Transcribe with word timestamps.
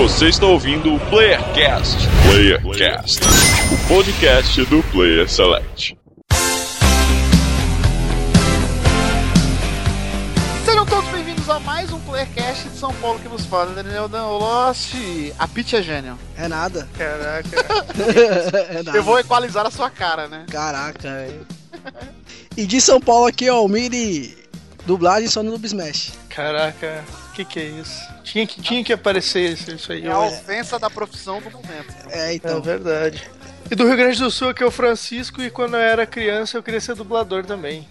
Você 0.00 0.28
está 0.28 0.46
ouvindo 0.46 0.94
o 0.94 1.00
Playercast. 1.10 1.96
Playercast, 2.22 3.18
o 3.72 3.88
podcast 3.88 4.64
do 4.66 4.80
Player 4.92 5.28
Select. 5.28 5.98
Sejam 10.64 10.86
todos 10.86 11.10
bem-vindos 11.10 11.50
a 11.50 11.58
mais 11.58 11.92
um 11.92 11.98
Playercast 11.98 12.68
de 12.68 12.78
São 12.78 12.94
Paulo 12.94 13.18
que 13.18 13.28
nos 13.28 13.44
fala, 13.44 13.72
Daniel 13.72 14.06
Lost. 14.06 14.94
A 15.36 15.48
Pitch 15.48 15.72
é 15.72 15.82
gênio. 15.82 16.16
É 16.36 16.46
nada. 16.46 16.88
Caraca. 16.96 17.48
é 18.70 18.82
nada. 18.84 18.96
Eu 18.96 19.02
vou 19.02 19.18
equalizar 19.18 19.66
a 19.66 19.70
sua 19.72 19.90
cara, 19.90 20.28
né? 20.28 20.46
Caraca, 20.48 21.12
velho. 21.12 21.44
E 22.56 22.66
de 22.66 22.80
São 22.80 23.00
Paulo 23.00 23.26
aqui, 23.26 23.50
ó, 23.50 23.64
o 23.64 23.68
Miri 23.68 24.38
dublagem 24.88 25.28
só 25.28 25.42
no 25.42 25.54
Smash. 25.66 26.12
Caraca, 26.30 27.04
que, 27.38 27.44
que 27.44 27.58
é 27.60 27.64
isso? 27.64 28.00
Tinha 28.24 28.46
que, 28.46 28.60
tinha 28.60 28.82
que 28.84 28.92
aparecer 28.92 29.52
isso, 29.52 29.70
isso 29.70 29.92
aí. 29.92 30.04
É 30.06 30.10
a 30.10 30.18
ofensa 30.20 30.78
da 30.78 30.90
profissão 30.90 31.40
do 31.40 31.50
momento. 31.50 31.94
É, 32.08 32.30
É 32.30 32.34
então. 32.34 32.60
verdade. 32.60 33.30
E 33.70 33.74
do 33.74 33.86
Rio 33.86 33.96
Grande 33.96 34.18
do 34.18 34.30
Sul, 34.30 34.54
que 34.54 34.62
é 34.62 34.66
o 34.66 34.70
Francisco, 34.70 35.42
e 35.42 35.50
quando 35.50 35.74
eu 35.74 35.80
era 35.80 36.06
criança 36.06 36.56
eu 36.56 36.62
queria 36.62 36.80
ser 36.80 36.94
dublador 36.94 37.44
também. 37.44 37.86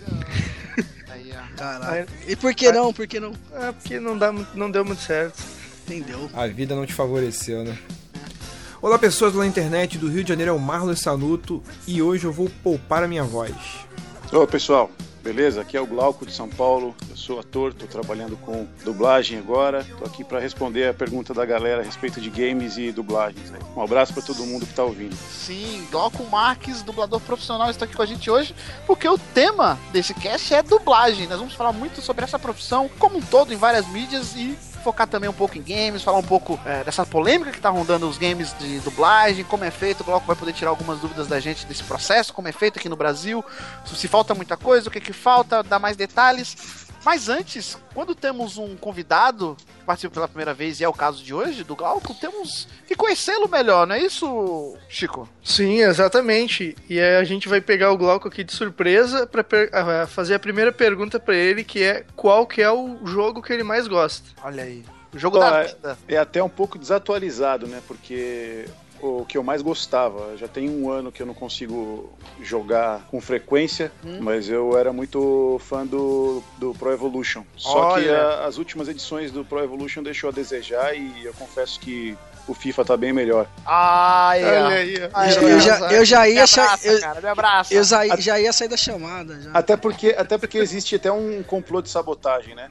Aí, 1.09 1.31
ó. 1.31 1.57
Caraca. 1.57 2.07
E 2.27 2.35
por 2.35 2.53
que 2.53 2.71
não? 2.71 2.91
Por 2.91 3.07
que 3.07 3.19
não? 3.19 3.33
É 3.53 3.71
porque 3.71 3.99
não, 3.99 4.17
dá, 4.17 4.33
não 4.53 4.71
deu 4.71 4.83
muito 4.83 5.01
certo. 5.01 5.41
Entendeu? 5.85 6.29
A 6.33 6.47
vida 6.47 6.75
não 6.75 6.85
te 6.85 6.93
favoreceu, 6.93 7.63
né? 7.63 7.77
Olá 8.81 8.99
pessoas 8.99 9.33
lá 9.33 9.39
na 9.39 9.47
internet 9.47 9.97
do 9.97 10.09
Rio 10.09 10.23
de 10.23 10.29
Janeiro, 10.29 10.51
é 10.51 10.53
o 10.53 10.59
Marlon 10.59 10.95
Sanuto 10.95 11.63
e 11.87 12.01
hoje 12.01 12.25
eu 12.25 12.31
vou 12.33 12.49
poupar 12.61 13.03
a 13.03 13.07
minha 13.07 13.23
voz. 13.23 13.55
Ô 14.31 14.45
pessoal, 14.45 14.91
beleza? 15.27 15.59
Aqui 15.59 15.75
é 15.75 15.81
o 15.81 15.85
Glauco 15.85 16.25
de 16.25 16.31
São 16.31 16.47
Paulo. 16.47 16.95
Eu 17.09 17.17
sou 17.17 17.37
ator, 17.37 17.73
tô 17.73 17.85
trabalhando 17.85 18.37
com 18.37 18.65
dublagem 18.85 19.37
agora. 19.37 19.85
Tô 19.99 20.05
aqui 20.05 20.23
para 20.23 20.39
responder 20.39 20.87
a 20.87 20.93
pergunta 20.93 21.33
da 21.33 21.45
galera 21.45 21.81
a 21.81 21.83
respeito 21.83 22.21
de 22.21 22.29
games 22.29 22.77
e 22.77 22.93
dublagens. 22.93 23.53
aí. 23.53 23.59
Um 23.75 23.81
abraço 23.81 24.13
para 24.13 24.23
todo 24.23 24.45
mundo 24.45 24.65
que 24.65 24.73
tá 24.73 24.85
ouvindo. 24.85 25.13
Sim, 25.15 25.85
Glauco 25.91 26.23
Marques, 26.27 26.81
dublador 26.81 27.19
profissional, 27.19 27.69
está 27.69 27.83
aqui 27.83 27.93
com 27.93 28.01
a 28.01 28.05
gente 28.05 28.31
hoje, 28.31 28.55
porque 28.85 29.05
o 29.05 29.17
tema 29.17 29.77
desse 29.91 30.13
cast 30.13 30.53
é 30.53 30.63
dublagem. 30.63 31.27
Nós 31.27 31.39
vamos 31.39 31.55
falar 31.55 31.73
muito 31.73 32.01
sobre 32.01 32.23
essa 32.23 32.39
profissão 32.39 32.89
como 32.97 33.17
um 33.17 33.21
todo 33.21 33.53
em 33.53 33.57
várias 33.57 33.85
mídias 33.89 34.33
e 34.33 34.57
focar 34.87 35.05
também 35.05 35.29
um 35.29 35.33
pouco 35.33 35.57
em 35.57 35.61
games, 35.61 36.01
falar 36.01 36.19
um 36.19 36.23
pouco 36.23 36.57
é, 36.65 36.81
dessa 36.81 37.05
polêmica 37.05 37.51
que 37.51 37.59
tá 37.59 37.69
rondando 37.69 38.07
os 38.07 38.17
games 38.17 38.55
de 38.57 38.79
dublagem, 38.79 39.43
como 39.43 39.65
é 39.65 39.69
feito. 39.69 39.99
O 39.99 40.03
Glauco 40.05 40.25
vai 40.25 40.35
poder 40.35 40.53
tirar 40.53 40.69
algumas 40.69 41.01
dúvidas 41.01 41.27
da 41.27 41.41
gente 41.41 41.65
desse 41.65 41.83
processo, 41.83 42.33
como 42.33 42.47
é 42.47 42.53
feito 42.53 42.79
aqui 42.79 42.87
no 42.87 42.95
Brasil, 42.95 43.43
se 43.85 44.07
falta 44.07 44.33
muita 44.33 44.55
coisa, 44.55 44.87
o 44.87 44.91
que 44.91 45.01
que 45.01 45.11
falta, 45.11 45.61
dar 45.61 45.77
mais 45.77 45.97
detalhes. 45.97 46.86
Mas 47.07 47.29
antes, 47.29 47.77
quando 47.93 48.13
temos 48.13 48.57
um 48.57 48.75
convidado 48.75 49.55
que 49.79 49.85
participa 49.85 50.15
pela 50.15 50.27
primeira 50.27 50.53
vez, 50.53 50.81
e 50.81 50.83
é 50.83 50.89
o 50.89 50.91
caso 50.91 51.23
de 51.23 51.33
hoje, 51.33 51.63
do 51.63 51.73
Glauco, 51.73 52.13
temos 52.13 52.67
que 52.85 52.95
conhecê-lo 52.95 53.47
melhor, 53.47 53.87
não 53.87 53.95
é 53.95 53.99
isso, 54.01 54.75
Chico? 54.89 55.25
Sim, 55.41 55.79
exatamente. 55.83 56.75
E 56.89 56.99
aí 56.99 57.15
a 57.15 57.23
gente 57.23 57.47
vai 57.47 57.61
pegar 57.61 57.93
o 57.93 57.97
Glauco 57.97 58.27
aqui 58.27 58.43
de 58.43 58.51
surpresa 58.51 59.25
ah, 59.71 60.05
fazer 60.05 60.33
a 60.33 60.39
primeira 60.39 60.69
pergunta 60.69 61.17
pra 61.17 61.33
ele, 61.33 61.63
que 61.63 61.81
é 61.81 62.03
qual 62.13 62.45
que 62.45 62.61
é 62.61 62.69
o 62.69 62.97
jogo 63.05 63.41
que 63.41 63.53
ele 63.53 63.63
mais 63.63 63.87
gosta. 63.87 64.27
Olha 64.43 64.63
aí. 64.63 64.83
O 65.13 65.17
jogo 65.17 65.37
Ó, 65.37 65.39
da 65.39 65.59
é- 65.63 65.67
vida. 65.67 65.97
É 66.09 66.17
até 66.17 66.43
um 66.43 66.49
pouco 66.49 66.77
desatualizado, 66.77 67.67
né? 67.67 67.81
Porque 67.87 68.65
o 69.01 69.25
que 69.25 69.37
eu 69.37 69.43
mais 69.43 69.61
gostava, 69.61 70.35
já 70.37 70.47
tem 70.47 70.69
um 70.69 70.89
ano 70.89 71.11
que 71.11 71.21
eu 71.21 71.25
não 71.25 71.33
consigo 71.33 72.09
jogar 72.41 73.05
com 73.09 73.19
frequência, 73.21 73.91
Hum. 74.03 74.19
mas 74.21 74.49
eu 74.49 74.77
era 74.77 74.91
muito 74.93 75.57
fã 75.61 75.85
do, 75.85 76.41
do 76.57 76.73
Pro 76.73 76.91
Evolution. 76.91 77.43
Só 77.55 77.95
que 77.95 77.99
Olha. 78.07 78.17
a- 78.21 78.45
as 78.45 78.57
últimas 78.57 78.87
edições 78.87 79.31
do 79.31 79.43
Pro 79.45 79.59
Evolution 79.63 80.01
deixou 80.03 80.29
a 80.29 80.33
desejar 80.33 80.95
e 80.95 81.23
eu 81.25 81.33
confesso 81.33 81.79
que 81.79 82.17
o 82.47 82.53
FIFA 82.53 82.85
tá 82.85 82.97
bem 82.97 83.11
melhor. 83.13 83.47
Ai, 83.65 84.43
Olha 84.43 84.67
aí, 84.69 84.95
Eu, 84.95 85.49
eu 85.49 85.59
já, 85.59 85.91
eu 85.91 86.05
já 86.05 86.29
ia 86.29 86.43
abraça, 86.43 86.87
eu, 86.87 86.99
cara, 87.01 87.21
me 87.21 87.27
abraça. 87.27 87.73
eu 87.73 87.83
já, 87.83 88.15
já 88.17 88.39
ia 88.39 88.53
sair 88.53 88.67
da 88.67 88.77
chamada. 88.77 89.39
Já. 89.41 89.51
Até 89.53 89.75
porque, 89.77 90.15
até 90.17 90.37
porque 90.37 90.57
existe 90.57 90.95
até 90.95 91.11
um 91.11 91.43
complô 91.43 91.81
de 91.81 91.89
sabotagem, 91.89 92.55
né? 92.55 92.69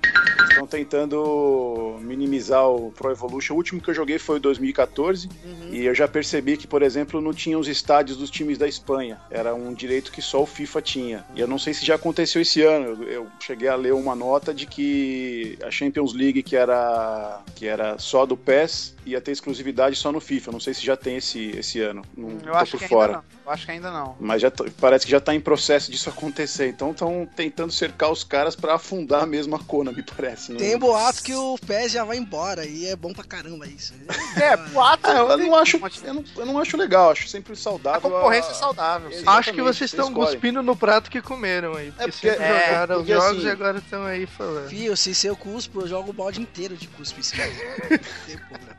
Estão 0.49 0.67
tentando 0.67 1.97
minimizar 2.01 2.67
o 2.69 2.91
Pro 2.93 3.11
Evolution. 3.11 3.55
O 3.55 3.57
último 3.59 3.81
que 3.81 3.91
eu 3.91 3.95
joguei 3.95 4.19
foi 4.19 4.37
o 4.37 4.41
2014 4.41 5.29
Uhum. 5.45 5.69
e 5.71 5.85
eu 5.85 5.95
já 5.95 6.09
percebi 6.09 6.57
que, 6.57 6.67
por 6.67 6.83
exemplo, 6.83 7.21
não 7.21 7.33
tinha 7.33 7.59
os 7.59 7.69
estádios 7.69 8.17
dos 8.17 8.31
times 8.31 8.57
da 8.59 8.67
Espanha. 8.67 9.19
Era 9.31 9.55
um 9.55 9.75
direito 9.75 10.11
que 10.11 10.23
só 10.23 10.43
o 10.43 10.47
FIFA 10.47 10.83
tinha. 10.83 11.25
E 11.35 11.41
eu 11.41 11.47
não 11.47 11.59
sei 11.59 11.75
se 11.75 11.85
já 11.85 11.95
aconteceu 11.97 12.41
esse 12.41 12.63
ano. 12.63 13.03
Eu, 13.05 13.09
eu 13.09 13.27
cheguei 13.41 13.69
a 13.69 13.75
ler 13.77 13.93
uma 13.93 14.15
nota 14.15 14.55
de 14.55 14.67
que 14.67 15.59
a 15.63 15.71
Champions 15.71 16.15
League, 16.15 16.43
que 16.43 16.57
era, 16.57 17.41
que 17.55 17.67
era 17.67 17.99
só 17.99 18.25
do 18.25 18.37
PES, 18.37 18.95
ia 19.05 19.21
ter 19.21 19.33
exclusividade 19.33 19.66
só 19.95 20.13
no 20.13 20.21
FIFA. 20.21 20.49
Eu 20.51 20.53
não 20.53 20.61
sei 20.61 20.75
se 20.75 20.85
já 20.85 20.97
tem 20.97 21.17
esse, 21.17 21.51
esse 21.57 21.81
ano. 21.81 22.03
Não 22.17 22.31
Eu 22.31 22.39
tô 22.53 22.57
acho 22.57 22.71
por 22.73 22.81
que 22.81 22.89
fora. 22.89 23.13
ainda 23.15 23.19
não. 23.19 23.25
Eu 23.47 23.53
acho 23.53 23.65
que 23.67 23.73
ainda 23.73 23.91
não. 23.91 24.17
Mas 24.21 24.43
já 24.43 24.51
parece 24.81 25.05
que 25.05 25.11
já 25.11 25.21
tá 25.21 25.35
em 25.35 25.41
processo 25.41 25.91
disso 25.91 26.09
acontecer. 26.09 26.69
Então 26.69 26.91
estão 26.91 27.29
tentando 27.37 27.73
cercar 27.73 28.11
os 28.11 28.25
caras 28.25 28.55
pra 28.57 28.75
afundar 28.75 29.27
mesmo 29.27 29.55
a 29.57 29.59
Kona, 29.59 29.93
me 29.93 30.03
parece. 30.03 30.53
Não- 30.53 30.59
Tem 30.59 30.77
boato 30.79 31.23
que 31.23 31.35
o 31.35 31.57
PES 31.67 31.93
já 31.93 32.05
vai 32.05 32.17
embora 32.17 32.65
e 32.67 32.87
é 32.87 32.97
bom 32.97 33.13
pra 33.13 33.25
caramba 33.25 33.67
isso. 33.67 33.95
É, 34.37 34.57
boato. 34.57 35.07
Ah, 35.09 35.13
eu, 35.15 35.39
não 35.39 35.55
acho, 35.57 35.81
eu 36.05 36.15
não, 36.15 36.25
eu 36.37 36.47
não 36.47 36.59
acho 36.59 36.77
legal, 36.77 37.11
acho 37.11 37.27
sempre 37.29 37.55
A 37.55 37.57
saudável. 37.57 38.03
concorrência 38.11 38.51
a- 38.51 38.55
é 38.55 38.59
saudável. 38.59 39.09
sim. 39.11 39.17
Exatamente, 39.17 39.39
Acho 39.41 39.53
que 39.55 39.63
vocês 39.63 39.91
você 39.91 39.97
estão 39.97 40.13
cuspindo 40.13 40.63
no 40.63 40.77
prato 40.77 41.11
que 41.11 41.23
comeram 41.23 41.75
aí. 41.75 41.91
Porque, 41.93 42.03
É 42.03 42.07
porque- 42.09 42.31
sempre 42.31 42.45
é, 42.45 42.67
jogaram 42.67 42.97
porque 42.97 43.13
os 43.15 43.19
jogos 43.23 43.39
assim- 43.39 43.47
e 43.47 43.51
agora 43.51 43.79
estão 43.79 44.05
aí 44.05 44.27
falando. 44.27 44.69
Fio, 44.69 44.97
se 44.97 45.27
eu 45.27 45.37
cuspo, 45.37 45.81
eu 45.81 45.89
jogo 45.89 46.11
o 46.11 46.13
balde 46.13 46.41
inteiro 46.41 46.77
de 46.77 46.87
cuspe. 46.89 47.21
em 47.21 47.23
cima. 47.23 47.45
Não 47.91 47.99
tem 48.27 48.37
problema. 48.39 48.77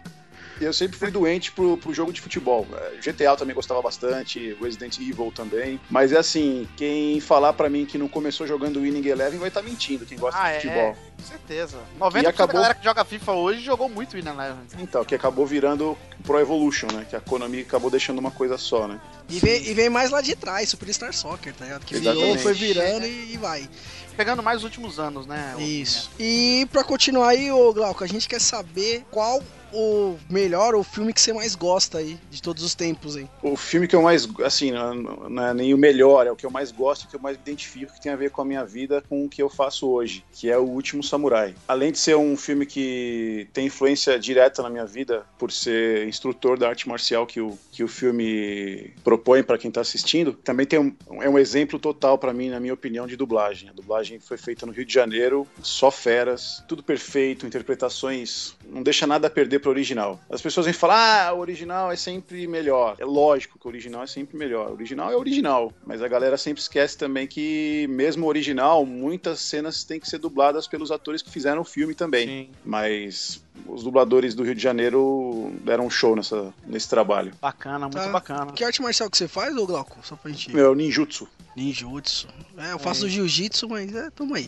Eu 0.59 0.73
sempre 0.73 0.97
fui 0.97 1.12
doente 1.12 1.51
pro, 1.51 1.78
pro 1.78 1.94
jogo 1.94 2.12
de 2.12 2.22
futebol. 2.22 2.66
É, 2.73 2.97
GTA 3.12 3.25
eu 3.25 3.38
também 3.38 3.56
gostava 3.56 3.81
bastante, 3.81 4.56
Resident 4.62 4.97
Evil 5.00 5.31
também. 5.35 5.79
Mas 5.90 6.12
é 6.12 6.18
assim, 6.18 6.68
quem 6.75 7.19
falar 7.19 7.53
pra 7.53 7.69
mim 7.69 7.85
que 7.85 7.97
não 7.97 8.07
começou 8.07 8.47
jogando 8.47 8.81
Winning 8.81 9.07
Eleven 9.07 9.40
vai 9.40 9.50
estar 9.50 9.62
mentindo, 9.62 10.06
quem 10.06 10.18
gosta 10.18 10.40
Ah, 10.40 10.50
de 10.51 10.57
é. 10.57 10.62
futebol. 10.62 10.97
Com 11.18 11.23
certeza. 11.25 11.78
90% 12.00 12.23
E 12.23 12.28
acabou- 12.28 12.47
da 12.47 12.53
galera 12.53 12.75
que 12.75 12.84
joga 12.84 13.03
FIFA 13.06 13.31
hoje 13.34 13.62
jogou 13.62 13.90
muito 13.90 14.12
Win 14.13 14.28
Eleven. 14.28 14.57
Então, 14.79 15.03
que 15.03 15.16
acabou 15.16 15.45
virando 15.47 15.97
Pro 16.23 16.40
Evolution, 16.40 16.88
né? 16.94 17.06
Que 17.09 17.16
a 17.16 17.19
Konami 17.22 17.62
acabou 17.62 17.89
deixando 17.89 18.19
uma 18.19 18.31
coisa 18.31 18.57
só, 18.57 18.88
né? 18.88 19.00
E 19.29 19.39
vem, 19.39 19.68
e 19.68 19.74
vem 19.74 19.89
mais 19.89 20.09
lá 20.12 20.22
de 20.22 20.35
trás, 20.35 20.69
Superstar 20.69 21.12
Soccer, 21.13 21.53
tá 21.53 21.66
ligado? 21.66 21.85
Que 21.85 21.97
virou, 22.00 22.38
foi 22.38 22.53
virando 22.53 23.06
e, 23.06 23.34
e 23.34 23.38
vai. 23.38 23.68
Pegando 24.16 24.41
mais 24.41 24.59
os 24.59 24.63
últimos 24.63 25.00
anos, 25.00 25.25
né? 25.28 25.56
Isso. 25.59 26.09
E 26.19 26.68
pra 26.72 26.84
continuar 26.84 27.29
aí, 27.29 27.51
ô 27.51 27.72
Glauco, 27.74 28.03
a 28.03 28.07
gente 28.07 28.28
quer 28.28 28.41
saber 28.41 29.03
qual 29.12 29.44
o 29.73 30.17
melhor, 30.29 30.75
o 30.75 30.83
filme 30.83 31.13
que 31.13 31.22
você 31.22 31.33
mais 31.33 31.55
gosta 31.55 32.00
aí, 32.00 32.19
de 32.29 32.41
todos 32.41 32.63
os 32.63 32.75
tempos 32.75 33.16
aí. 33.16 33.28
O 33.41 33.55
filme 33.55 33.88
que 33.88 33.95
eu 33.95 34.01
mais, 34.01 34.28
assim, 34.44 34.72
não 34.72 35.17
não 35.29 35.47
é 35.47 35.53
nem 35.53 35.73
o 35.73 35.78
melhor, 35.78 36.28
é 36.28 36.31
o 36.31 36.35
que 36.35 36.45
eu 36.45 36.51
mais 36.51 36.72
gosto, 36.72 37.03
o 37.03 37.07
que 37.07 37.16
eu 37.16 37.19
mais 37.19 37.38
identifico, 37.38 37.94
que 37.94 38.01
tem 38.01 38.11
a 38.11 38.16
ver 38.16 38.31
com 38.31 38.41
a 38.41 38.45
minha 38.45 38.63
vida, 38.63 39.03
com 39.07 39.25
o 39.25 39.29
que 39.29 39.41
eu 39.41 39.50
faço 39.50 39.88
hoje, 39.89 40.23
que 40.33 40.50
é 40.50 40.57
O 40.57 40.63
Último 40.63 41.03
Samurai. 41.03 41.56
Além 41.67 41.91
de 41.91 42.00
ser 42.00 42.16
um 42.16 42.35
filme 42.35 42.66
que 42.66 43.47
tem 43.53 43.67
influência 43.67 44.17
direta 44.19 44.61
na 44.61 44.69
minha 44.69 44.85
vida, 44.85 45.25
por 45.38 45.51
ser 45.51 46.07
instrutor 46.07 46.57
da 46.57 46.69
arte 46.69 46.88
marcial 46.88 47.25
que 47.25 47.39
o, 47.39 47.57
que 47.72 47.83
o 47.83 47.88
filme 47.88 48.94
propõe 49.03 49.44
para 49.44 49.57
quem 49.57 49.72
tá 49.72 49.81
assistindo, 49.81 50.33
também 50.33 50.66
tem 50.66 50.79
um, 50.79 50.95
é 51.22 51.29
um 51.29 51.38
exemplo 51.38 51.79
total 51.79 52.17
para 52.17 52.33
mim, 52.33 52.50
na 52.50 52.59
minha 52.59 52.73
opinião, 52.73 53.07
de 53.07 53.16
dublagem. 53.16 53.69
A 53.69 53.73
dublagem 53.73 54.19
foi 54.19 54.38
feita 54.38 54.66
no 54.66 54.72
Rio 54.72 54.85
de 54.85 54.94
Janeiro, 54.94 55.47
só 55.61 55.91
feras, 55.91 56.63
tudo 56.67 56.83
perfeito, 56.83 57.45
interpretações, 57.45 58.56
não 58.66 58.83
deixa 58.83 59.06
nada 59.06 59.27
a 59.27 59.29
perder 59.29 59.56
pro 59.59 59.69
original. 59.72 60.19
As 60.29 60.41
pessoas 60.41 60.66
vêm 60.66 60.73
falar, 60.73 61.28
ah, 61.28 61.34
o 61.34 61.40
original 61.40 61.91
é 61.91 61.95
sempre 61.95 62.47
melhor. 62.47 62.95
É 63.00 63.06
lógico 63.06 63.57
que 63.59 63.66
o 63.66 63.69
original 63.69 64.03
é 64.03 64.07
sempre 64.07 64.38
melhor. 64.38 64.69
O 64.69 64.73
original 64.73 65.12
é 65.12 65.16
original, 65.16 65.73
mas 65.85 66.01
a 66.01 66.07
galera 66.07 66.38
sempre 66.38 66.62
esquece 66.62 66.97
também 66.97 67.28
que, 67.28 67.88
mesmo 67.90 68.25
o 68.25 68.29
original, 68.29 68.85
muitas 68.85 69.40
cenas 69.40 69.84
têm 69.84 70.00
que 70.00 70.09
ser 70.09 70.18
dubladas 70.18 70.68
pelos 70.68 70.91
atores 70.91 71.22
que 71.22 71.29
fizeram 71.29 71.62
o 71.62 71.66
filme 71.66 71.94
também. 71.94 72.28
Sim. 72.28 72.50
Mas 72.66 73.41
os 73.66 73.84
dubladores 73.84 74.35
do 74.35 74.44
Rio 74.44 74.53
de 74.56 74.62
Janeiro 74.62 75.51
deram 75.63 75.86
um 75.88 75.89
show 75.89 76.15
nessa, 76.15 76.54
nesse 76.65 76.88
trabalho. 76.88 77.31
Bacana, 77.42 77.86
muito 77.86 77.98
Tá. 77.98 78.07
bacana. 78.09 78.51
Que 78.54 78.63
arte 78.63 78.81
marcial 78.81 79.09
que 79.09 79.18
você 79.18 79.27
faz, 79.27 79.56
ô 79.57 79.65
Glauco? 79.65 79.98
Só 80.04 80.15
pra 80.15 80.30
gente. 80.31 80.54
Meu, 80.54 80.75
ninjutsu. 80.75 81.27
Ninjutsu. 81.56 82.27
É, 82.57 82.71
eu 82.71 82.80
faço 82.80 83.09
jiu-jitsu, 83.09 83.68
mas 83.68 83.94
é, 83.95 84.09
tamo 84.12 84.36
aí. 84.36 84.48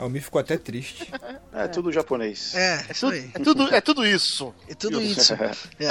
A 0.00 0.04
Almir 0.04 0.22
ficou 0.22 0.40
até 0.40 0.56
triste. 0.56 1.06
É, 1.52 1.66
tudo 1.66 1.90
japonês. 1.90 2.54
É, 2.54 2.86
É 2.88 2.94
tudo, 2.94 3.12
é 3.16 3.38
tudo, 3.42 3.74
é 3.74 3.80
tudo 3.80 4.06
isso. 4.06 4.54
É 4.68 4.74
tudo 4.74 5.02
isso. 5.02 5.34
É. 5.80 5.90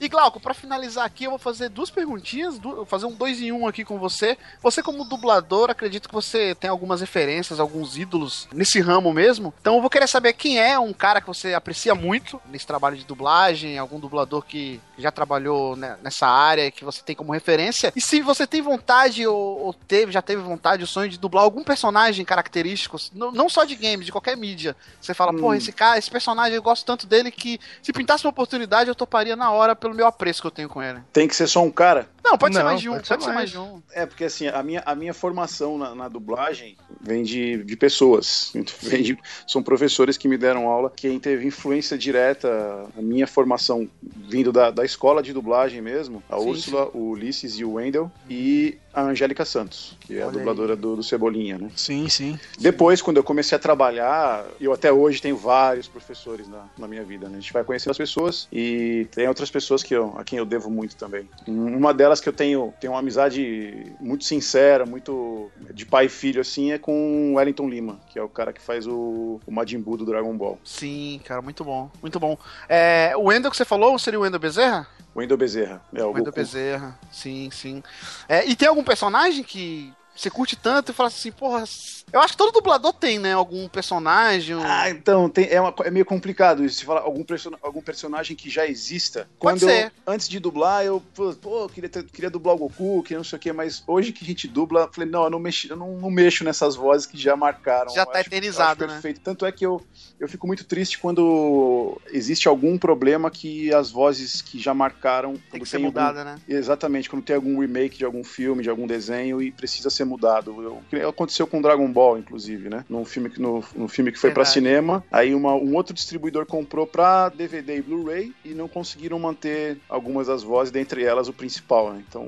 E 0.00 0.08
Glauco, 0.08 0.40
pra 0.40 0.54
finalizar 0.54 1.04
aqui, 1.04 1.24
eu 1.24 1.30
vou 1.30 1.38
fazer 1.38 1.68
duas 1.68 1.90
perguntinhas, 1.90 2.58
du- 2.58 2.76
vou 2.76 2.86
fazer 2.86 3.04
um 3.06 3.12
dois 3.12 3.40
em 3.40 3.52
um 3.52 3.66
aqui 3.66 3.84
com 3.84 3.98
você. 3.98 4.38
Você, 4.62 4.82
como 4.82 5.04
dublador, 5.04 5.68
acredito 5.70 6.08
que 6.08 6.14
você 6.14 6.54
tem 6.54 6.70
algumas 6.70 7.00
referências, 7.02 7.60
alguns 7.60 7.98
ídolos 7.98 8.48
nesse 8.52 8.80
ramo 8.80 9.12
mesmo. 9.12 9.52
Então 9.60 9.74
eu 9.74 9.80
vou 9.80 9.90
querer 9.90 10.06
saber 10.08 10.32
quem 10.32 10.58
é 10.58 10.78
um 10.78 10.92
cara 10.92 11.20
que 11.20 11.26
você 11.26 11.52
aprecia 11.52 11.94
muito 11.94 12.40
nesse 12.46 12.66
trabalho 12.66 12.96
de 12.96 13.04
dublagem, 13.04 13.76
algum 13.78 14.00
dublador 14.00 14.42
que 14.42 14.80
já 14.96 15.10
trabalhou 15.10 15.76
né, 15.76 15.98
nessa 16.02 16.26
área 16.26 16.66
e 16.66 16.70
que 16.72 16.84
você 16.84 17.02
tem 17.02 17.14
como 17.14 17.32
referência. 17.32 17.92
E 17.94 18.00
se 18.00 18.22
você 18.22 18.46
tem 18.46 18.62
vontade 18.62 19.26
ou, 19.26 19.60
ou 19.66 19.74
teve, 19.74 20.12
já 20.12 20.22
teve 20.22 20.40
vontade, 20.42 20.82
o 20.82 20.86
sonho 20.86 21.10
de 21.10 21.18
dublar 21.18 21.44
algum 21.44 21.62
personagem 21.62 22.24
característico, 22.24 22.96
não, 23.12 23.30
não 23.32 23.48
só 23.50 23.64
de 23.64 23.74
games, 23.74 24.06
de 24.06 24.12
qualquer 24.12 24.36
mídia. 24.36 24.74
Você 25.00 25.12
fala, 25.12 25.32
pô, 25.34 25.52
esse 25.54 25.72
cara, 25.72 25.98
esse 25.98 26.10
personagem, 26.10 26.54
eu 26.56 26.62
gosto 26.62 26.86
tanto 26.86 27.06
dele 27.06 27.30
que 27.30 27.60
se 27.82 27.92
pintasse 27.92 28.24
uma 28.24 28.30
oportunidade, 28.30 28.88
eu 28.88 28.94
toparia 28.94 29.36
na 29.36 29.50
hora 29.50 29.76
pelo 29.76 29.89
meu 29.94 30.06
apreço 30.06 30.40
que 30.40 30.46
eu 30.46 30.50
tenho 30.50 30.68
com 30.68 30.82
ele. 30.82 31.00
Tem 31.12 31.26
que 31.28 31.34
ser 31.36 31.46
só 31.46 31.62
um 31.62 31.70
cara? 31.70 32.08
Não, 32.24 32.36
pode 32.38 32.54
ser 32.54 32.60
Não, 32.60 32.66
mais 32.68 32.80
de 32.80 32.88
um, 32.88 32.92
pode 32.92 33.08
pode, 33.08 33.22
ser 33.22 33.28
ser 33.28 33.34
mais 33.34 33.36
mais. 33.36 33.50
de 33.50 33.58
um. 33.58 33.82
É, 33.92 34.06
porque 34.06 34.24
assim, 34.24 34.46
a 34.48 34.62
minha, 34.62 34.82
a 34.84 34.94
minha 34.94 35.14
formação 35.14 35.78
na, 35.78 35.94
na 35.94 36.08
dublagem 36.08 36.76
vem 37.00 37.22
de, 37.22 37.62
de 37.64 37.76
pessoas. 37.76 38.52
Vem 38.82 39.02
de- 39.02 39.18
são 39.46 39.62
professores 39.62 40.16
que 40.16 40.28
me 40.28 40.36
deram 40.36 40.68
aula. 40.68 40.92
Quem 40.94 41.18
teve 41.18 41.46
influência 41.46 41.96
direta, 41.98 42.48
a 42.96 43.00
minha 43.02 43.26
formação 43.26 43.88
vindo 44.02 44.52
da, 44.52 44.70
da 44.70 44.84
escola 44.84 45.22
de 45.22 45.32
dublagem 45.32 45.80
mesmo, 45.80 46.22
a 46.28 46.38
Sim, 46.38 46.48
Úrsula, 46.48 46.88
o 46.94 47.10
Ulisses 47.10 47.58
e 47.58 47.64
o 47.64 47.72
Wendel, 47.74 48.10
e 48.28 48.78
a 48.92 49.02
Angélica 49.02 49.44
Santos, 49.44 49.96
que 50.00 50.18
é 50.18 50.22
a 50.22 50.26
Olha 50.26 50.38
dubladora 50.38 50.74
do, 50.76 50.96
do 50.96 51.02
Cebolinha, 51.02 51.56
né? 51.58 51.70
Sim, 51.76 52.08
sim. 52.08 52.36
Depois, 52.58 53.00
quando 53.00 53.18
eu 53.18 53.22
comecei 53.24 53.54
a 53.54 53.58
trabalhar, 53.58 54.44
eu 54.60 54.72
até 54.72 54.92
hoje 54.92 55.22
tenho 55.22 55.36
vários 55.36 55.86
professores 55.86 56.48
na, 56.48 56.64
na 56.76 56.88
minha 56.88 57.04
vida, 57.04 57.28
né? 57.28 57.38
A 57.38 57.40
gente 57.40 57.52
vai 57.52 57.62
conhecendo 57.62 57.92
as 57.92 57.98
pessoas 57.98 58.48
e 58.52 59.06
tem 59.12 59.28
outras 59.28 59.48
pessoas 59.50 59.82
que 59.84 59.94
eu, 59.94 60.12
a 60.18 60.24
quem 60.24 60.38
eu 60.40 60.44
devo 60.44 60.68
muito 60.70 60.96
também. 60.96 61.28
Uma 61.46 61.94
delas 61.94 62.09
que 62.18 62.28
eu 62.28 62.32
tenho, 62.32 62.72
tenho 62.80 62.94
uma 62.94 62.98
amizade 62.98 63.94
muito 64.00 64.24
sincera, 64.24 64.86
muito 64.86 65.50
de 65.74 65.84
pai 65.84 66.06
e 66.06 66.08
filho, 66.08 66.40
assim, 66.40 66.72
é 66.72 66.78
com 66.78 67.32
o 67.32 67.34
Wellington 67.34 67.68
Lima, 67.68 68.00
que 68.08 68.18
é 68.18 68.22
o 68.22 68.28
cara 68.28 68.52
que 68.52 68.60
faz 68.60 68.86
o, 68.86 69.38
o 69.46 69.52
Majin 69.52 69.80
Buu 69.80 69.98
do 69.98 70.06
Dragon 70.06 70.34
Ball. 70.36 70.58
Sim, 70.64 71.20
cara, 71.24 71.42
muito 71.42 71.62
bom, 71.62 71.90
muito 72.00 72.18
bom. 72.18 72.38
É, 72.68 73.12
o 73.16 73.24
Wendel 73.24 73.50
que 73.50 73.56
você 73.56 73.64
falou 73.64 73.98
seria 73.98 74.18
o 74.18 74.22
Wendel 74.22 74.40
Bezerra? 74.40 74.88
Wendel 75.14 75.36
Bezerra. 75.36 75.82
É, 75.92 76.02
o 76.02 76.06
O 76.06 76.08
Wendel 76.08 76.24
Goku. 76.26 76.36
Bezerra, 76.36 76.98
sim, 77.12 77.50
sim. 77.52 77.82
É, 78.28 78.46
e 78.48 78.56
tem 78.56 78.68
algum 78.68 78.82
personagem 78.82 79.42
que 79.44 79.92
você 80.20 80.30
curte 80.30 80.56
tanto 80.56 80.92
e 80.92 80.94
fala 80.94 81.08
assim, 81.08 81.32
porra, 81.32 81.64
eu 82.12 82.20
acho 82.20 82.32
que 82.34 82.36
todo 82.38 82.52
dublador 82.52 82.92
tem, 82.92 83.18
né? 83.18 83.32
Algum 83.32 83.66
personagem. 83.68 84.54
um- 84.54 84.62
Ah, 84.62 84.90
então, 84.90 85.28
tem- 85.28 85.48
é, 85.48 85.60
uma 85.60 85.74
é 85.84 85.90
meio 85.90 86.04
complicado 86.04 86.64
isso. 86.64 86.76
Se 86.80 86.84
falar 86.84 87.00
algum, 87.00 87.24
algum 87.62 87.80
personagem 87.80 88.36
que 88.36 88.50
já 88.50 88.66
exista. 88.66 89.28
Pode 89.38 89.60
Quando 89.60 89.62
eu- 89.62 89.68
ser. 89.68 89.92
antes 90.06 90.28
de 90.28 90.38
dublar, 90.38 90.84
eu, 90.84 91.00
pô, 91.40 91.68
queria, 91.68 91.88
ter- 91.88 92.04
queria 92.04 92.28
dublar 92.30 92.54
o 92.54 92.58
Goku, 92.58 93.02
queria 93.02 93.18
não 93.18 93.24
sei 93.24 93.36
o 93.36 93.40
quê, 93.40 93.52
mas 93.52 93.82
hoje 93.86 94.12
que 94.12 94.24
a 94.24 94.26
gente 94.26 94.46
dubla, 94.46 94.82
eu 94.82 94.92
falei, 94.92 95.08
não, 95.08 95.24
eu 95.24 95.30
não, 95.30 95.38
mexi, 95.38 95.70
eu 95.70 95.76
não, 95.76 95.96
não 95.96 96.10
mexo 96.10 96.44
nessas 96.44 96.76
vozes 96.76 97.06
que 97.06 97.16
já 97.16 97.34
marcaram. 97.36 97.90
Já 97.94 98.02
Eu 98.02 98.06
tá 98.06 98.18
acho- 98.18 98.28
eternizado, 98.28 98.84
eu 98.84 98.88
né? 98.88 98.94
perfeito. 98.94 99.20
Tanto 99.20 99.46
é 99.46 99.52
que 99.52 99.64
eu, 99.64 99.80
eu 100.18 100.28
fico 100.28 100.46
muito 100.46 100.64
triste 100.64 100.98
quando 100.98 102.00
existe 102.10 102.48
algum 102.48 102.76
problema 102.76 103.30
que 103.30 103.72
as 103.72 103.90
vozes 103.90 104.42
que 104.42 104.58
já 104.58 104.74
marcaram. 104.74 105.32
tem 105.34 105.42
quando 105.52 105.62
que 105.62 105.68
ser 105.68 105.78
mudada, 105.78 106.24
né? 106.24 106.36
Exatamente, 106.48 107.08
quando 107.08 107.22
tem 107.22 107.36
algum 107.36 107.58
remake 107.60 107.96
de 107.98 108.04
algum 108.04 108.22
filme, 108.24 108.62
de 108.62 108.70
algum 108.70 108.86
desenho 108.86 109.40
e 109.40 109.50
precisa 109.50 109.88
ser 109.90 110.04
mudado. 110.10 110.62
Eu- 110.62 110.82
que 110.90 110.96
aconteceu 110.96 111.46
com 111.46 111.62
Dragon 111.62 111.90
Ball, 111.90 112.18
inclusive, 112.18 112.68
né? 112.68 112.84
Num 112.88 113.04
filme 113.04 113.30
que, 113.30 113.40
no, 113.40 113.64
no 113.74 113.88
filme 113.88 114.10
que 114.12 114.18
foi 114.18 114.30
pra 114.30 114.42
Verdade. 114.42 114.54
cinema, 114.54 115.04
aí 115.10 115.34
uma- 115.34 115.54
um 115.54 115.74
outro 115.74 115.94
distribuidor 115.94 116.44
comprou 116.46 116.86
pra 116.86 117.28
DVD 117.28 117.76
e 117.76 117.82
Blu-ray 117.82 118.34
e 118.44 118.50
não 118.54 118.68
conseguiram 118.68 119.18
manter 119.18 119.78
algumas 119.88 120.26
das 120.26 120.42
vozes, 120.42 120.72
dentre 120.72 121.04
elas 121.04 121.28
o 121.28 121.32
principal, 121.32 121.92
né? 121.92 122.04
Então 122.08 122.26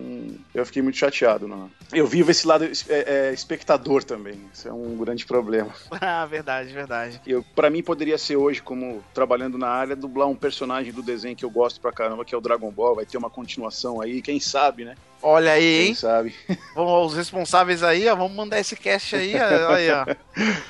eu 0.54 0.64
fiquei 0.64 0.80
muito 0.82 0.96
chateado. 0.98 1.48
Né? 1.48 1.68
Eu 1.92 2.06
vivo 2.06 2.30
esse 2.30 2.46
lado 2.46 2.64
é, 2.64 2.70
é, 2.88 3.32
espectador 3.32 4.04
também. 4.04 4.34
Isso 4.52 4.68
é 4.68 4.72
um 4.72 4.96
grande 4.96 5.26
problema. 5.26 5.72
ah, 6.00 6.24
verdade, 6.26 6.72
verdade. 6.72 7.20
Eu, 7.26 7.44
para 7.54 7.68
mim 7.70 7.82
poderia 7.82 8.16
ser 8.18 8.36
hoje, 8.36 8.62
como 8.62 9.02
trabalhando 9.12 9.58
na 9.58 9.68
área, 9.68 9.96
dublar 9.96 10.28
um 10.28 10.36
personagem 10.36 10.92
do 10.92 11.02
desenho 11.02 11.36
que 11.36 11.44
eu 11.44 11.50
gosto 11.50 11.80
pra 11.80 11.92
caramba, 11.92 12.24
que 12.24 12.34
é 12.34 12.38
o 12.38 12.40
Dragon 12.40 12.70
Ball. 12.70 12.94
Vai 12.94 13.06
ter 13.06 13.18
uma 13.18 13.30
continuação 13.30 14.00
aí, 14.00 14.22
quem 14.22 14.38
sabe, 14.38 14.84
né? 14.84 14.94
Olha 15.22 15.52
aí, 15.52 15.62
Quem 15.78 15.86
hein? 15.88 15.94
sabe. 15.94 16.34
Vamos, 16.74 17.12
os 17.12 17.16
responsáveis 17.16 17.82
aí, 17.82 18.08
ó, 18.08 18.16
vamos 18.16 18.36
mandar 18.36 18.58
esse 18.58 18.74
cast 18.74 19.14
aí, 19.14 19.34
aí, 19.36 19.90
ó. 19.90 20.04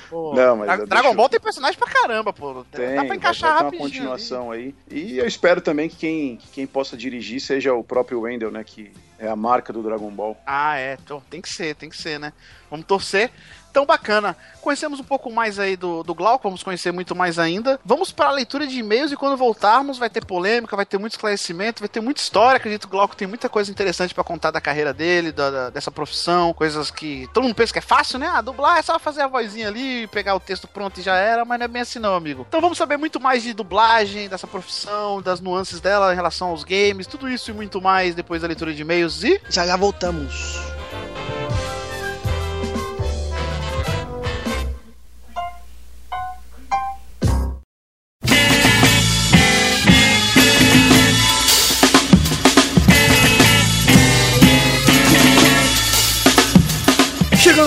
Pô, 0.09 0.33
Não, 0.37 0.57
mas 0.57 0.67
Dra- 0.77 0.85
Dragon 0.85 1.15
Ball 1.15 1.27
tem 1.29 1.39
personagem 1.39 1.77
pra 1.79 1.89
caramba, 1.91 2.31
pô. 2.31 2.63
Tem, 2.71 2.95
Dá 2.95 3.03
pra 3.05 3.15
encaixar 3.15 3.49
vai 3.49 3.57
uma 3.57 3.63
rapidinho. 3.65 3.89
continuação 3.89 4.51
aí. 4.51 4.75
E 4.91 5.17
eu 5.17 5.25
espero 5.25 5.59
também 5.59 5.89
que 5.89 5.95
quem, 5.95 6.37
que 6.37 6.47
quem 6.49 6.67
possa 6.67 6.95
dirigir 6.95 7.41
seja 7.41 7.73
o 7.73 7.83
próprio 7.83 8.21
Wendell, 8.21 8.51
né? 8.51 8.63
Que 8.63 8.91
é 9.17 9.27
a 9.27 9.35
marca 9.35 9.73
do 9.73 9.81
Dragon 9.81 10.11
Ball. 10.11 10.37
Ah, 10.45 10.77
é, 10.77 10.97
então, 11.03 11.21
tem 11.29 11.41
que 11.41 11.49
ser, 11.49 11.75
tem 11.75 11.89
que 11.89 11.97
ser, 11.97 12.19
né? 12.19 12.31
Vamos 12.69 12.85
torcer. 12.85 13.31
Então, 13.73 13.87
bacana. 13.87 14.37
Conhecemos 14.61 14.99
um 14.99 15.03
pouco 15.03 15.31
mais 15.31 15.57
aí 15.57 15.75
do, 15.75 16.03
do 16.03 16.13
Glauco, 16.13 16.43
vamos 16.47 16.61
conhecer 16.61 16.91
muito 16.91 17.15
mais 17.15 17.39
ainda. 17.39 17.79
Vamos 17.83 18.11
para 18.11 18.27
a 18.27 18.31
leitura 18.31 18.67
de 18.67 18.77
e-mails 18.77 19.11
e 19.11 19.17
quando 19.17 19.35
voltarmos 19.35 19.97
vai 19.97 20.11
ter 20.11 20.23
polêmica, 20.23 20.75
vai 20.75 20.85
ter 20.85 20.99
muito 20.99 21.13
esclarecimento, 21.13 21.79
vai 21.81 21.89
ter 21.89 21.99
muita 21.99 22.21
história. 22.21 22.57
Acredito 22.57 22.81
que 22.81 22.87
o 22.87 22.91
Glauco 22.91 23.15
tem 23.15 23.27
muita 23.27 23.49
coisa 23.49 23.71
interessante 23.71 24.13
para 24.13 24.23
contar 24.23 24.51
da 24.51 24.61
carreira 24.61 24.93
dele, 24.93 25.31
da, 25.31 25.49
da- 25.49 25.69
dessa 25.71 25.89
profissão, 25.89 26.53
coisas 26.53 26.91
que 26.91 27.27
todo 27.33 27.43
mundo 27.45 27.55
pensa 27.55 27.73
que 27.73 27.79
é 27.79 27.81
fácil, 27.81 28.19
né? 28.19 28.27
Ah, 28.31 28.41
dublar 28.41 28.77
é 28.77 28.83
só 28.83 28.99
fazer 28.99 29.21
a 29.23 29.27
vozinha 29.27 29.67
ali, 29.69 30.05
pegar 30.07 30.35
o 30.35 30.39
texto 30.39 30.67
pronto 30.67 30.99
e 30.99 31.03
já 31.03 31.15
era, 31.15 31.43
mas 31.43 31.57
não 31.57 31.65
é 31.65 31.67
bem 31.67 31.81
assim 31.81 31.97
não, 31.97 32.13
amigo. 32.15 32.45
Então 32.47 32.61
vamos 32.61 32.77
saber 32.77 32.97
muito 32.97 33.19
mais 33.19 33.41
de 33.41 33.53
dublagem, 33.53 34.29
dessa 34.29 34.45
profissão, 34.45 35.19
das 35.19 35.41
nuances 35.41 35.81
dela 35.81 36.13
em 36.13 36.15
relação 36.15 36.49
aos 36.49 36.63
games, 36.63 37.07
tudo 37.07 37.27
isso 37.27 37.49
e 37.49 37.53
muito 37.55 37.81
mais 37.81 38.13
depois 38.13 38.43
da 38.43 38.47
leitura 38.47 38.71
de 38.71 38.83
e-mails 38.83 39.23
e 39.23 39.41
Já 39.49 39.65
já 39.65 39.75
voltamos. 39.75 40.59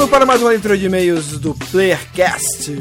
Chegando 0.06 0.11
para 0.11 0.26
mais 0.26 0.41
uma 0.41 0.50
leitura 0.50 0.79
de 0.79 0.87
e-mails 0.87 1.38
do 1.38 1.53
PlayerCast. 1.53 2.73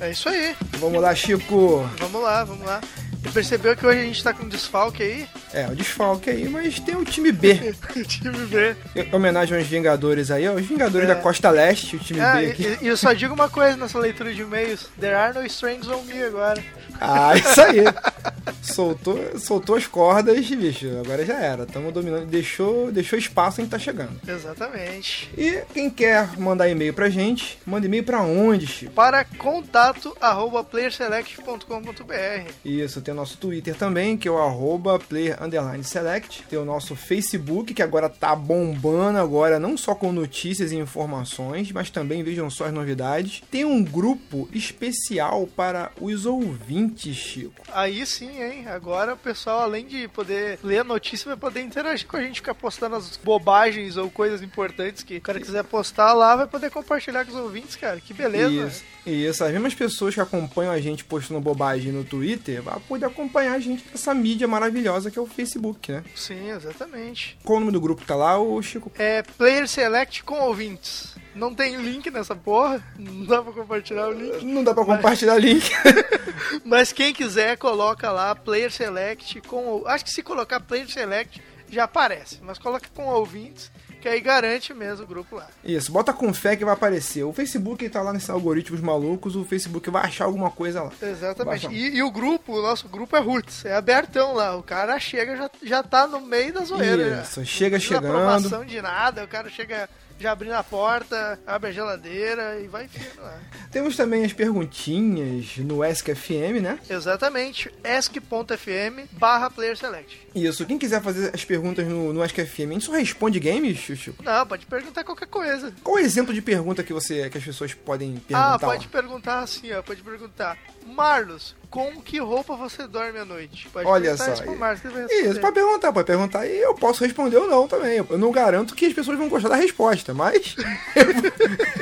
É 0.00 0.10
isso 0.12 0.28
aí. 0.28 0.54
Vamos 0.78 1.02
lá, 1.02 1.12
Chico. 1.12 1.88
Vamos 1.98 2.22
lá, 2.22 2.44
vamos 2.44 2.64
lá. 2.64 2.80
E 3.24 3.28
percebeu 3.30 3.76
que 3.76 3.86
hoje 3.86 4.00
a 4.00 4.04
gente 4.04 4.22
tá 4.22 4.32
com 4.32 4.44
um 4.44 4.48
desfalque 4.48 5.02
aí? 5.02 5.26
É, 5.52 5.66
o 5.68 5.76
desfalque 5.76 6.28
aí, 6.30 6.48
mas 6.48 6.80
tem 6.80 6.96
o 6.96 7.04
time 7.04 7.30
B. 7.30 7.54
Time 8.08 8.46
B. 8.46 8.74
Em 8.96 9.14
homenagem 9.14 9.56
aos 9.56 9.66
Vingadores 9.66 10.30
aí, 10.30 10.48
ó. 10.48 10.54
Os 10.54 10.66
Vingadores 10.66 11.08
É. 11.08 11.14
da 11.14 11.20
Costa 11.20 11.50
Leste, 11.50 11.96
o 11.96 11.98
time 11.98 12.20
Ah, 12.20 12.34
B 12.36 12.46
e, 12.46 12.50
aqui. 12.50 12.78
e 12.82 12.86
eu 12.88 12.96
só 12.96 13.12
digo 13.12 13.32
uma 13.34 13.48
coisa 13.48 13.76
nessa 13.76 13.98
leitura 13.98 14.34
de 14.34 14.42
e-mails: 14.42 14.88
There 14.98 15.14
are 15.14 15.34
no 15.38 15.44
strings 15.46 15.86
on 15.88 16.02
me 16.04 16.22
agora. 16.22 16.62
Ah, 17.00 17.36
isso 17.36 17.60
aí. 17.60 17.78
soltou, 18.62 19.38
soltou 19.38 19.76
as 19.76 19.86
cordas, 19.86 20.46
bicho. 20.48 20.86
Agora 21.04 21.24
já 21.24 21.38
era. 21.38 21.64
Tamo 21.66 21.92
dominando. 21.92 22.26
Deixou, 22.26 22.90
deixou 22.90 23.18
espaço 23.18 23.60
em 23.60 23.64
que 23.64 23.70
tá 23.70 23.78
chegando. 23.78 24.20
Exatamente. 24.26 25.30
E 25.36 25.62
quem 25.72 25.88
quer 25.90 26.36
mandar 26.38 26.68
e-mail 26.68 26.94
pra 26.94 27.08
gente, 27.10 27.58
manda 27.66 27.86
e-mail 27.86 28.04
pra 28.04 28.20
onde, 28.22 28.66
Chico? 28.66 28.92
Para 28.92 29.24
contato 29.24 30.16
arroba 30.20 30.64
playerselect.com.br. 30.64 32.50
Isso, 32.64 33.00
tem 33.00 33.11
o 33.12 33.16
nosso 33.16 33.36
Twitter 33.38 33.76
também, 33.76 34.16
que 34.16 34.26
é 34.26 34.30
o 34.30 34.38
arroba 34.38 34.98
player 34.98 35.42
underline 35.42 35.84
select. 35.84 36.42
Tem 36.48 36.58
o 36.58 36.64
nosso 36.64 36.96
Facebook, 36.96 37.72
que 37.74 37.82
agora 37.82 38.08
tá 38.08 38.34
bombando 38.34 39.18
agora, 39.18 39.58
não 39.58 39.76
só 39.76 39.94
com 39.94 40.12
notícias 40.12 40.72
e 40.72 40.76
informações, 40.76 41.70
mas 41.72 41.90
também 41.90 42.22
vejam 42.22 42.50
só 42.50 42.66
as 42.66 42.72
novidades. 42.72 43.42
Tem 43.50 43.64
um 43.64 43.82
grupo 43.82 44.48
especial 44.52 45.46
para 45.46 45.90
os 46.00 46.26
ouvintes, 46.26 47.16
Chico. 47.16 47.62
Aí 47.72 48.04
sim, 48.04 48.42
hein? 48.42 48.66
Agora 48.68 49.14
o 49.14 49.16
pessoal, 49.16 49.60
além 49.60 49.86
de 49.86 50.08
poder 50.08 50.58
ler 50.62 50.78
a 50.78 50.84
notícia, 50.84 51.28
vai 51.28 51.36
poder 51.36 51.62
interagir 51.62 52.06
com 52.06 52.16
a 52.16 52.22
gente, 52.22 52.36
ficar 52.36 52.54
postando 52.54 52.96
as 52.96 53.16
bobagens 53.16 53.96
ou 53.96 54.10
coisas 54.10 54.42
importantes 54.42 55.02
que 55.02 55.16
o 55.16 55.20
cara 55.20 55.40
quiser 55.40 55.64
postar 55.64 56.12
lá, 56.12 56.36
vai 56.36 56.46
poder 56.46 56.70
compartilhar 56.70 57.24
com 57.24 57.32
os 57.32 57.38
ouvintes, 57.38 57.76
cara. 57.76 58.00
Que 58.00 58.14
beleza. 58.14 58.68
Isso. 58.68 58.84
Isso, 59.04 59.42
as 59.42 59.52
mesmas 59.52 59.74
pessoas 59.74 60.14
que 60.14 60.20
acompanham 60.20 60.72
a 60.72 60.80
gente 60.80 61.04
postando 61.04 61.40
bobagem 61.40 61.90
no 61.90 62.04
Twitter, 62.04 62.62
vão 62.62 62.80
poder 62.80 63.06
acompanhar 63.06 63.54
a 63.54 63.58
gente 63.58 63.84
nessa 63.90 64.14
mídia 64.14 64.46
maravilhosa 64.46 65.10
que 65.10 65.18
é 65.18 65.22
o 65.22 65.26
Facebook, 65.26 65.90
né? 65.90 66.04
Sim, 66.14 66.50
exatamente. 66.50 67.36
Qual 67.44 67.56
o 67.56 67.60
nome 67.60 67.72
do 67.72 67.80
grupo 67.80 68.02
que 68.02 68.06
tá 68.06 68.14
lá, 68.14 68.38
ô 68.38 68.60
Chico? 68.62 68.92
É 68.98 69.22
Player 69.22 69.66
Select 69.66 70.22
com 70.22 70.40
ouvintes. 70.40 71.16
Não 71.34 71.54
tem 71.54 71.76
link 71.76 72.10
nessa 72.10 72.36
porra, 72.36 72.84
não 72.98 73.24
dá 73.24 73.42
pra 73.42 73.52
compartilhar 73.52 74.08
o 74.08 74.12
link. 74.12 74.44
Não 74.44 74.62
dá 74.62 74.74
pra 74.74 74.84
compartilhar 74.84 75.36
link. 75.38 75.70
Mas 76.64 76.92
quem 76.92 77.12
quiser, 77.12 77.56
coloca 77.56 78.10
lá 78.12 78.34
Player 78.34 78.70
Select 78.70 79.40
com. 79.42 79.82
Acho 79.86 80.04
que 80.04 80.10
se 80.10 80.22
colocar 80.22 80.60
Player 80.60 80.88
Select 80.88 81.42
já 81.70 81.84
aparece, 81.84 82.38
mas 82.42 82.58
coloca 82.58 82.86
com 82.94 83.06
ouvintes 83.06 83.72
que 84.02 84.08
aí 84.08 84.20
garante 84.20 84.74
mesmo 84.74 85.04
o 85.04 85.06
grupo 85.06 85.36
lá. 85.36 85.46
Isso, 85.64 85.92
bota 85.92 86.12
com 86.12 86.34
fé 86.34 86.56
que 86.56 86.64
vai 86.64 86.74
aparecer. 86.74 87.22
O 87.22 87.32
Facebook 87.32 87.88
tá 87.88 88.02
lá 88.02 88.12
nesses 88.12 88.28
algoritmos 88.28 88.80
malucos, 88.80 89.36
o 89.36 89.44
Facebook 89.44 89.88
vai 89.90 90.02
achar 90.06 90.24
alguma 90.24 90.50
coisa 90.50 90.82
lá. 90.82 90.92
Exatamente. 91.00 91.68
E, 91.68 91.96
e 91.96 92.02
o 92.02 92.10
grupo, 92.10 92.58
o 92.58 92.62
nosso 92.62 92.88
grupo 92.88 93.16
é 93.16 93.20
Roots, 93.20 93.64
é 93.64 93.74
abertão 93.76 94.34
lá. 94.34 94.56
O 94.56 94.62
cara 94.62 94.98
chega, 94.98 95.36
já, 95.36 95.50
já 95.62 95.82
tá 95.82 96.06
no 96.06 96.20
meio 96.20 96.52
da 96.52 96.64
zoeira. 96.64 97.10
já. 97.16 97.22
Isso, 97.22 97.44
chega 97.46 97.76
Não 97.76 97.80
precisa 97.80 98.00
chegando. 98.00 98.16
aprovação 98.16 98.64
de 98.64 98.82
nada, 98.82 99.24
o 99.24 99.28
cara 99.28 99.48
chega 99.48 99.88
já 100.22 100.32
abrindo 100.32 100.54
a 100.54 100.62
porta, 100.62 101.38
abre 101.46 101.70
a 101.70 101.72
geladeira 101.72 102.60
e 102.60 102.68
vai 102.68 102.84
enfiando 102.84 103.22
lá. 103.22 103.38
Temos 103.70 103.96
também 103.96 104.24
as 104.24 104.32
perguntinhas 104.32 105.56
no 105.58 105.82
Ask 105.82 106.08
FM, 106.08 106.62
né? 106.62 106.78
Exatamente, 106.88 107.70
ask.fm 107.84 109.06
barra 109.12 109.50
player 109.50 109.76
select. 109.76 110.18
Isso, 110.34 110.64
quem 110.64 110.78
quiser 110.78 111.02
fazer 111.02 111.34
as 111.34 111.44
perguntas 111.44 111.86
no, 111.86 112.12
no 112.12 112.22
Ask 112.22 112.36
FM, 112.36 112.70
a 112.70 112.72
gente 112.74 112.84
só 112.84 112.92
responde 112.92 113.40
games, 113.40 113.78
Chico? 113.78 114.22
Não, 114.22 114.46
pode 114.46 114.64
perguntar 114.66 115.04
qualquer 115.04 115.26
coisa. 115.26 115.72
Qual 115.82 115.96
o 115.96 115.98
exemplo 115.98 116.32
de 116.32 116.40
pergunta 116.40 116.82
que 116.82 116.92
você 116.92 117.28
que 117.28 117.38
as 117.38 117.44
pessoas 117.44 117.74
podem 117.74 118.12
perguntar? 118.14 118.54
Ah, 118.54 118.58
pode 118.58 118.84
lá? 118.84 118.90
perguntar 118.92 119.40
assim, 119.40 119.72
ó, 119.72 119.82
pode 119.82 120.02
perguntar. 120.02 120.56
Marlos, 120.86 121.56
com 121.72 122.02
que 122.02 122.18
roupa 122.18 122.54
você 122.54 122.86
dorme 122.86 123.18
à 123.18 123.24
noite? 123.24 123.66
Pode 123.72 123.86
Olha 123.86 124.14
perguntar 124.14 124.24
só, 124.26 124.32
Isso, 124.32 124.42
pro. 124.42 125.00
Isso, 125.10 125.40
pode 125.40 125.54
perguntar, 125.54 125.92
pode 125.92 126.06
perguntar 126.06 126.46
e 126.46 126.58
eu 126.58 126.74
posso 126.74 127.02
responder 127.02 127.38
ou 127.38 127.48
não 127.48 127.66
também. 127.66 127.96
Eu 127.96 128.18
não 128.18 128.30
garanto 128.30 128.74
que 128.74 128.84
as 128.84 128.92
pessoas 128.92 129.16
vão 129.16 129.30
gostar 129.30 129.48
da 129.48 129.56
resposta, 129.56 130.12
mas 130.12 130.54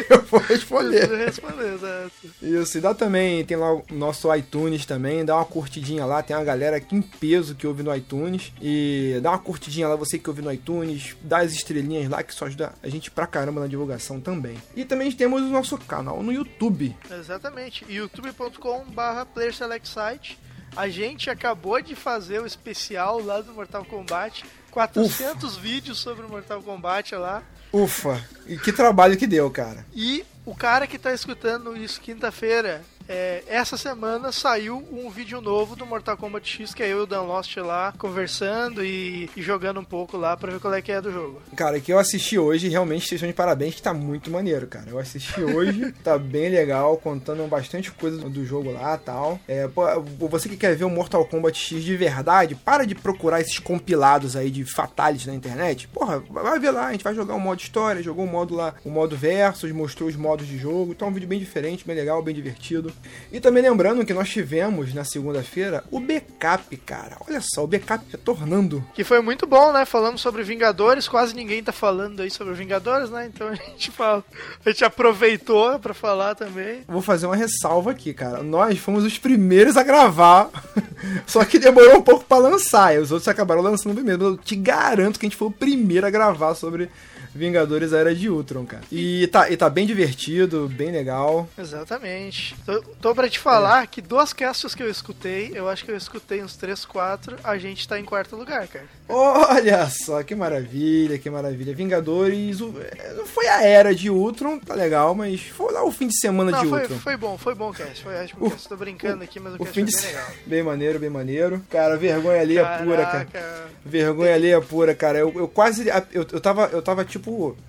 eu 0.09 0.23
vou, 0.23 0.41
eu 0.41 0.47
responder. 0.47 1.09
Pode 1.09 1.25
responder, 1.25 1.75
exato. 1.75 2.13
Isso, 2.41 2.79
e 2.79 2.81
dá 2.81 2.95
também, 2.95 3.45
tem 3.45 3.57
lá 3.57 3.75
o 3.75 3.85
nosso 3.91 4.33
iTunes 4.33 4.87
também, 4.87 5.25
dá 5.25 5.35
uma 5.35 5.45
curtidinha 5.45 6.07
lá, 6.07 6.23
tem 6.23 6.37
uma 6.37 6.45
galera 6.45 6.77
aqui 6.77 6.95
em 6.95 7.03
peso 7.03 7.57
que 7.57 7.67
ouve 7.67 7.83
no 7.83 7.95
iTunes. 7.95 8.53
E 8.63 9.19
dá 9.21 9.31
uma 9.31 9.39
curtidinha 9.39 9.89
lá, 9.89 9.97
você 9.97 10.21
que 10.21 10.31
ouve 10.31 10.41
no 10.41 10.53
iTunes, 10.53 11.17
dá 11.21 11.39
as 11.39 11.53
estrelinhas 11.53 12.09
lá, 12.09 12.23
que 12.23 12.33
isso 12.33 12.45
ajuda 12.45 12.73
a 12.81 12.89
gente 12.89 13.11
pra 13.11 13.27
caramba 13.27 13.61
na 13.61 13.67
divulgação 13.67 14.21
também. 14.21 14.57
E 14.77 14.85
também 14.85 15.11
temos 15.11 15.43
o 15.43 15.49
nosso 15.49 15.77
canal 15.79 16.23
no 16.23 16.33
YouTube. 16.33 16.97
Exatamente. 17.11 17.85
youtube.com 17.89 18.85
barra 18.91 19.27
player 19.27 19.53
select 19.53 19.80
site. 19.89 20.39
A 20.77 20.89
gente 20.89 21.29
acabou 21.29 21.81
de 21.81 21.95
fazer 21.97 22.41
o 22.41 22.47
especial 22.47 23.21
lá 23.21 23.41
do 23.41 23.53
Mortal 23.53 23.85
Kombat. 23.85 24.45
400 24.71 25.57
vídeos 25.57 25.99
sobre 25.99 26.25
o 26.25 26.29
Mortal 26.29 26.63
Kombat 26.63 27.15
lá. 27.17 27.43
Ufa, 27.73 28.25
e 28.47 28.57
que 28.57 28.73
trabalho 28.73 29.17
que 29.17 29.27
deu, 29.27 29.51
cara. 29.51 29.85
E 29.93 30.25
o 30.45 30.55
cara 30.55 30.87
que 30.87 30.99
tá 30.99 31.13
escutando 31.13 31.77
isso 31.77 32.01
quinta-feira, 32.01 32.83
é, 33.11 33.43
essa 33.49 33.77
semana 33.77 34.31
saiu 34.31 34.87
um 34.93 35.11
vídeo 35.11 35.41
novo 35.41 35.75
do 35.75 35.85
Mortal 35.85 36.17
Kombat 36.17 36.49
X, 36.49 36.73
que 36.73 36.81
é 36.81 36.87
eu 36.87 37.01
e 37.01 37.03
o 37.03 37.07
Dan 37.07 37.23
Lost 37.23 37.57
lá 37.57 37.93
conversando 37.99 38.85
e, 38.85 39.29
e 39.37 39.43
jogando 39.43 39.81
um 39.81 39.85
pouco 39.85 40.17
lá 40.17 40.37
pra 40.37 40.53
ver 40.53 40.61
qual 40.61 40.73
é 40.73 40.81
que 40.81 40.93
é 40.93 41.01
do 41.01 41.11
jogo. 41.11 41.43
Cara, 41.57 41.81
que 41.81 41.93
eu 41.93 41.99
assisti 41.99 42.39
hoje, 42.39 42.69
realmente, 42.69 43.09
vocês 43.09 43.19
estão 43.19 43.29
de 43.29 43.35
parabéns, 43.35 43.75
que 43.75 43.83
tá 43.83 43.93
muito 43.93 44.31
maneiro, 44.31 44.69
cara. 44.69 44.91
Eu 44.91 44.99
assisti 45.01 45.43
hoje, 45.43 45.91
tá 46.05 46.17
bem 46.17 46.51
legal, 46.51 46.97
contando 46.99 47.45
bastante 47.49 47.91
coisa 47.91 48.29
do 48.29 48.47
jogo 48.47 48.71
lá 48.71 48.95
e 48.95 48.99
tal. 48.99 49.41
É, 49.49 49.67
pô, 49.67 49.83
você 50.29 50.49
que 50.49 50.57
quer 50.57 50.77
ver 50.77 50.85
o 50.85 50.91
Mortal 50.91 51.25
Kombat 51.25 51.59
X 51.59 51.83
de 51.83 51.97
verdade, 51.97 52.55
para 52.55 52.87
de 52.87 52.95
procurar 52.95 53.41
esses 53.41 53.59
compilados 53.59 54.37
aí 54.37 54.53
de 54.53 54.65
fatalities 54.65 55.27
na 55.27 55.35
internet. 55.35 55.89
Porra, 55.89 56.21
vai 56.31 56.61
ver 56.61 56.71
lá, 56.71 56.87
a 56.87 56.93
gente 56.93 57.03
vai 57.03 57.15
jogar 57.17 57.35
o 57.35 57.41
modo 57.41 57.59
história, 57.59 58.05
jogou 58.05 58.25
o 58.25 58.29
modo 58.29 58.55
lá, 58.55 58.73
o 58.85 58.91
modo 58.91 59.17
versus, 59.17 59.73
mostrou 59.73 60.09
os 60.09 60.15
modos 60.15 60.47
de 60.47 60.57
jogo. 60.57 60.93
Então 60.93 61.09
é 61.09 61.11
um 61.11 61.15
vídeo 61.15 61.29
bem 61.29 61.41
diferente, 61.41 61.85
bem 61.85 61.97
legal, 61.97 62.23
bem 62.23 62.33
divertido. 62.33 62.93
E 63.33 63.39
também 63.39 63.63
lembrando 63.63 64.05
que 64.05 64.13
nós 64.13 64.29
tivemos 64.29 64.93
na 64.93 65.05
segunda-feira 65.05 65.85
o 65.91 66.01
backup, 66.01 66.77
cara. 66.79 67.17
Olha 67.29 67.41
só, 67.41 67.65
o 67.65 67.67
backup 67.67 68.05
retornando. 68.11 68.85
Que 68.95 69.05
foi 69.05 69.21
muito 69.21 69.47
bom, 69.47 69.73
né? 69.73 69.85
Falamos 69.85 70.21
sobre 70.21 70.43
Vingadores, 70.43 71.09
quase 71.09 71.35
ninguém 71.35 71.63
tá 71.63 71.73
falando 71.73 72.21
aí 72.21 72.31
sobre 72.31 72.55
Vingadores, 72.55 73.11
né? 73.11 73.31
Então 73.33 73.49
a 73.49 73.55
gente 73.55 73.91
fala, 73.91 74.25
a 74.65 74.71
gente 74.71 74.85
aproveitou 74.85 75.79
pra 75.79 75.95
falar 75.95 76.35
também. 76.35 76.83
Vou 76.89 77.03
fazer 77.03 77.27
uma 77.27 77.37
ressalva 77.37 77.93
aqui, 77.93 78.13
cara. 78.13 78.43
Nós 78.43 78.79
fomos 78.79 79.05
os 79.05 79.19
primeiros 79.19 79.77
a 79.77 79.83
gravar, 79.83 80.51
só 81.27 81.45
que 81.45 81.59
demorou 81.59 81.99
um 81.99 82.03
pouco 82.03 82.25
pra 82.25 82.39
lançar. 82.39 82.95
E 82.95 82.99
os 82.99 83.13
outros 83.13 83.29
acabaram 83.29 83.63
lançando 83.63 83.95
primeiro. 83.95 84.25
Eu 84.25 84.37
te 84.37 84.57
garanto 84.57 85.19
que 85.19 85.27
a 85.27 85.29
gente 85.29 85.39
foi 85.39 85.49
o 85.49 85.53
primeiro 85.53 86.07
a 86.07 86.11
gravar 86.11 86.55
sobre 86.55 86.91
Vingadores 87.35 87.93
Era 87.93 88.15
de 88.15 88.29
Ultron, 88.29 88.65
cara. 88.67 88.83
E 88.91 89.27
tá, 89.29 89.51
e 89.51 89.57
tá 89.57 89.71
bem 89.71 89.87
divertido, 89.87 90.69
bem 90.69 90.91
legal. 90.91 91.49
Exatamente. 91.57 92.57
Tô, 92.67 92.81
tô 93.01 93.15
pra 93.15 93.29
te 93.29 93.39
falar 93.39 93.87
que 93.87 94.01
duas 94.03 94.33
casts 94.33 94.75
que 94.75 94.83
eu 94.83 94.91
escutei, 94.91 95.53
eu 95.55 95.69
acho 95.69 95.85
que 95.85 95.91
eu 95.91 95.97
escutei 95.97 96.43
uns 96.43 96.57
3, 96.57 96.85
4, 96.85 97.37
a 97.45 97.57
gente 97.59 97.87
tá 97.87 97.99
em 97.99 98.05
quarto 98.05 98.37
lugar, 98.37 98.67
cara. 98.69 98.85
Olha 99.09 99.89
só, 99.89 100.23
que 100.23 100.35
maravilha, 100.35 101.19
que 101.19 101.29
maravilha. 101.31 101.75
Vingadores, 101.75 102.61
o- 102.61 102.75
é, 102.81 103.15
foi 103.27 103.47
a 103.49 103.63
era 103.65 103.95
de 103.95 104.09
Ultron, 104.11 104.59
tá 104.59 104.75
legal, 104.75 105.15
mas 105.15 105.41
foi 105.43 105.73
lá 105.73 105.85
o 105.85 105.91
fim 105.91 106.07
de 106.09 106.19
semana 106.19 106.51
Não, 106.53 106.63
de 106.63 106.69
foi, 106.69 106.83
Ultron. 106.83 106.99
foi 106.99 107.17
bom, 107.17 107.39
foi 107.39 107.55
bom 107.55 107.71
o 107.71 107.75
cast. 107.75 108.03
Foi 108.03 108.15
ótimo 108.15 108.47
O- 108.47 108.51
cast. 108.51 108.69
Tô 108.69 108.77
brincando 108.77 109.25
aqui, 109.25 109.41
mas 109.41 109.53
o, 109.53 109.57
O 109.57 109.59
cast 109.61 109.73
fim 109.75 109.85
foi 109.87 109.91
de 109.93 109.97
bem 109.97 110.07
legal. 110.15 110.31
Bem 110.47 110.63
maneiro, 110.63 110.99
bem 110.99 111.11
maneiro. 111.11 111.63
Cara, 111.71 111.97
vergonha 111.97 112.41
ali 112.41 112.59
é 112.59 112.65
pura, 112.79 113.07
cara. 113.07 113.67
Vergonha 113.85 114.35
alheia 114.35 114.61
pura, 114.61 114.95
cara. 114.95 115.19
Eu, 115.19 115.33
eu 115.35 115.49
quase. 115.49 115.89
Eu, 116.13 116.27
eu, 116.33 116.41
tava, 116.41 116.67
eu 116.73 116.83
tava 116.83 117.05
tipo. 117.05 117.20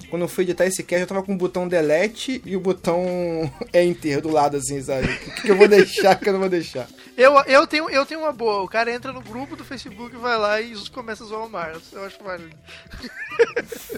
Quando 0.10 0.24
eu 0.24 0.28
fui 0.28 0.44
editar 0.44 0.66
esse 0.66 0.84
cast, 0.84 1.02
eu 1.02 1.08
tava 1.08 1.24
com 1.24 1.34
o 1.34 1.38
botão 1.38 1.68
delete 1.68 2.42
e 2.46 2.56
o 2.56 2.60
botão 2.60 3.04
enter 3.74 4.22
do 4.22 4.30
lado, 4.30 4.58
assim, 4.58 4.82
sabe? 4.82 5.08
O 5.08 5.20
que, 5.20 5.42
que 5.42 5.52
eu 5.52 5.56
vou 5.56 5.68
deixar, 5.68 6.16
que 6.16 6.30
eu 6.30 6.34
não 6.34 6.40
vou 6.40 6.50
deixar. 6.50 6.88
Eu, 7.18 7.34
eu, 7.42 7.68
tenho, 7.68 7.90
eu 7.90 8.06
tenho 8.06 8.22
uma 8.22 8.32
boa. 8.32 8.64
O 8.64 8.68
cara 8.68 8.92
entra 8.92 9.12
no 9.12 9.22
grupo 9.22 9.56
do 9.56 9.64
Facebook, 9.64 10.16
vai 10.18 10.38
lá 10.38 10.62
e 10.62 10.74
começa 10.90 11.24
a 11.24 11.28
zoar 11.28 11.46
o 11.46 11.50
Marlos. 11.50 11.92
Eu 11.92 12.04
acho 12.04 12.24
válido. 12.24 12.56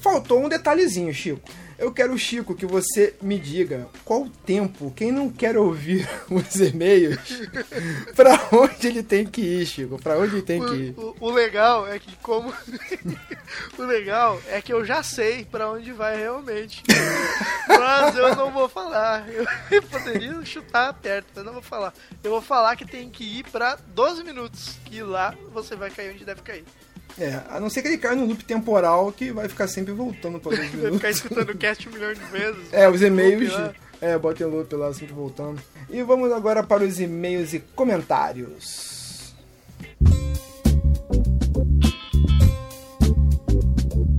Faltou 0.01 0.43
um 0.43 0.50
detalhezinho, 0.50 1.13
Chico. 1.13 1.41
Eu 1.83 1.91
quero, 1.91 2.17
Chico, 2.17 2.55
que 2.55 2.65
você 2.65 3.13
me 3.21 3.37
diga 3.37 3.87
qual 4.05 4.21
o 4.23 4.29
tempo, 4.29 4.91
quem 4.95 5.11
não 5.11 5.29
quer 5.29 5.57
ouvir 5.57 6.07
os 6.31 6.55
e-mails, 6.55 7.19
pra 8.15 8.39
onde 8.53 8.87
ele 8.87 9.03
tem 9.03 9.25
que 9.25 9.41
ir, 9.41 9.65
Chico? 9.65 10.01
Pra 10.01 10.17
onde 10.17 10.35
ele 10.35 10.41
tem 10.43 10.63
que 10.65 10.73
ir? 10.73 10.93
O, 10.97 11.15
o- 11.19 11.27
o 11.27 11.31
legal 11.31 11.85
é 11.87 11.99
que 11.99 12.15
como 12.17 12.53
o 13.77 13.83
legal 13.83 14.41
é 14.47 14.61
que 14.61 14.71
eu 14.71 14.85
já 14.85 15.03
sei 15.03 15.43
pra 15.45 15.69
onde 15.71 15.91
vai 15.91 16.15
realmente. 16.17 16.81
Mas 17.67 18.15
eu 18.15 18.35
não 18.35 18.49
vou 18.51 18.69
falar. 18.69 19.25
Eu 19.69 19.83
poderia 19.83 20.43
chutar 20.45 20.93
perto, 20.93 21.27
mas 21.35 21.43
não 21.45 21.53
vou 21.53 21.61
falar. 21.61 21.93
Eu 22.23 22.31
vou 22.31 22.41
falar 22.41 22.75
que 22.75 22.85
tem 22.85 23.09
que 23.09 23.39
ir 23.39 23.43
pra 23.51 23.77
12 23.87 24.23
minutos, 24.23 24.77
que 24.85 25.01
lá 25.03 25.35
você 25.51 25.75
vai 25.75 25.89
cair 25.89 26.13
onde 26.13 26.23
deve 26.25 26.41
cair. 26.41 26.63
É, 27.20 27.41
a 27.50 27.60
não 27.60 27.70
ser 27.70 27.82
que 27.82 27.89
ele 27.89 27.98
caia 27.98 28.15
no 28.15 28.25
loop 28.25 28.43
temporal 28.43 29.12
que 29.12 29.32
vai 29.32 29.48
ficar 29.48 29.67
sempre 29.67 29.93
voltando 29.93 30.39
pra 30.39 30.51
dois 30.55 30.72
Vai 30.72 30.91
ficar 30.93 31.10
escutando 31.10 31.50
o 31.50 31.58
cast 31.58 31.88
um 31.88 31.91
milhão 31.91 32.13
de 32.13 32.20
vezes. 32.25 32.74
É, 32.74 32.89
os 32.89 33.01
e-mails. 33.01 33.53
É, 34.01 34.17
bota 34.17 34.43
em 34.43 34.48
loop 34.48 34.75
lá, 34.75 34.93
sempre 34.93 35.13
voltando. 35.13 35.62
E 35.89 36.01
vamos 36.03 36.32
agora 36.32 36.63
para 36.63 36.84
os 36.84 37.00
e-mails 37.00 37.53
e 37.53 37.60
comentários. 37.60 39.34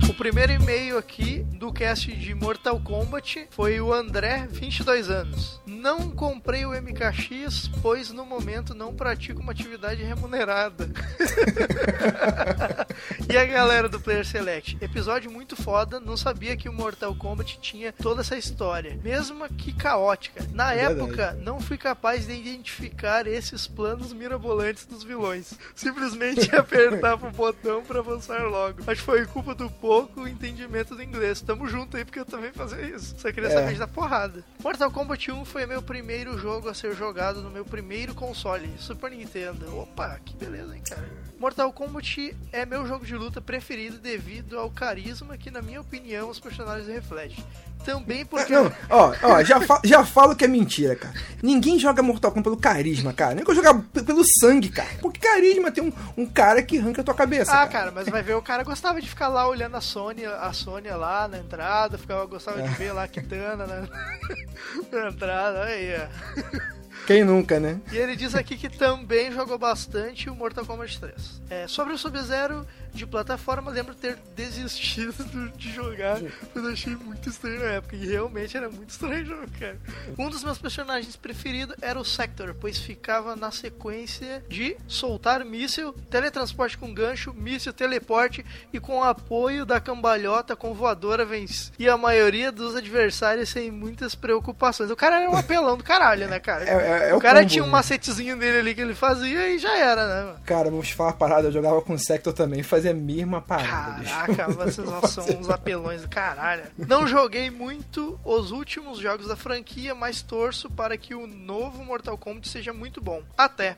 O 0.09 0.13
primeiro 0.15 0.53
e-mail 0.53 0.97
aqui 0.97 1.43
do 1.59 1.71
cast 1.71 2.11
de 2.11 2.33
Mortal 2.33 2.79
Kombat 2.79 3.47
foi 3.51 3.79
o 3.79 3.93
André, 3.93 4.47
22 4.49 5.09
anos. 5.09 5.61
Não 5.75 6.09
comprei 6.09 6.65
o 6.65 6.71
MKX, 6.71 7.69
pois 7.81 8.11
no 8.11 8.25
momento 8.25 8.73
não 8.73 8.95
pratico 8.95 9.41
uma 9.41 9.51
atividade 9.51 10.01
remunerada. 10.03 10.89
e 13.31 13.37
a 13.37 13.45
galera 13.45 13.89
do 13.89 13.99
Player 13.99 14.25
Select? 14.25 14.77
Episódio 14.81 15.29
muito 15.31 15.55
foda, 15.55 15.99
não 15.99 16.15
sabia 16.17 16.55
que 16.55 16.69
o 16.69 16.73
Mortal 16.73 17.13
Kombat 17.15 17.59
tinha 17.59 17.91
toda 17.91 18.21
essa 18.21 18.37
história, 18.37 18.97
mesmo 19.03 19.47
que 19.49 19.73
caótica. 19.73 20.45
Na 20.53 20.73
É 20.73 20.87
verdade. 20.87 21.01
época, 21.01 21.37
não 21.41 21.59
fui 21.59 21.77
capaz 21.77 22.25
de 22.25 22.33
identificar 22.33 23.27
esses 23.27 23.67
planos 23.67 24.13
mirabolantes 24.13 24.85
dos 24.85 25.03
vilões. 25.03 25.53
Simplesmente 25.75 26.49
apertava 26.55 27.27
o 27.27 27.31
botão 27.31 27.83
pra 27.83 27.99
avançar 27.99 28.43
logo. 28.43 28.79
Acho 28.87 29.01
que 29.01 29.05
foi 29.05 29.25
culpa 29.25 29.53
do 29.53 29.69
pouco 29.69 30.27
entendimento 30.27 30.95
do 30.95 31.03
inglês. 31.03 31.41
Tamo 31.41 31.67
junto 31.67 31.97
aí 31.97 32.05
porque 32.05 32.19
eu 32.19 32.25
também 32.25 32.51
fazia 32.53 32.81
isso. 32.81 33.15
Só 33.19 33.31
queria 33.31 33.49
É. 33.49 33.53
saber 33.53 33.77
da 33.77 33.87
porrada. 33.87 34.43
Mortal 34.63 34.89
Kombat 34.91 35.31
1 35.31 35.45
foi 35.45 35.64
meu 35.67 35.81
primeiro 35.81 36.37
jogo 36.37 36.69
a 36.69 36.73
ser 36.73 36.95
jogado 36.95 37.41
no 37.41 37.49
meu 37.49 37.65
primeiro 37.65 38.13
console, 38.13 38.69
Super 38.77 39.11
Nintendo. 39.11 39.77
Opa, 39.77 40.19
que 40.23 40.35
beleza, 40.35 40.75
hein, 40.75 40.83
cara. 40.87 41.09
Mortal 41.39 41.71
Kombat 41.73 42.35
é 42.51 42.65
meu 42.65 42.87
jogo 42.87 43.05
de 43.05 43.15
luta 43.15 43.41
preferido 43.41 43.97
devido 43.99 44.57
ao 44.57 44.69
carisma 44.69 45.37
que, 45.37 45.51
na 45.51 45.61
minha 45.61 45.81
opinião, 45.81 46.29
os 46.29 46.39
personagens 46.39 46.87
refletem. 46.87 47.43
Também 47.83 48.25
porque. 48.25 48.51
Não, 48.51 48.71
ó, 48.89 49.13
ó, 49.21 49.43
já, 49.43 49.61
fa- 49.61 49.81
já 49.83 50.03
falo 50.03 50.35
que 50.35 50.43
é 50.43 50.47
mentira, 50.47 50.95
cara. 50.95 51.13
Ninguém 51.43 51.77
joga 51.77 52.01
Mortal 52.01 52.31
Kombat 52.31 52.43
pelo 52.43 52.57
carisma, 52.57 53.13
cara. 53.13 53.35
Nem 53.35 53.43
que 53.45 53.51
eu 53.51 53.55
jogar 53.55 53.75
pelo 53.75 54.23
sangue, 54.39 54.69
cara. 54.69 54.89
Porque 55.01 55.19
carisma 55.19 55.71
tem 55.71 55.83
um, 55.83 55.93
um 56.17 56.25
cara 56.25 56.63
que 56.63 56.79
arranca 56.79 57.01
a 57.01 57.03
tua 57.03 57.13
cabeça. 57.13 57.51
Ah, 57.51 57.57
cara. 57.57 57.69
cara, 57.69 57.91
mas 57.91 58.07
vai 58.09 58.23
ver, 58.23 58.33
o 58.35 58.41
cara 58.41 58.63
gostava 58.63 58.99
de 58.99 59.07
ficar 59.07 59.27
lá 59.27 59.47
olhando 59.47 59.75
a 59.77 59.81
Sônia, 59.81 60.31
a 60.37 60.51
Sônia 60.51 60.95
lá 60.95 61.27
na 61.27 61.37
entrada, 61.37 61.95
ficava, 61.97 62.25
gostava 62.25 62.59
É. 62.59 62.63
de 62.63 62.73
ver 62.75 62.91
lá 62.91 63.03
a 63.03 63.07
Kitana 63.07 63.67
na, 63.67 63.81
na 64.91 65.09
entrada, 65.09 65.63
aí, 65.65 65.93
ó. 65.95 66.74
Quem 67.05 67.23
nunca, 67.23 67.59
né? 67.59 67.79
E 67.91 67.97
ele 67.97 68.15
diz 68.15 68.33
aqui 68.33 68.57
que 68.57 68.67
também 68.67 69.31
jogou 69.31 69.59
bastante 69.59 70.27
o 70.29 70.35
Mortal 70.35 70.65
Kombat 70.65 70.99
3. 70.99 71.41
É, 71.49 71.67
sobre 71.67 71.93
o 71.93 71.97
Sub-Zero, 71.97 72.65
de 72.95 73.05
plataforma, 73.05 73.71
lembro 73.71 73.93
ter 73.93 74.17
desistido 74.35 75.13
de 75.57 75.71
jogar, 75.73 76.19
mas 76.53 76.65
achei 76.65 76.95
muito 76.95 77.29
estranho 77.29 77.59
na 77.59 77.65
época. 77.71 77.95
E 77.95 78.05
realmente 78.07 78.55
era 78.57 78.69
muito 78.69 78.89
estranho 78.89 79.23
o 79.23 79.25
jogo, 79.25 79.47
cara. 79.59 79.77
Um 80.17 80.29
dos 80.29 80.43
meus 80.43 80.57
personagens 80.57 81.15
preferidos 81.15 81.75
era 81.81 81.99
o 81.99 82.05
Sector, 82.05 82.55
pois 82.59 82.77
ficava 82.77 83.35
na 83.35 83.51
sequência 83.51 84.43
de 84.47 84.75
soltar 84.87 85.43
míssil, 85.45 85.93
teletransporte 86.09 86.77
com 86.77 86.93
gancho, 86.93 87.33
míssil, 87.33 87.73
teleporte 87.73 88.45
e 88.71 88.79
com 88.79 88.99
o 88.99 89.03
apoio 89.03 89.65
da 89.65 89.79
cambalhota 89.79 90.55
com 90.55 90.73
voadora 90.73 91.25
vence. 91.25 91.71
E 91.77 91.87
a 91.89 91.97
maioria 91.97 92.51
dos 92.51 92.75
adversários 92.75 93.49
sem 93.49 93.69
muitas 93.71 94.15
preocupações. 94.15 94.89
O 94.89 94.95
cara 94.95 95.21
era 95.21 95.29
um 95.29 95.35
apelão 95.35 95.77
do 95.77 95.83
caralho, 95.83 96.27
né, 96.27 96.39
cara? 96.39 96.63
É, 96.63 97.05
é- 97.05 97.09
é 97.09 97.13
o 97.13 97.17
o 97.17 97.21
cara 97.21 97.39
combo, 97.39 97.49
tinha 97.51 97.63
um 97.63 97.67
né? 97.67 97.71
macetezinho 97.73 98.37
dele 98.37 98.59
ali 98.59 98.75
que 98.75 98.81
ele 98.81 98.95
fazia 98.95 99.49
e 99.49 99.59
já 99.59 99.77
era, 99.77 100.07
né? 100.07 100.23
mano? 100.25 100.39
Cara, 100.45 100.69
vamos 100.69 100.89
falar 100.91 101.09
uma 101.09 101.15
parada, 101.17 101.47
eu 101.47 101.51
jogava 101.51 101.81
com 101.81 101.93
o 101.93 101.99
Sector 101.99 102.33
também, 102.33 102.63
fazia 102.63 102.84
a 102.89 102.93
mesma 102.93 103.41
parada, 103.41 103.99
bicho. 103.99 104.11
Caraca, 104.11 104.47
vocês 104.53 104.87
não 104.87 105.01
são 105.07 105.25
uns 105.39 105.49
apelões 105.49 106.01
do 106.01 106.09
caralho. 106.09 106.63
Não 106.77 107.07
joguei 107.07 107.49
muito 107.49 108.19
os 108.23 108.51
últimos 108.51 108.99
jogos 108.99 109.27
da 109.27 109.35
franquia, 109.35 109.93
mas 109.93 110.21
torço 110.21 110.69
para 110.69 110.97
que 110.97 111.13
o 111.15 111.27
novo 111.27 111.83
Mortal 111.83 112.17
Kombat 112.17 112.47
seja 112.47 112.73
muito 112.73 113.01
bom. 113.01 113.21
Até. 113.37 113.77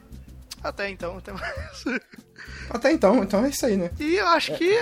Até 0.64 0.90
então, 0.90 1.18
até 1.18 1.32
mais. 1.32 1.86
Até 2.70 2.92
então, 2.92 3.24
então 3.24 3.44
é 3.46 3.50
isso 3.50 3.66
aí, 3.66 3.78
né? 3.78 3.90
E 4.00 4.16
eu 4.16 4.28
acho 4.28 4.56
que, 4.56 4.78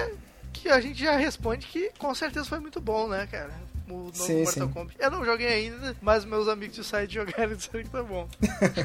que 0.52 0.70
a 0.70 0.80
gente 0.82 1.00
já 1.00 1.16
responde 1.16 1.66
que 1.68 1.92
com 1.98 2.14
certeza 2.14 2.46
foi 2.46 2.60
muito 2.60 2.82
bom, 2.82 3.08
né, 3.08 3.28
cara? 3.32 3.54
O 3.90 3.94
novo 3.94 4.16
Sim, 4.16 4.44
Mortal 4.44 4.68
sim. 4.68 4.74
Kombat. 4.74 4.98
Eu 5.00 5.12
não 5.12 5.26
joguei 5.26 5.48
ainda, 5.48 5.96
mas 6.02 6.26
meus 6.26 6.48
amigos 6.48 6.76
de 6.76 6.84
site 6.84 7.14
jogaram 7.14 7.52
e 7.54 7.56
disseram 7.56 7.84
que 7.84 7.90
tá 7.90 8.04
bom. 8.04 8.28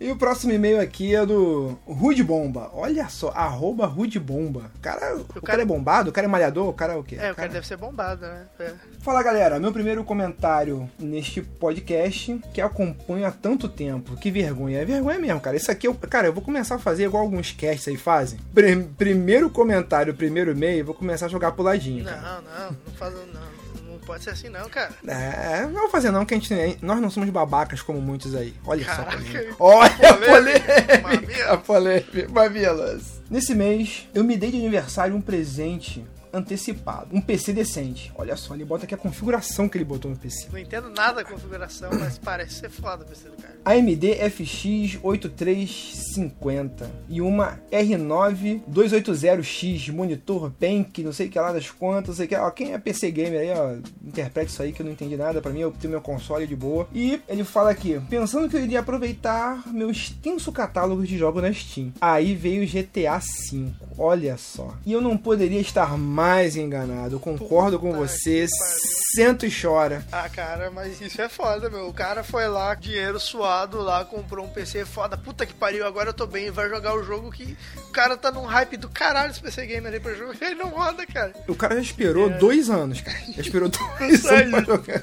E 0.00 0.10
o 0.10 0.16
próximo 0.16 0.52
e-mail 0.52 0.80
aqui 0.80 1.14
é 1.14 1.24
do 1.24 1.78
Rude 1.86 2.24
Bomba. 2.24 2.70
Olha 2.72 3.08
só, 3.08 3.28
arroba 3.30 3.86
Rude 3.86 4.18
Bomba. 4.18 4.70
O 4.76 4.80
cara, 4.80 5.16
o 5.16 5.24
cara... 5.24 5.40
cara- 5.42 5.62
é 5.62 5.64
bombado? 5.64 6.10
O 6.10 6.12
cara 6.12 6.26
é 6.26 6.30
malhador? 6.30 6.68
O 6.68 6.72
cara 6.72 6.94
é 6.94 6.96
o 6.96 7.04
quê? 7.04 7.16
É, 7.20 7.30
o 7.30 7.34
cara 7.34 7.48
deve 7.48 7.66
ser 7.66 7.76
bombado, 7.76 8.22
né? 8.22 8.46
É. 8.58 8.72
Fala 9.00 9.22
galera, 9.22 9.60
meu 9.60 9.72
primeiro 9.72 10.02
comentário 10.02 10.90
neste 10.98 11.40
podcast 11.42 12.40
que 12.52 12.60
acompanho 12.60 13.26
há 13.26 13.30
tanto 13.30 13.68
tempo. 13.68 14.16
Que 14.16 14.30
vergonha. 14.30 14.80
É 14.80 14.84
vergonha 14.84 15.18
mesmo, 15.18 15.40
cara. 15.40 15.56
Isso 15.56 15.70
aqui, 15.70 15.86
eu, 15.86 15.94
cara, 15.94 16.26
eu 16.28 16.32
vou 16.32 16.42
começar 16.42 16.76
a 16.76 16.80
fazer 16.80 17.04
igual 17.04 17.22
alguns 17.22 17.52
casts 17.52 17.86
aí 17.86 17.96
fazem. 17.96 18.40
Pri- 18.54 18.82
primeiro 18.98 19.50
comentário, 19.50 20.14
primeiro 20.14 20.50
e-mail, 20.50 20.84
vou 20.84 20.94
começar 20.94 21.26
a 21.26 21.28
jogar 21.28 21.52
puladinho. 21.52 22.04
Cara. 22.04 22.20
Não, 22.20 22.42
não, 22.42 22.76
não 22.86 22.92
faz 22.94 23.14
não. 23.14 23.61
Pode 24.04 24.24
ser 24.24 24.30
assim 24.30 24.48
não, 24.48 24.68
cara. 24.68 24.92
É, 25.06 25.62
não 25.66 25.82
vou 25.82 25.90
fazer 25.90 26.10
não, 26.10 26.24
que 26.24 26.34
a 26.34 26.36
gente, 26.36 26.78
nós 26.82 27.00
não 27.00 27.10
somos 27.10 27.30
babacas 27.30 27.82
como 27.82 28.00
muitos 28.00 28.34
aí. 28.34 28.54
Olha 28.66 28.84
só. 28.84 29.04
Caraca, 29.04 29.16
polêmica. 29.16 29.56
Olha 29.58 29.86
a 29.86 30.14
polêmica. 30.14 31.52
A 31.52 31.56
polêmica. 31.56 32.28
Mamilas. 32.28 33.22
Nesse 33.30 33.54
mês, 33.54 34.08
eu 34.12 34.24
me 34.24 34.36
dei 34.36 34.50
de 34.50 34.58
aniversário 34.58 35.14
um 35.14 35.20
presente 35.20 36.04
antecipado. 36.32 37.08
Um 37.12 37.20
PC 37.20 37.52
decente. 37.52 38.12
Olha 38.14 38.36
só, 38.36 38.54
ele 38.54 38.64
bota 38.64 38.84
aqui 38.84 38.94
a 38.94 38.98
configuração 38.98 39.68
que 39.68 39.76
ele 39.76 39.84
botou 39.84 40.10
no 40.10 40.16
PC. 40.16 40.48
Não 40.50 40.58
entendo 40.58 40.90
nada 40.90 41.22
da 41.22 41.24
configuração, 41.24 41.90
mas 41.98 42.18
parece 42.18 42.60
ser 42.60 42.70
foda 42.70 43.04
o 43.04 43.06
PC 43.06 43.28
do 43.28 43.36
cara. 43.36 43.56
AMD 43.64 44.14
FX 44.30 44.98
8350 45.02 46.90
e 47.08 47.20
uma 47.20 47.60
R9 47.70 48.62
280X 48.70 49.92
monitor 49.92 50.50
Bank, 50.50 51.02
não 51.02 51.12
sei 51.12 51.26
o 51.26 51.30
que 51.30 51.38
lá 51.38 51.52
das 51.52 51.70
quantas, 51.70 52.08
não 52.08 52.14
sei 52.14 52.26
o 52.26 52.28
que. 52.28 52.36
Ó, 52.36 52.50
quem 52.50 52.72
é 52.72 52.78
PC 52.78 53.10
gamer 53.10 53.40
aí, 53.40 53.50
ó, 53.50 53.76
interprete 54.06 54.48
isso 54.48 54.62
aí 54.62 54.72
que 54.72 54.80
eu 54.82 54.86
não 54.86 54.92
entendi 54.92 55.16
nada. 55.16 55.40
Pra 55.40 55.52
mim, 55.52 55.60
eu 55.60 55.70
tenho 55.72 55.92
meu 55.92 56.00
console 56.00 56.46
de 56.46 56.56
boa. 56.56 56.88
E 56.92 57.20
ele 57.28 57.44
fala 57.44 57.70
aqui, 57.70 58.00
pensando 58.08 58.48
que 58.48 58.56
eu 58.56 58.64
iria 58.64 58.80
aproveitar 58.80 59.62
meu 59.72 59.90
extenso 59.90 60.50
catálogo 60.52 61.04
de 61.06 61.18
jogos 61.18 61.42
na 61.42 61.52
Steam. 61.52 61.92
Aí 62.00 62.34
veio 62.34 62.66
GTA 62.66 63.18
V. 63.18 63.68
Olha 63.98 64.36
só. 64.36 64.74
E 64.86 64.92
eu 64.92 65.00
não 65.00 65.16
poderia 65.16 65.60
estar 65.60 65.96
mais 65.98 66.21
enganado. 66.56 67.16
Eu 67.16 67.20
concordo 67.20 67.78
com 67.78 67.92
Puta 67.92 68.06
você. 68.08 68.46
que 68.46 68.58
pariu. 68.58 69.02
Senta 69.14 69.46
e 69.46 69.50
chora. 69.54 70.04
Ah, 70.10 70.28
cara, 70.28 70.70
mas 70.70 71.00
isso 71.00 71.20
é 71.20 71.28
foda, 71.28 71.68
meu. 71.68 71.86
O 71.88 71.92
cara 71.92 72.24
foi 72.24 72.48
lá, 72.48 72.74
dinheiro 72.74 73.20
suado 73.20 73.78
lá, 73.82 74.04
comprou 74.04 74.46
um 74.46 74.48
PC 74.48 74.84
foda. 74.86 75.18
Puta 75.18 75.44
que 75.44 75.52
pariu, 75.52 75.86
agora 75.86 76.08
eu 76.10 76.14
tô 76.14 76.26
bem. 76.26 76.50
Vai 76.50 76.68
jogar 76.70 76.94
o 76.94 77.02
jogo 77.04 77.30
que 77.30 77.56
o 77.88 77.92
cara 77.92 78.16
tá 78.16 78.30
num 78.30 78.44
hype 78.44 78.76
do 78.78 78.88
caralho 78.88 79.30
esse 79.30 79.40
PC 79.40 79.66
Gamer 79.66 79.92
aí 79.92 80.00
pra 80.00 80.14
jogo. 80.14 80.32
Ele 80.40 80.54
não 80.54 80.70
roda, 80.70 81.06
cara. 81.06 81.32
O 81.46 81.54
cara 81.54 81.74
já 81.76 81.82
esperou 81.82 82.30
É. 82.30 82.38
dois 82.38 82.70
anos, 82.70 83.00
cara. 83.02 83.18
Já 83.34 83.42
esperou 83.42 83.68
dois 83.98 84.24
anos 84.24 84.50
pra 84.50 84.60
jogar. 84.62 85.00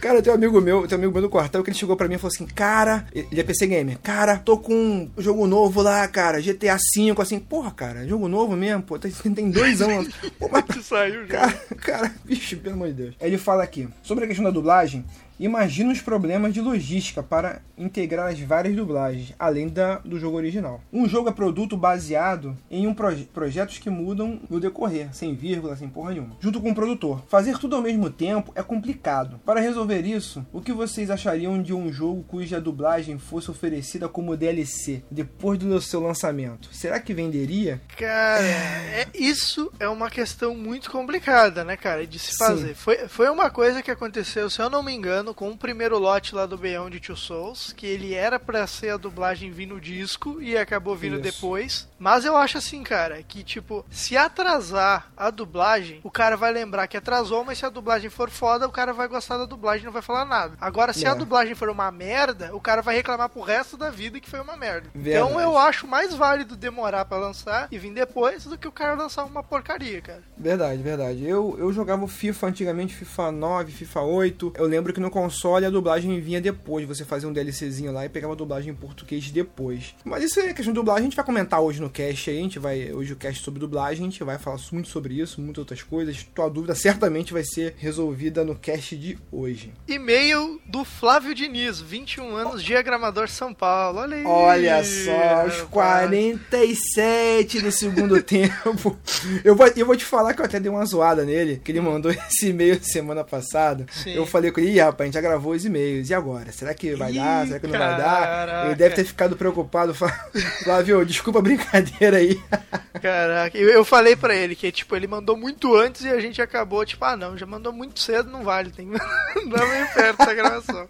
Cara, 0.00 0.22
tem 0.22 0.32
um 0.32 0.36
amigo 0.36 0.60
meu, 0.60 0.86
tem 0.86 0.96
um 0.96 1.00
amigo 1.00 1.12
meu 1.12 1.22
do 1.22 1.28
quartel 1.30 1.62
que 1.64 1.70
ele 1.70 1.78
chegou 1.78 1.96
pra 1.96 2.06
mim 2.06 2.14
e 2.14 2.18
falou 2.18 2.32
assim: 2.32 2.46
Cara, 2.46 3.06
ele 3.12 3.40
é 3.40 3.42
PC 3.44 3.66
Gamer. 3.66 3.98
Cara, 3.98 4.36
tô 4.38 4.56
com 4.58 4.72
um 4.74 5.10
jogo 5.18 5.46
novo 5.48 5.82
lá, 5.82 6.06
cara. 6.06 6.40
GTA 6.40 6.76
V, 6.76 7.14
assim, 7.20 7.38
porra, 7.40 7.70
cara, 7.72 8.06
jogo 8.06 8.28
novo 8.28 8.54
mesmo, 8.56 8.82
pô, 8.84 8.98
tem, 8.98 9.50
dois 9.50 9.82
anos. 9.82 10.14
Pô, 10.38 10.48
saiu 10.82 11.26
já. 11.26 11.38
Cara, 11.38 11.58
cara, 11.80 12.14
bicho, 12.24 12.56
pelo 12.58 12.74
amor 12.74 12.88
de 12.88 12.94
Deus. 12.94 13.14
Ele 13.20 13.38
fala 13.38 13.62
aqui, 13.62 13.88
sobre 14.02 14.24
a 14.24 14.26
questão 14.28 14.44
da 14.44 14.50
dublagem, 14.50 15.04
imagina 15.38 15.92
os 15.92 16.00
problemas 16.00 16.52
de 16.52 16.60
logística 16.60 17.22
para 17.22 17.62
integrar 17.76 18.28
as 18.28 18.40
várias 18.40 18.74
dublagens, 18.74 19.34
além 19.38 19.68
da, 19.68 19.96
do 19.98 20.18
jogo 20.18 20.36
original. 20.36 20.80
Um 20.92 21.08
jogo 21.08 21.28
é 21.28 21.32
produto 21.32 21.76
baseado 21.76 22.56
em 22.70 22.86
um 22.86 22.94
proje 22.94 23.28
projetos 23.32 23.78
que 23.78 23.90
mudam 23.90 24.40
no 24.48 24.60
decorrer, 24.60 25.14
sem 25.14 25.34
vírgula, 25.34 25.76
sem 25.76 25.88
porra 25.88 26.10
nenhuma. 26.10 26.36
Junto 26.40 26.60
com 26.60 26.70
o 26.70 26.74
produtor. 26.74 27.22
Fazer 27.28 27.58
tudo 27.58 27.76
ao 27.76 27.82
mesmo 27.82 28.10
tempo 28.10 28.52
é 28.54 28.62
complicado. 28.62 29.40
Para 29.44 29.60
resolver 29.60 30.02
isso, 30.02 30.44
o 30.52 30.60
que 30.60 30.72
vocês 30.72 31.10
achariam 31.10 31.62
de 31.62 31.72
um 31.72 31.92
jogo 31.92 32.24
cuja 32.24 32.60
dublagem 32.60 33.18
fosse 33.18 33.50
oferecida 33.50 34.08
como 34.08 34.36
DLC 34.36 35.02
depois 35.10 35.58
do 35.58 35.80
seu 35.80 36.00
lançamento? 36.00 36.68
Será 36.72 36.98
que 36.98 37.14
venderia? 37.14 37.80
Cara, 37.96 38.44
é, 38.44 39.06
isso 39.14 39.70
é 39.78 39.88
uma 39.88 40.10
questão 40.10 40.54
muito 40.54 40.90
complicada, 40.90 41.64
né, 41.64 41.76
cara, 41.76 42.06
de 42.06 42.18
se 42.18 42.36
fazer. 42.36 42.74
Foi, 42.74 43.08
foi 43.08 43.28
uma 43.30 43.50
coisa 43.50 43.82
que 43.82 43.90
aconteceu, 43.90 44.50
se 44.50 44.60
eu 44.60 44.70
não 44.70 44.82
me 44.82 44.92
engano, 44.92 45.27
com 45.34 45.50
o 45.50 45.56
primeiro 45.56 45.98
lote 45.98 46.34
lá 46.34 46.46
do 46.46 46.58
Beyond 46.58 47.00
Two 47.00 47.16
Souls, 47.16 47.72
que 47.72 47.86
ele 47.86 48.14
era 48.14 48.38
pra 48.38 48.66
ser 48.66 48.90
a 48.90 48.96
dublagem 48.96 49.50
vir 49.50 49.66
no 49.66 49.80
disco 49.80 50.40
e 50.40 50.56
acabou 50.56 50.94
vindo 50.94 51.14
Isso. 51.14 51.22
depois. 51.22 51.87
Mas 51.98 52.24
eu 52.24 52.36
acho 52.36 52.58
assim, 52.58 52.82
cara, 52.82 53.22
que 53.22 53.42
tipo, 53.42 53.84
se 53.90 54.16
atrasar 54.16 55.10
a 55.16 55.30
dublagem, 55.30 56.00
o 56.04 56.10
cara 56.10 56.36
vai 56.36 56.52
lembrar 56.52 56.86
que 56.86 56.96
atrasou, 56.96 57.44
mas 57.44 57.58
se 57.58 57.66
a 57.66 57.68
dublagem 57.68 58.08
for 58.08 58.30
foda, 58.30 58.66
o 58.66 58.72
cara 58.72 58.92
vai 58.92 59.08
gostar 59.08 59.36
da 59.36 59.44
dublagem 59.46 59.82
e 59.82 59.86
não 59.86 59.92
vai 59.92 60.02
falar 60.02 60.24
nada. 60.24 60.54
Agora, 60.60 60.92
se 60.92 61.04
É. 61.04 61.08
a 61.08 61.14
dublagem 61.14 61.54
for 61.54 61.68
uma 61.68 61.90
merda, 61.90 62.54
o 62.54 62.60
cara 62.60 62.82
vai 62.82 62.94
reclamar 62.96 63.28
pro 63.28 63.42
resto 63.42 63.76
da 63.76 63.90
vida 63.90 64.20
que 64.20 64.30
foi 64.30 64.40
uma 64.40 64.56
merda. 64.56 64.88
Verdade. 64.94 65.26
Então 65.30 65.40
eu 65.40 65.58
acho 65.58 65.86
mais 65.86 66.14
válido 66.14 66.56
demorar 66.56 67.04
pra 67.04 67.18
lançar 67.18 67.68
e 67.70 67.78
vir 67.78 67.92
depois 67.92 68.44
do 68.44 68.56
que 68.56 68.68
o 68.68 68.72
cara 68.72 68.94
lançar 68.94 69.24
uma 69.24 69.42
porcaria, 69.42 70.00
cara. 70.00 70.22
Verdade, 70.36 70.82
verdade. 70.82 71.24
Eu, 71.26 71.56
eu 71.58 71.72
jogava 71.72 72.04
o 72.04 72.08
FIFA 72.08 72.46
antigamente, 72.48 72.94
FIFA 72.94 73.32
9, 73.32 73.72
FIFA 73.72 74.00
8. 74.02 74.52
Eu 74.56 74.66
lembro 74.66 74.92
que 74.92 75.00
no 75.00 75.10
console 75.10 75.66
a 75.66 75.70
dublagem 75.70 76.20
vinha 76.20 76.40
depois. 76.40 76.86
Você 76.86 77.04
fazia 77.04 77.28
um 77.28 77.32
DLCzinho 77.32 77.92
lá 77.92 78.04
e 78.04 78.08
pegava 78.08 78.32
a 78.34 78.36
dublagem 78.36 78.70
em 78.70 78.76
português 78.76 79.30
depois. 79.30 79.94
Mas 80.04 80.22
isso 80.24 80.38
é 80.40 80.52
questão 80.54 80.72
de 80.72 80.78
dublagem, 80.78 81.02
a 81.02 81.04
gente 81.04 81.16
vai 81.16 81.24
comentar 81.24 81.60
hoje 81.60 81.80
no 81.80 81.87
cast 81.88 82.30
aí. 82.30 82.38
A 82.38 82.42
gente 82.42 82.58
vai. 82.58 82.92
Hoje 82.92 83.12
o 83.12 83.16
cast 83.16 83.42
sobre 83.42 83.60
dublagem, 83.60 84.06
a 84.06 84.10
gente 84.10 84.22
vai 84.24 84.38
falar 84.38 84.58
muito 84.72 84.88
sobre 84.88 85.14
isso, 85.14 85.40
muitas 85.40 85.58
outras 85.58 85.82
coisas. 85.82 86.26
Tua 86.34 86.48
dúvida 86.48 86.74
certamente 86.74 87.32
vai 87.32 87.44
ser 87.44 87.74
resolvida 87.78 88.44
no 88.44 88.54
cast 88.54 88.96
de 88.96 89.18
hoje. 89.30 89.72
E-mail 89.86 90.60
do 90.66 90.84
Flávio 90.84 91.34
Diniz, 91.34 91.80
21 91.80 92.34
anos, 92.36 92.62
diagramador 92.62 93.28
São 93.28 93.52
Paulo. 93.54 94.00
Olha 94.00 94.16
aí. 94.16 94.24
Olha 94.24 94.84
só, 94.84 95.46
os 95.46 95.58
rapaz. 95.60 95.62
47 95.70 97.60
do 97.60 97.72
segundo 97.72 98.20
tempo. 98.22 98.98
Eu 99.44 99.54
vou, 99.54 99.66
eu 99.76 99.86
vou 99.86 99.96
te 99.96 100.04
falar 100.04 100.34
que 100.34 100.40
eu 100.40 100.44
até 100.44 100.58
dei 100.60 100.70
uma 100.70 100.84
zoada 100.84 101.24
nele, 101.24 101.60
que 101.64 101.72
ele 101.72 101.80
mandou 101.80 102.10
esse 102.30 102.48
e-mail 102.48 102.82
semana 102.82 103.24
passada. 103.24 103.86
Sim. 103.90 104.12
Eu 104.12 104.26
falei 104.26 104.50
com 104.50 104.60
ele, 104.60 104.70
Ih, 104.72 104.80
rapaz, 104.80 105.00
a 105.00 105.04
gente 105.06 105.14
já 105.14 105.20
gravou 105.20 105.52
os 105.52 105.64
e-mails. 105.64 106.10
E 106.10 106.14
agora? 106.14 106.50
Será 106.52 106.74
que 106.74 106.94
vai 106.94 107.12
dar? 107.12 107.44
Ih, 107.44 107.48
Será 107.48 107.60
que 107.60 107.66
não 107.66 107.78
vai 107.78 107.96
dar? 107.96 108.26
caraca. 108.26 108.66
Ele 108.66 108.74
deve 108.74 108.94
ter 108.94 109.04
ficado 109.04 109.36
preocupado. 109.36 109.94
Flávio, 110.64 111.04
desculpa 111.04 111.38
a 111.38 111.42
brincadeira 111.80 112.16
aí. 112.18 112.40
Caraca, 113.00 113.56
eu, 113.56 113.84
falei 113.84 114.16
pra 114.16 114.34
ele 114.34 114.56
que, 114.56 114.72
tipo, 114.72 114.96
ele 114.96 115.06
mandou 115.06 115.36
muito 115.36 115.76
antes 115.76 116.02
e 116.04 116.08
a 116.08 116.18
gente 116.20 116.42
acabou, 116.42 116.84
tipo, 116.84 117.04
ah, 117.04 117.16
não, 117.16 117.36
já 117.38 117.46
mandou 117.46 117.72
muito 117.72 118.00
cedo, 118.00 118.28
não 118.30 118.42
vale, 118.42 118.70
tem 118.70 118.90
dar 119.48 119.66
meio 119.68 119.86
perto 119.94 120.22
essa 120.22 120.34
gravação. 120.34 120.88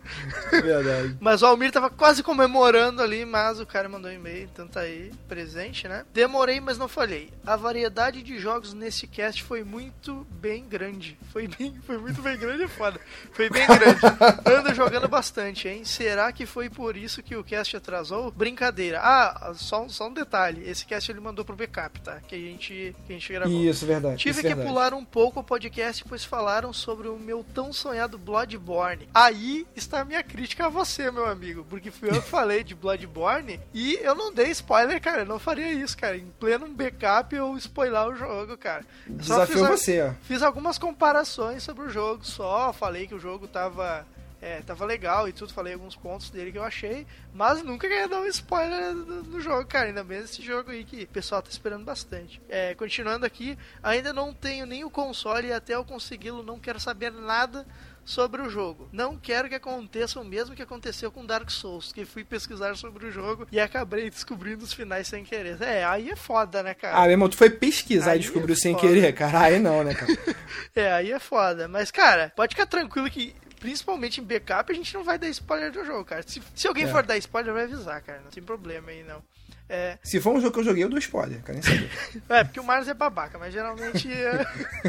Verdade. 0.50 1.16
Mas 1.20 1.42
o 1.42 1.46
Almir 1.46 1.70
tava 1.70 1.90
quase 1.90 2.22
comemorando 2.22 3.02
ali, 3.02 3.24
mas 3.24 3.60
o 3.60 3.66
cara 3.66 3.88
mandou 3.88 4.10
um 4.10 4.14
e-mail, 4.14 4.44
então 4.44 4.66
tá 4.66 4.80
aí, 4.80 5.12
presente, 5.28 5.86
né? 5.86 6.04
Demorei, 6.14 6.60
mas 6.60 6.78
não 6.78 6.88
falhei. 6.88 7.30
A 7.46 7.56
variedade 7.56 8.22
de 8.22 8.38
jogos 8.38 8.72
nesse 8.72 9.06
cast 9.06 9.42
foi 9.42 9.62
muito 9.62 10.26
bem 10.30 10.66
grande. 10.66 11.18
Foi 11.30 11.46
bem, 11.46 11.78
foi 11.86 11.98
muito 11.98 12.22
bem 12.22 12.38
grande, 12.38 12.62
é 12.62 12.68
foda. 12.68 12.98
Foi 13.32 13.50
bem 13.50 13.66
grande. 13.66 14.00
ando 14.48 14.74
jogando 14.74 15.08
bastante, 15.08 15.68
hein? 15.68 15.84
Será 15.84 16.32
que 16.32 16.46
foi 16.46 16.70
por 16.70 16.96
isso 16.96 17.22
que 17.22 17.36
o 17.36 17.44
cast 17.44 17.76
atrasou? 17.76 18.30
Brincadeira. 18.30 19.00
Ah, 19.02 19.52
só, 19.54 19.82
um- 19.82 19.88
só 19.88 20.08
um 20.08 20.12
detalhe. 20.12 20.68
Esse 20.68 20.77
cast 20.86 21.10
ele 21.10 21.20
mandou 21.20 21.44
pro 21.44 21.56
backup, 21.56 22.00
tá? 22.00 22.20
Que 22.26 22.34
a 22.34 22.38
gente, 22.38 22.96
que 23.06 23.12
a 23.12 23.16
gente 23.16 23.32
gravou. 23.32 23.64
Isso, 23.64 23.86
verdade. 23.86 24.16
Tive 24.16 24.42
que 24.42 24.48
verdade. 24.48 24.68
pular 24.68 24.94
um 24.94 25.04
pouco 25.04 25.40
o 25.40 25.44
podcast, 25.44 26.04
pois 26.04 26.24
falaram 26.24 26.72
sobre 26.72 27.08
o 27.08 27.18
meu 27.18 27.44
tão 27.54 27.72
sonhado 27.72 28.18
Bloodborne. 28.18 29.08
Aí 29.14 29.66
está 29.74 30.00
a 30.00 30.04
minha 30.04 30.22
crítica 30.22 30.66
a 30.66 30.68
você, 30.68 31.10
meu 31.10 31.26
amigo, 31.26 31.64
porque 31.68 31.90
fui 31.90 32.10
eu 32.10 32.22
que 32.22 32.28
falei 32.28 32.62
de 32.62 32.74
Bloodborne 32.74 33.60
e 33.72 33.98
eu 34.02 34.14
não 34.14 34.32
dei 34.32 34.50
spoiler, 34.50 35.00
cara. 35.00 35.22
Eu 35.22 35.26
não 35.26 35.38
faria 35.38 35.72
isso, 35.72 35.96
cara. 35.96 36.16
Em 36.16 36.26
pleno 36.38 36.68
backup 36.68 37.34
eu 37.34 37.56
spoiler 37.56 38.08
o 38.08 38.14
jogo, 38.14 38.56
cara. 38.56 38.84
Só 39.20 39.44
Desafiou 39.44 39.66
fiz 39.66 39.80
você, 39.80 40.02
ó. 40.02 40.12
Fiz 40.22 40.42
algumas 40.42 40.78
comparações 40.78 41.62
sobre 41.62 41.84
o 41.84 41.90
jogo 41.90 42.24
só, 42.24 42.72
falei 42.72 43.06
que 43.06 43.14
o 43.14 43.20
jogo 43.20 43.46
tava. 43.46 44.06
É, 44.40 44.60
tava 44.62 44.84
legal 44.84 45.28
e 45.28 45.32
tudo, 45.32 45.52
falei 45.52 45.74
alguns 45.74 45.96
pontos 45.96 46.30
dele 46.30 46.52
que 46.52 46.58
eu 46.58 46.62
achei, 46.62 47.06
mas 47.34 47.62
nunca 47.62 47.88
queria 47.88 48.06
dar 48.06 48.20
um 48.20 48.26
spoiler 48.26 48.94
do, 48.94 49.22
do 49.24 49.40
jogo, 49.40 49.66
cara. 49.66 49.86
Ainda 49.86 50.04
bem 50.04 50.18
esse 50.18 50.40
jogo 50.42 50.70
aí 50.70 50.84
que 50.84 51.02
o 51.02 51.08
pessoal 51.08 51.42
tá 51.42 51.50
esperando 51.50 51.84
bastante. 51.84 52.40
É, 52.48 52.74
continuando 52.74 53.26
aqui, 53.26 53.58
ainda 53.82 54.12
não 54.12 54.32
tenho 54.32 54.64
nem 54.64 54.84
o 54.84 54.90
console 54.90 55.48
e 55.48 55.52
até 55.52 55.74
eu 55.74 55.84
consegui-lo 55.84 56.42
não 56.42 56.58
quero 56.58 56.78
saber 56.78 57.10
nada 57.10 57.66
sobre 58.08 58.40
o 58.40 58.48
jogo. 58.48 58.88
Não 58.90 59.18
quero 59.18 59.50
que 59.50 59.54
aconteça 59.54 60.18
o 60.18 60.24
mesmo 60.24 60.56
que 60.56 60.62
aconteceu 60.62 61.12
com 61.12 61.26
Dark 61.26 61.50
Souls, 61.50 61.92
que 61.92 62.06
fui 62.06 62.24
pesquisar 62.24 62.74
sobre 62.74 63.06
o 63.06 63.10
jogo 63.10 63.46
e 63.52 63.60
acabei 63.60 64.08
descobrindo 64.08 64.64
os 64.64 64.72
finais 64.72 65.06
sem 65.06 65.24
querer. 65.24 65.60
É, 65.60 65.84
aí 65.84 66.10
é 66.10 66.16
foda, 66.16 66.62
né, 66.62 66.72
cara? 66.72 66.96
Ah, 66.96 67.02
meu 67.02 67.10
irmão, 67.10 67.28
tu 67.28 67.36
foi 67.36 67.50
pesquisar 67.50 68.12
Aí 68.12 68.18
e 68.18 68.22
descobriu 68.22 68.54
é 68.54 68.58
sem 68.58 68.74
querer, 68.74 69.12
cara. 69.12 69.40
Aí 69.40 69.58
não, 69.58 69.84
né, 69.84 69.94
cara? 69.94 70.10
É, 70.74 70.92
aí 70.92 71.12
é 71.12 71.18
foda. 71.18 71.68
Mas, 71.68 71.90
cara, 71.90 72.32
pode 72.34 72.54
ficar 72.54 72.66
tranquilo 72.66 73.10
que, 73.10 73.34
principalmente 73.58 74.20
em 74.20 74.24
backup, 74.24 74.70
a 74.70 74.74
gente 74.74 74.94
não 74.94 75.04
vai 75.04 75.18
dar 75.18 75.28
spoiler 75.28 75.70
do 75.72 75.84
jogo, 75.84 76.04
cara. 76.04 76.22
Se, 76.26 76.42
se 76.54 76.66
alguém 76.68 76.84
É. 76.84 76.88
for 76.88 77.02
dar 77.02 77.16
spoiler, 77.18 77.52
vai 77.54 77.64
avisar, 77.64 78.00
cara. 78.02 78.20
Não 78.24 78.30
tem 78.30 78.42
problema 78.42 78.90
aí, 78.90 79.02
não. 79.04 79.22
É, 79.70 79.98
Se 80.02 80.18
for 80.18 80.34
um 80.34 80.40
jogo 80.40 80.54
que 80.54 80.60
eu 80.60 80.64
joguei, 80.64 80.82
eu 80.82 80.88
dou 80.88 80.98
spoiler, 80.98 81.42
cara. 81.42 81.58
É 82.30 82.42
porque 82.42 82.58
o 82.58 82.64
Marlos 82.64 82.88
é 82.88 82.94
babaca, 82.94 83.38
mas 83.38 83.52
geralmente. 83.52 84.08
é- 84.10 84.46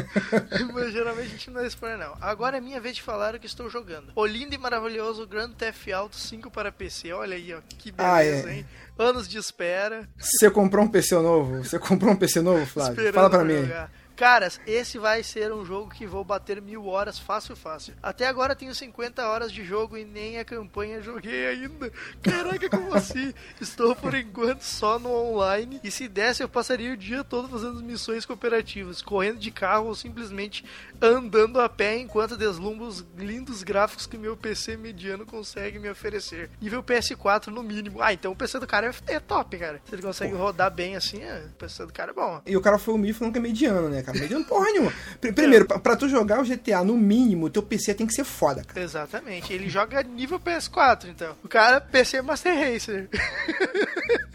mas 0.72 0.90
geralmente 0.92 1.26
a 1.26 1.30
gente 1.30 1.50
não 1.50 1.60
dá 1.60 1.66
spoiler, 1.66 1.98
não. 1.98 2.16
Agora 2.20 2.56
é 2.56 2.60
minha 2.62 2.80
vez 2.80 2.96
de 2.96 3.02
falar 3.02 3.34
o 3.34 3.38
que 3.38 3.44
estou 3.46 3.68
jogando. 3.68 4.10
O 4.16 4.24
lindo 4.24 4.54
e 4.54 4.58
maravilhoso 4.58 5.26
Grand 5.26 5.50
Theft 5.52 5.88
Auto 5.90 6.16
5 6.16 6.50
para 6.50 6.72
PC. 6.72 7.12
Olha 7.12 7.36
aí, 7.36 7.52
ó. 7.52 7.60
Que 7.78 7.92
Ah, 7.98 8.18
beleza, 8.18 8.50
é. 8.50 8.54
hein? 8.54 8.66
Anos 8.98 9.28
de 9.28 9.36
espera. 9.38 10.08
Você 10.18 10.50
comprou 10.50 10.84
um 10.84 10.88
PC 10.88 11.14
novo? 11.16 11.62
Você 11.62 11.78
comprou 11.78 12.12
um 12.12 12.16
PC 12.16 12.40
novo, 12.40 12.64
Flávio? 12.64 12.92
Esperando 12.92 13.14
Fala 13.14 13.30
pra 13.30 13.44
mim. 13.44 13.60
jogar. 13.62 13.92
Caras, 14.20 14.60
esse 14.66 14.98
vai 14.98 15.22
ser 15.22 15.50
um 15.50 15.64
jogo 15.64 15.88
que 15.88 16.06
vou 16.06 16.22
bater 16.22 16.60
mil 16.60 16.86
horas 16.86 17.18
fácil, 17.18 17.56
fácil. 17.56 17.94
Até 18.02 18.26
agora 18.26 18.54
tenho 18.54 18.74
50 18.74 19.26
horas 19.26 19.50
de 19.50 19.64
jogo 19.64 19.96
e 19.96 20.04
nem 20.04 20.38
a 20.38 20.44
campanha 20.44 21.00
joguei 21.00 21.46
ainda. 21.46 21.90
Caraca, 22.20 22.68
como 22.68 22.92
assim? 22.92 23.32
Estou 23.58 23.96
por 23.96 24.14
enquanto 24.14 24.60
só 24.60 24.98
no 24.98 25.10
online 25.10 25.80
e 25.82 25.90
se 25.90 26.06
desse 26.06 26.42
eu 26.42 26.50
passaria 26.50 26.92
o 26.92 26.98
dia 26.98 27.24
todo 27.24 27.48
fazendo 27.48 27.82
missões 27.82 28.26
cooperativas, 28.26 29.00
correndo 29.00 29.38
de 29.38 29.50
carro 29.50 29.86
ou 29.86 29.94
simplesmente 29.94 30.66
andando 31.00 31.58
a 31.58 31.66
pé 31.66 31.96
enquanto 31.96 32.36
deslumbro 32.36 32.84
os 32.84 33.06
lindos 33.16 33.62
gráficos 33.62 34.06
que 34.06 34.18
meu 34.18 34.36
PC 34.36 34.76
mediano 34.76 35.24
consegue 35.24 35.78
me 35.78 35.88
oferecer. 35.88 36.50
Nível 36.60 36.82
PS4 36.82 37.46
no 37.46 37.62
mínimo. 37.62 38.02
Ah, 38.02 38.12
então 38.12 38.32
o 38.32 38.36
PC 38.36 38.58
do 38.58 38.66
cara 38.66 38.94
é, 39.08 39.14
é 39.14 39.18
top, 39.18 39.56
cara. 39.56 39.80
Se 39.88 39.94
ele 39.94 40.02
consegue 40.02 40.34
rodar 40.34 40.70
bem 40.70 40.94
assim, 40.94 41.22
é, 41.22 41.46
o 41.46 41.56
PC 41.56 41.86
do 41.86 41.92
cara 41.94 42.10
é 42.10 42.14
bom. 42.14 42.42
E 42.44 42.54
o 42.54 42.60
cara 42.60 42.76
foi 42.76 42.92
humilde 42.92 43.14
falando 43.14 43.32
que 43.32 43.38
é 43.38 43.42
mediano, 43.42 43.88
né, 43.88 44.02
cara? 44.02 44.09
Mediano 44.12 44.44
porra 44.44 44.66
nenhuma. 44.72 44.92
Pr- 45.20 45.32
Primeiro, 45.32 45.66
pra, 45.66 45.78
pra 45.78 45.96
tu 45.96 46.08
jogar 46.08 46.40
o 46.40 46.44
GTA, 46.44 46.82
no 46.84 46.96
mínimo, 46.96 47.50
teu 47.50 47.62
PC 47.62 47.94
tem 47.94 48.06
que 48.06 48.14
ser 48.14 48.24
foda, 48.24 48.62
cara. 48.64 48.80
Exatamente, 48.80 49.52
ele 49.52 49.68
joga 49.68 50.02
nível 50.02 50.38
PS4, 50.40 51.06
então. 51.08 51.36
O 51.42 51.48
cara 51.48 51.80
PC 51.80 52.22
Master 52.22 52.54
Racer. 52.54 53.08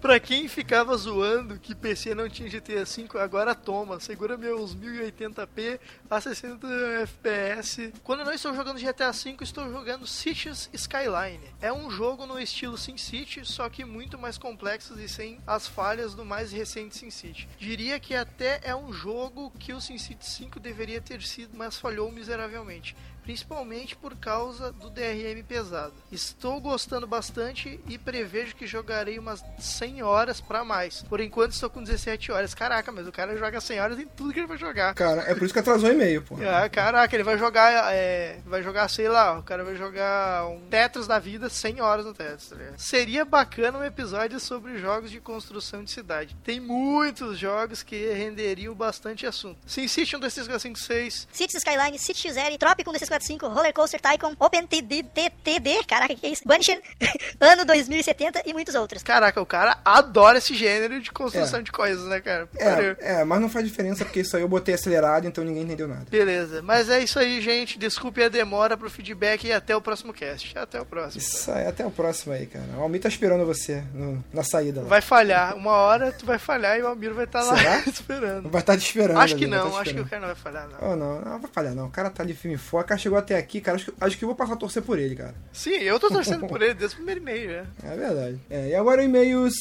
pra 0.00 0.18
quem 0.18 0.48
ficava 0.48 0.96
zoando 0.96 1.58
que 1.58 1.74
PC 1.74 2.14
não 2.14 2.28
tinha 2.28 2.48
GTA 2.48 2.84
V, 2.84 3.08
agora 3.20 3.54
toma. 3.54 4.00
Segura 4.00 4.36
meus 4.36 4.74
1080p 4.74 5.78
a 6.10 6.20
60 6.20 6.66
FPS. 7.02 7.92
Quando 8.02 8.20
eu 8.20 8.26
não 8.26 8.32
estou 8.32 8.54
jogando 8.54 8.80
GTA 8.80 9.12
V, 9.12 9.36
estou 9.42 9.70
jogando 9.70 10.06
Cities 10.06 10.68
Skyline. 10.72 11.40
É 11.60 11.72
um 11.72 11.90
jogo 11.90 12.26
no 12.26 12.40
estilo 12.40 12.76
SimCity, 12.78 13.44
só 13.44 13.68
que 13.68 13.84
muito 13.84 14.18
mais 14.18 14.38
complexo 14.38 14.98
e 14.98 15.08
sem 15.08 15.38
as 15.46 15.66
falhas 15.66 16.14
do 16.14 16.24
mais 16.24 16.52
recente 16.52 16.96
SimCity. 16.96 17.48
Diria 17.58 18.00
que 18.00 18.14
até 18.14 18.60
é 18.62 18.74
um 18.74 18.92
jogo 18.92 19.50
que 19.58 19.72
o 19.72 19.80
SimCity 19.80 20.24
5 20.24 20.60
deveria 20.60 21.00
ter 21.00 21.20
sido, 21.22 21.56
mas 21.56 21.76
falhou 21.76 22.10
miseravelmente 22.10 22.96
principalmente 23.22 23.96
por 23.96 24.16
causa 24.16 24.72
do 24.72 24.90
DRM 24.90 25.42
pesado. 25.46 25.94
Estou 26.10 26.60
gostando 26.60 27.06
bastante 27.06 27.80
e 27.88 27.98
prevejo 27.98 28.54
que 28.54 28.66
jogarei 28.66 29.18
umas 29.18 29.42
100 29.58 30.02
horas 30.02 30.40
pra 30.40 30.64
mais. 30.64 31.02
Por 31.02 31.20
enquanto 31.20 31.52
estou 31.52 31.70
com 31.70 31.82
17 31.82 32.32
horas. 32.32 32.54
Caraca, 32.54 32.90
mas 32.92 33.06
o 33.06 33.12
cara 33.12 33.36
joga 33.36 33.60
100 33.60 33.80
horas 33.80 33.98
em 33.98 34.06
tudo 34.06 34.32
que 34.32 34.40
ele 34.40 34.46
vai 34.46 34.58
jogar. 34.58 34.94
Cara, 34.94 35.22
é 35.22 35.34
por 35.34 35.44
isso 35.44 35.52
que 35.52 35.60
atrasou 35.60 35.88
o 35.88 35.92
e-mail, 35.92 36.22
pô. 36.22 36.36
Ah, 36.42 36.68
caraca, 36.68 37.14
ele 37.14 37.22
vai 37.22 37.38
jogar, 37.38 37.94
é, 37.94 38.38
vai 38.44 38.62
jogar, 38.62 38.88
sei 38.88 39.08
lá, 39.08 39.38
o 39.38 39.42
cara 39.42 39.64
vai 39.64 39.76
jogar 39.76 40.46
um 40.46 40.60
Tetris 40.68 41.06
da 41.06 41.18
vida 41.18 41.48
100 41.48 41.80
horas 41.80 42.04
no 42.04 42.14
Tetris, 42.14 42.48
tá 42.48 42.56
ligado? 42.56 42.78
Seria 42.78 43.24
bacana 43.24 43.78
um 43.78 43.84
episódio 43.84 44.38
sobre 44.40 44.78
jogos 44.78 45.10
de 45.10 45.20
construção 45.20 45.84
de 45.84 45.90
cidade. 45.90 46.36
Tem 46.44 46.60
muitos 46.60 47.38
jogos 47.38 47.82
que 47.82 48.12
renderiam 48.12 48.74
bastante 48.74 49.26
assunto. 49.26 49.58
SimCity 49.66 50.16
1, 50.16 50.20
2, 50.20 50.34
3, 50.34 50.46
4, 50.48 50.60
5, 50.60 50.78
6, 50.78 51.28
Cities 51.32 51.62
Skyline, 51.62 51.98
City 51.98 52.28
XL, 52.28 52.56
Tropic 52.58 52.86
1, 52.86 52.92
2, 52.92 52.98
3, 52.98 53.11
4, 53.12 53.26
5, 53.26 53.48
Roller 53.48 53.72
Coaster 53.74 54.00
Tycoon, 54.00 54.34
OpenTD, 54.40 55.02
TTD, 55.02 55.84
caraca, 55.86 56.14
que 56.14 56.26
é 56.26 56.30
isso? 56.30 56.42
Vanisher, 56.46 56.80
Ano 57.40 57.64
2070 57.64 58.42
e 58.46 58.52
muitos 58.54 58.74
outros. 58.74 59.02
Caraca, 59.02 59.40
o 59.40 59.46
cara 59.46 59.78
adora 59.84 60.38
esse 60.38 60.54
gênero 60.54 61.00
de 61.00 61.10
construção 61.10 61.60
É. 61.60 61.62
de 61.62 61.70
coisas, 61.70 62.06
né, 62.08 62.20
cara? 62.20 62.48
É, 62.56 62.96
é, 63.20 63.24
mas 63.24 63.40
não 63.40 63.48
faz 63.50 63.66
diferença 63.66 64.04
porque 64.04 64.20
isso 64.20 64.36
aí 64.36 64.42
eu 64.42 64.48
botei 64.48 64.74
acelerado, 64.74 65.26
então 65.26 65.44
ninguém 65.44 65.62
entendeu 65.64 65.86
nada. 65.88 66.06
Beleza, 66.10 66.62
mas 66.62 66.88
é 66.88 67.00
isso 67.00 67.18
aí, 67.18 67.40
gente. 67.40 67.78
Desculpe 67.78 68.22
a 68.22 68.28
demora 68.28 68.76
pro 68.76 68.88
feedback 68.90 69.46
e 69.46 69.52
até 69.52 69.76
o 69.76 69.80
próximo 69.80 70.12
cast. 70.12 70.56
Até 70.56 70.80
o 70.80 70.86
próximo. 70.86 71.20
Isso 71.20 71.50
aí, 71.50 71.66
até 71.66 71.84
o 71.84 71.90
próximo 71.90 72.32
aí, 72.32 72.46
cara. 72.46 72.64
O 72.78 72.82
Almir 72.82 73.00
tá 73.00 73.08
esperando 73.08 73.44
você 73.44 73.82
no- 73.92 74.24
na 74.32 74.42
saída 74.42 74.80
lá. 74.82 74.88
Vai 74.88 75.00
falhar. 75.02 75.54
Uma 75.56 75.72
hora 75.72 76.12
tu 76.12 76.24
vai 76.24 76.38
falhar 76.38 76.78
e 76.78 76.82
o 76.82 76.86
Almiro 76.86 77.14
vai 77.14 77.24
estar 77.24 77.42
lá 77.42 77.56
Será? 77.56 77.78
esperando. 77.86 78.48
Vai 78.48 78.60
estar 78.60 78.76
te 78.78 78.86
esperando. 78.86 79.18
Acho 79.18 79.36
que 79.36 79.44
ali, 79.44 79.50
não, 79.52 79.70
tá 79.70 79.78
acho 79.80 79.94
que 79.94 80.00
o 80.00 80.06
cara 80.06 80.20
não 80.20 80.28
vai 80.28 80.36
falhar, 80.36 80.68
não. 80.68 80.92
Oh, 80.92 80.96
não, 80.96 81.20
não 81.20 81.38
vai 81.40 81.50
falhar 81.52 81.74
não. 81.74 81.86
O 81.86 81.90
cara 81.90 82.08
tá 82.10 82.22
ali 82.22 82.34
firme 82.34 82.54
e 82.54 82.58
forte. 82.58 82.84
O 82.86 82.88
cara 82.88 83.00
chegou 83.02 83.18
até 83.18 83.36
aqui, 83.36 83.60
cara. 83.60 83.76
Acho 83.76 83.86
que, 83.86 83.92
acho 84.00 84.18
que 84.18 84.24
eu 84.24 84.28
vou 84.28 84.36
passar 84.36 84.54
a 84.54 84.56
torcer 84.56 84.82
por 84.82 84.98
ele, 84.98 85.14
cara. 85.14 85.34
Sim, 85.52 85.76
eu 85.76 85.98
tô 85.98 86.08
torcendo 86.08 86.46
por 86.46 86.62
ele 86.62 86.74
desde 86.74 86.94
o 86.94 86.98
primeiro 86.98 87.20
e-mail, 87.20 87.48
né? 87.48 87.66
É 87.82 87.96
verdade. 87.96 88.40
É, 88.48 88.68
e 88.68 88.74
agora 88.74 89.02
e-mails 89.02 89.54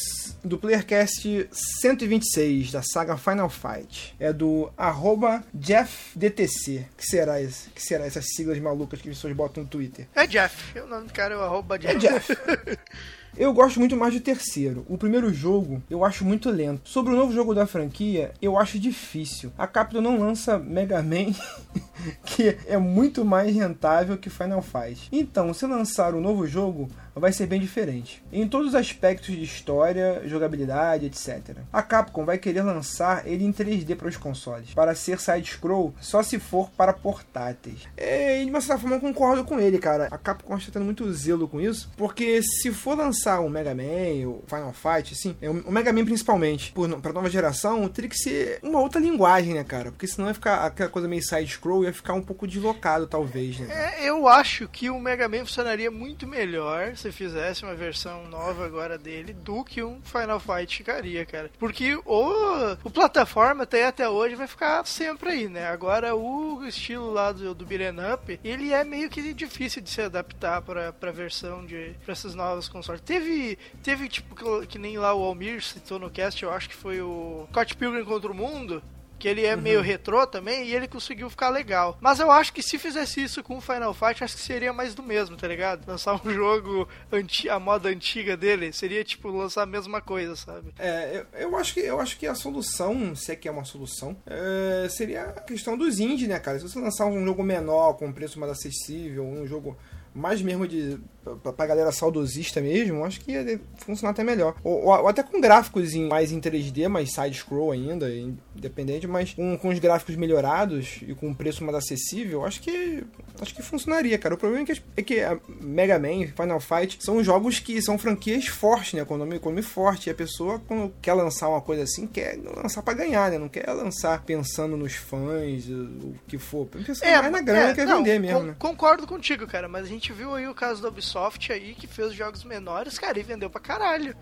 do 0.43 0.58
PlayerCast 0.58 1.49
126, 1.51 2.71
da 2.71 2.82
saga 2.82 3.17
Final 3.17 3.49
Fight. 3.49 4.15
É 4.19 4.32
do 4.32 4.71
arroba 4.77 5.43
JeffDTC. 5.54 6.86
Que 6.97 7.06
será 7.06 7.41
esse? 7.41 7.69
Que 7.69 7.82
será 7.82 8.06
essas 8.06 8.25
siglas 8.36 8.60
malucas 8.60 9.01
que 9.01 9.10
as 9.10 9.15
pessoas 9.15 9.36
botam 9.36 9.63
no 9.63 9.69
Twitter? 9.69 10.08
É 10.15 10.25
Jeff. 10.27 10.80
O 10.80 10.88
nome 10.88 11.08
do 11.08 11.13
cara 11.13 11.34
é 11.34 11.38
o 11.38 11.41
arroba 11.41 11.77
Jeff. 11.77 11.95
É 11.95 11.99
Jeff. 11.99 12.38
Eu 13.38 13.54
gosto 13.54 13.80
muito 13.80 13.96
mais 13.96 14.13
do 14.13 14.20
terceiro. 14.20 14.86
O 14.89 14.98
primeiro 14.98 15.34
jogo 15.34 15.82
eu 15.89 16.04
acho 16.04 16.26
muito 16.26 16.50
lento. 16.50 16.89
Sobre 16.89 17.13
o 17.13 17.15
novo 17.15 17.34
jogo 17.34 17.56
da 17.56 17.65
franquia, 17.65 18.34
eu 18.41 18.58
acho 18.58 18.78
difícil. 18.78 19.52
A 19.58 19.65
Capcom 19.65 20.02
não 20.02 20.20
lança 20.20 20.60
Mega 20.60 21.02
Man, 21.02 21.34
que 22.26 22.58
é 22.67 22.78
muito 22.78 23.24
mais 23.24 23.56
rentável 23.56 24.17
que 24.17 24.30
Final 24.30 24.62
Fight. 24.62 25.08
Então, 25.12 25.54
se 25.54 25.65
lançar 25.65 26.13
um 26.13 26.22
novo 26.22 26.46
jogo, 26.46 26.89
vai 27.15 27.32
ser 27.32 27.47
bem 27.47 27.60
diferente. 27.60 28.24
Em 28.32 28.47
todos 28.47 28.69
os 28.69 28.76
aspectos 28.76 29.36
de 29.36 29.43
história, 29.43 30.21
jogabilidade, 30.26 31.06
etc. 31.06 31.58
A 31.71 31.82
Capcom 31.82 32.26
vai 32.26 32.38
querer 32.38 32.62
lançar 32.62 33.28
ele 33.28 33.43
em 33.43 33.52
3D 33.52 33.95
para 33.95 34.08
os 34.08 34.17
consoles, 34.17 34.74
para 34.74 34.95
ser 34.95 35.19
side-scroll 35.19 35.93
só 36.00 36.24
se 36.24 36.39
for 36.39 36.69
para 36.71 36.93
portáteis. 36.93 37.88
É, 37.97 38.41
e 38.41 38.45
de 38.45 38.52
uma 38.52 38.62
certa 38.62 38.82
forma 38.82 38.95
eu 38.95 39.02
concordo 39.02 39.43
com 39.43 39.60
ele, 39.60 39.78
cara. 39.78 40.08
A 40.12 40.17
Capcom 40.17 40.58
está 40.58 40.71
tendo 40.71 40.86
muito 40.86 41.12
zelo 41.13 41.47
com 41.47 41.60
isso, 41.60 41.91
porque 41.97 42.41
se 42.41 42.71
for 42.71 42.97
lançar 42.97 43.41
um 43.41 43.50
Mega 43.50 43.76
Man, 43.76 44.28
ou 44.28 44.43
Final 44.47 44.74
Fight, 44.74 45.13
assim, 45.13 45.36
é, 45.41 45.50
o 45.50 45.71
Mega 45.71 45.91
Man 45.91 46.06
principalmente, 46.06 46.74
para 47.02 47.13
nova 47.13 47.30
geração, 47.30 47.88
teria 47.88 48.10
que 48.10 48.17
ser 48.17 48.60
uma 48.63 48.80
outra 48.80 49.00
linguagem, 49.00 49.54
né, 49.54 49.63
cara? 49.63 49.91
Porque 49.91 50.08
senão 50.08 50.28
ia 50.28 50.34
ficar 50.34 50.65
aquela 50.65 50.89
coisa 50.89 51.08
meio 51.08 51.24
side-scroll, 51.24 51.84
ia 51.84 51.93
ficar 51.93 52.13
um 52.13 52.21
pouco 52.21 52.47
deslocado, 52.47 53.08
talvez, 53.08 53.60
né? 53.60 53.67
É, 53.69 54.10
eu 54.10 54.28
acho 54.28 54.67
que 54.67 54.89
o 54.89 55.00
Mega 55.00 55.28
Man 55.28 55.39
funcionaria 55.39 55.91
muito 55.91 56.28
melhor 56.28 56.95
se 57.02 57.12
fizesse 57.12 57.64
uma 57.64 57.76
versão 57.76 58.28
nova 58.28 58.66
agora 58.66 58.98
dele 58.98 59.34
do 59.34 59.64
que 59.64 59.84
um 59.84 60.02
Final 60.02 60.40
Fight 60.40 60.78
ficaria, 60.78 61.26
cara. 61.26 61.50
Porque 61.58 61.96
o, 62.06 62.78
o 62.84 62.90
plataforma 62.90 63.64
até 63.64 63.86
até 63.86 64.08
hoje 64.08 64.36
vai 64.36 64.48
ficar 64.48 64.86
sempre 64.86 65.32
aí, 65.32 65.48
né? 65.48 65.68
Agora 65.68 66.16
o 66.16 66.64
estilo 66.66 67.12
lá 67.12 67.32
do, 67.32 67.54
do 67.56 67.66
Beat'em 67.66 68.14
Up, 68.14 68.40
ele 68.44 68.72
é 68.72 68.84
meio 68.84 69.10
que 69.10 69.34
difícil 69.34 69.82
de 69.82 69.90
se 69.90 70.02
adaptar 70.02 70.62
pra, 70.62 70.94
pra 70.94 71.12
versão 71.12 71.66
de 71.66 71.96
pra 72.04 72.12
essas 72.12 72.36
novas 72.36 72.68
consoles. 72.68 73.02
Teve, 73.02 73.58
teve 73.82 74.08
tipo, 74.08 74.36
que, 74.36 74.68
que 74.68 74.80
nem 74.80 74.98
lá 74.98 75.14
o 75.14 75.24
Almir 75.24 75.64
citou 75.64 76.00
no 76.00 76.10
cast, 76.10 76.42
eu 76.44 76.52
acho 76.52 76.70
que 76.70 76.76
foi 76.76 77.02
o 77.02 77.48
Scott 77.50 77.76
Pilgrim 77.76 78.06
contra 78.06 78.32
o 78.32 78.36
Mundo, 78.36 78.84
que 79.22 79.28
ele 79.28 79.46
é 79.46 79.56
meio 79.56 79.82
retrô 79.82 80.26
também 80.26 80.66
e 80.66 80.76
ele 80.76 80.88
conseguiu 80.88 81.30
ficar 81.30 81.50
legal. 81.50 81.96
Mas 82.02 82.20
eu 82.20 82.32
acho 82.32 82.52
que 82.52 82.64
se 82.64 82.80
fizesse 82.80 83.24
isso 83.24 83.44
com 83.44 83.56
o 83.56 83.62
Final 83.62 83.94
Fight, 83.94 84.24
acho 84.24 84.36
que 84.36 84.42
seria 84.42 84.74
mais 84.74 84.96
do 84.96 85.04
mesmo, 85.04 85.38
tá 85.38 85.48
ligado? 85.48 85.88
Lançar 85.88 86.20
um 86.26 86.34
jogo 86.34 86.88
anti 87.12 87.48
a 87.48 87.60
moda 87.60 87.90
antiga 87.90 88.36
dele 88.36 88.74
seria 88.74 89.04
tipo 89.04 89.30
lançar 89.30 89.62
a 89.62 89.68
mesma 89.68 90.02
coisa, 90.02 90.36
sabe? 90.36 90.74
É, 90.80 91.24
eu, 91.34 91.40
eu 91.40 91.56
acho 91.56 91.76
que 91.76 91.82
eu 91.82 92.00
acho 92.00 92.18
que 92.18 92.26
a 92.26 92.34
solução, 92.34 93.16
se 93.16 93.32
é 93.32 93.36
que 93.36 93.48
é 93.48 93.52
uma 93.52 93.64
solução, 93.64 94.18
é, 94.26 94.90
seria 94.90 95.26
a 95.26 95.42
questão 95.42 95.78
dos 95.78 96.00
indies, 96.00 96.28
né, 96.28 96.40
cara? 96.40 96.58
Se 96.58 96.68
você 96.68 96.80
lançar 96.80 97.06
um 97.06 97.24
jogo 97.24 97.44
menor, 97.44 97.94
com 97.94 98.08
um 98.08 98.12
preço 98.12 98.40
mais 98.40 98.52
acessível, 98.52 99.24
um 99.24 99.46
jogo 99.46 99.78
mais 100.13 100.41
mesmo 100.41 100.67
de 100.67 101.00
pra, 101.24 101.54
pra 101.54 101.65
galera 101.65 101.91
saudosista 101.91 102.60
mesmo, 102.62 103.06
acho 103.06 103.21
que 103.21 103.32
ia 103.32 103.60
funcionar 103.78 104.12
até 104.12 104.24
melhor. 104.24 104.56
Ou, 104.63 104.86
ou 104.86 105.08
até 105.08 105.24
com 105.24 105.39
gráficos 105.39 105.93
em, 105.93 106.08
mais 106.08 106.32
em 106.32 106.39
3D, 106.39 106.88
mais 106.88 107.13
side-scroll 107.13 107.71
ainda, 107.71 108.10
independente, 108.56 109.08
mas 109.08 109.34
com, 109.34 109.58
com 109.58 109.69
os 109.69 109.80
gráficos 109.80 110.15
melhorados 110.15 111.00
e 111.02 111.13
com 111.13 111.28
um 111.28 111.34
preço 111.34 111.63
mais 111.63 111.78
acessível, 111.78 112.45
acho 112.45 112.62
que 112.62 113.04
acho 113.39 113.56
que 113.56 113.62
funcionaria, 113.62 114.17
cara. 114.17 114.36
O 114.36 114.38
problema 114.38 114.63
é 114.63 114.74
que, 114.74 114.84
é 114.97 115.02
que 115.02 115.41
Mega 115.62 115.97
Man, 116.00 116.28
Final 116.36 116.60
Fight, 116.60 116.97
são 117.02 117.24
jogos 117.24 117.60
que 117.60 117.82
são 117.82 117.97
franquias 117.97 118.47
fortes, 118.47 118.93
né? 118.93 119.06
Com 119.06 119.17
nome 119.17 119.62
forte. 119.62 120.08
E 120.08 120.12
a 120.12 120.15
pessoa, 120.15 120.60
quando 120.67 120.93
quer 121.02 121.13
lançar 121.13 121.50
uma 121.50 121.62
coisa 121.62 121.84
assim, 121.84 122.08
quer 122.08 122.38
lançar 122.38 122.82
pra 122.82 122.93
ganhar, 122.93 123.32
né? 123.32 123.38
Não 123.38 123.50
quer 123.50 123.69
lançar 123.71 124.24
pensando 124.24 124.76
nos 124.78 124.93
fãs, 124.93 125.67
o 125.67 126.15
que 126.28 126.38
for. 126.38 126.67
Pensando 126.67 127.08
é, 127.08 127.19
mais 127.19 127.32
na 127.32 127.41
grana, 127.41 127.71
é, 127.71 127.74
quer 127.74 127.86
não, 127.86 127.97
vender 127.97 128.19
mesmo, 128.19 128.39
con 128.39 128.45
né? 128.45 128.56
Concordo 128.58 129.08
contigo, 129.08 129.47
cara, 129.47 129.67
mas 129.67 129.86
a 129.86 129.89
gente 129.89 130.01
viu 130.10 130.34
aí 130.34 130.48
o 130.48 130.56
caso 130.56 130.82
da 130.82 130.88
Ubisoft 130.88 131.52
aí, 131.52 131.76
que 131.76 131.86
fez 131.88 132.14
jogos 132.14 132.44
menores, 132.44 132.98
cara, 132.98 133.20
e 133.20 133.24
vendeu 133.24 133.50
pra 133.50 133.60
caralho. 133.60 134.16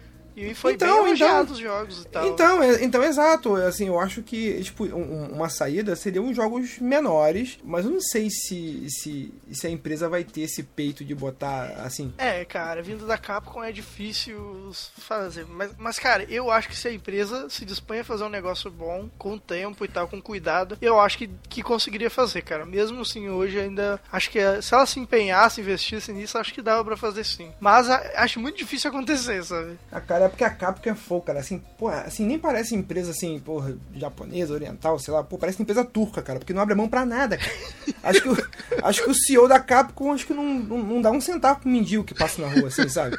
E 0.46 0.54
foi 0.54 0.74
então, 0.74 1.04
bem 1.04 1.08
elogiado 1.08 1.44
então, 1.44 1.54
os 1.54 1.60
jogos 1.60 2.02
e 2.02 2.08
tal. 2.08 2.28
Então, 2.28 2.64
é, 2.64 2.84
então, 2.84 3.04
exato. 3.04 3.56
Assim, 3.56 3.88
eu 3.88 4.00
acho 4.00 4.22
que 4.22 4.62
tipo, 4.64 4.86
um, 4.86 5.34
uma 5.34 5.50
saída 5.50 5.96
seria 5.96 6.22
uns 6.22 6.36
jogos 6.36 6.80
menores, 6.80 7.60
mas 7.64 7.86
eu 7.86 7.92
não 7.92 8.02
sei 8.02 8.30
se, 8.30 8.88
se, 8.90 9.34
se 9.52 9.68
a 9.68 9.70
empresa 9.70 10.08
vai 10.08 10.24
ter 10.24 10.42
esse 10.42 10.64
peito 10.64 11.04
de 11.04 11.14
botar 11.14 11.66
assim. 11.84 12.14
É, 12.18 12.44
cara, 12.46 12.82
vindo 12.82 13.06
da 13.06 13.18
Capcom 13.18 13.64
é 13.64 13.72
difícil 13.72 14.72
fazer. 14.98 15.46
Mas, 15.46 15.72
mas, 15.78 16.00
cara, 16.00 16.24
eu 16.30 16.52
acho 16.52 16.70
que 16.70 16.76
se 16.76 16.88
a 16.88 16.94
empresa 16.94 17.50
se 17.50 17.66
dispõe 17.66 18.00
a 18.00 18.04
fazer 18.04 18.24
um 18.24 18.30
negócio 18.30 18.70
bom, 18.70 19.10
com 19.18 19.38
tempo 19.38 19.84
e 19.84 19.88
tal, 19.88 20.08
com 20.08 20.22
cuidado, 20.22 20.78
eu 20.82 21.00
acho 21.00 21.18
que, 21.18 21.30
que 21.50 21.62
conseguiria 21.62 22.10
fazer, 22.10 22.42
cara. 22.42 22.66
Mesmo 22.66 23.02
assim, 23.02 23.30
hoje 23.30 23.60
ainda 23.60 24.00
acho 24.12 24.30
que 24.30 24.40
se 24.62 24.74
ela 24.74 24.86
se 24.86 25.00
empenhasse, 25.00 25.62
investisse 25.62 26.12
nisso, 26.12 26.38
acho 26.38 26.54
que 26.54 26.62
dava 26.62 26.84
para 26.84 26.98
fazer 26.98 27.24
sim. 27.24 27.52
Mas 27.60 27.90
a, 27.90 28.24
acho 28.24 28.40
muito 28.40 28.58
difícil 28.58 28.90
acontecer, 28.90 29.44
sabe? 29.44 29.78
A 29.92 30.00
cara 30.00 30.29
é 30.30 30.32
porque 30.32 30.44
a 30.44 30.50
Capcom 30.50 30.90
é 30.90 30.96
fogo, 30.96 31.22
cara. 31.22 31.40
Assim, 31.40 31.62
porra, 31.78 32.02
assim, 32.02 32.26
nem 32.26 32.40
parece 32.40 32.76
empresa 32.76 33.12
assim, 33.12 33.40
porra, 33.40 33.76
japonesa, 33.96 34.54
oriental, 34.54 34.98
sei 35.00 35.14
lá. 35.14 35.24
Pô, 35.24 35.38
parece 35.38 35.62
empresa 35.62 35.84
turca, 35.84 36.22
cara, 36.22 36.40
porque 36.40 36.54
não 36.54 36.62
abre 36.62 36.76
mão 36.76 36.88
pra 36.88 37.06
nada, 37.06 37.38
cara. 37.38 37.52
Acho 38.02 38.22
que, 38.22 38.30
o, 38.30 38.38
acho 38.84 39.04
que 39.04 39.10
o 39.10 39.14
CEO 39.14 39.48
da 39.48 39.60
Capcom, 39.60 40.14
acho 40.14 40.26
que 40.26 40.34
não, 40.34 40.44
não, 40.44 40.78
não 40.78 41.02
dá 41.02 41.12
um 41.12 41.20
centavo 41.20 41.60
pro 41.60 41.70
mendigo 41.70 42.04
que 42.04 42.14
passa 42.14 42.42
na 42.42 42.48
rua, 42.48 42.70
assim, 42.70 42.88
sabe? 42.88 43.18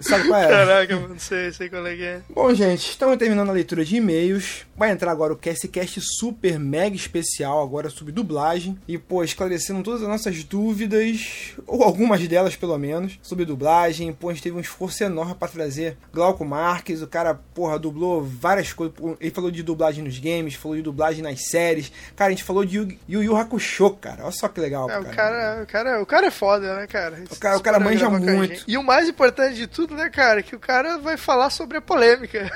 Sabe 0.00 0.28
qual 0.28 0.40
é? 0.40 0.48
Caraca, 0.48 0.96
não 1.00 1.18
sei, 1.18 1.52
sei 1.52 1.68
qual 1.68 1.86
é 1.86 1.96
que 1.96 2.02
é. 2.02 2.22
Bom, 2.28 2.52
gente, 2.54 2.90
estamos 2.90 3.16
terminando 3.16 3.50
a 3.50 3.52
leitura 3.52 3.84
de 3.84 3.96
e-mails. 3.96 4.66
Vai 4.80 4.92
entrar 4.92 5.12
agora 5.12 5.34
o 5.34 5.36
CastCast 5.36 6.00
super 6.00 6.58
mega 6.58 6.96
especial, 6.96 7.62
agora 7.62 7.90
sobre 7.90 8.14
dublagem. 8.14 8.78
E, 8.88 8.96
pô, 8.96 9.22
esclarecendo 9.22 9.82
todas 9.82 10.00
as 10.00 10.08
nossas 10.08 10.42
dúvidas, 10.42 11.52
ou 11.66 11.82
algumas 11.82 12.26
delas 12.26 12.56
pelo 12.56 12.78
menos, 12.78 13.18
sobre 13.20 13.44
dublagem. 13.44 14.10
Pô, 14.14 14.30
a 14.30 14.32
gente 14.32 14.42
teve 14.42 14.56
um 14.56 14.60
esforço 14.60 15.04
enorme 15.04 15.34
para 15.34 15.48
trazer 15.48 15.98
Glauco 16.10 16.46
Marques. 16.46 17.02
O 17.02 17.06
cara, 17.06 17.34
porra, 17.34 17.78
dublou 17.78 18.24
várias 18.24 18.72
coisas. 18.72 18.96
Ele 19.20 19.30
falou 19.30 19.50
de 19.50 19.62
dublagem 19.62 20.02
nos 20.02 20.18
games, 20.18 20.54
falou 20.54 20.78
de 20.78 20.82
dublagem 20.82 21.22
nas 21.22 21.50
séries. 21.50 21.92
Cara, 22.16 22.28
a 22.28 22.32
gente 22.32 22.42
falou 22.42 22.64
de 22.64 22.78
Yu 22.78 23.22
Yu 23.22 23.36
Hakusho, 23.36 23.90
cara. 23.90 24.22
Olha 24.22 24.32
só 24.32 24.48
que 24.48 24.62
legal. 24.62 24.88
É, 24.88 24.98
o, 24.98 25.04
cara, 25.04 25.62
o, 25.62 25.66
cara, 25.66 26.02
o 26.02 26.06
cara 26.06 26.26
é 26.28 26.30
foda, 26.30 26.76
né, 26.76 26.86
cara? 26.86 27.22
O 27.30 27.36
cara, 27.36 27.58
o 27.58 27.60
cara 27.60 27.78
manja 27.78 28.08
muito. 28.08 28.64
E 28.66 28.78
o 28.78 28.82
mais 28.82 29.06
importante 29.06 29.56
de 29.56 29.66
tudo 29.66 29.94
né, 29.94 30.08
cara? 30.08 30.42
Que 30.42 30.56
o 30.56 30.58
cara 30.58 30.96
vai 30.96 31.18
falar 31.18 31.50
sobre 31.50 31.76
a 31.76 31.82
polêmica. 31.82 32.50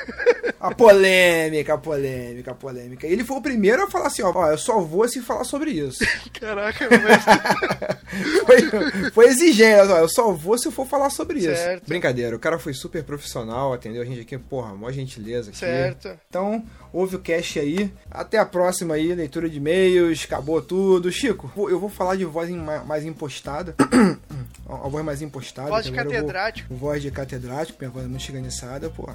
A 0.59 0.75
polêmica, 0.75 1.75
a 1.75 1.79
polêmica, 1.79 2.13
a 2.46 2.55
polêmica. 2.55 3.07
Ele 3.07 3.24
foi 3.24 3.37
o 3.37 3.42
primeiro 3.42 3.83
a 3.83 3.90
falar 3.90 4.07
assim, 4.07 4.22
ó, 4.22 4.33
ó 4.35 4.50
eu 4.50 4.59
só 4.59 4.81
vou 4.81 5.09
se 5.09 5.20
falar 5.20 5.44
sobre 5.44 5.70
isso. 5.70 6.05
Caraca, 6.38 6.88
mas... 6.90 7.24
foi, 8.46 9.11
foi 9.11 9.27
exigente, 9.27 9.90
ó, 9.90 9.98
eu 9.98 10.09
só 10.09 10.33
vou 10.33 10.59
se 10.59 10.66
eu 10.66 10.72
for 10.72 10.87
falar 10.87 11.11
sobre 11.11 11.40
certo. 11.40 11.83
isso. 11.83 11.88
Brincadeira, 11.88 12.37
o 12.37 12.38
cara 12.38 12.59
foi 12.59 12.74
super 12.74 13.03
profissional, 13.03 13.72
atendeu 13.72 14.03
a 14.03 14.05
gente 14.05 14.20
aqui, 14.20 14.37
porra, 14.38 14.74
mó 14.74 14.90
gentileza 14.90 15.50
aqui. 15.50 15.59
Certo. 15.59 16.11
Então, 16.29 16.64
ouve 16.92 17.16
o 17.16 17.18
cast 17.18 17.59
aí. 17.59 17.92
Até 18.11 18.38
a 18.38 18.46
próxima 18.46 18.94
aí, 18.94 19.14
leitura 19.14 19.48
de 19.48 19.57
e-mails, 19.57 20.24
acabou 20.24 20.62
tudo. 20.62 21.11
Chico, 21.11 21.50
eu 21.68 21.79
vou 21.79 21.88
falar 21.88 22.16
de 22.16 22.24
voz 22.24 22.48
mais 22.87 23.05
impostada. 23.05 23.74
a 24.68 24.88
voz 24.88 25.05
mais 25.05 25.22
impostada. 25.22 25.68
Voz 25.68 25.85
de 25.85 25.92
catedrático. 25.92 26.68
Vou, 26.74 26.90
voz 26.90 27.03
de 27.03 27.11
catedrático, 27.11 27.79
minha 27.81 27.90
voz 27.90 28.05
é 28.05 28.09
muito 28.09 28.22
chiganizada, 28.22 28.88
pô. 28.90 29.09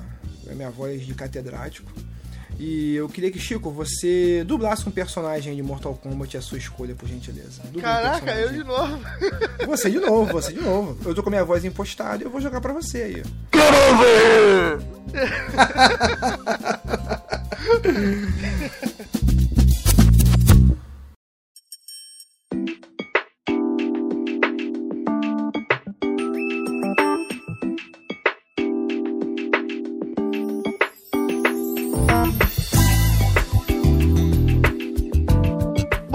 É 0.48 0.54
minha 0.54 0.70
voz 0.70 1.06
de 1.06 1.14
catedrático. 1.14 1.92
E 2.60 2.96
eu 2.96 3.08
queria 3.08 3.32
que, 3.32 3.40
Chico, 3.40 3.72
você 3.72 4.44
dublasse 4.46 4.88
um 4.88 4.92
personagem 4.92 5.56
de 5.56 5.64
Mortal 5.64 5.94
Kombat 5.96 6.36
a 6.36 6.42
sua 6.42 6.58
escolha, 6.58 6.94
por 6.94 7.08
gentileza. 7.08 7.62
Dubla 7.72 7.82
Caraca, 7.82 8.34
um 8.34 8.36
eu 8.36 8.52
de 8.52 8.64
novo. 8.66 9.00
Você 9.66 9.90
de 9.90 10.00
novo, 10.00 10.34
você 10.34 10.52
de 10.52 10.60
novo. 10.60 10.98
Eu 11.08 11.16
tô 11.16 11.22
com 11.24 11.30
a 11.30 11.32
minha 11.32 11.46
voz 11.46 11.64
impostada 11.64 12.24
e 12.24 12.26
eu 12.26 12.30
vou 12.30 12.42
jogar 12.42 12.60
pra 12.60 12.74
você 12.74 13.04
aí. 13.04 13.24
Quero 13.52 13.98
ver! 14.00 14.80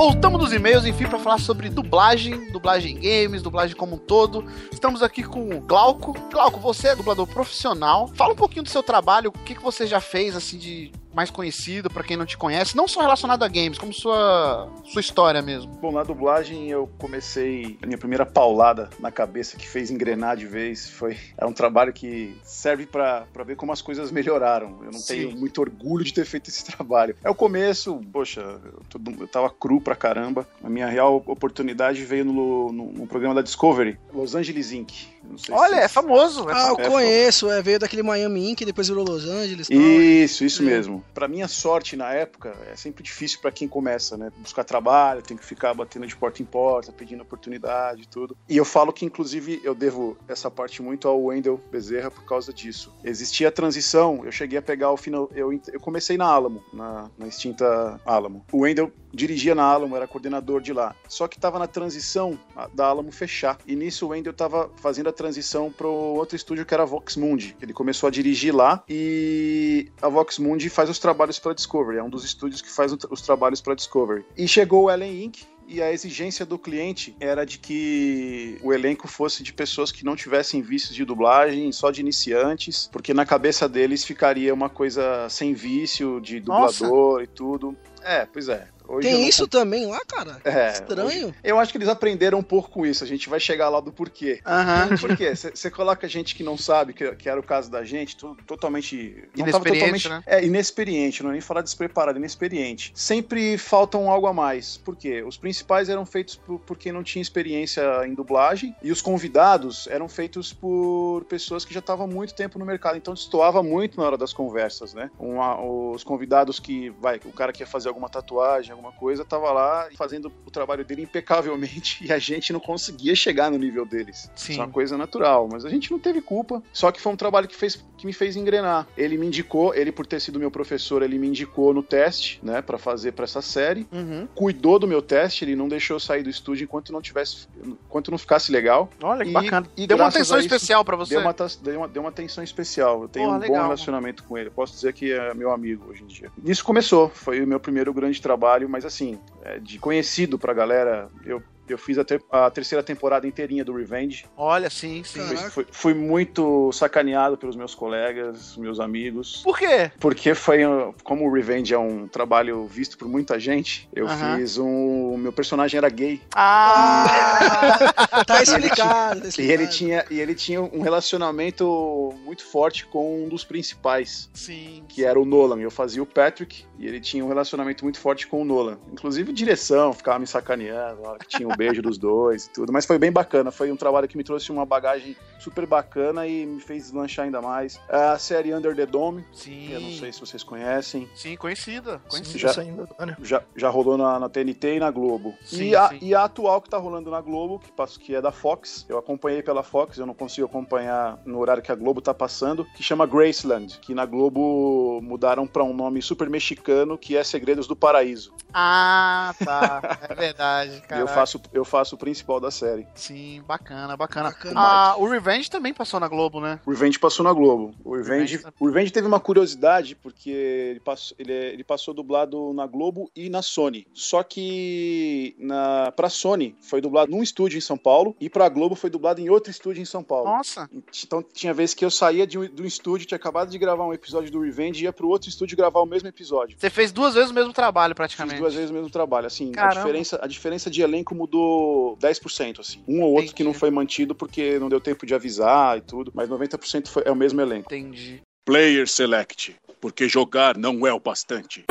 Voltamos 0.05 0.39
dos 0.39 0.53
e-mails, 0.53 0.85
enfim, 0.85 1.07
para 1.07 1.19
falar 1.19 1.39
sobre 1.39 1.71
dublagem, 1.71 2.53
dublagem 2.53 2.95
em 2.95 3.01
games, 3.01 3.41
dublagem 3.41 3.75
como 3.75 3.95
um 3.95 3.99
todo. 3.99 4.45
Estamos 4.71 5.03
aqui 5.03 5.23
com 5.23 5.57
o 5.57 5.63
Glauco. 5.63 6.13
Glauco, 6.31 6.61
você 6.61 6.89
é 6.89 6.95
dublador 6.95 7.27
profissional. 7.27 8.09
Fala 8.09 8.35
um 8.35 8.37
pouquinho 8.37 8.65
do 8.65 8.69
seu 8.69 8.83
trabalho, 8.83 9.31
o 9.31 9.33
que, 9.33 9.55
que 9.55 9.63
você 9.63 9.87
já 9.87 10.03
fez, 10.03 10.37
assim, 10.37 10.59
de 10.59 10.93
mais 11.15 11.31
conhecido 11.31 11.89
para 11.89 12.03
quem 12.03 12.17
não 12.17 12.27
te 12.27 12.37
conhece, 12.37 12.77
não 12.77 12.89
só 12.89 13.01
relacionado 13.01 13.43
a 13.43 13.49
games, 13.49 13.79
como 13.79 13.93
sua, 13.93 14.69
sua 14.85 15.01
história 15.01 15.41
mesmo. 15.41 15.73
Bom, 15.75 15.93
na 15.93 16.03
dublagem 16.03 16.71
eu 16.71 16.89
comecei 16.99 17.79
a 17.83 17.87
minha 17.87 17.99
primeira 17.99 18.27
paulada 18.27 18.91
na 18.99 19.11
cabeça 19.11 19.57
que 19.57 19.69
fez 19.69 19.91
engrenar 19.91 20.37
de 20.37 20.47
vez. 20.47 20.89
Foi 20.89 21.17
é 21.37 21.47
um 21.47 21.53
trabalho 21.53 21.93
que 21.93 22.37
serve 22.43 22.87
para 22.87 23.27
ver 23.47 23.57
como 23.57 23.73
as 23.73 23.81
coisas 23.81 24.11
melhoraram. 24.11 24.79
Eu 24.81 24.93
não 24.93 24.99
Sim. 24.99 25.15
tenho 25.15 25.37
muito 25.37 25.61
orgulho 25.61 26.05
de 26.05 26.13
ter 26.13 26.25
feito 26.25 26.51
esse 26.51 26.65
trabalho. 26.65 27.17
É 27.23 27.31
o 27.31 27.35
começo, 27.35 28.01
poxa, 28.13 28.41
eu, 28.41 28.83
eu 29.21 29.29
tava 29.29 29.51
cru 29.51 29.81
pra 29.81 29.95
caramba. 29.95 30.47
A 30.63 30.69
minha 30.69 30.87
real 30.87 31.23
oportunidade 31.27 32.05
veio 32.05 32.25
no, 32.25 32.73
no, 32.73 32.93
no 32.93 33.07
programa 33.07 33.35
da 33.35 33.43
Discovery, 33.43 33.99
Los 34.13 34.35
Angeles 34.35 34.73
Inc. 34.73 35.14
Olha, 35.51 35.77
se... 35.77 35.83
é 35.83 35.89
famoso. 35.89 36.49
É 36.49 36.53
ah, 36.53 36.69
eu 36.69 36.85
é 36.85 36.89
conheço. 36.89 37.51
É, 37.51 37.63
veio 37.63 37.79
daquele 37.79 38.03
Miami 38.03 38.51
Inc. 38.51 38.65
depois 38.65 38.89
virou 38.89 39.05
Los 39.05 39.25
Angeles. 39.25 39.69
Isso, 39.71 40.45
isso 40.45 40.63
é. 40.63 40.67
mesmo 40.67 41.05
para 41.15 41.29
minha 41.29 41.49
sorte 41.49 41.97
na 41.97 42.13
época, 42.13 42.55
é 42.71 42.77
sempre 42.77 43.03
difícil 43.03 43.41
para 43.41 43.53
quem 43.53 43.69
começa, 43.69 44.17
né? 44.17 44.31
Buscar 44.39 44.65
trabalho, 44.65 45.23
tem 45.23 45.37
que 45.37 45.45
ficar 45.45 45.73
batendo 45.73 46.07
de 46.07 46.17
porta 46.17 46.43
em 46.43 46.45
porta, 46.45 46.93
pedindo 46.93 47.23
oportunidade 47.23 48.03
e 48.03 48.07
tudo. 48.07 48.37
E 48.49 48.57
eu 48.57 48.65
falo 48.65 48.93
que, 48.93 49.05
inclusive, 49.05 49.61
eu 49.65 49.75
devo 49.75 50.17
essa 50.29 50.51
parte 50.51 50.83
muito 50.83 51.07
ao 51.09 51.23
Wendell 51.23 51.61
Bezerra 51.71 52.11
por 52.11 52.25
causa 52.25 52.53
disso. 52.53 52.93
Existia 53.03 53.49
a 53.49 53.53
transição, 53.53 54.23
eu 54.25 54.33
cheguei 54.33 54.59
a 54.59 54.63
pegar 54.63 54.91
o 54.91 54.97
final. 54.97 55.31
Eu, 55.35 55.53
eu 55.73 55.81
comecei 55.81 56.17
na 56.17 56.27
Alamo, 56.27 56.63
na, 56.73 57.09
na 57.17 57.27
extinta 57.27 58.01
Alamo. 58.05 58.45
O 58.53 58.63
Wendell 58.63 58.93
dirigia 59.15 59.55
na 59.55 59.65
Alamo, 59.65 59.97
era 59.97 60.07
coordenador 60.07 60.61
de 60.61 60.73
lá. 60.73 60.95
Só 61.09 61.29
que 61.29 61.37
estava 61.37 61.59
na 61.59 61.67
transição 61.67 62.39
da 62.73 62.87
Alamo 62.87 63.13
fechar. 63.13 63.59
E 63.67 63.75
nisso 63.77 64.07
o 64.07 64.09
Wendell 64.11 64.33
estava 64.33 64.71
fazendo 64.77 65.09
a 65.09 65.13
transição 65.13 65.71
para 65.71 65.87
outro 65.87 66.37
estúdio 66.37 66.67
que 66.67 66.75
era 66.75 66.83
a 66.83 66.87
Vox 66.87 67.17
Mundi. 67.17 67.57
Ele 67.61 67.73
começou 67.73 68.09
a 68.09 68.11
dirigir 68.11 68.55
lá 68.55 68.83
e 68.89 69.91
a 70.01 70.09
Vox 70.09 70.39
Mundi 70.39 70.69
faz 70.69 70.89
os 70.91 70.99
trabalhos 70.99 71.39
para 71.39 71.55
Discovery. 71.55 71.99
É 71.99 72.03
um 72.03 72.11
dos 72.11 72.25
estúdios 72.25 72.61
que 72.61 72.71
faz 72.71 72.93
os 72.93 73.21
trabalhos 73.23 73.61
para 73.61 73.75
Discovery. 73.75 74.25
E 74.37 74.49
chegou 74.49 74.85
o 74.85 74.91
Ellen 74.91 75.25
Inc 75.25 75.55
e 75.67 75.83
a 75.83 75.91
exigência 75.91 76.45
do 76.45 76.59
cliente 76.59 77.17
era 77.19 77.45
de 77.45 77.59
que 77.59 78.59
o 78.63 78.73
elenco 78.73 79.09
fosse 79.09 79.43
de 79.43 79.53
pessoas 79.53 79.91
que 79.91 80.05
não 80.05 80.15
tivessem 80.15 80.61
vícios 80.61 80.95
de 80.95 81.05
dublagem, 81.05 81.71
só 81.73 81.91
de 81.91 82.01
iniciantes, 82.01 82.89
porque 82.93 83.15
na 83.15 83.25
cabeça 83.25 83.69
deles 83.69 84.05
ficaria 84.05 84.53
uma 84.53 84.69
coisa 84.69 85.29
sem 85.29 85.55
vício 85.55 86.21
de 86.21 86.41
dublador 86.41 87.13
Nossa. 87.13 87.23
e 87.23 87.27
tudo. 87.27 87.77
É, 88.03 88.27
pois 88.27 88.49
é. 88.49 88.69
Hoje 88.87 89.09
Tem 89.09 89.21
não 89.21 89.29
isso 89.29 89.49
também 89.49 89.87
lá, 89.87 90.01
cara? 90.07 90.41
É, 90.45 90.73
Estranho. 90.73 91.35
Eu 91.43 91.59
acho 91.59 91.73
que 91.73 91.79
eles 91.79 91.89
aprenderam 91.89 92.39
um 92.39 92.43
pouco 92.43 92.71
com 92.71 92.85
isso. 92.87 93.03
A 93.03 93.07
gente 93.07 93.29
vai 93.29 93.41
chegar 93.41 93.69
lá 93.69 93.81
do 93.81 93.91
porquê. 93.93 94.41
Aham. 94.45 94.97
Por 94.99 95.17
quê? 95.17 95.35
Você 95.35 95.71
coloca 95.71 96.07
gente 96.09 96.35
que 96.35 96.43
não 96.43 96.57
sabe, 96.59 96.93
que, 96.93 97.11
que 97.17 97.29
era 97.29 97.39
o 97.41 97.43
caso 97.43 97.71
da 97.71 97.83
gente, 97.85 98.17
tu- 98.17 98.37
totalmente. 98.47 99.27
Inexperiente, 99.37 100.03
totalmente. 100.03 100.09
né? 100.09 100.23
É, 100.27 100.45
inexperiente, 100.45 101.23
não 101.23 101.31
é 101.31 101.33
nem 101.33 101.41
falar 101.41 101.63
despreparado, 101.63 102.19
inexperiente. 102.19 102.93
Sempre 102.95 103.57
faltam 103.59 104.11
algo 104.11 104.27
a 104.27 104.33
mais. 104.33 104.77
Por 104.77 104.97
quê? 104.97 105.23
Os 105.23 105.37
principais 105.37 105.89
eram 105.89 106.05
feitos 106.05 106.37
por, 106.37 106.59
por 106.61 106.77
quem 106.79 106.93
não 106.93 107.03
tinha 107.03 107.23
experiência 107.23 107.83
em 108.07 108.15
dublagem, 108.15 108.75
e 108.83 108.91
os 108.93 109.01
convidados 109.01 109.87
eram 109.89 110.09
feitos 110.09 110.53
por 110.53 111.25
pessoas 111.25 111.65
que 111.65 111.73
já 111.73 111.81
estavam 111.81 112.05
há 112.05 112.09
muito 112.09 112.35
tempo 112.35 112.59
no 112.59 112.65
mercado. 112.67 112.97
Então 112.97 113.15
destoava 113.15 113.63
muito 113.63 113.99
na 113.99 114.07
hora 114.07 114.19
das 114.19 114.33
conversas, 114.33 114.93
né? 114.95 115.11
Uma- 115.19 115.61
os 115.63 116.05
convidados 116.05 116.61
que. 116.61 116.91
Vai, 117.01 117.21
o 117.25 117.33
cara 117.33 117.53
que 117.53 117.63
ia 117.63 117.67
fazer 117.67 117.89
alguma 117.89 118.09
tatuagem, 118.09 118.71
alguma 118.73 118.84
coisa, 118.93 119.25
tava 119.25 119.51
lá 119.53 119.89
fazendo 119.97 120.33
o 120.47 120.51
trabalho 120.51 120.85
dele 120.85 121.03
impecavelmente 121.03 122.05
e 122.07 122.13
a 122.13 122.19
gente 122.19 122.53
não 122.53 122.61
conseguia 122.61 123.15
chegar 123.15 123.51
no 123.51 123.59
nível 123.59 123.85
deles. 123.85 124.31
Sim. 124.35 124.53
Isso 124.53 124.61
é 124.61 124.65
uma 124.65 124.71
coisa 124.73 124.97
natural, 124.97 125.49
mas 125.51 125.65
a 125.65 125.69
gente 125.69 125.91
não 125.91 125.99
teve 125.99 126.21
culpa. 126.21 126.63
Só 126.73 126.91
que 126.93 127.01
foi 127.01 127.13
um 127.13 127.17
trabalho 127.17 127.49
que, 127.49 127.57
fez, 127.57 127.85
que 127.97 128.07
me 128.07 128.13
fez 128.13 128.37
engrenar. 128.37 128.87
Ele 128.97 129.17
me 129.19 129.27
indicou, 129.27 129.75
ele 129.75 129.91
por 129.93 130.07
ter 130.07 130.21
sido 130.21 130.39
meu 130.39 130.51
professor, 130.51 131.03
ele 131.03 131.19
me 131.19 131.29
indicou 131.29 131.73
no 131.75 131.83
teste, 131.83 132.39
né, 132.43 132.63
Pra 132.63 132.79
fazer 132.79 133.13
pra 133.13 133.25
essa 133.25 133.43
série. 133.43 133.87
Uhum. 133.93 134.27
Cuidou 134.35 134.79
do 134.79 134.87
meu 134.87 135.03
teste, 135.03 135.45
ele 135.45 135.55
não 135.57 135.69
deixou 135.69 135.97
eu 135.97 136.01
sair 136.01 136.23
do 136.23 136.31
estúdio 136.31 136.65
enquanto 136.65 136.93
não 136.93 137.01
tivesse, 137.03 137.47
enquanto 137.65 138.11
não 138.11 138.19
ficasse 138.19 138.51
legal. 138.51 138.89
Olha 139.03 139.25
que 139.25 139.31
E- 139.31 139.35
bacana. 139.35 139.67
e 139.77 139.87
Deu 139.87 139.97
uma 139.97 140.07
atenção 140.09 140.39
isso, 140.39 140.47
especial 140.47 140.85
pra 140.85 140.97
você. 140.97 141.15
Deu 141.15 141.21
uma, 141.23 141.35
deu, 141.63 141.79
uma, 141.79 141.89
deu 141.89 142.03
uma 142.03 142.09
atenção 142.09 142.43
especial. 142.43 143.03
Eu 143.03 143.09
tenho 143.09 143.27
Porra, 143.27 143.39
um 143.39 143.41
legal. 143.41 143.57
bom 143.57 143.63
relacionamento 143.63 144.25
com 144.25 144.37
ele. 144.39 144.51
Posso 144.51 144.75
dizer 144.75 144.93
que 144.93 145.13
é 145.13 145.35
meu 145.35 145.51
amigo 145.53 145.91
hoje 145.91 146.03
em 146.03 146.07
dia. 146.07 146.31
Isso 146.45 146.65
começou, 146.65 147.09
foi 147.11 147.43
o 147.43 147.47
meu 147.47 147.61
primeiro 147.61 147.93
grande 147.93 148.21
trabalho, 148.21 148.64
mas 148.69 148.85
assim, 148.85 149.21
é, 149.43 149.59
de 149.59 149.79
conhecido 149.79 150.39
pra 150.39 150.55
galera, 150.55 151.11
eu, 151.25 151.43
eu 151.69 151.79
fiz 151.79 151.99
a, 151.99 152.05
ter- 152.05 152.23
a 152.31 152.51
terceira 152.51 152.83
temporada 152.83 153.27
inteirinha 153.27 153.65
do 153.65 153.75
Revenge. 153.75 154.27
Olha, 154.37 154.69
sim, 154.71 155.03
sim. 155.05 155.21
Fui, 155.21 155.37
fui- 155.51 155.67
fui 155.71 155.95
muito 155.95 156.71
sacaneado 156.73 157.37
pelos 157.37 157.57
meus 157.57 157.75
colegas, 157.75 158.57
meus 158.57 158.81
amigos. 158.81 159.43
Por 159.43 159.59
quê? 159.59 159.91
Porque 160.01 160.35
foi, 160.35 160.65
uh, 160.65 160.95
como 161.03 161.29
o 161.29 161.33
Revenge 161.33 161.73
é 161.75 161.79
um 161.79 162.07
trabalho 162.09 162.67
visto 162.67 162.97
por 162.99 163.09
muita 163.09 163.39
gente, 163.39 163.89
eu 163.95 164.07
Aham. 164.07 164.37
fiz 164.39 164.59
um. 164.59 165.17
Meu 165.17 165.33
personagem 165.33 165.79
era 165.79 165.89
gay. 165.89 166.21
Ah! 166.35 168.25
Tá 168.27 168.43
explicado, 168.43 169.21
tá 169.23 169.29
E 169.43 169.51
ele, 169.51 169.67
tinha, 169.67 170.05
e 170.11 170.21
ele 170.21 170.35
tinha 170.35 170.61
um 170.63 170.81
relacionamento 170.81 172.15
muito 172.25 172.45
forte 172.45 172.87
com 172.87 173.25
um 173.25 173.29
dos 173.29 173.45
principais, 173.45 174.29
sim. 174.35 174.85
que 174.89 175.05
era 175.05 175.19
o 175.19 175.25
Nolan. 175.25 175.61
Eu 175.61 175.71
fazia 175.71 176.03
o 176.03 176.07
Patrick 176.07 176.65
e 176.79 176.87
ele 176.87 177.01
tinha 177.01 177.25
um 177.25 177.29
relacionamento 177.29 177.85
muito 177.85 177.99
forte 177.99 178.27
com 178.27 178.43
o 178.43 178.45
Nolan. 178.45 178.79
Inclusive 178.93 179.33
direção, 179.33 179.93
ficava 179.93 180.19
me 180.19 180.27
sacaneando, 180.27 181.03
hora 181.03 181.19
que 181.19 181.29
tinha 181.29 181.49
um 181.55 181.57
beijo 181.57 181.81
dos 181.83 181.97
dois 181.99 182.47
e 182.47 182.51
tudo. 182.51 182.73
Mas 182.73 182.85
foi 182.87 182.99
bem 182.99 183.11
bacana. 183.13 183.51
Foi 183.51 183.71
um 183.71 183.77
trabalho 183.77 184.09
que 184.09 184.17
me 184.17 184.25
trouxe 184.25 184.51
uma 184.53 184.67
bagagem 184.67 185.17
super 185.39 185.67
bacana 185.67 186.27
e 186.27 186.47
me 186.47 186.61
fez 186.61 186.85
deslanchar 186.85 187.25
ainda 187.25 187.41
mais. 187.41 187.81
A 187.89 188.19
série 188.19 188.55
Under 188.55 188.75
the 188.75 188.87
Dome, 188.87 189.25
Sim. 189.33 189.67
que 189.67 189.73
eu 189.73 189.81
não 189.81 189.93
sei 189.93 190.13
se 190.13 190.21
vocês 190.21 190.43
conhecem. 190.43 191.09
Sim, 191.15 191.37
conhecida. 191.37 192.01
Conhecida. 192.09 192.39
Já- 192.39 192.53
saindo 192.53 192.83
agora. 192.83 193.17
Já, 193.23 193.43
já 193.57 193.69
rolou 193.69 193.97
na, 193.97 194.19
na 194.19 194.29
TNT 194.29 194.77
e 194.77 194.81
na 194.81 194.91
Globo. 194.91 195.35
Sim, 195.45 195.69
e, 195.71 195.77
a, 195.77 195.89
sim. 195.89 195.99
e 196.03 196.15
a 196.15 196.25
atual 196.25 196.61
que 196.61 196.69
tá 196.71 196.79
rolando 196.79 197.11
na 197.11 197.21
Globo, 197.21 197.59
que, 197.59 197.71
passa- 197.73 197.99
que 197.99 198.15
é 198.15 198.21
da 198.21 198.33
Fox, 198.33 198.85
eu 198.89 198.99
acompanhei 198.99 199.43
pela 199.43 199.63
Fox, 199.63 199.99
eu 199.99 200.07
não 200.07 200.15
consigo 200.15 200.47
acompanhar 200.47 201.19
no 201.25 201.39
horário 201.39 201.63
que 201.63 201.71
a 201.73 201.75
Globo 201.75 202.01
tá 202.01 202.13
passando, 202.15 202.65
que 202.77 202.83
chama 202.83 203.07
Graceland, 203.07 203.79
que 203.81 203.95
na 203.95 204.05
Globo 204.07 205.01
mudaram 205.03 205.47
pra 205.47 205.63
um 205.63 205.75
nome 205.75 206.01
super 206.03 206.29
mexicano, 206.29 206.97
que 206.99 207.17
é 207.17 207.23
Segredos 207.25 207.67
do 207.67 207.77
Paraíso. 207.77 208.33
Ah, 208.53 209.35
tá. 209.45 209.99
É 210.09 210.15
verdade, 210.15 210.77
E 210.77 210.81
cara. 210.83 211.01
eu 211.01 211.09
faço, 211.09 211.41
eu 211.53 211.65
faço 211.65 211.95
o 211.95 211.99
principal 211.99 212.41
da 212.41 212.51
série. 212.51 212.87
Sim, 212.95 213.43
bacana, 213.47 213.97
bacana. 213.97 214.31
Bacana. 214.31 214.61
Ah, 214.61 214.95
o 214.99 215.07
Revenge 215.09 215.51
também 215.51 215.73
passou 215.75 215.99
na 216.01 216.09
Globo, 216.09 216.41
né? 216.41 216.61
O 216.67 216.71
Revenge 216.71 216.99
passou 216.99 217.25
na 217.25 217.33
Globo. 217.33 217.75
O 217.85 217.95
Revenge, 217.97 218.37
Revenge- 218.37 218.55
o 218.61 218.67
Revenge 218.67 218.93
teve 218.93 219.07
uma 219.07 219.21
curiosidade, 219.21 219.95
porque 219.95 220.31
ele 220.31 220.81
passou, 220.81 221.17
ele, 221.19 221.33
é- 221.33 221.53
ele 221.53 221.65
passou 221.65 221.93
dublado 221.95 222.53
na 222.55 222.67
Globo 222.67 223.11
e 223.15 223.29
na 223.29 223.43
Sony. 223.43 223.87
Só 223.93 224.23
que 224.23 225.35
na, 225.39 225.93
pra 225.93 226.09
Sony 226.09 226.57
foi 226.61 226.81
dublado 226.81 227.11
num 227.11 227.23
estúdio 227.23 227.59
em 227.59 227.61
São 227.61 227.77
Paulo 227.77 228.17
e 228.21 228.29
pra 228.29 228.49
Globo 228.49 228.75
foi 228.75 228.91
dublado 228.91 229.21
em 229.21 229.29
outro 229.31 229.51
estúdio 229.51 229.81
em 229.81 229.85
São 229.85 230.03
Paulo. 230.03 230.29
Nossa. 230.31 230.69
Então 231.05 231.23
tinha 231.23 231.53
vezes 231.55 231.75
que 231.75 231.85
eu 231.85 231.91
saía 231.91 232.27
de 232.27 232.39
um, 232.39 232.47
do 232.49 232.65
estúdio, 232.67 233.07
tinha 233.07 233.17
acabado 233.17 233.51
de 233.51 233.59
gravar 233.59 233.85
um 233.87 233.93
episódio 233.93 234.31
do 234.31 234.41
Revenge 234.41 234.81
e 234.81 234.85
ia 234.85 234.93
pro 234.93 235.09
outro 235.09 235.29
estúdio 235.29 235.57
gravar 235.57 235.81
o 235.81 235.87
mesmo 235.87 236.09
episódio. 236.09 236.57
Você 236.59 236.71
fez 236.71 236.93
duas 236.93 237.15
vezes 237.15 237.31
o 237.31 237.35
mesmo 237.35 237.53
trabalho, 237.53 237.93
Fiz 237.93 237.97
praticamente. 237.97 238.41
duas 238.41 238.55
vezes 238.55 238.71
o 238.71 238.75
mesmo 238.75 238.91
trabalho. 238.91 239.27
Assim, 239.27 239.53
a 239.57 239.69
diferença, 239.69 240.19
a 240.23 240.27
diferença 240.27 240.71
de 240.71 240.83
elenco 240.83 241.15
mudou 241.15 241.34
10%, 241.37 242.61
assim. 242.61 242.83
Um 242.87 243.03
ou 243.03 243.11
outro 243.11 243.25
Entendi. 243.25 243.35
que 243.35 243.45
não 243.45 243.55
foi 243.55 243.71
mantido 243.71 244.15
porque 244.15 244.59
não 244.59 244.69
deu 244.69 244.81
tempo 244.81 245.07
de 245.07 245.15
avisar 245.15 245.79
e 245.79 245.81
tudo, 245.81 246.13
mas 246.15 246.29
90% 246.29 246.89
foi, 246.89 247.03
é 247.05 247.11
o 247.11 247.17
mesmo 247.17 247.41
elenco. 247.41 247.73
Entendi. 247.73 248.23
Player 248.45 248.87
Select, 248.87 249.57
porque 249.81 250.09
jogar 250.09 250.57
não 250.57 250.87
é 250.87 250.93
o 250.93 251.01
bastante. 251.01 251.65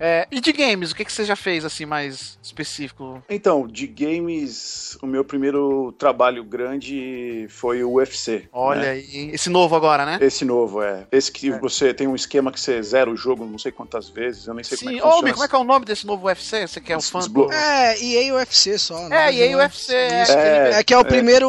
É, 0.00 0.26
e 0.30 0.40
de 0.40 0.52
games, 0.52 0.90
o 0.90 0.94
que, 0.96 1.04
que 1.04 1.12
você 1.12 1.24
já 1.24 1.36
fez, 1.36 1.64
assim, 1.64 1.84
mais 1.86 2.38
específico? 2.42 3.22
Então, 3.28 3.66
de 3.66 3.86
games, 3.86 4.98
o 5.02 5.06
meu 5.06 5.24
primeiro 5.24 5.92
trabalho 5.98 6.42
grande 6.44 7.46
foi 7.48 7.82
o 7.84 7.92
UFC. 7.94 8.48
Olha 8.52 8.80
né? 8.82 8.90
aí. 8.90 9.30
Esse 9.32 9.48
novo 9.50 9.74
agora, 9.76 10.04
né? 10.04 10.18
Esse 10.20 10.44
novo, 10.44 10.82
é. 10.82 11.06
Esse 11.12 11.30
que 11.30 11.50
você 11.50 11.92
tem 11.94 12.06
um 12.08 12.14
esquema 12.14 12.50
que 12.52 12.58
você 12.60 12.82
zera 12.82 13.10
o 13.10 13.16
jogo 13.16 13.44
não 13.46 13.58
sei 13.58 13.72
quantas 13.72 14.08
vezes, 14.08 14.46
eu 14.46 14.54
nem 14.54 14.64
sei 14.64 14.76
Sim. 14.78 14.84
como 14.84 14.90
é 14.90 14.94
que 14.96 15.02
funciona. 15.02 15.32
Como 15.32 15.44
é 15.44 15.48
que 15.48 15.54
é 15.54 15.58
o 15.58 15.64
nome 15.64 15.84
desse 15.84 16.06
novo 16.06 16.26
UFC? 16.26 16.66
Você 16.66 16.80
que 16.80 16.92
é 16.92 16.96
um 16.96 17.00
fã 17.00 17.18
do... 17.20 17.24
Desblo- 17.24 17.52
É, 17.52 18.02
EA 18.02 18.34
UFC 18.34 18.78
só. 18.78 19.08
né? 19.08 19.28
É, 19.30 19.34
EA 19.34 19.56
UFC, 19.58 19.94
é. 19.94 20.22
Isso. 20.22 20.32
É, 20.32 20.70
É 20.80 20.84
que 20.84 20.92
é 20.94 20.96
o 20.98 21.00
é. 21.00 21.04
primeiro 21.04 21.48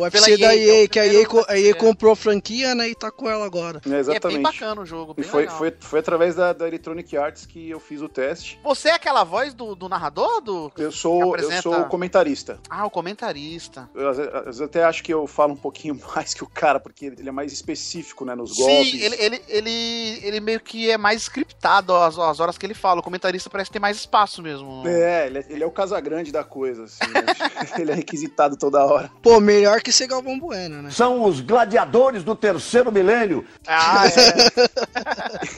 UFC 0.00 0.36
da 0.36 0.54
EA, 0.54 0.60
é 0.60 0.80
EA, 0.80 0.84
o 0.84 0.88
que 0.88 0.98
a 0.98 1.06
EA, 1.06 1.26
co- 1.26 1.44
a 1.48 1.58
EA 1.58 1.74
comprou 1.74 2.12
a 2.12 2.16
franquia, 2.16 2.74
né, 2.74 2.88
e 2.88 2.94
tá 2.94 3.10
com 3.10 3.28
ela 3.28 3.44
agora. 3.44 3.80
É, 3.84 3.88
E 3.88 3.94
é 3.94 3.98
exatamente. 3.98 4.34
bem 4.34 4.42
bacana 4.42 4.80
o 4.80 4.86
jogo, 4.86 5.12
E 5.16 5.20
bem 5.22 5.30
foi, 5.30 5.42
legal. 5.42 5.58
foi, 5.58 5.74
foi 5.80 6.00
através 6.00 6.34
da, 6.34 6.52
da 6.52 6.66
Electronic 6.68 7.16
Arts 7.16 7.46
que 7.46 7.61
eu 7.70 7.80
fiz 7.80 8.00
o 8.00 8.08
teste. 8.08 8.58
Você 8.62 8.88
é 8.88 8.92
aquela 8.92 9.24
voz 9.24 9.54
do, 9.54 9.74
do 9.74 9.88
narrador? 9.88 10.40
Do... 10.40 10.72
Eu 10.76 10.92
sou, 10.92 11.20
eu 11.20 11.28
apresenta- 11.30 11.62
sou 11.62 11.80
o 11.80 11.84
comentarista. 11.86 12.58
Ah, 12.68 12.86
o 12.86 12.90
comentarista. 12.90 13.88
Eu, 13.94 14.08
às, 14.08 14.16
vezes, 14.16 14.60
até 14.60 14.84
acho 14.84 15.02
que 15.02 15.12
eu 15.12 15.26
falo 15.26 15.52
um 15.52 15.56
pouquinho 15.56 15.98
mais 16.14 16.34
que 16.34 16.44
o 16.44 16.48
cara, 16.48 16.78
porque 16.80 17.06
ele 17.06 17.28
é 17.28 17.32
mais 17.32 17.52
específico, 17.52 18.24
né, 18.24 18.34
nos 18.34 18.52
golpes. 18.54 18.90
Sim, 18.90 19.00
ele, 19.00 19.16
ele, 19.18 19.42
ele, 19.48 20.20
ele 20.22 20.40
meio 20.40 20.60
que 20.60 20.90
é 20.90 20.98
mais 20.98 21.22
scriptado 21.22 21.94
as, 21.94 22.18
as 22.18 22.40
horas 22.40 22.56
que 22.58 22.66
ele 22.66 22.74
fala. 22.74 23.00
O 23.00 23.02
comentarista 23.02 23.50
parece 23.50 23.70
ter 23.70 23.78
mais 23.78 23.96
espaço 23.96 24.42
mesmo. 24.42 24.82
É, 24.86 25.26
ele 25.26 25.38
é, 25.38 25.46
ele 25.48 25.64
é 25.64 25.66
o 25.66 25.70
Casagrande 25.70 26.32
da 26.32 26.44
coisa, 26.44 26.84
assim. 26.84 27.10
né? 27.12 27.24
ele 27.78 27.90
é 27.90 27.94
requisitado 27.94 28.56
toda 28.56 28.84
hora. 28.84 29.10
Pô, 29.22 29.40
melhor 29.40 29.80
que 29.80 29.92
ser 29.92 30.06
Galvão 30.06 30.38
Bueno, 30.38 30.82
né? 30.82 30.90
São 30.90 31.24
os 31.24 31.40
gladiadores 31.40 32.22
do 32.24 32.34
terceiro 32.34 32.90
milênio. 32.92 33.44
Ah, 33.66 34.04
é. 34.06 35.52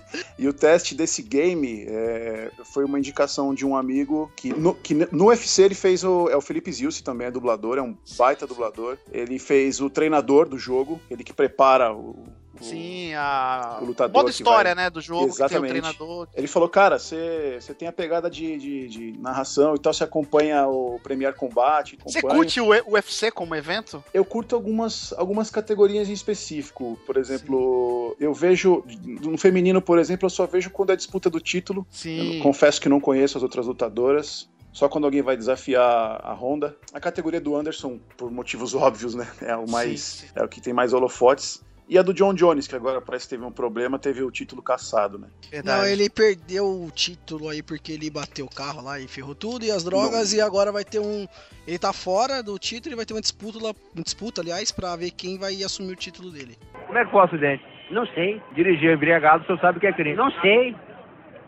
E 0.38 0.48
o 0.48 0.52
teste 0.52 0.94
desse 0.94 1.22
game 1.22 1.49
é, 1.88 2.50
foi 2.64 2.84
uma 2.84 2.98
indicação 2.98 3.54
de 3.54 3.66
um 3.66 3.76
amigo 3.76 4.30
que 4.36 4.52
no, 4.52 4.74
que 4.74 4.94
no 4.94 5.26
UFC 5.26 5.62
ele 5.62 5.74
fez 5.74 6.04
o. 6.04 6.28
É 6.28 6.36
o 6.36 6.40
Felipe 6.40 6.72
Zilce 6.72 7.02
também, 7.02 7.26
é 7.26 7.30
dublador, 7.30 7.78
é 7.78 7.82
um 7.82 7.96
baita 8.16 8.46
dublador. 8.46 8.98
Ele 9.12 9.38
fez 9.38 9.80
o 9.80 9.88
treinador 9.88 10.48
do 10.48 10.58
jogo, 10.58 11.00
ele 11.10 11.24
que 11.24 11.32
prepara 11.32 11.92
o. 11.92 12.24
o- 12.60 12.64
Sim, 12.64 13.14
a. 13.14 13.78
O 13.80 13.84
lutador 13.86 14.14
modo 14.22 14.30
história, 14.30 14.74
vai- 14.74 14.84
né? 14.84 14.90
Do 14.90 15.00
jogo, 15.00 15.26
Exatamente. 15.26 15.48
que 15.74 15.80
tem 15.80 15.90
o 15.90 15.94
treinador. 15.94 16.28
Ele 16.34 16.46
falou, 16.46 16.68
cara, 16.68 16.98
você 16.98 17.58
tem 17.78 17.88
a 17.88 17.92
pegada 17.92 18.30
de, 18.30 18.56
de, 18.56 18.88
de 18.88 19.12
narração 19.18 19.74
e 19.74 19.78
tal, 19.78 19.92
você 19.92 20.04
acompanha 20.04 20.66
o 20.66 21.00
Premier 21.02 21.34
Combate. 21.34 21.98
Você 22.04 22.20
curte 22.20 22.60
o 22.60 22.68
UFC 22.92 23.30
como 23.30 23.54
evento? 23.54 24.02
Eu 24.12 24.24
curto 24.24 24.54
algumas, 24.54 25.12
algumas 25.14 25.50
categorias 25.50 26.08
em 26.08 26.12
específico. 26.12 26.98
Por 27.06 27.16
exemplo, 27.16 28.16
eu 28.20 28.32
vejo. 28.34 28.84
No 29.04 29.36
feminino, 29.38 29.80
por 29.82 29.98
exemplo, 29.98 30.26
eu 30.26 30.30
só 30.30 30.46
vejo 30.46 30.70
quando 30.70 30.90
é 30.90 30.96
disputa 30.96 31.28
do 31.30 31.40
título. 31.40 31.80
Eu 31.80 31.86
Sim. 31.96 32.40
confesso 32.42 32.80
que 32.80 32.88
não 32.88 33.00
conheço 33.00 33.36
as 33.36 33.42
outras 33.42 33.66
lutadoras. 33.66 34.48
Só 34.72 34.88
quando 34.88 35.04
alguém 35.04 35.20
vai 35.20 35.36
desafiar 35.36 36.20
a 36.22 36.32
Honda. 36.32 36.76
A 36.92 37.00
categoria 37.00 37.40
do 37.40 37.56
Anderson, 37.56 37.98
por 38.16 38.30
motivos 38.30 38.72
óbvios, 38.76 39.14
né? 39.16 39.26
É 39.42 39.56
o 39.56 39.68
mais. 39.68 40.00
Sim, 40.00 40.26
sim. 40.28 40.32
É 40.36 40.44
o 40.44 40.48
que 40.48 40.60
tem 40.60 40.72
mais 40.72 40.92
holofotes. 40.92 41.60
E 41.90 41.98
a 41.98 42.02
do 42.02 42.14
John 42.14 42.32
Jones, 42.32 42.68
que 42.68 42.76
agora 42.76 43.00
parece 43.00 43.24
que 43.24 43.30
teve 43.30 43.44
um 43.44 43.50
problema, 43.50 43.98
teve 43.98 44.22
o 44.22 44.30
título 44.30 44.62
caçado, 44.62 45.18
né? 45.18 45.26
Verdade. 45.50 45.80
Não, 45.82 45.86
ele 45.88 46.08
perdeu 46.08 46.64
o 46.84 46.88
título 46.92 47.48
aí 47.48 47.64
porque 47.64 47.90
ele 47.90 48.08
bateu 48.08 48.46
o 48.46 48.48
carro 48.48 48.80
lá 48.80 49.00
e 49.00 49.08
ferrou 49.08 49.34
tudo 49.34 49.64
e 49.64 49.72
as 49.72 49.82
drogas 49.82 50.32
e 50.32 50.40
agora 50.40 50.70
vai 50.70 50.84
ter 50.84 51.00
um. 51.00 51.26
Ele 51.66 51.78
tá 51.80 51.92
fora 51.92 52.44
do 52.44 52.56
título 52.60 52.94
e 52.94 52.96
vai 52.96 53.04
ter 53.04 53.12
uma 53.12 53.20
disputa, 53.20 53.58
lá- 53.60 53.74
uma 53.92 54.04
disputa, 54.04 54.40
aliás, 54.40 54.70
pra 54.70 54.94
ver 54.94 55.10
quem 55.10 55.36
vai 55.36 55.60
assumir 55.64 55.92
o 55.92 55.96
título 55.96 56.30
dele. 56.30 56.56
Como 56.86 56.96
é 56.96 57.04
que 57.04 57.10
foi 57.10 57.20
o 57.20 57.24
acidente? 57.24 57.64
Não 57.90 58.06
sei. 58.14 58.40
Dirigir 58.54 58.92
embriagado, 58.92 59.42
o 59.42 59.46
senhor 59.46 59.60
sabe 59.60 59.78
o 59.78 59.80
que 59.80 59.88
é 59.88 59.92
crime? 59.92 60.14
Não 60.14 60.30
sei. 60.40 60.76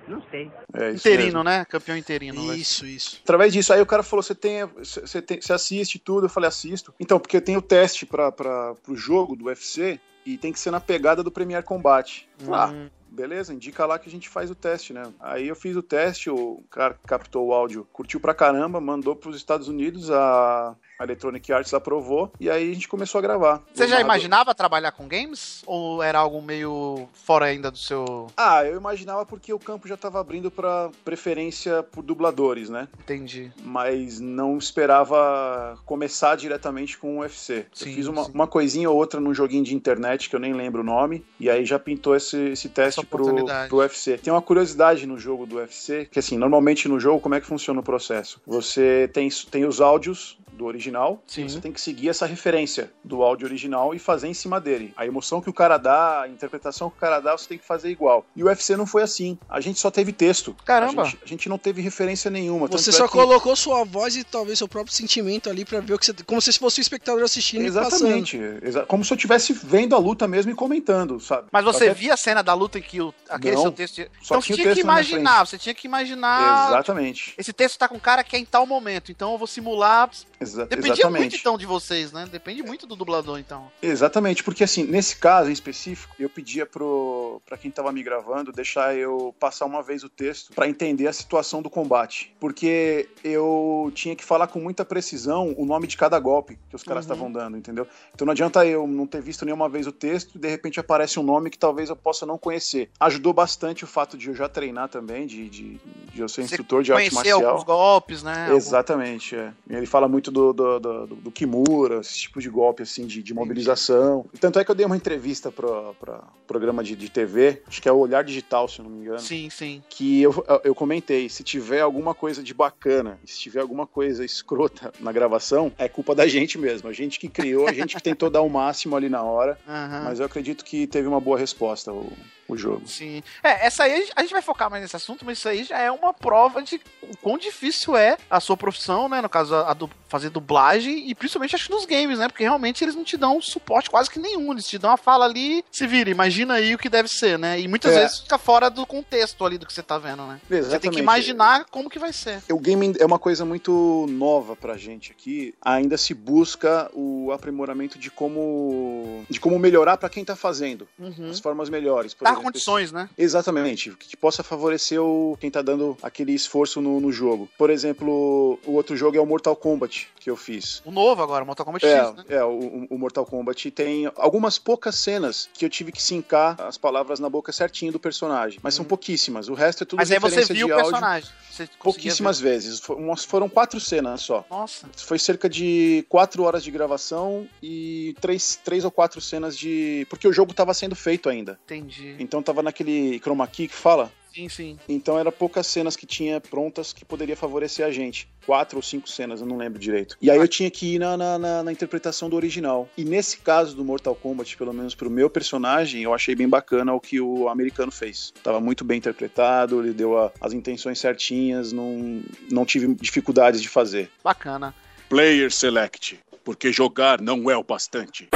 Não 0.08 0.20
sei. 0.28 0.50
É 0.74 0.90
isso 0.90 1.06
mesmo. 1.06 1.20
Interino, 1.22 1.44
né? 1.44 1.64
Campeão 1.66 1.96
interino. 1.96 2.44
vai. 2.48 2.56
Isso, 2.56 2.84
isso. 2.84 3.20
Através 3.22 3.52
disso, 3.52 3.72
aí 3.72 3.80
o 3.80 3.86
cara 3.86 4.02
falou: 4.02 4.24
você 4.24 4.34
tem, 4.34 4.64
você 4.66 5.22
tem, 5.22 5.40
você 5.40 5.52
assiste 5.52 6.00
tudo? 6.00 6.24
Eu 6.26 6.28
falei: 6.28 6.48
assisto. 6.48 6.92
Então, 6.98 7.20
porque 7.20 7.40
tem 7.40 7.56
o 7.56 7.62
teste 7.62 8.04
para 8.04 8.74
o 8.88 8.96
jogo 8.96 9.36
do 9.36 9.44
UFC 9.44 10.00
e 10.24 10.38
tem 10.38 10.52
que 10.52 10.58
ser 10.58 10.70
na 10.70 10.80
pegada 10.80 11.22
do 11.22 11.30
Premier 11.30 11.62
Combate. 11.62 12.28
Ah, 12.50 12.72
beleza, 13.12 13.52
indica 13.52 13.86
lá 13.86 13.98
que 13.98 14.08
a 14.08 14.12
gente 14.12 14.28
faz 14.28 14.50
o 14.50 14.54
teste, 14.54 14.92
né? 14.92 15.02
Aí 15.20 15.48
eu 15.48 15.54
fiz 15.54 15.76
o 15.76 15.82
teste, 15.82 16.30
o 16.30 16.62
cara 16.70 16.94
que 16.94 17.06
captou 17.06 17.48
o 17.48 17.52
áudio 17.52 17.86
curtiu 17.92 18.18
pra 18.18 18.34
caramba, 18.34 18.80
mandou 18.80 19.14
pros 19.14 19.36
Estados 19.36 19.68
Unidos, 19.68 20.10
a, 20.10 20.74
a 20.98 21.04
Electronic 21.04 21.52
Arts 21.52 21.74
aprovou, 21.74 22.32
e 22.40 22.50
aí 22.50 22.70
a 22.70 22.74
gente 22.74 22.88
começou 22.88 23.18
a 23.18 23.22
gravar. 23.22 23.62
Você 23.74 23.86
já 23.86 24.00
imaginava 24.00 24.54
trabalhar 24.54 24.92
com 24.92 25.06
games? 25.06 25.62
Ou 25.66 26.02
era 26.02 26.18
algo 26.18 26.40
meio 26.40 27.08
fora 27.12 27.46
ainda 27.46 27.70
do 27.70 27.78
seu. 27.78 28.28
Ah, 28.36 28.64
eu 28.64 28.76
imaginava 28.76 29.26
porque 29.26 29.52
o 29.52 29.58
campo 29.58 29.86
já 29.86 29.96
tava 29.96 30.20
abrindo 30.20 30.50
pra 30.50 30.90
preferência 31.04 31.82
por 31.82 32.02
dubladores, 32.02 32.70
né? 32.70 32.88
Entendi. 32.98 33.52
Mas 33.62 34.18
não 34.20 34.56
esperava 34.56 35.78
começar 35.84 36.36
diretamente 36.36 36.96
com 36.96 37.18
o 37.18 37.20
UFC. 37.20 37.66
Sim, 37.72 37.90
eu 37.90 37.94
fiz 37.94 38.06
uma, 38.06 38.26
uma 38.28 38.46
coisinha 38.46 38.88
ou 38.88 38.96
outra 38.96 39.20
num 39.20 39.34
joguinho 39.34 39.64
de 39.64 39.74
internet 39.74 40.30
que 40.30 40.36
eu 40.36 40.40
nem 40.40 40.54
lembro 40.54 40.80
o 40.80 40.84
nome, 40.84 41.24
e 41.38 41.50
aí 41.50 41.64
já 41.64 41.78
pintou 41.78 42.16
esse, 42.16 42.36
esse 42.50 42.68
teste 42.68 43.01
Essa 43.02 43.06
pro, 43.06 43.68
pro 43.68 43.78
UFC. 43.78 44.18
Tem 44.18 44.32
uma 44.32 44.42
curiosidade 44.42 45.06
no 45.06 45.18
jogo 45.18 45.46
do 45.46 45.56
UFC, 45.56 46.08
que 46.10 46.18
assim, 46.18 46.36
normalmente 46.36 46.88
no 46.88 46.98
jogo, 46.98 47.20
como 47.20 47.34
é 47.34 47.40
que 47.40 47.46
funciona 47.46 47.80
o 47.80 47.82
processo? 47.82 48.40
Você 48.46 49.10
tem, 49.12 49.28
tem 49.50 49.64
os 49.64 49.80
áudios 49.80 50.38
do 50.52 50.66
original, 50.66 51.22
Sim. 51.26 51.48
você 51.48 51.60
tem 51.60 51.72
que 51.72 51.80
seguir 51.80 52.08
essa 52.08 52.26
referência 52.26 52.92
do 53.02 53.22
áudio 53.22 53.46
original 53.46 53.94
e 53.94 53.98
fazer 53.98 54.28
em 54.28 54.34
cima 54.34 54.60
dele. 54.60 54.92
A 54.96 55.06
emoção 55.06 55.40
que 55.40 55.48
o 55.48 55.52
cara 55.52 55.78
dá, 55.78 56.22
a 56.22 56.28
interpretação 56.28 56.90
que 56.90 56.96
o 56.96 57.00
cara 57.00 57.20
dá, 57.20 57.36
você 57.36 57.48
tem 57.48 57.58
que 57.58 57.64
fazer 57.66 57.88
igual. 57.90 58.24
E 58.36 58.42
o 58.42 58.46
UFC 58.46 58.76
não 58.76 58.86
foi 58.86 59.02
assim. 59.02 59.38
A 59.48 59.60
gente 59.60 59.78
só 59.78 59.90
teve 59.90 60.12
texto. 60.12 60.54
Caramba. 60.64 61.02
A 61.02 61.04
gente, 61.06 61.18
a 61.24 61.26
gente 61.26 61.48
não 61.48 61.58
teve 61.58 61.80
referência 61.80 62.30
nenhuma. 62.30 62.66
Você 62.68 62.90
é 62.90 62.92
só 62.92 63.06
que- 63.06 63.12
colocou 63.12 63.56
sua 63.56 63.84
voz 63.84 64.14
e 64.16 64.24
talvez 64.24 64.58
seu 64.58 64.68
próprio 64.68 64.94
sentimento 64.94 65.48
ali 65.48 65.64
pra 65.64 65.80
ver 65.80 65.94
o 65.94 65.98
que 65.98 66.06
você. 66.06 66.12
Como 66.26 66.40
se 66.40 66.52
fosse 66.58 66.80
o 66.80 66.82
espectador 66.82 67.22
assistindo 67.22 67.62
Exatamente. 67.64 68.38
Exa- 68.62 68.84
Como 68.86 69.04
se 69.04 69.12
eu 69.12 69.16
estivesse 69.16 69.52
vendo 69.54 69.94
a 69.94 69.98
luta 69.98 70.28
mesmo 70.28 70.52
e 70.52 70.54
comentando, 70.54 71.18
sabe? 71.18 71.48
Mas 71.50 71.64
você 71.64 71.84
Até- 71.84 71.94
via 71.94 72.14
a 72.14 72.16
cena 72.16 72.42
da 72.42 72.52
luta 72.54 72.78
em 72.78 72.82
que 72.82 73.00
o, 73.00 73.14
aquele 73.28 73.54
Não, 73.56 73.62
seu 73.62 73.72
texto. 73.72 73.96
só 74.20 74.34
Então 74.36 74.40
você 74.42 74.46
tinha 74.54 74.56
tinha 74.64 74.74
que 74.74 74.80
imaginar, 74.80 75.46
você 75.46 75.58
tinha 75.58 75.74
que 75.74 75.86
imaginar. 75.86 76.68
Exatamente. 76.68 77.34
Esse 77.38 77.52
texto 77.52 77.78
tá 77.78 77.88
com 77.88 77.96
um 77.96 78.00
cara 78.00 78.22
que 78.22 78.36
é 78.36 78.38
em 78.38 78.44
tal 78.44 78.66
momento, 78.66 79.10
então 79.10 79.32
eu 79.32 79.38
vou 79.38 79.46
simular. 79.46 80.10
Exa- 80.42 80.66
Dependia 80.66 80.92
exatamente. 80.92 81.20
muito 81.22 81.36
então 81.36 81.56
de 81.58 81.66
vocês, 81.66 82.12
né? 82.12 82.26
Depende 82.30 82.62
muito 82.62 82.86
do 82.86 82.94
dublador, 82.96 83.38
então. 83.38 83.70
Exatamente, 83.82 84.42
porque 84.44 84.64
assim, 84.64 84.84
nesse 84.84 85.16
caso 85.16 85.48
em 85.50 85.52
específico, 85.52 86.14
eu 86.18 86.28
pedia 86.28 86.66
pro 86.66 87.40
para 87.46 87.56
quem 87.56 87.70
tava 87.70 87.90
me 87.92 88.02
gravando 88.02 88.52
deixar 88.52 88.94
eu 88.96 89.34
passar 89.38 89.64
uma 89.66 89.82
vez 89.82 90.02
o 90.04 90.08
texto 90.08 90.52
pra 90.52 90.68
entender 90.68 91.06
a 91.06 91.12
situação 91.12 91.62
do 91.62 91.70
combate, 91.70 92.34
porque 92.40 93.08
eu 93.24 93.90
tinha 93.94 94.14
que 94.16 94.24
falar 94.24 94.46
com 94.46 94.58
muita 94.58 94.84
precisão 94.84 95.54
o 95.56 95.64
nome 95.64 95.86
de 95.86 95.96
cada 95.96 96.18
golpe 96.18 96.58
que 96.68 96.76
os 96.76 96.82
caras 96.82 97.06
Uhum. 97.06 97.12
estavam 97.12 97.32
dando, 97.32 97.56
entendeu? 97.56 97.86
Então 98.14 98.24
não 98.26 98.32
adianta 98.32 98.64
eu 98.66 98.86
não 98.86 99.06
ter 99.06 99.20
visto 99.22 99.44
nenhuma 99.44 99.68
vez 99.68 99.86
o 99.86 99.92
texto 99.92 100.36
e 100.36 100.38
de 100.38 100.48
repente 100.48 100.78
aparece 100.80 101.18
um 101.18 101.22
nome 101.22 101.50
que 101.50 101.58
talvez 101.58 101.88
eu 101.88 101.96
possa 101.96 102.24
não 102.26 102.36
conhecer. 102.38 102.90
Ajudou 103.00 103.32
bastante 103.32 103.84
o 103.84 103.86
fato 103.86 104.16
de 104.16 104.28
eu 104.28 104.34
já 104.34 104.48
treinar 104.48 104.88
também, 104.88 105.26
de, 105.26 105.48
de, 105.48 105.80
de 106.12 106.20
eu 106.20 106.28
ser 106.28 106.42
Você 106.42 106.54
instrutor 106.54 106.82
de 106.82 106.92
arte 106.92 107.10
Conhecer 107.10 107.30
marcial. 107.30 107.50
alguns 107.50 107.64
golpes, 107.64 108.22
né? 108.22 108.48
Exatamente, 108.54 109.36
é. 109.36 109.52
Ele 109.68 109.86
fala 109.86 110.08
muito 110.08 110.30
do, 110.32 110.52
do, 110.52 110.80
do, 110.80 111.06
do 111.06 111.30
Kimura, 111.30 112.00
esse 112.00 112.18
tipo 112.18 112.40
de 112.40 112.48
golpe, 112.48 112.82
assim, 112.82 113.06
de, 113.06 113.22
de 113.22 113.34
mobilização. 113.34 114.26
Tanto 114.40 114.58
é 114.58 114.64
que 114.64 114.70
eu 114.70 114.74
dei 114.74 114.86
uma 114.86 114.96
entrevista 114.96 115.52
pro, 115.52 115.94
pro 116.00 116.22
programa 116.46 116.82
de, 116.82 116.96
de 116.96 117.08
TV, 117.08 117.62
acho 117.66 117.80
que 117.80 117.88
é 117.88 117.92
o 117.92 117.98
Olhar 117.98 118.24
Digital, 118.24 118.66
se 118.68 118.80
eu 118.80 118.84
não 118.84 118.90
me 118.90 119.00
engano. 119.02 119.20
Sim, 119.20 119.48
sim. 119.50 119.82
Que 119.88 120.22
eu, 120.22 120.44
eu 120.64 120.74
comentei, 120.74 121.28
se 121.28 121.42
tiver 121.42 121.80
alguma 121.80 122.14
coisa 122.14 122.42
de 122.42 122.54
bacana, 122.54 123.18
se 123.24 123.38
tiver 123.38 123.60
alguma 123.60 123.86
coisa 123.86 124.24
escrota 124.24 124.92
na 125.00 125.12
gravação, 125.12 125.72
é 125.78 125.88
culpa 125.88 126.14
da 126.14 126.26
gente 126.26 126.58
mesmo. 126.58 126.88
A 126.88 126.92
gente 126.92 127.18
que 127.18 127.28
criou, 127.28 127.68
a 127.68 127.72
gente 127.72 127.94
que 127.94 128.02
tentou 128.02 128.30
dar 128.30 128.42
o 128.42 128.48
máximo 128.48 128.96
ali 128.96 129.08
na 129.08 129.22
hora. 129.22 129.58
Aham. 129.68 130.02
Mas 130.04 130.20
eu 130.20 130.26
acredito 130.26 130.64
que 130.64 130.86
teve 130.86 131.06
uma 131.06 131.20
boa 131.20 131.38
resposta 131.38 131.92
o, 131.92 132.12
o 132.52 132.56
jogo. 132.56 132.82
Sim. 132.86 133.22
É, 133.42 133.66
essa 133.66 133.84
aí 133.84 134.08
a 134.16 134.20
gente- 134.22 134.32
vai 134.32 134.40
focar 134.42 134.70
mais 134.70 134.82
nesse 134.82 134.96
assunto, 134.96 135.24
mas 135.26 135.38
isso 135.38 135.48
aí 135.48 135.62
já 135.64 135.78
é 135.78 135.90
uma 135.90 136.12
prova 136.14 136.62
de 136.62 136.80
o 137.02 137.16
quão 137.18 137.36
difícil 137.36 137.96
é 137.96 138.16
a 138.30 138.40
sua 138.40 138.56
profissão, 138.56 139.08
né? 139.08 139.20
No 139.20 139.28
caso, 139.28 139.54
a, 139.54 139.70
a 139.70 139.74
du- 139.74 139.90
fazer 140.08 140.30
dublagem 140.30 141.08
e 141.10 141.14
principalmente 141.14 141.54
acho 141.54 141.66
que 141.66 141.70
nos 141.74 141.84
games, 141.84 142.18
né? 142.18 142.28
Porque 142.28 142.42
realmente 142.42 142.82
eles 142.82 142.94
não 142.94 143.04
te 143.04 143.16
dão 143.16 143.40
suporte 143.42 143.90
quase 143.90 144.08
que 144.10 144.18
nenhum. 144.18 144.52
Eles 144.52 144.66
te 144.66 144.78
dão 144.78 144.90
a 144.90 144.96
fala 144.96 145.24
ali, 145.26 145.62
se 145.70 145.86
vira, 145.86 146.08
imagina 146.10 146.54
aí 146.54 146.74
o 146.74 146.78
que 146.78 146.88
deve 146.88 147.08
ser, 147.08 147.38
né? 147.38 147.60
E 147.60 147.68
muitas 147.68 147.92
É. 147.94 148.00
vezes 148.00 148.20
fica 148.20 148.38
fora 148.38 148.70
do 148.70 148.86
contexto 148.86 149.44
ali 149.44 149.58
do 149.58 149.66
que 149.66 149.72
você 149.72 149.82
tá 149.82 149.98
vendo, 149.98 150.22
né? 150.26 150.40
Você 150.42 150.48
tem 150.48 150.58
que 150.60 150.66
Exatamente. 150.66 150.98
imaginar 151.00 151.64
como 151.66 151.90
que 151.90 151.98
vai 151.98 152.12
ser. 152.12 152.42
O 152.50 152.58
gaming 152.58 152.94
é 152.98 153.04
uma 153.04 153.18
coisa 153.18 153.44
muito 153.44 154.06
nova 154.08 154.56
pra 154.56 154.76
gente 154.76 155.12
aqui. 155.12 155.54
Ainda 155.62 155.96
se 155.98 156.14
busca 156.14 156.90
o 156.94 157.30
aprimoramento 157.32 157.98
de 157.98 158.10
como 158.10 159.24
de 159.28 159.40
como 159.40 159.58
melhorar 159.58 159.96
pra 159.96 160.08
quem 160.08 160.24
tá 160.24 160.34
fazendo. 160.36 160.88
Uhum. 160.98 161.30
As 161.30 161.40
formas 161.40 161.68
melhores. 161.68 162.14
Por 162.14 162.24
Dar 162.24 162.36
condições, 162.42 162.92
né? 162.92 163.08
Exatamente, 163.16 163.90
que, 163.98 164.16
possa 164.16 164.42
favorecer 164.42 165.00
o, 165.02 165.36
quem 165.40 165.50
tá 165.50 165.62
dando 165.62 165.96
aquele 166.02 166.32
esforço 166.32 166.80
no, 166.80 167.00
no 167.00 167.10
jogo. 167.10 167.48
Por 167.58 167.70
exemplo, 167.70 168.58
o 168.64 168.72
outro 168.72 168.96
jogo 168.96 169.16
é 169.16 169.20
o 169.20 169.26
Mortal 169.26 169.56
Kombat 169.56 170.08
que 170.20 170.30
eu 170.30 170.36
fiz. 170.36 170.80
O 170.84 170.90
novo 170.92 171.20
agora, 171.20 171.44
Mortal 171.44 171.66
Kombat 171.66 171.84
É, 171.84 171.98
X, 171.98 172.14
né? 172.14 172.24
é 172.28 172.44
o, 172.44 172.86
o 172.88 172.96
Mortal 172.98 173.26
Kombat 173.26 173.70
tem 173.72 174.08
algumas 174.14 174.56
poucas 174.58 174.94
cenas 174.94 175.48
que 175.52 175.64
eu 175.64 175.68
tive 175.70 175.90
que 175.90 176.00
sincar 176.00 176.60
as 176.60 176.78
palavras 176.78 177.18
na 177.18 177.28
boca 177.28 177.50
certinho 177.52 177.90
do 177.90 177.98
personagem, 177.98 178.60
mas 178.62 178.74
são 178.74 178.84
pouquíssimas. 178.84 179.48
O 179.48 179.54
resto 179.54 179.82
é 179.82 179.86
tudo 179.86 179.98
Uhum. 179.98 180.02
Mas 180.02 180.10
aí 180.12 180.18
você 180.20 180.44
viu 180.54 180.66
o 180.66 180.68
de 180.68 180.72
áudio. 180.72 180.90
personagem. 180.90 181.28
Você 181.50 181.68
Pouquíssimas 181.82 182.38
vezes. 182.40 182.78
Fo- 182.80 182.94
umas- 182.94 183.24
Foram 183.24 183.48
quatro 183.48 183.78
cenas 183.80 184.22
só. 184.22 184.38
ver. 184.40 184.46
Nossa, 184.50 184.88
Foi 184.96 185.18
cerca 185.18 185.48
de 185.48 186.04
quatro 186.08 186.44
horas 186.44 186.62
de 186.64 186.70
gravação 186.70 187.46
e 187.62 188.14
três, 188.20 188.58
três 188.64 188.84
ou 188.84 188.90
quatro 188.90 189.20
cenas 189.20 189.58
de. 189.58 190.06
Porque 190.08 190.26
o 190.26 190.32
jogo 190.32 190.54
tava 190.54 190.72
sendo 190.72 190.94
feito 190.94 191.28
ainda. 191.28 191.58
entendi. 191.64 192.16
Então 192.32 192.42
tava 192.42 192.62
naquele 192.62 193.18
chroma 193.20 193.46
key 193.46 193.68
que 193.68 193.74
fala. 193.74 194.10
Sim, 194.34 194.48
sim. 194.48 194.78
Então 194.88 195.18
era 195.18 195.30
poucas 195.30 195.66
cenas 195.66 195.94
que 195.94 196.06
tinha 196.06 196.40
prontas 196.40 196.90
que 196.90 197.04
poderia 197.04 197.36
favorecer 197.36 197.84
a 197.84 197.90
gente. 197.90 198.26
Quatro 198.46 198.78
ou 198.78 198.82
cinco 198.82 199.06
cenas, 199.06 199.42
eu 199.42 199.46
não 199.46 199.58
lembro 199.58 199.78
direito. 199.78 200.16
E 200.22 200.30
aí 200.30 200.38
eu 200.38 200.48
tinha 200.48 200.70
que 200.70 200.94
ir 200.94 200.98
na, 200.98 201.14
na, 201.14 201.38
na- 201.38 201.62
na 201.62 201.70
interpretação 201.70 202.30
do 202.30 202.36
original. 202.36 202.88
E 202.96 203.04
nesse 203.04 203.36
caso 203.36 203.76
do 203.76 203.84
Mortal 203.84 204.14
Kombat, 204.14 204.56
pelo 204.56 204.72
menos 204.72 204.94
pro 204.94 205.10
meu 205.10 205.28
personagem, 205.28 206.02
eu 206.04 206.14
achei 206.14 206.34
bem 206.34 206.48
bacana 206.48 206.94
o 206.94 207.00
que 207.00 207.20
o 207.20 207.50
americano 207.50 207.92
fez. 207.92 208.32
Tava 208.42 208.58
muito 208.58 208.82
bem 208.82 208.96
interpretado, 208.96 209.82
ele 209.84 209.92
deu 209.92 210.16
a- 210.16 210.32
as 210.40 210.54
intenções 210.54 210.98
certinhas, 210.98 211.70
não, 211.70 212.22
não 212.50 212.64
tive 212.64 212.94
dificuldades 212.94 213.60
de 213.60 213.68
fazer. 213.68 214.10
Bacana. 214.24 214.74
Player 215.10 215.52
Select. 215.52 216.18
Porque 216.44 216.72
jogar 216.72 217.20
não 217.20 217.50
é 217.50 217.56
o 217.56 217.62
bastante. 217.62 218.28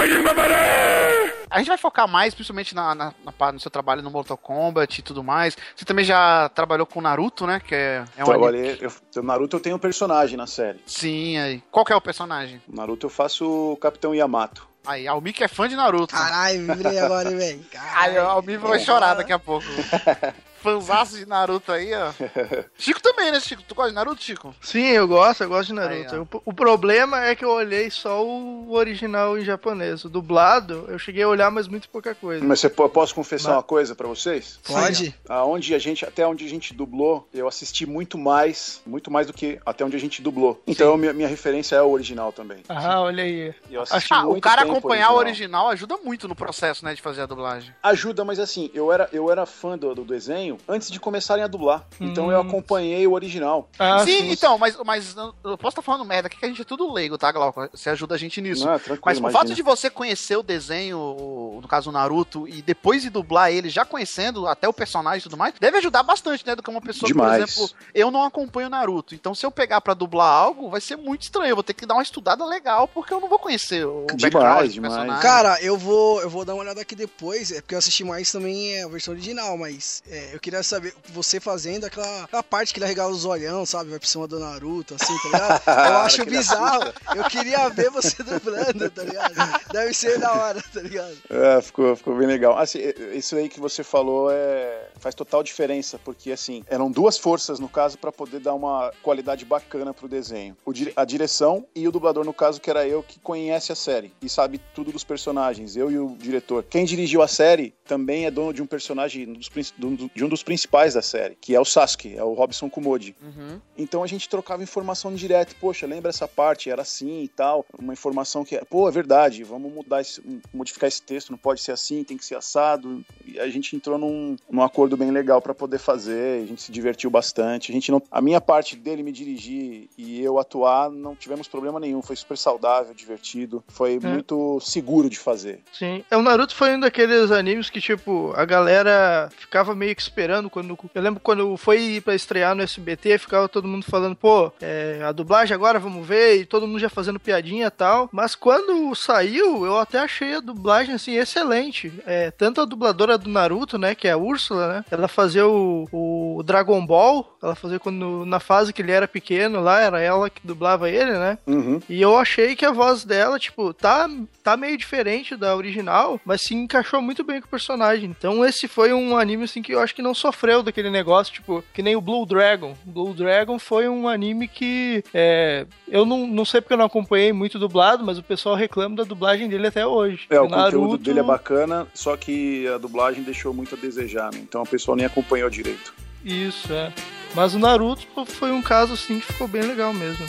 A 1.49 1.59
gente 1.59 1.69
vai 1.69 1.79
focar 1.79 2.09
mais, 2.09 2.35
principalmente 2.35 2.75
na, 2.75 2.95
na, 2.95 3.15
na 3.25 3.33
parte 3.33 3.57
do 3.57 3.61
seu 3.61 3.71
trabalho 3.71 4.03
no 4.03 4.11
Mortal 4.11 4.37
Kombat 4.37 4.99
e 4.99 5.03
tudo 5.03 5.23
mais. 5.23 5.57
Você 5.75 5.85
também 5.85 6.05
já 6.05 6.49
trabalhou 6.51 6.87
com 6.87 7.01
Naruto, 7.01 7.47
né? 7.47 7.61
Que 7.61 7.75
é, 7.75 8.05
é 8.17 8.25
um 8.25 8.31
anime. 8.31 8.39
Trabalhei. 8.39 8.79
Eu, 8.81 8.93
o 9.23 9.23
Naruto 9.23 9.57
eu 9.57 9.61
tenho 9.61 9.77
um 9.77 9.79
personagem 9.79 10.37
na 10.37 10.47
série. 10.47 10.81
Sim, 10.87 11.39
aí. 11.39 11.63
Qual 11.71 11.85
que 11.85 11.93
é 11.93 11.97
o 11.97 12.01
personagem? 12.01 12.61
No 12.69 12.77
Naruto 12.77 13.07
eu 13.07 13.11
faço 13.11 13.73
o 13.73 13.77
Capitão 13.77 14.15
Yamato. 14.15 14.69
Aí, 14.87 15.09
a 15.09 15.13
Almik 15.13 15.43
é 15.43 15.49
fã 15.49 15.69
de 15.69 15.75
Naruto. 15.75 16.15
Caralho, 16.15 16.61
me 16.61 16.75
virei 16.75 16.99
agora, 16.99 17.31
velho. 17.31 17.65
Aí, 17.95 18.17
a 18.17 18.23
Almik 18.25 18.59
vai 18.59 18.79
chorar 18.79 19.15
daqui 19.15 19.33
a 19.33 19.39
pouco. 19.39 19.67
Fanzaço 20.71 21.17
de 21.17 21.27
Naruto 21.27 21.71
aí, 21.71 21.93
ó. 21.95 22.13
Chico 22.77 23.01
também, 23.01 23.31
né, 23.31 23.39
Chico? 23.41 23.63
Tu 23.63 23.75
gosta 23.75 23.91
de 23.91 23.95
Naruto, 23.95 24.23
Chico? 24.23 24.55
Sim, 24.61 24.87
eu 24.89 25.07
gosto, 25.07 25.43
eu 25.45 25.49
gosto 25.49 25.73
de 25.73 25.79
Aí, 25.81 26.03
Naruto. 26.05 26.29
ó. 26.33 26.39
o, 26.39 26.43
o 26.51 26.53
problema 26.53 27.25
é 27.25 27.35
que 27.35 27.45
eu 27.45 27.51
olhei 27.51 27.91
só 27.91 28.25
o 28.25 28.73
original 28.73 29.39
em 29.39 29.45
japonês. 29.45 30.05
O 30.05 30.09
dublado, 30.09 30.85
eu 30.89 30.99
cheguei 30.99 31.23
a 31.23 31.29
olhar, 31.29 31.51
mas 31.51 31.69
muito 31.69 31.89
pouca 31.89 32.15
coisa. 32.15 32.45
Mas 32.45 32.61
você, 32.61 32.69
po- 32.69 32.89
posso 32.89 33.15
confessar 33.15 33.51
Mas- 33.51 33.57
uma 33.59 33.63
coisa 33.63 33.95
pra 33.95 34.09
vocês? 34.09 34.59
Pode? 34.67 35.15
Aonde 35.29 35.75
a 35.75 35.79
gente, 35.79 36.05
até 36.05 36.27
onde 36.27 36.45
a 36.45 36.49
gente 36.49 36.75
dublou, 36.75 37.29
eu 37.33 37.47
assisti 37.47 37.87
muito 37.87 38.19
mais, 38.19 38.81
muito 38.87 39.11
mais 39.11 39.27
do 39.27 39.33
que 39.33 39.59
até 39.65 39.85
onde 39.85 39.97
a 39.97 40.01
gente 40.01 40.21
dublou. 40.21 40.61
Então 40.67 40.97
minha, 40.97 41.13
minha 41.13 41.29
referência 41.29 41.77
é 41.77 41.83
o 41.83 41.91
original 41.91 42.33
também. 42.33 42.63
Ah, 42.69 43.01
olha 43.01 43.23
aí. 43.23 43.55
Eu 43.71 43.83
assisti 43.83 44.13
Ah, 44.13 44.27
o 44.27 44.41
cara 44.41 44.63
acompanhar 44.63 45.13
o 45.13 45.17
original 45.17 45.69
ajuda 45.69 45.97
muito 45.99 46.27
no 46.27 46.35
processo, 46.35 46.85
né, 46.85 46.95
de 46.95 47.03
fazer 47.03 47.23
a 47.23 47.27
dublagem. 47.27 47.75
Ajuda, 47.83 48.25
mas 48.25 48.39
assim, 48.39 48.71
eu 48.75 48.93
era, 48.93 49.09
eu 49.13 49.31
era 49.31 49.47
fã 49.47 49.77
do, 49.79 49.95
do 49.95 50.05
desenho 50.05 50.56
antes 50.69 50.91
de 50.91 50.99
começarem 51.01 51.43
a 51.45 51.47
dublar. 51.47 51.85
Então 52.01 52.27
Hum. 52.27 52.33
eu 52.33 52.41
acompanhei 52.41 53.07
o 53.07 53.13
original. 53.13 53.69
Ah, 53.79 54.05
sim, 54.05 54.31
então, 54.31 54.59
mas, 54.59 54.77
mas 54.85 55.15
eu 55.45 55.57
posso 55.59 55.69
estar 55.75 55.83
falando 55.83 56.05
merda 56.05 56.27
aqui 56.29 56.37
que 56.39 56.45
a 56.45 56.49
gente 56.49 56.63
é 56.63 56.65
tudo 56.65 56.93
leigo, 56.93 57.17
tá, 57.19 57.31
Glauco? 57.33 57.69
Você 57.73 57.91
ajuda 57.91 58.15
a 58.15 58.19
gente 58.19 58.41
nisso. 58.41 58.65
Não, 58.65 58.75
é 58.75 58.79
tranquilo, 58.79 59.03
Mas 59.05 59.17
o 59.19 59.21
imagina. 59.21 59.39
fato 59.41 59.55
de 59.55 59.63
você 59.63 59.89
conhecer 59.91 60.37
o 60.37 60.43
desenho, 60.43 60.99
o- 60.99 61.59
no 61.63 61.69
caso 61.69 61.91
o 61.91 61.93
Naruto, 61.93 62.47
e 62.49 62.63
depois 62.63 63.03
de 63.03 63.11
dublar 63.11 63.51
ele, 63.53 63.69
já 63.69 63.85
conhecendo 63.85 64.47
até 64.47 64.69
o 64.69 64.73
personagem 64.73 65.21
e 65.21 65.23
tudo 65.23 65.37
mais, 65.37 65.55
deve 65.59 65.79
ajudar 65.79 66.03
bastante, 66.03 66.47
né? 66.47 66.55
Do 66.55 66.63
que 66.63 66.71
uma 66.71 66.81
pessoa, 66.81 67.09
Demais. 67.09 67.39
por 67.55 67.63
exemplo, 67.65 67.77
eu 67.95 68.11
não 68.11 68.25
acompanho 68.25 68.67
o 68.69 68.71
Naruto. 68.71 69.15
Então, 69.15 69.35
se 69.35 69.45
eu 69.45 69.51
pegar 69.51 69.81
pra 69.81 69.95
dublar 69.95 70.29
algo, 70.33 70.69
vai 70.71 70.81
ser 70.81 70.97
muito 70.97 71.23
estranho. 71.23 71.51
Eu 71.51 71.57
vou 71.57 71.63
ter 71.63 71.75
que 71.75 71.87
dar 71.87 71.95
uma 71.95 72.03
estudada 72.03 72.45
legal, 72.45 72.89
porque 72.89 73.13
eu 73.13 73.21
não 73.21 73.29
vou 73.29 73.39
conhecer 73.39 73.87
o 73.87 74.07
Demais, 74.15 74.73
demais. 74.75 74.95
personagem. 74.95 75.23
Cara, 75.23 75.61
eu 75.63 75.77
vou, 75.77 76.21
eu 76.21 76.31
vou 76.31 76.45
dar 76.45 76.55
uma 76.55 76.63
olhada 76.63 76.81
aqui 76.81 76.95
depois, 76.95 77.51
é 77.53 77.61
porque 77.61 77.75
eu 77.75 77.79
assisti 77.79 78.05
mais 78.05 78.31
também 78.31 78.75
é, 78.75 78.85
a 78.85 78.89
versão 78.89 79.15
original, 79.15 79.57
mas 79.57 80.03
é, 80.09 80.36
eu 80.37 80.41
queria 80.41 80.63
saber, 80.63 80.95
você 81.09 81.41
fazendo 81.41 81.87
aquela, 81.87 82.25
aquela 82.25 82.43
parte 82.43 82.73
que 82.73 82.79
ele 82.79 82.85
arregala 82.85 83.11
os 83.11 83.25
olhão, 83.25 83.65
sabe? 83.65 83.89
Vai 83.89 83.99
pra 83.99 84.09
cima 84.09 84.29
do 84.29 84.39
Naruto, 84.39 84.95
assim, 84.95 85.17
tá 85.23 85.29
ligado? 85.29 85.63
Eu 85.89 85.97
acho 85.99 86.25
bizarro. 86.27 86.93
Eu 87.17 87.25
queria 87.25 87.69
ver 87.71 87.91
você 87.91 88.21
dublando, 88.23 88.91
tá 88.91 89.03
ligado? 89.03 89.35
Deve 89.73 89.95
ser 89.95 90.19
da 90.19 90.33
hora, 90.35 90.63
tá 90.63 90.81
ligado? 90.81 91.17
É, 91.31 91.61
ficou, 91.63 91.97
ficou 91.97 92.17
bem 92.17 92.27
legal. 92.27 92.59
Assim, 92.59 92.81
isso 93.15 93.35
aí 93.37 93.49
que 93.49 93.59
você 93.59 93.83
falou 93.83 94.31
é, 94.31 94.89
faz 94.99 95.15
total 95.15 95.43
diferença, 95.43 95.99
porque 96.05 96.31
assim, 96.31 96.63
eram 96.69 96.91
duas 96.91 97.17
forças 97.17 97.59
no 97.59 97.69
caso 97.69 97.97
para 97.97 98.13
poder 98.13 98.41
dar 98.41 98.55
uma 98.55 98.93
qualidade 99.03 99.45
bacana 99.45 99.95
pro 99.95 100.07
desenho. 100.07 100.55
O 100.67 100.73
a 100.95 101.05
direção 101.07 101.67
e 101.75 101.89
o 101.89 101.93
dublador, 101.93 102.25
no 102.25 102.35
caso, 102.35 102.61
que 102.61 102.69
era 102.69 102.87
eu, 102.87 103.03
que 103.03 103.19
conhece 103.19 103.73
a 103.73 103.75
série 103.75 104.13
e 104.21 104.29
sabe 104.29 104.61
tudo 104.75 104.93
dos 104.93 105.05
personagens, 105.05 105.77
eu 105.77 105.91
e 105.91 105.99
o 105.99 106.15
diretor. 106.19 106.63
Quem 106.69 106.85
dirigiu 106.85 107.23
a 107.23 107.29
série 107.29 107.73
também 107.87 108.27
é 108.27 108.31
dono 108.31 108.53
de 108.53 108.63
um 108.63 108.67
personagem, 108.67 109.33
de 109.33 110.25
um 110.25 110.26
dos 110.29 110.43
principais 110.43 110.95
da 110.95 111.03
série, 111.03 111.37
que 111.41 111.55
é 111.55 111.61
o 111.61 111.65
Sasuke, 111.65 112.17
é 112.17 112.23
o 112.23 112.35
Robson 112.35 112.69
Kumodi. 112.69 113.15
Uhum. 113.23 113.61
Então 113.77 114.03
a 114.03 114.07
gente 114.07 114.29
trocava 114.29 114.63
informação 114.63 115.15
direto. 115.15 115.55
Poxa, 115.61 115.87
lembra 115.87 116.11
essa 116.11 116.27
parte? 116.27 116.71
Era 116.71 116.83
assim 116.83 117.23
e 117.23 117.29
tal. 117.29 117.65
Uma 117.79 117.93
informação 117.93 118.45
que 118.45 118.57
é, 118.57 118.65
pô, 118.65 118.89
é 118.89 118.93
verdade, 118.93 119.45
vamos 119.45 119.73
mudar 119.73 120.01
esse, 120.01 120.23
modificar 120.53 120.89
esse 120.89 121.03
texto, 121.03 121.31
não 121.31 121.39
pode 121.39 121.61
ser 121.61 121.73
assim, 121.73 122.05
tem 122.05 122.17
que 122.17 122.25
ser 122.25 122.37
assado. 122.37 123.05
E 123.25 123.39
a 123.39 123.49
gente 123.49 123.75
entrou 123.77 123.99
num, 123.99 124.37
num 124.51 124.63
acordo 124.63 124.97
bem 124.97 125.11
legal 125.11 125.41
pra 125.41 125.55
poder 125.55 125.79
fazer, 125.79 126.43
a 126.43 126.47
gente 126.47 126.63
se 126.63 126.73
divertiu 126.73 127.11
bastante. 127.11 127.71
A 127.71 127.75
gente 127.75 127.91
não, 127.91 128.03
a 128.11 128.21
minha 128.21 128.41
parte 128.41 128.77
dele 128.77 129.03
me 129.03 129.13
dirigir 129.13 129.89
e 129.97 130.23
eu 130.23 130.39
atuar, 130.39 130.91
não 130.91 131.15
tivemos 131.15 131.49
problema 131.49 131.81
nenhum. 131.81 132.03
Foi 132.03 132.17
super 132.17 132.37
saudável, 132.37 132.95
divertido, 132.95 133.63
foi 133.69 133.99
muito 133.99 134.61
seguro 134.61 135.09
de 135.09 135.19
fazer. 135.19 135.61
Sim. 135.73 136.05
É, 136.11 136.17
o 136.17 136.23
Naruto 136.23 136.55
foi 136.55 136.77
um 136.77 136.81
daqueles 136.81 137.31
animes 137.31 137.71
que, 137.71 137.81
tipo, 137.81 138.33
a 138.37 138.45
galera 138.45 139.29
ficava 139.37 139.75
meio 139.75 139.95
que 139.95 140.03
esperando 140.17 140.49
quando. 140.49 140.79
Eu 140.95 141.03
lembro 141.03 141.21
quando 141.21 141.57
foi 141.59 142.01
pra 142.01 142.15
estrear 142.15 142.55
no 142.55 142.63
SBT, 142.63 143.19
ficava 143.19 143.49
todo 143.49 143.69
mundo 143.69 143.85
falando, 143.85 144.17
pô, 144.17 144.51
é, 144.63 145.03
a 145.05 145.13
dublagem 145.13 145.55
agora 145.55 145.79
vamos 145.79 146.07
ver, 146.07 146.41
e 146.41 146.47
todo 146.47 146.67
mundo 146.67 146.79
já 146.79 146.89
fazendo 146.89 147.21
piadinha 147.21 147.67
e 147.67 147.71
tal. 147.71 148.09
Mas 148.11 148.35
quando 148.35 148.95
saiu, 148.95 149.67
eu 149.67 149.79
até 149.79 149.99
achei 149.99 150.37
a 150.37 150.41
dublagem, 150.41 150.95
assim, 150.95 151.17
excelente. 151.17 151.93
É, 152.07 152.31
tanto 152.31 152.63
a 152.63 152.65
dubladora 152.65 153.19
do 153.19 153.29
Naruto, 153.29 153.77
né, 153.77 153.95
que 153.95 154.09
é 154.09 154.13
a 154.13 154.17
Úrsula, 154.17 154.69
né, 154.69 154.85
ela 154.91 155.07
fazia 155.07 155.47
o, 155.47 155.87
o 155.93 156.43
Dragon 156.43 156.85
Ball, 156.85 157.37
ela 157.43 157.55
fazia 157.55 157.79
quando, 157.79 158.25
na 158.25 158.41
fase 158.41 158.73
que 158.73 158.81
ele 158.81 158.93
era 158.93 159.07
pequeno 159.07 159.61
lá, 159.61 159.81
era 159.81 160.01
ela 160.01 160.31
que 160.31 160.41
dublava 160.43 160.89
ele, 160.89 161.13
né. 161.13 161.39
Uhum. 161.47 161.81
E 161.89 162.01
eu 162.01 162.17
achei 162.17 162.57
que 162.57 162.65
a 162.65 162.73
voz 162.73 163.05
dela, 163.05 163.39
tipo, 163.39 163.75
tá, 163.75 164.09
tá 164.43 164.57
meio 164.57 164.79
diferente 164.79 165.37
da 165.37 165.55
original, 165.55 166.19
mas 166.25 166.41
se 166.43 166.55
encaixou 166.55 167.03
muito 167.03 167.23
bem 167.23 167.41
com 167.41 167.47
o 167.47 167.51
personagem. 167.51 168.15
Então 168.17 168.45
esse 168.45 168.67
foi 168.67 168.93
um 168.93 169.17
anime, 169.17 169.45
assim, 169.45 169.61
que 169.61 169.73
eu 169.73 169.81
acho 169.81 169.95
que 169.95 170.06
não 170.07 170.15
sofreu 170.15 170.63
daquele 170.63 170.89
negócio, 170.91 171.35
tipo, 171.35 171.63
que 171.75 171.83
nem 171.83 171.97
o 171.97 172.01
Blue 172.01 172.25
Dragon. 172.25 172.75
Blue 172.85 173.13
Dragon 173.13 173.59
foi 173.59 173.89
um 173.89 174.09
anime 174.09 174.47
que, 174.47 175.03
é, 175.13 175.67
eu 175.89 176.07
não, 176.07 176.27
não 176.27 176.45
sei 176.45 176.61
porque 176.61 176.73
eu 176.75 176.79
não 176.79 176.87
acompanhei 176.87 177.33
muito 177.33 177.59
dublado, 177.59 178.05
mas 178.05 178.19
o 178.19 178.23
pessoal 178.23 178.55
reclama 178.55 178.97
da 178.97 179.05
dublagem 179.05 179.49
dele 179.49 179.67
até 179.67 179.87
hoje. 179.87 180.27
É, 180.31 180.41
o 180.41 180.49
Naruto- 180.49 180.77
conteúdo 180.79 181.03
dele 181.05 181.21
é 181.21 181.23
bacana, 181.23 181.87
só 181.93 182.17
que 182.17 182.67
a 182.69 182.79
dublagem 182.79 183.23
deixou 183.23 183.53
muito 183.53 183.75
a 183.75 183.79
desejar, 183.79 184.33
né? 184.33 184.41
Então 184.43 184.63
a 184.63 184.67
pessoa 184.67 184.97
nem 184.97 185.05
acompanhou 185.07 185.51
direito. 185.51 185.93
Isso, 186.25 186.73
é. 186.73 186.93
Mas 187.35 187.55
o 187.55 187.59
Naruto 187.59 188.07
foi 188.27 188.51
um 188.53 188.63
caso, 188.63 188.95
assim, 188.95 189.19
que 189.21 189.27
ficou 189.27 189.47
bem 189.49 189.63
legal 189.63 189.93
mesmo. 189.93 190.25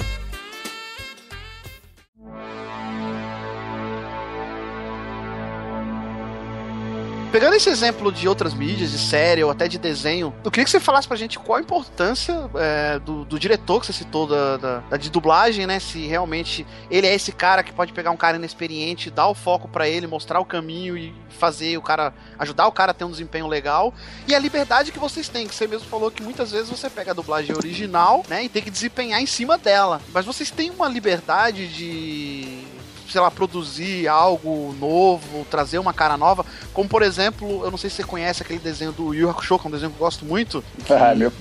Pegando 7.31 7.55
esse 7.55 7.69
exemplo 7.69 8.09
de 8.09 8.27
outras 8.27 8.53
mídias, 8.53 8.91
de 8.91 8.97
série 8.97 9.43
ou 9.43 9.51
até 9.51 9.67
de 9.67 9.77
desenho, 9.77 10.33
eu 10.45 10.49
queria 10.49 10.63
que 10.63 10.71
você 10.71 10.79
falasse 10.79 11.07
pra 11.07 11.17
gente 11.17 11.37
qual 11.37 11.57
a 11.57 11.61
importância 11.61 12.49
é, 12.55 12.99
do, 12.99 13.25
do 13.25 13.37
diretor 13.37 13.81
que 13.81 13.87
você 13.87 13.93
citou 13.93 14.25
da, 14.25 14.55
da, 14.55 14.79
da 14.79 14.97
de 14.97 15.11
dublagem, 15.11 15.67
né? 15.67 15.77
Se 15.79 16.07
realmente 16.07 16.65
ele 16.89 17.05
é 17.05 17.13
esse 17.13 17.33
cara 17.33 17.63
que 17.63 17.73
pode 17.73 17.91
pegar 17.91 18.11
um 18.11 18.17
cara 18.17 18.37
inexperiente, 18.37 19.11
dar 19.11 19.27
o 19.27 19.35
foco 19.35 19.67
pra 19.67 19.89
ele, 19.89 20.07
mostrar 20.07 20.39
o 20.39 20.45
caminho 20.45 20.97
e 20.97 21.13
fazer 21.29 21.77
o 21.77 21.81
cara, 21.81 22.13
ajudar 22.39 22.65
o 22.65 22.71
cara 22.71 22.91
a 22.91 22.93
ter 22.93 23.03
um 23.03 23.11
desempenho 23.11 23.47
legal. 23.47 23.93
E 24.25 24.33
a 24.33 24.39
liberdade 24.39 24.93
que 24.93 24.99
vocês 24.99 25.27
têm, 25.27 25.47
que 25.47 25.53
você 25.53 25.67
mesmo 25.67 25.87
falou 25.87 26.09
que 26.09 26.23
muitas 26.23 26.51
vezes 26.51 26.69
você 26.69 26.89
pega 26.89 27.11
a 27.11 27.13
dublagem 27.13 27.53
original, 27.53 28.23
né? 28.29 28.45
E 28.45 28.49
tem 28.49 28.63
que 28.63 28.71
desempenhar 28.71 29.21
em 29.21 29.27
cima 29.27 29.57
dela. 29.57 30.01
Mas 30.13 30.25
vocês 30.25 30.49
têm 30.49 30.71
uma 30.71 30.87
liberdade 30.87 31.67
de 31.67 32.76
sei 33.09 33.21
lá, 33.21 33.31
produzir 33.31 34.07
algo 34.07 34.75
novo, 34.79 35.45
trazer 35.49 35.79
uma 35.79 35.93
cara 35.93 36.17
nova, 36.17 36.45
como 36.73 36.87
por 36.87 37.01
exemplo, 37.01 37.63
eu 37.63 37.71
não 37.71 37.77
sei 37.77 37.89
se 37.89 37.97
você 37.97 38.03
conhece 38.03 38.43
aquele 38.43 38.59
desenho 38.59 38.91
do 38.91 39.13
Yu 39.13 39.29
Hakusho, 39.29 39.59
que 39.59 39.67
é 39.67 39.69
um 39.69 39.71
desenho 39.71 39.91
que 39.91 39.97
eu 39.97 40.05
gosto 40.05 40.25
muito. 40.25 40.63
Ah, 40.89 41.15
meu, 41.15 41.31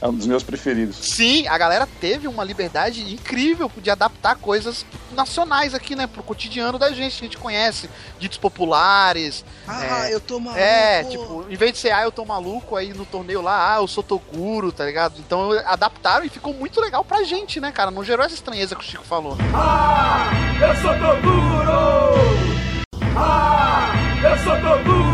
é 0.00 0.06
um 0.08 0.12
dos 0.14 0.26
meus 0.26 0.42
preferidos. 0.42 0.96
Sim, 0.96 1.46
a 1.48 1.56
galera 1.56 1.88
teve 2.00 2.28
uma 2.28 2.44
liberdade 2.44 3.12
incrível 3.12 3.70
de 3.78 3.90
adaptar 3.90 4.36
coisas 4.36 4.84
nacionais 5.12 5.74
aqui, 5.74 5.96
né, 5.96 6.06
pro 6.06 6.22
cotidiano 6.22 6.78
da 6.78 6.92
gente, 6.92 7.16
que 7.18 7.24
a 7.24 7.28
gente 7.28 7.38
conhece, 7.38 7.88
ditos 8.18 8.36
populares. 8.38 9.44
Ah, 9.66 10.08
É. 10.08 10.14
eu 10.14 10.20
tô 10.20 10.38
maluco. 10.38 10.60
É, 10.60 11.04
tipo, 11.04 11.46
em 11.48 11.56
vez 11.56 11.72
de 11.72 11.78
ser, 11.78 11.90
ah, 11.92 12.02
eu 12.02 12.12
tô 12.12 12.24
maluco, 12.24 12.76
aí 12.76 12.92
no 12.92 13.06
torneio 13.06 13.40
lá, 13.40 13.74
ah, 13.74 13.78
eu 13.78 13.86
sou 13.88 14.02
Toguro, 14.02 14.70
tá 14.72 14.84
ligado? 14.84 15.14
Então 15.18 15.52
adaptaram 15.66 16.24
e 16.24 16.28
ficou 16.28 16.52
muito 16.52 16.80
legal 16.80 17.04
pra 17.04 17.24
gente, 17.24 17.60
né, 17.60 17.72
cara? 17.72 17.90
Não 17.90 18.04
gerou 18.04 18.24
essa 18.24 18.34
estranheza 18.34 18.74
que 18.76 18.82
o 18.82 18.86
Chico 18.86 19.04
falou. 19.04 19.36
Eu 20.60 20.74
sou 20.82 20.92
Toguro! 20.92 22.36
Ah, 23.16 23.92
eu 24.22 24.36
sou 24.44 24.54
Toguro! 24.60 25.05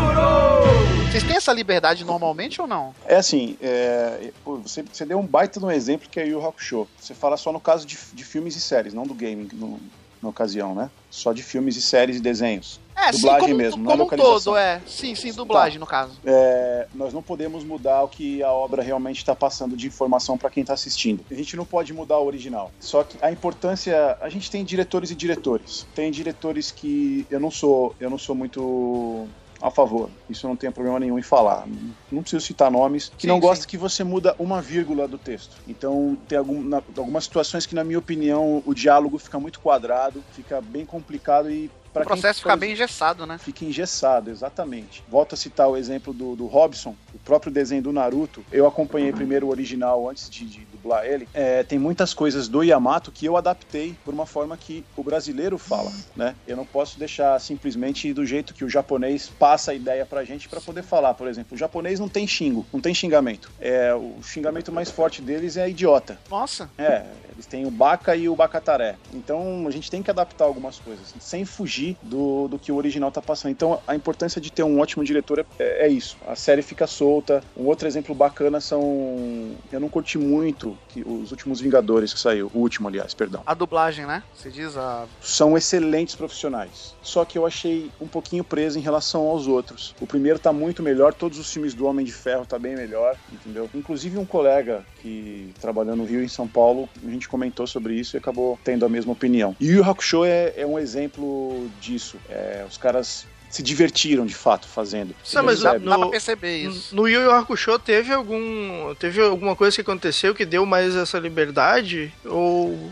Vocês 1.13 1.23
têm 1.25 1.35
essa 1.35 1.53
liberdade 1.53 2.03
normalmente 2.03 2.59
ou 2.59 2.65
não? 2.65 2.91
É 3.05 3.17
assim, 3.17 3.55
é, 3.61 4.31
você, 4.43 4.81
você 4.81 5.05
deu 5.05 5.19
um 5.19 5.27
baita 5.27 5.59
de 5.59 5.65
um 5.67 5.69
exemplo 5.69 6.09
que 6.09 6.19
é 6.19 6.25
Yu 6.25 6.39
Yu 6.39 6.47
Hakusho. 6.47 6.87
Você 6.99 7.13
fala 7.13 7.37
só 7.37 7.51
no 7.51 7.59
caso 7.59 7.85
de, 7.85 7.99
de 8.13 8.25
filmes 8.25 8.55
e 8.55 8.59
séries, 8.59 8.95
não 8.95 9.03
do 9.03 9.13
gaming 9.13 9.47
no- 9.53 9.79
na 10.19 10.29
ocasião, 10.29 10.73
né? 10.73 10.89
Só 11.11 11.31
de 11.31 11.43
filmes 11.43 11.75
e 11.75 11.83
séries 11.83 12.17
e 12.17 12.19
desenhos. 12.19 12.79
É, 12.95 13.11
Dublagem 13.11 13.41
sim, 13.41 13.51
como, 13.51 13.57
mesmo, 13.57 13.83
não 13.83 13.91
é 13.91 13.97
como 13.97 14.05
um 14.13 14.17
todo, 14.17 14.57
é. 14.57 14.81
Sim, 14.87 15.13
sim, 15.13 15.31
dublagem 15.33 15.77
no 15.77 15.85
caso. 15.85 16.13
É, 16.25 16.87
nós 16.95 17.13
não 17.13 17.21
podemos 17.21 17.63
mudar 17.63 18.01
o 18.01 18.07
que 18.07 18.41
a 18.41 18.51
obra 18.51 18.81
realmente 18.81 19.17
está 19.17 19.35
passando 19.35 19.77
de 19.77 19.85
informação 19.85 20.35
para 20.35 20.49
quem 20.49 20.61
está 20.61 20.73
assistindo. 20.73 21.23
A 21.29 21.35
gente 21.35 21.55
não 21.55 21.65
pode 21.65 21.93
mudar 21.93 22.17
o 22.17 22.25
original. 22.25 22.71
Só 22.79 23.03
que 23.03 23.17
a 23.21 23.31
importância, 23.31 24.17
a 24.19 24.29
gente 24.29 24.49
tem 24.49 24.63
diretores 24.65 25.11
e 25.11 25.15
diretores. 25.15 25.85
Tem 25.93 26.09
diretores 26.09 26.71
que 26.71 27.27
eu 27.29 27.39
não 27.39 27.51
sou, 27.51 27.93
eu 27.99 28.09
não 28.09 28.17
sou 28.17 28.33
muito 28.33 29.27
a 29.63 29.71
favor. 29.71 30.11
Isso 30.29 30.45
eu 30.45 30.49
não 30.49 30.57
tenho 30.57 30.73
problema 30.73 30.99
nenhum 30.99 31.17
em 31.17 31.23
falar. 31.23 31.65
Não 32.11 32.21
preciso 32.21 32.45
citar 32.45 32.69
nomes. 32.69 33.09
Que 33.17 33.21
Sim, 33.21 33.27
não 33.29 33.39
gosta 33.39 33.65
que 33.65 33.77
você 33.77 34.03
muda 34.03 34.35
uma 34.37 34.61
vírgula 34.61 35.07
do 35.07 35.17
texto. 35.17 35.55
Então 35.65 36.17
tem 36.27 36.37
algum, 36.37 36.61
na- 36.61 36.83
algumas 36.97 37.23
situações 37.23 37.65
que 37.65 37.73
na 37.73 37.83
minha 37.83 37.97
opinião 37.97 38.61
o 38.65 38.73
diálogo 38.73 39.17
fica 39.17 39.39
muito 39.39 39.61
quadrado, 39.61 40.25
fica 40.29 40.59
bem 40.61 40.85
complicado 40.85 41.49
e 41.49 41.71
O 41.93 42.01
para 42.01 42.05
processo 42.05 42.41
fica 42.41 42.55
bem 42.55 42.71
engessado, 42.71 43.27
né? 43.27 43.37
fica 43.37 43.63
engessado, 43.63 44.31
exatamente. 44.31 45.03
Volto 45.07 45.33
a 45.33 45.37
citar 45.37 45.69
o 45.69 45.77
exemplo 45.77 46.11
do, 46.11 46.35
do 46.35 46.47
Robson, 46.47 46.95
o 47.13 47.19
próprio 47.19 47.51
desenho 47.51 47.83
do 47.83 47.93
Naruto. 47.93 48.43
Eu 48.51 48.65
acompanhei 48.65 49.13
primeiro 49.13 49.45
o 49.45 49.49
original 49.51 50.09
antes 50.09 50.27
de, 50.27 50.43
de 50.43 50.65
dublar 50.65 51.05
ele. 51.05 51.27
É, 51.35 51.61
tem 51.61 51.77
muitas 51.77 52.11
coisas 52.11 52.47
do 52.47 52.63
Yamato 52.63 53.11
que 53.11 53.27
eu 53.27 53.37
adaptei 53.37 53.95
por 54.03 54.11
uma 54.11 54.25
forma 54.25 54.57
que 54.57 54.83
o 54.97 55.03
brasileiro 55.03 55.59
fala, 55.59 55.91
né? 56.15 56.35
Eu 56.47 56.57
não 56.57 56.65
posso 56.65 56.97
deixar 56.97 57.39
simplesmente 57.39 58.11
do 58.11 58.25
jeito 58.25 58.55
que 58.55 58.65
o 58.65 58.69
japonês 58.69 59.29
passa 59.37 59.71
a 59.71 59.75
ideia 59.75 60.03
pra 60.03 60.23
gente 60.23 60.49
pra 60.49 60.59
poder 60.59 60.81
falar. 60.81 61.13
Por 61.13 61.27
exemplo, 61.27 61.53
o 61.53 61.57
japonês 61.57 61.99
não 61.99 62.09
tem 62.09 62.25
xingo, 62.25 62.65
não 62.73 62.81
tem 62.81 62.95
xingamento. 62.95 63.51
É, 63.61 63.93
o 63.93 64.15
xingamento 64.23 64.71
mais 64.71 64.89
forte 64.89 65.21
deles 65.21 65.57
é 65.57 65.69
idiota. 65.69 66.17
Nossa. 66.27 66.69
É, 66.75 67.05
eles 67.33 67.45
têm 67.45 67.65
o 67.65 67.71
Baca 67.71 68.15
e 68.15 68.29
o 68.29 68.35
Bacataré. 68.35 68.95
Então 69.13 69.65
a 69.67 69.71
gente 69.71 69.89
tem 69.89 70.01
que 70.01 70.11
adaptar 70.11 70.45
algumas 70.45 70.79
coisas, 70.79 71.13
sem 71.19 71.45
fugir 71.45 71.97
do, 72.01 72.47
do 72.47 72.59
que 72.59 72.71
o 72.71 72.75
original 72.75 73.11
tá 73.11 73.21
passando. 73.21 73.51
Então 73.51 73.79
a 73.87 73.95
importância 73.95 74.39
de 74.39 74.51
ter 74.51 74.63
um 74.63 74.79
ótimo 74.79 75.03
diretor 75.03 75.45
é, 75.59 75.85
é 75.85 75.87
isso. 75.87 76.17
A 76.27 76.35
série 76.35 76.61
fica 76.61 76.87
solta. 76.87 77.43
Um 77.57 77.65
outro 77.65 77.87
exemplo 77.87 78.13
bacana 78.13 78.59
são. 78.59 79.55
Eu 79.71 79.79
não 79.79 79.89
curti 79.89 80.17
muito 80.17 80.77
que 80.89 81.01
os 81.01 81.31
últimos 81.31 81.59
Vingadores 81.59 82.13
que 82.13 82.19
saiu. 82.19 82.51
O 82.53 82.59
último, 82.59 82.87
aliás, 82.87 83.13
perdão. 83.13 83.41
A 83.45 83.53
dublagem, 83.53 84.05
né? 84.05 84.21
Você 84.35 84.51
diz 84.51 84.75
a. 84.75 85.05
São 85.21 85.57
excelentes 85.57 86.15
profissionais. 86.15 86.93
Só 87.01 87.23
que 87.25 87.37
eu 87.37 87.45
achei 87.45 87.89
um 87.99 88.07
pouquinho 88.07 88.43
preso 88.43 88.77
em 88.77 88.81
relação 88.81 89.27
aos 89.27 89.47
outros. 89.47 89.95
O 89.99 90.07
primeiro 90.07 90.39
tá 90.39 90.51
muito 90.51 90.83
melhor, 90.83 91.13
todos 91.13 91.39
os 91.39 91.51
filmes 91.51 91.73
do 91.73 91.85
Homem 91.85 92.05
de 92.05 92.11
Ferro 92.11 92.45
tá 92.45 92.59
bem 92.59 92.75
melhor, 92.75 93.15
entendeu? 93.31 93.69
Inclusive 93.73 94.17
um 94.17 94.25
colega 94.25 94.85
que 95.01 95.53
trabalhou 95.59 95.95
no 95.95 96.05
Rio 96.05 96.21
e 96.21 96.25
em 96.25 96.29
São 96.29 96.47
Paulo, 96.47 96.89
a 97.05 97.09
gente 97.09 97.22
comentou 97.27 97.65
sobre 97.67 97.93
isso 97.95 98.15
e 98.15 98.17
acabou 98.17 98.59
tendo 98.63 98.85
a 98.85 98.89
mesma 98.89 99.11
opinião. 99.13 99.55
E 99.59 99.69
o 99.69 99.73
Yu 99.77 99.83
Hakusho 99.83 100.23
é, 100.25 100.53
é 100.57 100.65
um 100.65 100.77
exemplo 100.79 101.69
disso. 101.81 102.17
É, 102.29 102.65
os 102.69 102.77
caras 102.77 103.25
se 103.49 103.61
divertiram 103.61 104.25
de 104.25 104.33
fato 104.33 104.67
fazendo. 104.67 105.13
Não, 105.33 105.43
mas 105.43 105.61
Dá, 105.61 105.71
percebe? 105.71 105.85
dá 105.89 105.95
no- 105.97 106.01
pra 106.01 106.09
perceber 106.09 106.57
isso. 106.57 106.95
No 106.95 107.07
Yu 107.07 107.21
Yu 107.21 107.31
Hakusho 107.31 107.77
teve 107.77 108.11
algum 108.11 108.95
teve 108.95 109.21
alguma 109.21 109.55
coisa 109.55 109.75
que 109.75 109.81
aconteceu 109.81 110.33
que 110.33 110.43
deu 110.45 110.65
mais 110.65 110.95
essa 110.95 111.19
liberdade 111.19 112.11
ou 112.25 112.91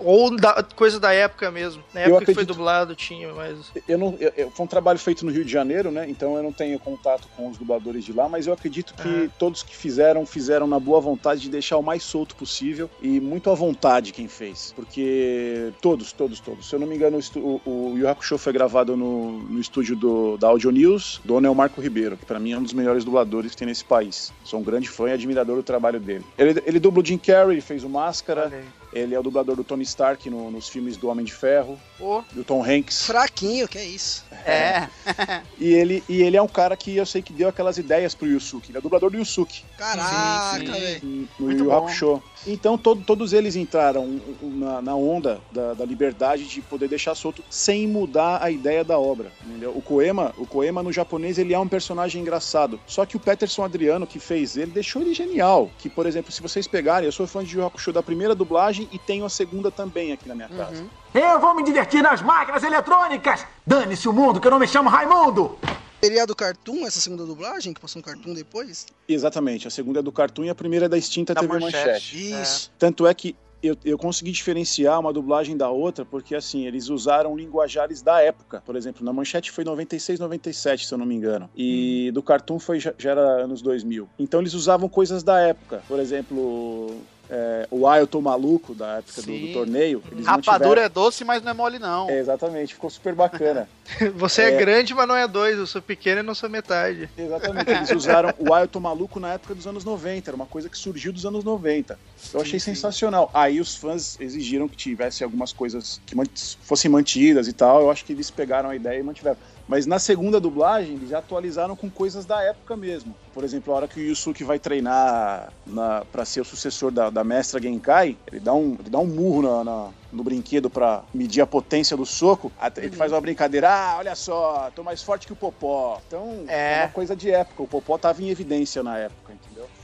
Ou 0.00 0.34
da, 0.36 0.62
coisa 0.76 0.98
da 1.00 1.12
época 1.12 1.50
mesmo. 1.50 1.82
Na 1.92 2.00
época 2.02 2.18
que 2.20 2.24
foi 2.26 2.32
acredito- 2.34 2.54
dublado 2.54 2.94
tinha, 2.94 3.32
mas. 3.32 3.56
Eu 3.88 3.98
não, 3.98 4.16
eu- 4.20 4.32
eu- 4.36 4.50
foi 4.50 4.64
um 4.64 4.68
trabalho 4.68 4.98
feito 4.98 5.24
no 5.26 5.32
Rio 5.32 5.44
de 5.44 5.50
Janeiro, 5.52 5.90
né? 5.90 6.06
Então 6.08 6.36
eu 6.36 6.42
não 6.42 6.52
tenho 6.52 6.78
contato 6.78 7.28
com 7.36 7.48
os 7.48 7.56
dubladores 7.58 8.04
de 8.04 8.12
lá, 8.12 8.28
mas 8.28 8.46
eu 8.46 8.52
acredito 8.52 8.94
que 8.94 9.30
todos 9.38 9.62
que 9.62 9.76
fizeram, 9.76 10.24
fizeram 10.26 10.66
na 10.66 10.78
boa 10.78 11.00
vontade 11.00 11.40
de 11.42 11.48
deixar 11.50 11.76
o 11.76 11.82
mais 11.82 12.02
solto 12.02 12.34
possível 12.36 12.88
e 13.02 13.20
muito 13.20 13.50
à 13.50 13.54
vontade 13.54 14.12
quem 14.12 14.28
fez. 14.28 14.72
Porque 14.74 15.72
todos, 15.80 16.12
todos, 16.12 16.40
todos. 16.40 16.68
Se 16.68 16.74
eu 16.74 16.78
não 16.80 16.86
me 16.86 16.94
engano, 16.96 17.18
o, 17.36 17.60
o, 17.64 17.94
Yu 17.98 18.08
Hakusho 18.08 18.38
foi 18.38 18.52
gravado 18.52 18.96
no, 18.96 19.40
no 19.42 19.60
estúdio 19.60 19.96
do, 19.96 20.36
da 20.36 20.48
Audio 20.48 20.70
News, 20.70 21.20
do 21.24 21.34
Onel 21.34 21.54
Marco 21.54 21.80
Ribeiro, 21.80 22.16
que 22.16 22.24
pra 22.24 22.38
mim 22.38 22.52
é 22.52 22.58
um 22.58 22.62
dos 22.62 22.72
melhores 22.72 23.04
dubladores 23.04 23.52
que 23.52 23.56
tem 23.56 23.66
nesse 23.66 23.84
país. 23.84 24.32
Sou 24.44 24.60
um 24.60 24.62
grande 24.62 24.88
fã 24.88 25.08
e 25.08 25.12
admirador 25.12 25.56
do 25.56 25.62
trabalho 25.62 25.98
dele. 26.00 26.24
Ele, 26.38 26.62
ele 26.66 26.78
dubla 26.80 27.02
o 27.02 27.06
Jim 27.06 27.18
Carrey, 27.18 27.52
ele 27.54 27.60
fez 27.60 27.84
o 27.84 27.88
Máscara, 27.88 28.50
aí. 28.52 28.64
Ele 28.94 29.14
é 29.14 29.18
o 29.18 29.22
dublador 29.22 29.56
do 29.56 29.64
Tony 29.64 29.82
Stark 29.82 30.30
no- 30.30 30.50
nos 30.50 30.68
filmes 30.68 30.96
do 30.96 31.08
Homem 31.08 31.24
de 31.24 31.32
Ferro, 31.34 31.78
Pô, 31.98 32.22
do 32.32 32.44
Tom 32.44 32.62
Hanks. 32.64 33.06
Fraquinho, 33.06 33.66
que 33.68 33.76
é 33.78 33.84
isso. 33.84 34.24
é. 34.46 34.88
E 35.58 35.72
ele, 35.72 36.02
e 36.08 36.22
ele 36.22 36.36
é 36.36 36.42
um 36.42 36.48
cara 36.48 36.76
que 36.76 36.96
eu 36.96 37.04
sei 37.06 37.20
que 37.22 37.32
deu 37.32 37.48
aquelas 37.48 37.76
ideias 37.78 38.14
pro 38.14 38.26
Yusuke. 38.26 38.70
Ele 38.70 38.78
é 38.78 38.80
dublador 38.80 39.10
do 39.10 39.16
Yusuke 39.18 39.64
Caraca, 39.78 40.58
velho. 40.72 41.00
no 41.38 41.46
Muito 41.46 41.58
Yu 41.64 41.70
bom. 41.70 41.76
Hakusho. 41.76 42.22
Então 42.46 42.76
todo- 42.76 43.02
todos 43.02 43.32
eles 43.32 43.56
entraram 43.56 44.20
na, 44.42 44.82
na 44.82 44.94
onda 44.94 45.40
da, 45.50 45.74
da 45.74 45.84
liberdade 45.84 46.46
de 46.46 46.60
poder 46.60 46.88
deixar 46.88 47.14
solto 47.14 47.42
sem 47.48 47.86
mudar 47.88 48.42
a 48.42 48.50
ideia 48.50 48.84
da 48.84 48.98
obra. 48.98 49.30
Entendeu? 49.46 49.72
O 49.74 49.80
Koema, 49.80 50.32
o 50.36 50.46
Koema 50.46 50.82
no 50.82 50.92
japonês 50.92 51.38
ele 51.38 51.54
é 51.54 51.58
um 51.58 51.66
personagem 51.68 52.20
engraçado. 52.20 52.78
Só 52.86 53.06
que 53.06 53.16
o 53.16 53.20
Peterson 53.20 53.64
Adriano 53.64 54.06
que 54.06 54.18
fez 54.18 54.56
ele 54.56 54.70
deixou 54.72 55.00
ele 55.02 55.14
genial. 55.14 55.70
Que 55.78 55.88
por 55.88 56.06
exemplo, 56.06 56.30
se 56.32 56.42
vocês 56.42 56.66
pegarem, 56.66 57.06
eu 57.06 57.12
sou 57.12 57.26
fã 57.26 57.42
de 57.42 57.56
Yu 57.56 57.64
Hakusho 57.64 57.92
da 57.92 58.02
primeira 58.02 58.34
dublagem 58.34 58.88
e 58.92 58.98
tenho 58.98 59.24
a 59.24 59.30
segunda 59.30 59.70
também 59.70 60.12
aqui 60.12 60.28
na 60.28 60.34
minha 60.34 60.48
casa. 60.48 60.84
Eu 61.14 61.38
vou 61.40 61.54
me 61.54 61.62
divertir 61.62 62.02
nas 62.02 62.20
máquinas 62.20 62.62
eletrônicas! 62.62 63.46
Dane-se 63.66 64.08
o 64.08 64.12
mundo, 64.12 64.40
que 64.40 64.46
eu 64.46 64.50
não 64.50 64.58
me 64.58 64.66
chamo 64.66 64.90
Raimundo! 64.90 65.56
Seria 66.04 66.24
a 66.24 66.26
do 66.26 66.36
Cartoon, 66.36 66.86
essa 66.86 67.00
segunda 67.00 67.24
dublagem, 67.24 67.72
que 67.72 67.80
passou 67.80 67.98
no 67.98 68.04
Cartoon 68.04 68.34
depois? 68.34 68.84
Exatamente. 69.08 69.66
A 69.66 69.70
segunda 69.70 70.00
é 70.00 70.02
do 70.02 70.12
Cartoon 70.12 70.44
e 70.44 70.50
a 70.50 70.54
primeira 70.54 70.84
é 70.84 70.88
da 70.88 70.98
extinta 70.98 71.32
Da 71.32 71.40
TV 71.40 71.54
Manchete. 71.54 71.78
Manchete. 71.78 72.42
Isso. 72.42 72.70
Tanto 72.78 73.06
é 73.06 73.14
que 73.14 73.34
eu, 73.62 73.74
eu 73.82 73.96
consegui 73.96 74.30
diferenciar 74.30 75.00
uma 75.00 75.14
dublagem 75.14 75.56
da 75.56 75.70
outra, 75.70 76.04
porque 76.04 76.34
assim, 76.34 76.66
eles 76.66 76.90
usaram 76.90 77.34
linguajares 77.34 78.02
da 78.02 78.20
época. 78.20 78.62
Por 78.66 78.76
exemplo, 78.76 79.02
na 79.02 79.14
Manchete 79.14 79.50
foi 79.50 79.64
96, 79.64 80.20
97, 80.20 80.86
se 80.86 80.92
eu 80.92 80.98
não 80.98 81.06
me 81.06 81.14
engano. 81.14 81.48
E 81.56 82.10
do 82.12 82.22
Cartoon 82.22 82.58
foi, 82.58 82.78
já, 82.78 82.92
já 82.98 83.12
era 83.12 83.22
anos 83.42 83.62
2000. 83.62 84.06
Então 84.18 84.40
eles 84.40 84.52
usavam 84.52 84.90
coisas 84.90 85.22
da 85.22 85.40
época. 85.40 85.82
Por 85.88 85.98
exemplo, 85.98 87.00
é, 87.30 87.66
o 87.70 87.86
Ailton 87.86 88.20
Maluco, 88.20 88.74
da 88.74 88.98
época 88.98 89.22
do, 89.22 89.26
Sim. 89.26 89.46
do 89.48 89.52
torneio. 89.52 90.02
Eles 90.12 90.26
Rapadura 90.26 90.58
mantiveram- 90.58 90.82
é 90.82 90.88
doce, 90.88 91.24
mas 91.24 91.42
não 91.42 91.50
é 91.50 91.54
mole, 91.54 91.78
não. 91.78 92.08
É, 92.10 92.18
exatamente, 92.18 92.74
ficou 92.74 92.90
super 92.90 93.14
bacana. 93.14 93.68
Você 94.16 94.42
é, 94.42 94.54
É. 94.54 94.56
grande, 94.58 94.94
mas 94.94 95.06
não 95.08 95.16
é 95.16 95.26
dois. 95.28 95.58
Eu 95.58 95.66
sou 95.66 95.80
pequeno 95.82 96.20
e 96.20 96.22
não 96.22 96.34
sou 96.34 96.48
metade. 96.48 97.08
Exatamente, 97.16 97.70
eles 97.70 97.90
usaram 97.90 98.32
o 98.38 98.52
Ailton 98.54 98.80
Maluco 98.80 99.18
na 99.20 99.32
época 99.34 99.54
dos 99.54 99.66
anos 99.66 99.84
90, 99.84 100.30
era 100.30 100.36
uma 100.36 100.46
coisa 100.46 100.68
que 100.68 100.76
surgiu 100.78 101.12
dos 101.12 101.24
anos 101.26 101.44
90. 101.44 101.98
Eu 102.32 102.40
achei 102.40 102.58
sensacional. 102.58 103.30
Aí 103.34 103.60
os 103.60 103.74
fãs 103.76 104.18
exigiram 104.20 104.68
que 104.68 104.76
tivesse 104.76 105.22
algumas 105.24 105.52
coisas 105.52 106.00
que 106.06 106.14
fossem 106.62 106.90
mantidas 106.90 107.48
e 107.48 107.52
tal, 107.52 107.80
eu 107.82 107.90
acho 107.90 108.04
que 108.04 108.12
eles 108.12 108.30
pegaram 108.30 108.70
a 108.70 108.76
ideia 108.76 108.98
e 108.98 109.02
mantiveram. 109.02 109.36
Mas 109.66 109.86
na 109.86 109.98
segunda 109.98 110.38
dublagem, 110.38 110.94
eles 110.96 111.08
já 111.08 111.18
atualizaram 111.18 111.74
com 111.74 111.90
coisas 111.90 112.26
da 112.26 112.42
época 112.42 112.76
mesmo. 112.76 113.16
Por 113.32 113.42
exemplo, 113.44 113.72
a 113.72 113.76
hora 113.76 113.88
que 113.88 113.98
o 113.98 114.02
Yusuke 114.02 114.44
vai 114.44 114.58
treinar 114.58 115.52
na, 115.66 116.04
pra 116.12 116.24
ser 116.24 116.40
o 116.40 116.44
sucessor 116.44 116.90
da, 116.90 117.08
da 117.10 117.24
mestra 117.24 117.60
Genkai, 117.60 118.16
ele 118.30 118.40
dá 118.40 118.52
um, 118.52 118.76
ele 118.78 118.90
dá 118.90 118.98
um 118.98 119.06
murro 119.06 119.42
na- 119.42 119.64
na- 119.64 119.90
no 120.12 120.22
brinquedo 120.22 120.70
pra 120.70 121.02
medir 121.12 121.40
a 121.40 121.46
potência 121.46 121.96
do 121.96 122.06
soco. 122.06 122.52
Até 122.60 122.84
ele 122.84 122.94
faz 122.94 123.10
uma 123.10 123.20
brincadeira, 123.20 123.68
ah, 123.68 123.96
olha 123.98 124.14
só, 124.14 124.70
tô 124.72 124.84
mais 124.84 125.02
forte 125.02 125.26
que 125.26 125.32
o 125.32 125.36
Popó. 125.36 126.00
Então, 126.06 126.44
É. 126.46 126.74
é 126.74 126.82
uma 126.82 126.90
coisa 126.90 127.16
de 127.16 127.30
época. 127.32 127.62
O 127.64 127.66
Popó 127.66 127.98
tava 127.98 128.22
em 128.22 128.28
evidência 128.30 128.80
na 128.82 128.96
época? 128.98 129.23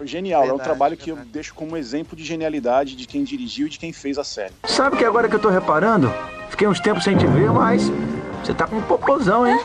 Foi 0.01 0.07
genial. 0.07 0.41
é 0.41 0.45
um 0.45 0.49
Verdade, 0.49 0.65
trabalho 0.65 0.97
que 0.97 1.11
eu 1.11 1.15
verdade. 1.15 1.31
deixo 1.35 1.53
como 1.55 1.77
exemplo 1.77 2.17
de 2.17 2.25
genialidade 2.25 2.97
de 2.97 3.07
quem 3.07 3.23
dirigiu 3.23 3.67
e 3.67 3.71
de 3.71 3.79
quem 3.79 3.93
fez 3.93 4.17
a 4.17 4.25
série. 4.25 4.55
Sabe 4.65 4.97
que 4.97 5.05
agora 5.05 5.29
que 5.29 5.35
eu 5.35 5.39
tô 5.39 5.51
reparando? 5.51 6.11
Fiquei 6.49 6.67
uns 6.67 6.81
tempos 6.81 7.05
sem 7.05 7.19
te 7.19 7.27
ver, 7.27 7.51
mas 7.53 7.83
você 8.43 8.55
tá 8.55 8.67
com 8.67 8.77
um 8.77 8.83
popozão, 8.83 9.47
hein? 9.47 9.61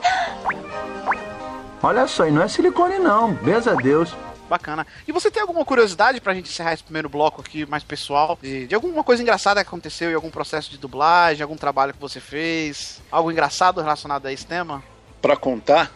Olha 1.82 2.06
só, 2.06 2.28
e 2.28 2.32
não 2.32 2.42
é 2.42 2.50
silicone 2.50 3.00
não, 3.00 3.32
benza 3.36 3.72
a 3.72 3.76
Deus. 3.76 4.14
Bacana. 4.50 4.86
E 5.08 5.12
você 5.14 5.32
tem 5.32 5.42
alguma 5.42 5.64
curiosidade 5.64 6.20
pra 6.20 6.34
gente 6.34 6.50
encerrar 6.50 6.74
esse 6.74 6.84
primeiro 6.84 7.08
bloco 7.08 7.40
aqui 7.40 7.66
mais 7.66 7.86
pessoal? 7.86 8.38
De, 8.42 8.68
de 8.68 8.76
alguma 8.76 9.06
coisa 9.06 9.24
engraçada 9.24 9.64
que 9.64 9.70
aconteceu 9.70 10.12
em 10.12 10.16
algum 10.16 10.30
processo 10.30 10.70
de 10.70 10.78
dublagem, 10.78 11.44
algum 11.44 11.56
trabalho 11.56 11.94
que 11.94 12.00
você 12.02 12.20
fez? 12.20 13.02
Algo 13.10 13.32
engraçado 13.32 13.80
relacionado 13.80 14.26
a 14.26 14.34
esse 14.34 14.46
tema? 14.46 14.84
Pra 15.22 15.38
contar, 15.38 15.90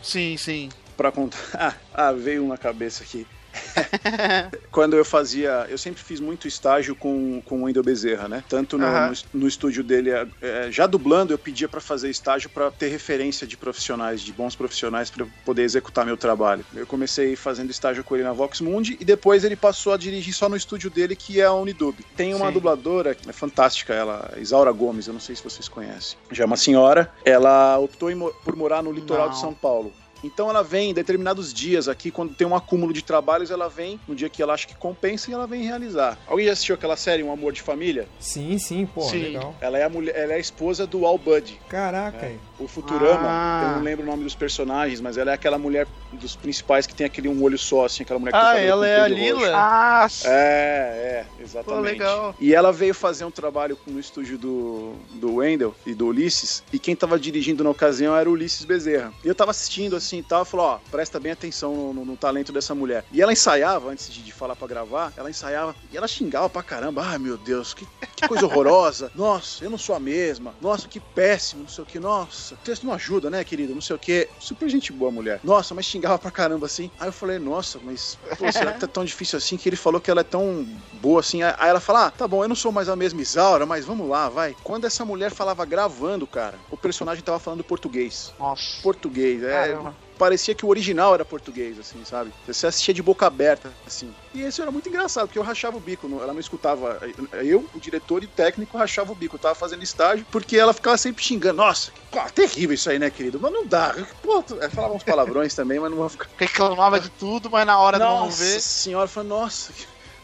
Sim, 0.00 0.36
sim. 0.36 0.68
Pra 0.96 1.10
contar. 1.10 1.76
Ah, 1.92 2.12
veio 2.12 2.44
um 2.44 2.48
na 2.48 2.56
cabeça 2.58 3.02
aqui. 3.02 3.26
Quando 4.70 4.96
eu 4.96 5.04
fazia. 5.04 5.66
Eu 5.68 5.78
sempre 5.78 6.02
fiz 6.02 6.20
muito 6.20 6.46
estágio 6.46 6.94
com, 6.94 7.40
com 7.44 7.60
o 7.60 7.64
Wendel 7.64 7.82
Bezerra, 7.82 8.28
né? 8.28 8.44
Tanto 8.48 8.78
no, 8.78 8.86
no, 8.86 9.12
no 9.32 9.48
estúdio 9.48 9.82
dele, 9.82 10.10
é, 10.40 10.68
já 10.70 10.86
dublando, 10.86 11.32
eu 11.32 11.38
pedia 11.38 11.68
pra 11.68 11.80
fazer 11.80 12.10
estágio 12.10 12.50
pra 12.50 12.70
ter 12.70 12.88
referência 12.88 13.46
de 13.46 13.56
profissionais, 13.56 14.20
de 14.20 14.32
bons 14.32 14.54
profissionais, 14.54 15.10
pra 15.10 15.24
eu 15.24 15.28
poder 15.44 15.62
executar 15.62 16.04
meu 16.04 16.16
trabalho. 16.16 16.64
Eu 16.74 16.86
comecei 16.86 17.36
fazendo 17.36 17.70
estágio 17.70 18.04
com 18.04 18.14
ele 18.14 18.24
na 18.24 18.32
Vox 18.32 18.60
Mundi 18.60 18.96
e 19.00 19.04
depois 19.04 19.44
ele 19.44 19.56
passou 19.56 19.92
a 19.92 19.96
dirigir 19.96 20.34
só 20.34 20.48
no 20.48 20.56
estúdio 20.56 20.90
dele, 20.90 21.16
que 21.16 21.40
é 21.40 21.44
a 21.44 21.52
Unidub. 21.52 21.98
Tem 22.16 22.34
uma 22.34 22.48
Sim. 22.48 22.52
dubladora, 22.52 23.16
é 23.26 23.32
fantástica, 23.32 23.94
ela, 23.94 24.32
Isaura 24.38 24.72
Gomes, 24.72 25.06
eu 25.06 25.12
não 25.12 25.20
sei 25.20 25.36
se 25.36 25.44
vocês 25.44 25.68
conhecem. 25.68 26.18
Já 26.30 26.44
é 26.44 26.46
uma 26.46 26.56
senhora, 26.56 27.12
ela 27.24 27.78
optou 27.78 28.10
em 28.10 28.16
por 28.44 28.56
morar 28.56 28.82
no 28.82 28.90
litoral 28.90 29.26
Não. 29.26 29.34
de 29.34 29.40
São 29.40 29.52
Paulo. 29.52 29.92
Então 30.24 30.48
ela 30.50 30.62
vem 30.62 30.90
em 30.90 30.94
determinados 30.94 31.52
dias 31.52 31.88
aqui, 31.88 32.10
quando 32.10 32.34
tem 32.34 32.46
um 32.46 32.54
acúmulo 32.56 32.92
de 32.92 33.02
trabalhos, 33.02 33.50
ela 33.50 33.68
vem 33.68 34.00
no 34.08 34.14
dia 34.14 34.28
que 34.28 34.42
ela 34.42 34.54
acha 34.54 34.66
que 34.66 34.74
compensa 34.74 35.30
e 35.30 35.34
ela 35.34 35.46
vem 35.46 35.62
realizar. 35.62 36.18
Alguém 36.26 36.46
já 36.46 36.52
assistiu 36.52 36.74
aquela 36.74 36.96
série 36.96 37.22
Um 37.22 37.32
Amor 37.32 37.52
de 37.52 37.62
Família? 37.62 38.08
Sim, 38.18 38.58
sim, 38.58 38.86
pô, 38.86 39.02
Sim. 39.02 39.18
legal. 39.22 39.54
Ela 39.60 39.78
é 39.78 39.84
a 39.84 39.88
mulher, 39.88 40.14
ela 40.16 40.32
é 40.32 40.36
a 40.36 40.40
esposa 40.40 40.86
do 40.86 41.06
Al 41.06 41.18
Bud. 41.18 41.60
Caraca, 41.68 42.26
É. 42.26 42.36
O 42.58 42.66
Futurama, 42.66 43.28
Ah. 43.28 43.62
eu 43.70 43.76
não 43.76 43.82
lembro 43.82 44.02
o 44.04 44.08
nome 44.08 44.24
dos 44.24 44.34
personagens, 44.34 45.00
mas 45.00 45.18
ela 45.18 45.30
é 45.30 45.34
aquela 45.34 45.58
mulher 45.58 45.86
dos 46.12 46.34
principais 46.34 46.86
que 46.86 46.94
tem 46.94 47.04
aquele 47.06 47.28
um 47.28 47.42
olho 47.42 47.58
só, 47.58 47.84
assim, 47.84 48.02
aquela 48.02 48.18
mulher 48.18 48.32
que 48.32 48.38
tem 48.38 48.48
Ah, 48.48 48.58
ela 48.58 48.86
é 48.88 48.96
a 49.00 49.08
comprido 49.08 49.30
roxo. 49.34 49.44
Lila? 49.44 49.56
Ah, 49.58 50.06
É, 50.24 51.26
é, 51.38 51.42
exatamente. 51.42 51.64
Pô, 51.76 51.80
legal. 51.80 52.34
E 52.40 52.54
ela 52.54 52.72
veio 52.72 52.94
fazer 52.94 53.24
um 53.24 53.30
trabalho 53.30 53.78
no 53.86 53.98
estúdio 54.00 54.38
do, 54.38 54.94
do 55.14 55.34
Wendell 55.36 55.74
e 55.84 55.94
do 55.94 56.06
Ulisses, 56.06 56.62
e 56.72 56.78
quem 56.78 56.96
tava 56.96 57.18
dirigindo 57.18 57.62
na 57.62 57.70
ocasião 57.70 58.16
era 58.16 58.28
o 58.28 58.32
Ulisses 58.32 58.64
Bezerra. 58.64 59.12
E 59.24 59.28
eu 59.28 59.34
tava 59.34 59.50
assistindo 59.50 59.94
assim 59.96 60.18
e 60.18 60.22
tal, 60.22 60.42
e 60.42 60.46
falou, 60.46 60.66
ó, 60.66 60.78
presta 60.90 61.20
bem 61.20 61.32
atenção 61.32 61.74
no, 61.74 61.92
no- 61.92 62.04
no 62.06 62.16
talento 62.16 62.52
dessa 62.52 62.74
mulher. 62.74 63.04
E 63.12 63.20
ela 63.20 63.32
ensaiava, 63.32 63.90
antes 63.90 64.08
de, 64.10 64.22
de 64.22 64.32
falar 64.32 64.56
pra 64.56 64.66
gravar, 64.66 65.12
ela 65.16 65.28
ensaiava, 65.28 65.74
e 65.92 65.96
ela 65.96 66.08
xingava 66.08 66.48
pra 66.48 66.62
caramba, 66.62 67.02
ai 67.04 67.18
meu 67.18 67.36
Deus, 67.36 67.74
que, 67.74 67.86
que 68.14 68.26
coisa 68.26 68.46
horrorosa, 68.46 69.10
nossa, 69.14 69.64
eu 69.64 69.68
não 69.70 69.78
sou 69.78 69.94
a 69.94 70.00
mesma, 70.00 70.54
nossa, 70.60 70.88
que 70.88 71.00
péssimo, 71.00 71.62
não 71.62 71.68
sei 71.68 71.82
o 71.84 71.86
que, 71.86 71.98
nossa, 71.98 72.45
o 72.54 72.56
texto 72.58 72.86
não 72.86 72.92
ajuda, 72.92 73.30
né, 73.30 73.42
querido, 73.44 73.74
não 73.74 73.80
sei 73.80 73.96
o 73.96 73.98
que. 73.98 74.28
Super 74.38 74.68
gente 74.68 74.92
boa, 74.92 75.10
mulher. 75.10 75.40
Nossa, 75.42 75.74
mas 75.74 75.86
xingava 75.86 76.18
pra 76.18 76.30
caramba 76.30 76.66
assim. 76.66 76.90
Aí 76.98 77.08
eu 77.08 77.12
falei, 77.12 77.38
nossa, 77.38 77.78
mas, 77.82 78.18
pô, 78.38 78.50
será 78.50 78.72
que 78.72 78.80
tá 78.80 78.86
tão 78.86 79.04
difícil 79.04 79.36
assim 79.36 79.56
que 79.56 79.68
ele 79.68 79.76
falou 79.76 80.00
que 80.00 80.10
ela 80.10 80.20
é 80.20 80.24
tão 80.24 80.66
boa 80.94 81.20
assim? 81.20 81.42
Aí 81.42 81.54
ela 81.68 81.80
fala, 81.80 82.06
ah, 82.06 82.10
tá 82.10 82.26
bom, 82.26 82.42
eu 82.42 82.48
não 82.48 82.56
sou 82.56 82.72
mais 82.72 82.88
a 82.88 82.96
mesma 82.96 83.20
Isaura, 83.20 83.66
mas 83.66 83.84
vamos 83.84 84.08
lá, 84.08 84.28
vai. 84.28 84.54
Quando 84.62 84.86
essa 84.86 85.04
mulher 85.04 85.30
falava 85.30 85.64
gravando, 85.64 86.26
cara, 86.26 86.58
o 86.70 86.76
personagem 86.76 87.22
tava 87.22 87.38
falando 87.38 87.64
português. 87.64 88.32
nossa. 88.38 88.82
Português, 88.82 89.42
é. 89.42 89.68
Caramba. 89.68 90.05
Parecia 90.18 90.54
que 90.54 90.64
o 90.64 90.68
original 90.68 91.14
era 91.14 91.24
português, 91.24 91.78
assim, 91.78 92.04
sabe? 92.04 92.32
Você 92.46 92.66
assistia 92.66 92.94
de 92.94 93.02
boca 93.02 93.26
aberta, 93.26 93.76
assim. 93.84 94.14
E 94.32 94.42
isso 94.42 94.62
era 94.62 94.70
muito 94.70 94.88
engraçado, 94.88 95.26
porque 95.26 95.38
eu 95.38 95.42
rachava 95.42 95.76
o 95.76 95.80
bico. 95.80 96.08
não- 96.08 96.22
Ela 96.22 96.32
não 96.32 96.40
escutava. 96.40 96.98
Eu, 97.44 97.68
o 97.72 97.80
diretor 97.80 98.22
e 98.22 98.26
o 98.26 98.30
técnico, 98.30 98.76
rachava 98.78 99.12
o 99.12 99.14
bico. 99.14 99.36
Eu 99.36 99.40
tava 99.40 99.54
fazendo 99.54 99.82
estágio, 99.82 100.26
porque 100.30 100.56
ela 100.56 100.72
ficava 100.72 100.96
sempre 100.96 101.22
xingando. 101.22 101.56
Nossa, 101.56 101.92
que- 101.92 102.00
pô, 102.10 102.20
terrível 102.34 102.74
isso 102.74 102.88
aí, 102.90 102.98
né, 102.98 103.10
querido? 103.10 103.38
Mas 103.40 103.52
não 103.52 103.66
dá. 103.66 103.94
Pô, 104.22 104.44
ela 104.60 104.70
falava 104.70 104.94
uns 104.94 105.04
palavrões 105.04 105.54
também, 105.56 105.78
mas 105.78 105.90
não 105.90 105.98
vou 105.98 106.08
ficar. 106.08 106.28
Reclamava 106.38 106.98
de 107.00 107.10
tudo, 107.10 107.50
mas 107.50 107.66
na 107.66 107.78
hora 107.78 107.98
vamos 107.98 108.24
Nossa 108.26 108.44
ver. 108.44 108.60
senhora, 108.60 109.08
falei, 109.08 109.28
nossa. 109.28 109.72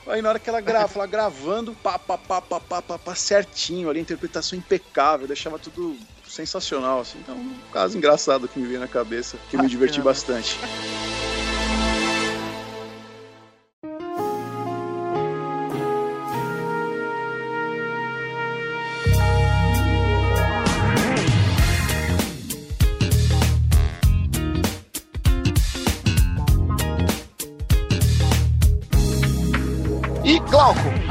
Aí 0.07 0.21
na 0.21 0.31
hora 0.31 0.41
que 0.41 0.49
ela 0.51 0.61
grava, 0.61 0.93
ela 0.97 1.07
gravando, 1.07 1.77
pá, 1.77 1.99
pá, 1.99 2.19
pá, 2.19 2.43
pá, 2.43 2.61
pá, 2.61 2.83
pá, 2.83 2.99
pá, 2.99 3.15
certinho 3.15 3.89
ali, 3.89 4.01
interpretação 4.01 4.59
impecável, 4.59 5.29
deixava 5.29 5.59
tudo 5.59 5.97
sensacional, 6.33 7.01
assim. 7.01 7.19
Então, 7.19 7.37
um 7.37 7.55
caso 7.73 7.97
engraçado 7.97 8.49
que 8.49 8.59
me 8.59 8.67
veio 8.67 8.81
na 8.81 8.89
cabeça, 8.89 9.37
que 9.51 9.57
eu 9.57 9.63
me 9.63 9.69
diverti 9.69 10.01
bastante. 10.01 10.59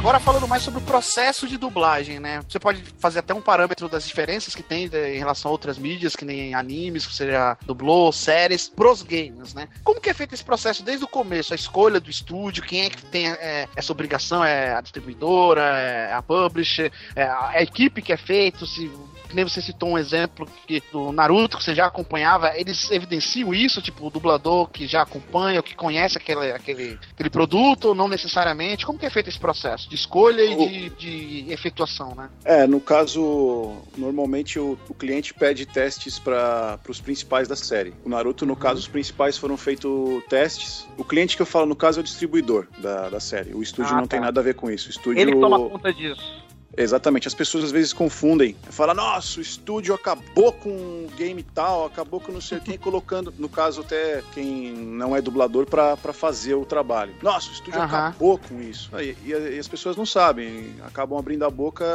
Agora 0.01 0.19
falando 0.19 0.47
mais 0.47 0.63
sobre 0.63 0.79
o 0.79 0.83
processo 0.83 1.47
de 1.47 1.59
dublagem, 1.59 2.19
né? 2.19 2.41
Você 2.49 2.57
pode 2.57 2.83
fazer 2.97 3.19
até 3.19 3.35
um 3.35 3.39
parâmetro 3.39 3.87
das 3.87 4.07
diferenças 4.07 4.55
que 4.55 4.63
tem 4.63 4.85
em 4.85 5.19
relação 5.19 5.49
a 5.49 5.51
outras 5.51 5.77
mídias, 5.77 6.15
que 6.15 6.25
nem 6.25 6.55
animes, 6.55 7.05
que 7.05 7.13
você 7.13 7.29
já 7.29 7.55
dublou, 7.67 8.11
séries, 8.11 8.67
pros 8.67 9.03
games, 9.03 9.53
né? 9.53 9.69
Como 9.83 10.01
que 10.01 10.09
é 10.09 10.13
feito 10.15 10.33
esse 10.33 10.43
processo 10.43 10.81
desde 10.81 11.05
o 11.05 11.07
começo? 11.07 11.53
A 11.53 11.55
escolha 11.55 11.99
do 11.99 12.09
estúdio, 12.09 12.63
quem 12.63 12.81
é 12.81 12.89
que 12.89 13.05
tem 13.05 13.29
é, 13.29 13.69
essa 13.75 13.91
obrigação? 13.91 14.43
É 14.43 14.73
a 14.73 14.81
distribuidora, 14.81 15.61
é 15.61 16.11
a 16.11 16.21
publisher, 16.23 16.91
é 17.15 17.21
a, 17.21 17.49
a 17.49 17.61
equipe 17.61 18.01
que 18.01 18.11
é 18.11 18.17
feito, 18.17 18.65
se 18.65 18.91
que 19.31 19.35
nem 19.35 19.45
você 19.47 19.61
citou 19.61 19.89
um 19.89 19.97
exemplo 19.97 20.47
que 20.67 20.83
do 20.91 21.11
Naruto, 21.11 21.57
que 21.57 21.63
você 21.63 21.73
já 21.73 21.85
acompanhava, 21.87 22.51
eles 22.55 22.91
evidenciam 22.91 23.53
isso, 23.53 23.81
tipo, 23.81 24.05
o 24.05 24.09
dublador 24.09 24.69
que 24.69 24.85
já 24.85 25.01
acompanha, 25.01 25.59
ou 25.59 25.63
que 25.63 25.73
conhece 25.73 26.17
aquele, 26.17 26.51
aquele, 26.51 26.99
aquele 27.13 27.29
produto, 27.29 27.89
ou 27.89 27.95
não 27.95 28.07
necessariamente? 28.07 28.85
Como 28.85 28.99
que 28.99 29.05
é 29.05 29.09
feito 29.09 29.29
esse 29.29 29.39
processo 29.39 29.89
de 29.89 29.95
escolha 29.95 30.43
e 30.43 30.55
de, 30.55 30.89
de 30.89 31.51
efetuação, 31.51 32.13
né? 32.13 32.29
É, 32.43 32.67
no 32.67 32.79
caso, 32.79 33.77
normalmente 33.97 34.59
o, 34.59 34.77
o 34.89 34.93
cliente 34.93 35.33
pede 35.33 35.65
testes 35.65 36.19
para 36.19 36.77
os 36.87 36.99
principais 36.99 37.47
da 37.47 37.55
série. 37.55 37.93
O 38.05 38.09
Naruto, 38.09 38.45
no 38.45 38.55
caso, 38.55 38.79
os 38.79 38.87
principais 38.87 39.37
foram 39.37 39.55
feitos 39.55 40.23
testes. 40.29 40.85
O 40.97 41.05
cliente 41.05 41.35
que 41.35 41.41
eu 41.41 41.45
falo, 41.45 41.65
no 41.65 41.75
caso, 41.75 41.99
é 41.99 42.01
o 42.01 42.03
distribuidor 42.03 42.67
da, 42.79 43.09
da 43.09 43.19
série. 43.19 43.53
O 43.53 43.63
estúdio 43.63 43.93
Ah, 43.93 43.95
não 43.95 44.03
tá. 44.03 44.09
tem 44.09 44.19
nada 44.19 44.41
a 44.41 44.43
ver 44.43 44.55
com 44.55 44.69
isso. 44.69 44.87
O 44.87 44.91
estúdio... 44.91 45.21
Ele 45.21 45.31
que 45.31 45.39
toma 45.39 45.57
conta 45.57 45.93
disso. 45.93 46.50
Exatamente, 46.77 47.27
as 47.27 47.33
pessoas 47.33 47.65
às 47.65 47.71
vezes 47.71 47.93
confundem. 47.93 48.55
Fala, 48.69 48.93
nossa, 48.93 49.39
o 49.39 49.41
estúdio 49.41 49.93
acabou 49.93 50.53
com 50.53 50.69
o 50.69 51.09
game 51.17 51.43
tal, 51.43 51.85
acabou 51.85 52.19
com 52.19 52.31
não 52.31 52.41
sei 52.41 52.59
quem, 52.59 52.77
colocando, 52.77 53.33
no 53.37 53.49
caso, 53.49 53.81
até 53.81 54.23
quem 54.33 54.71
não 54.71 55.15
é 55.15 55.21
dublador, 55.21 55.65
pra 55.65 55.95
fazer 56.13 56.55
o 56.55 56.65
trabalho. 56.65 57.13
Nossa, 57.21 57.49
o 57.49 57.53
estúdio 57.53 57.79
Aham. 57.79 58.07
acabou 58.07 58.37
com 58.37 58.61
isso. 58.61 58.89
Aí, 58.93 59.15
e, 59.23 59.31
e 59.31 59.59
as 59.59 59.67
pessoas 59.67 59.95
não 59.95 60.05
sabem, 60.05 60.73
acabam 60.83 61.17
abrindo 61.17 61.45
a 61.45 61.49
boca 61.49 61.85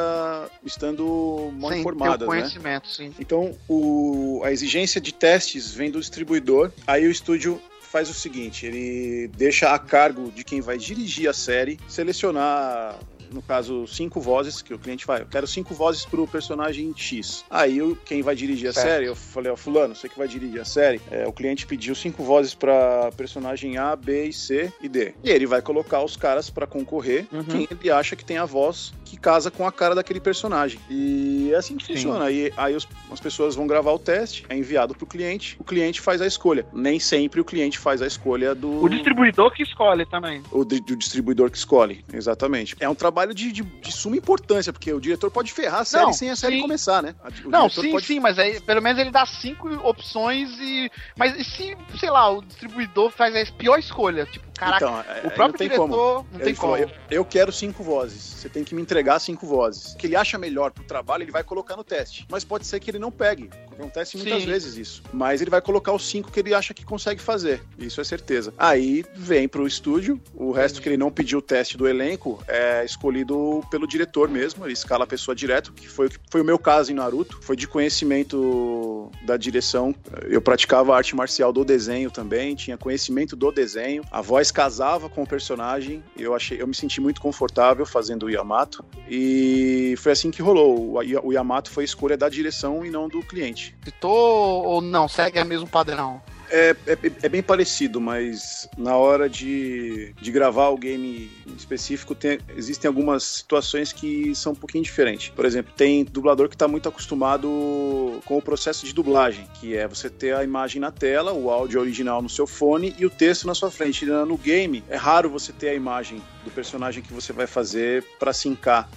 estando 0.64 1.50
mal 1.58 1.70
o 1.70 1.74
informadas, 1.74 2.20
né? 2.20 2.26
conhecimento, 2.26 2.88
sim. 2.88 3.14
Então, 3.18 3.54
o, 3.68 4.42
a 4.44 4.52
exigência 4.52 5.00
de 5.00 5.12
testes 5.12 5.72
vem 5.72 5.90
do 5.90 6.00
distribuidor, 6.00 6.70
aí 6.86 7.06
o 7.06 7.10
estúdio 7.10 7.60
faz 7.80 8.10
o 8.10 8.14
seguinte, 8.14 8.66
ele 8.66 9.28
deixa 9.36 9.72
a 9.72 9.78
cargo 9.78 10.30
de 10.30 10.44
quem 10.44 10.60
vai 10.60 10.76
dirigir 10.76 11.30
a 11.30 11.32
série 11.32 11.78
selecionar 11.88 12.98
no 13.32 13.42
caso, 13.42 13.86
cinco 13.86 14.20
vozes, 14.20 14.62
que 14.62 14.72
o 14.74 14.78
cliente 14.78 15.06
vai, 15.06 15.22
eu 15.22 15.26
quero 15.26 15.46
cinco 15.46 15.74
vozes 15.74 16.04
pro 16.04 16.26
personagem 16.26 16.92
X. 16.96 17.44
Aí 17.50 17.80
o- 17.82 17.96
quem 17.96 18.22
vai 18.22 18.34
dirigir 18.34 18.68
a 18.68 18.72
Certo. 18.72 18.86
série, 18.86 19.06
eu 19.06 19.16
falei, 19.16 19.50
ó, 19.50 19.56
fulano, 19.56 19.94
você 19.94 20.08
que 20.08 20.18
vai 20.18 20.28
dirigir 20.28 20.60
a 20.60 20.64
série, 20.64 21.00
é, 21.10 21.26
o 21.26 21.32
cliente 21.32 21.66
pediu 21.66 21.94
cinco 21.94 22.22
vozes 22.22 22.54
pra 22.54 23.10
personagem 23.16 23.76
A, 23.78 23.94
B, 23.96 24.32
C 24.32 24.72
e 24.80 24.88
D. 24.88 25.14
E 25.22 25.30
ele 25.30 25.46
vai 25.46 25.60
colocar 25.62 26.02
os 26.02 26.16
caras 26.16 26.50
pra 26.50 26.66
concorrer, 26.66 27.26
Uhum. 27.32 27.44
quem 27.44 27.68
ele 27.70 27.90
acha 27.90 28.14
que 28.16 28.24
tem 28.24 28.38
a 28.38 28.44
voz 28.44 28.92
que 29.04 29.16
casa 29.16 29.50
com 29.50 29.66
a 29.66 29.70
cara 29.72 29.94
daquele 29.94 30.18
personagem. 30.20 30.80
E 30.90 31.50
é 31.52 31.56
assim 31.56 31.76
que 31.76 31.86
funciona. 31.86 32.24
Aí, 32.24 32.52
aí 32.56 32.74
os- 32.74 32.88
as 33.10 33.20
pessoas 33.20 33.54
vão 33.54 33.66
gravar 33.66 33.92
o 33.92 33.98
teste, 33.98 34.44
é 34.48 34.56
enviado 34.56 34.94
pro 34.94 35.06
cliente, 35.06 35.56
o 35.60 35.64
cliente 35.64 36.00
faz 36.00 36.20
a 36.20 36.26
escolha. 36.26 36.66
Nem 36.72 36.98
sempre 36.98 37.40
o 37.40 37.44
cliente 37.44 37.78
faz 37.78 38.02
a 38.02 38.06
escolha 38.06 38.54
do. 38.54 38.82
O 38.82 38.88
distribuidor 38.88 39.52
que 39.52 39.62
escolhe 39.62 40.04
também. 40.06 40.42
O 40.50 40.64
do 40.64 40.80
distribuidor 40.96 41.50
que 41.50 41.56
escolhe, 41.56 42.04
exatamente. 42.12 42.74
É 42.80 42.88
um 42.88 42.94
trabalho 42.94 43.15
de, 43.24 43.50
de- 43.52 43.62
de 43.62 43.92
suma 43.92 44.16
importância, 44.16 44.72
porque 44.72 44.92
o 44.92 45.00
diretor 45.00 45.30
pode 45.30 45.52
ferrar 45.52 45.80
a 45.80 45.84
série 45.84 46.04
Não, 46.04 46.12
sem 46.12 46.30
a 46.30 46.36
série 46.36 46.56
sim. 46.56 46.62
começar, 46.62 47.02
né? 47.02 47.14
O 47.44 47.48
Não, 47.48 47.68
sim, 47.70 47.90
pode- 47.92 48.06
sim, 48.06 48.20
mas 48.20 48.38
aí 48.38 48.60
pelo 48.60 48.82
menos 48.82 49.00
ele 49.00 49.10
dá 49.10 49.24
cinco 49.24 49.68
opções 49.88 50.50
e. 50.60 50.90
Mas 51.16 51.36
e 51.38 51.44
se, 51.44 51.76
sei 51.98 52.10
lá, 52.10 52.30
o 52.30 52.42
distribuidor 52.42 53.10
faz 53.10 53.34
a 53.34 53.52
pior 53.52 53.78
escolha? 53.78 54.26
Tipo, 54.26 54.44
caraca, 54.58 54.84
Então, 54.84 55.00
é- 55.00 55.02
o 55.02 55.06
aí 55.14 55.20
próprio 55.22 55.46
não 55.48 55.52
tem 55.52 55.68
diretor 55.68 55.88
como. 55.88 55.96
não 55.96 56.26
Ele 56.34 56.44
tem 56.44 56.54
falou, 56.54 56.76
como. 56.78 56.88
Eu, 57.10 57.18
eu 57.18 57.24
quero 57.24 57.52
cinco 57.52 57.82
vozes. 57.82 58.22
Você 58.22 58.48
tem 58.48 58.64
que 58.64 58.74
me 58.74 58.82
entregar 58.82 59.18
cinco 59.18 59.46
vozes. 59.46 59.94
O 59.94 59.96
que 59.96 60.06
ele 60.06 60.16
acha 60.16 60.36
melhor 60.38 60.70
pro 60.70 60.84
trabalho, 60.84 61.22
ele 61.22 61.32
vai 61.32 61.42
colocar 61.44 61.76
no 61.76 61.84
teste. 61.84 62.26
Mas 62.30 62.44
pode 62.44 62.66
ser 62.66 62.80
que 62.80 62.90
ele 62.90 62.98
não 62.98 63.10
pegue. 63.10 63.48
Acontece 63.72 64.16
muitas 64.16 64.40
Sim. 64.42 64.46
vezes 64.48 64.76
isso. 64.76 65.02
Mas 65.12 65.40
ele 65.42 65.50
vai 65.50 65.60
colocar 65.60 65.92
os 65.92 66.08
cinco 66.08 66.30
que 66.32 66.40
ele 66.40 66.54
acha 66.54 66.72
que 66.72 66.84
consegue 66.84 67.20
fazer. 67.20 67.62
Isso 67.78 68.00
é 68.00 68.04
certeza. 68.04 68.52
Aí 68.56 69.04
vem 69.14 69.46
pro 69.46 69.66
estúdio. 69.66 70.20
O 70.34 70.50
resto 70.50 70.80
que 70.80 70.88
ele 70.88 70.96
não 70.96 71.10
pediu 71.10 71.40
o 71.40 71.42
teste 71.42 71.76
do 71.76 71.86
elenco 71.86 72.42
é 72.48 72.84
escolhido 73.06 73.62
pelo 73.70 73.86
diretor 73.86 74.28
mesmo. 74.28 74.64
Ele 74.64 74.72
escala 74.72 75.04
a 75.04 75.06
pessoa 75.06 75.34
direto, 75.34 75.72
que 75.72 75.88
foi, 75.88 76.08
foi 76.30 76.40
o 76.40 76.44
meu 76.44 76.58
caso 76.58 76.90
em 76.90 76.94
Naruto. 76.94 77.38
Foi 77.40 77.54
de 77.54 77.68
conhecimento 77.68 79.10
da 79.22 79.36
direção. 79.36 79.94
Eu 80.24 80.40
praticava 80.40 80.94
arte 80.96 81.14
marcial 81.14 81.52
do 81.52 81.64
desenho 81.64 82.10
também, 82.10 82.54
tinha 82.54 82.76
conhecimento 82.76 83.36
do 83.36 83.52
desenho. 83.52 84.02
A 84.10 84.20
voz 84.20 84.50
casava 84.50 85.08
com 85.08 85.22
o 85.22 85.26
personagem. 85.26 86.02
Eu 86.16 86.34
achei, 86.34 86.60
eu 86.60 86.66
me 86.66 86.74
senti 86.74 87.00
muito 87.00 87.20
confortável 87.20 87.86
fazendo 87.86 88.26
o 88.26 88.30
Yamato. 88.30 88.84
E 89.08 89.94
foi 89.98 90.12
assim 90.12 90.30
que 90.30 90.42
rolou. 90.42 90.98
O 91.22 91.32
Yamato 91.32 91.70
foi 91.70 91.84
escolha 91.84 92.16
da 92.16 92.28
direção 92.28 92.84
e 92.84 92.90
não 92.90 93.08
do 93.08 93.20
cliente. 93.20 93.76
Citou 93.84 94.64
ou 94.64 94.80
não? 94.80 95.08
Segue 95.08 95.40
o 95.40 95.46
mesmo 95.46 95.68
padrão? 95.68 96.20
É, 96.50 96.76
é, 96.86 96.98
é 97.22 97.28
bem 97.28 97.42
parecido, 97.42 98.00
mas 98.00 98.68
na 98.76 98.96
hora 98.96 99.28
de, 99.28 100.14
de 100.20 100.30
gravar 100.32 100.68
o 100.68 100.76
game 100.76 101.30
em 101.46 101.54
específico, 101.56 102.14
tem- 102.14 102.38
existem 102.56 102.88
algumas 102.88 103.22
situações 103.22 103.92
que 103.92 104.34
são 104.34 104.52
um 104.52 104.54
pouquinho 104.54 104.84
diferentes. 104.84 105.28
Por 105.30 105.44
exemplo, 105.44 105.72
tem 105.76 106.04
dublador 106.04 106.48
que 106.48 106.54
está 106.54 106.68
muito 106.68 106.88
acostumado 106.88 108.20
com 108.24 108.38
o 108.38 108.42
processo 108.42 108.86
de 108.86 108.92
dublagem, 108.92 109.46
que 109.60 109.76
é 109.76 109.86
você 109.86 110.08
ter 110.08 110.34
a 110.34 110.44
imagem 110.44 110.80
na 110.80 110.90
tela, 110.90 111.32
o 111.32 111.50
áudio 111.50 111.80
original 111.80 112.22
no 112.22 112.28
seu 112.28 112.46
fone 112.46 112.94
e 112.98 113.04
o 113.06 113.10
texto 113.10 113.46
na 113.46 113.54
sua 113.54 113.70
frente. 113.70 114.06
No 114.06 114.36
game, 114.36 114.84
é 114.88 114.96
raro 114.96 115.28
você 115.28 115.52
ter 115.52 115.70
a 115.70 115.74
imagem 115.74 116.22
do 116.44 116.50
personagem 116.50 117.02
que 117.02 117.12
você 117.12 117.32
vai 117.32 117.46
fazer 117.46 118.04
para 118.18 118.32
sincar 118.32 118.88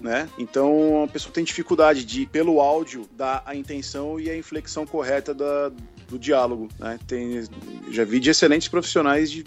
né? 0.00 0.28
Então 0.38 1.04
a 1.04 1.08
pessoa 1.08 1.32
tem 1.32 1.44
dificuldade 1.44 2.04
de, 2.04 2.26
pelo 2.26 2.60
áudio, 2.60 3.08
dar 3.12 3.42
a 3.44 3.54
intenção 3.54 4.18
e 4.18 4.30
a 4.30 4.36
inflexão 4.36 4.86
correta 4.86 5.34
da, 5.34 5.70
do 6.08 6.18
diálogo, 6.18 6.68
né? 6.78 6.98
Tem, 7.06 7.44
já 7.90 8.04
vi 8.04 8.18
de 8.18 8.30
excelentes 8.30 8.68
profissionais 8.68 9.30
de 9.30 9.44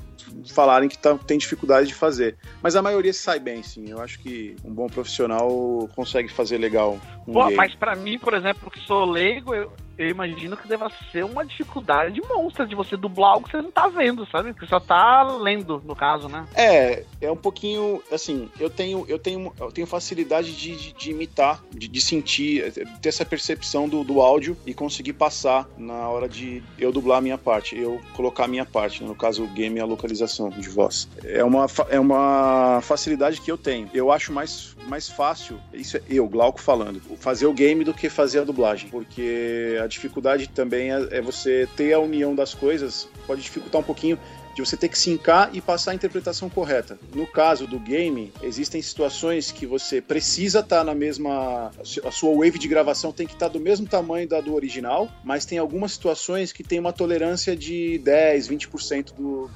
falarem 0.53 0.87
que 0.87 0.97
tá, 0.97 1.17
tem 1.17 1.37
dificuldade 1.37 1.87
de 1.87 1.93
fazer, 1.93 2.37
mas 2.61 2.75
a 2.75 2.81
maioria 2.81 3.13
sai 3.13 3.39
bem, 3.39 3.61
sim. 3.63 3.89
Eu 3.89 4.01
acho 4.01 4.19
que 4.19 4.55
um 4.63 4.73
bom 4.73 4.87
profissional 4.87 5.89
consegue 5.95 6.31
fazer 6.31 6.57
legal 6.57 6.99
um 7.27 7.33
Pô, 7.33 7.51
mas 7.51 7.75
pra 7.75 7.95
mim, 7.95 8.17
por 8.17 8.33
exemplo, 8.33 8.69
que 8.69 8.79
sou 8.81 9.05
leigo, 9.05 9.53
eu, 9.53 9.71
eu 10.03 10.09
imagino 10.09 10.57
que 10.57 10.67
deva 10.67 10.91
ser 11.11 11.23
uma 11.23 11.45
dificuldade 11.45 12.21
monstra 12.27 12.65
de 12.65 12.75
você 12.75 12.97
dublar 12.97 13.31
algo 13.31 13.45
que 13.45 13.51
você 13.51 13.61
não 13.61 13.71
tá 13.71 13.87
vendo, 13.87 14.27
sabe? 14.27 14.53
Que 14.53 14.65
só 14.65 14.79
tá 14.79 15.23
lendo, 15.23 15.81
no 15.85 15.95
caso, 15.95 16.27
né? 16.27 16.45
É, 16.55 17.03
é 17.21 17.31
um 17.31 17.35
pouquinho 17.37 18.01
assim. 18.11 18.49
Eu 18.59 18.69
tenho, 18.69 19.05
eu 19.07 19.19
tenho, 19.19 19.53
eu 19.59 19.71
tenho 19.71 19.87
facilidade 19.87 20.55
de, 20.55 20.75
de, 20.75 20.93
de 20.93 21.11
imitar, 21.11 21.61
de, 21.71 21.87
de 21.87 22.01
sentir, 22.01 22.71
ter 23.01 23.09
essa 23.09 23.25
percepção 23.25 23.87
do, 23.87 24.03
do 24.03 24.21
áudio 24.21 24.57
e 24.65 24.73
conseguir 24.73 25.13
passar 25.13 25.67
na 25.77 26.07
hora 26.09 26.27
de 26.27 26.63
eu 26.77 26.91
dublar 26.91 27.19
a 27.19 27.21
minha 27.21 27.37
parte, 27.37 27.77
eu 27.77 28.01
colocar 28.15 28.45
a 28.45 28.47
minha 28.47 28.65
parte, 28.65 29.03
no 29.03 29.15
caso 29.15 29.43
o 29.43 29.47
game 29.47 29.77
e 29.77 29.81
a 29.81 29.85
localização 29.85 30.49
de 30.49 30.69
voz. 30.69 31.07
É 31.23 31.43
uma, 31.43 31.67
é 31.89 31.99
uma 31.99 32.79
facilidade 32.81 33.41
que 33.41 33.51
eu 33.51 33.57
tenho. 33.57 33.89
Eu 33.93 34.11
acho 34.11 34.31
mais, 34.31 34.75
mais 34.87 35.09
fácil, 35.09 35.59
isso 35.73 35.97
é 35.97 36.01
eu, 36.09 36.27
Glauco 36.27 36.59
falando, 36.59 37.01
fazer 37.17 37.45
o 37.45 37.53
game 37.53 37.83
do 37.83 37.93
que 37.93 38.09
fazer 38.09 38.39
a 38.39 38.43
dublagem, 38.43 38.89
porque 38.89 39.77
a 39.81 39.87
dificuldade 39.91 40.47
também 40.47 40.91
é, 40.91 41.07
é 41.11 41.21
você 41.21 41.67
ter 41.75 41.93
a 41.93 41.99
união 41.99 42.33
das 42.33 42.53
coisas, 42.53 43.07
pode 43.27 43.41
dificultar 43.41 43.81
um 43.81 43.83
pouquinho 43.83 44.19
de 44.53 44.61
você 44.61 44.75
ter 44.75 44.89
que 44.89 44.97
sincar 44.97 45.49
e 45.53 45.61
passar 45.61 45.91
a 45.91 45.95
interpretação 45.95 46.49
correta. 46.49 46.99
No 47.15 47.25
caso 47.25 47.65
do 47.65 47.79
game, 47.79 48.31
existem 48.41 48.81
situações 48.81 49.51
que 49.51 49.65
você 49.65 50.01
precisa 50.01 50.59
estar 50.59 50.83
na 50.83 50.93
mesma. 50.93 51.71
A 52.03 52.11
sua 52.11 52.35
wave 52.35 52.59
de 52.59 52.67
gravação 52.67 53.11
tem 53.11 53.25
que 53.25 53.33
estar 53.33 53.47
do 53.47 53.59
mesmo 53.59 53.87
tamanho 53.87 54.27
da 54.27 54.41
do 54.41 54.53
original, 54.53 55.09
mas 55.23 55.45
tem 55.45 55.57
algumas 55.57 55.93
situações 55.93 56.51
que 56.51 56.63
tem 56.63 56.79
uma 56.79 56.91
tolerância 56.91 57.55
de 57.55 57.97
10, 57.99 58.49
20% 58.49 59.13
do. 59.13 59.49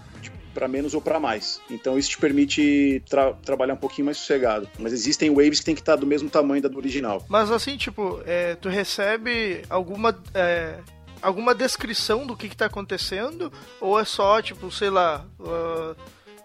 Para 0.55 0.67
menos 0.67 0.93
ou 0.95 1.01
para 1.01 1.19
mais. 1.19 1.59
Então 1.69 1.97
isso 1.99 2.09
te 2.11 2.17
permite 2.17 3.03
tra- 3.09 3.33
trabalhar 3.33 3.73
um 3.73 3.77
pouquinho 3.77 4.05
mais 4.05 4.17
sossegado. 4.17 4.67
Mas 4.79 4.93
existem 4.93 5.29
waves 5.35 5.59
que 5.59 5.65
tem 5.65 5.75
que 5.75 5.81
estar 5.81 5.97
do 5.97 6.07
mesmo 6.07 6.29
tamanho 6.29 6.61
da 6.63 6.69
do 6.69 6.77
original. 6.77 7.23
Mas 7.29 7.51
assim, 7.51 7.75
tipo, 7.77 8.21
é, 8.25 8.55
tu 8.55 8.69
recebe 8.69 9.61
alguma. 9.69 10.17
é, 10.33 10.79
alguma 11.21 11.53
descrição 11.53 12.25
do 12.25 12.35
que, 12.37 12.47
que 12.49 12.55
tá 12.55 12.67
acontecendo? 12.67 13.51
Ou 13.81 13.99
é 13.99 14.05
só, 14.05 14.41
tipo, 14.41 14.71
sei 14.71 14.89
lá. 14.89 15.25
ah, 15.41 15.95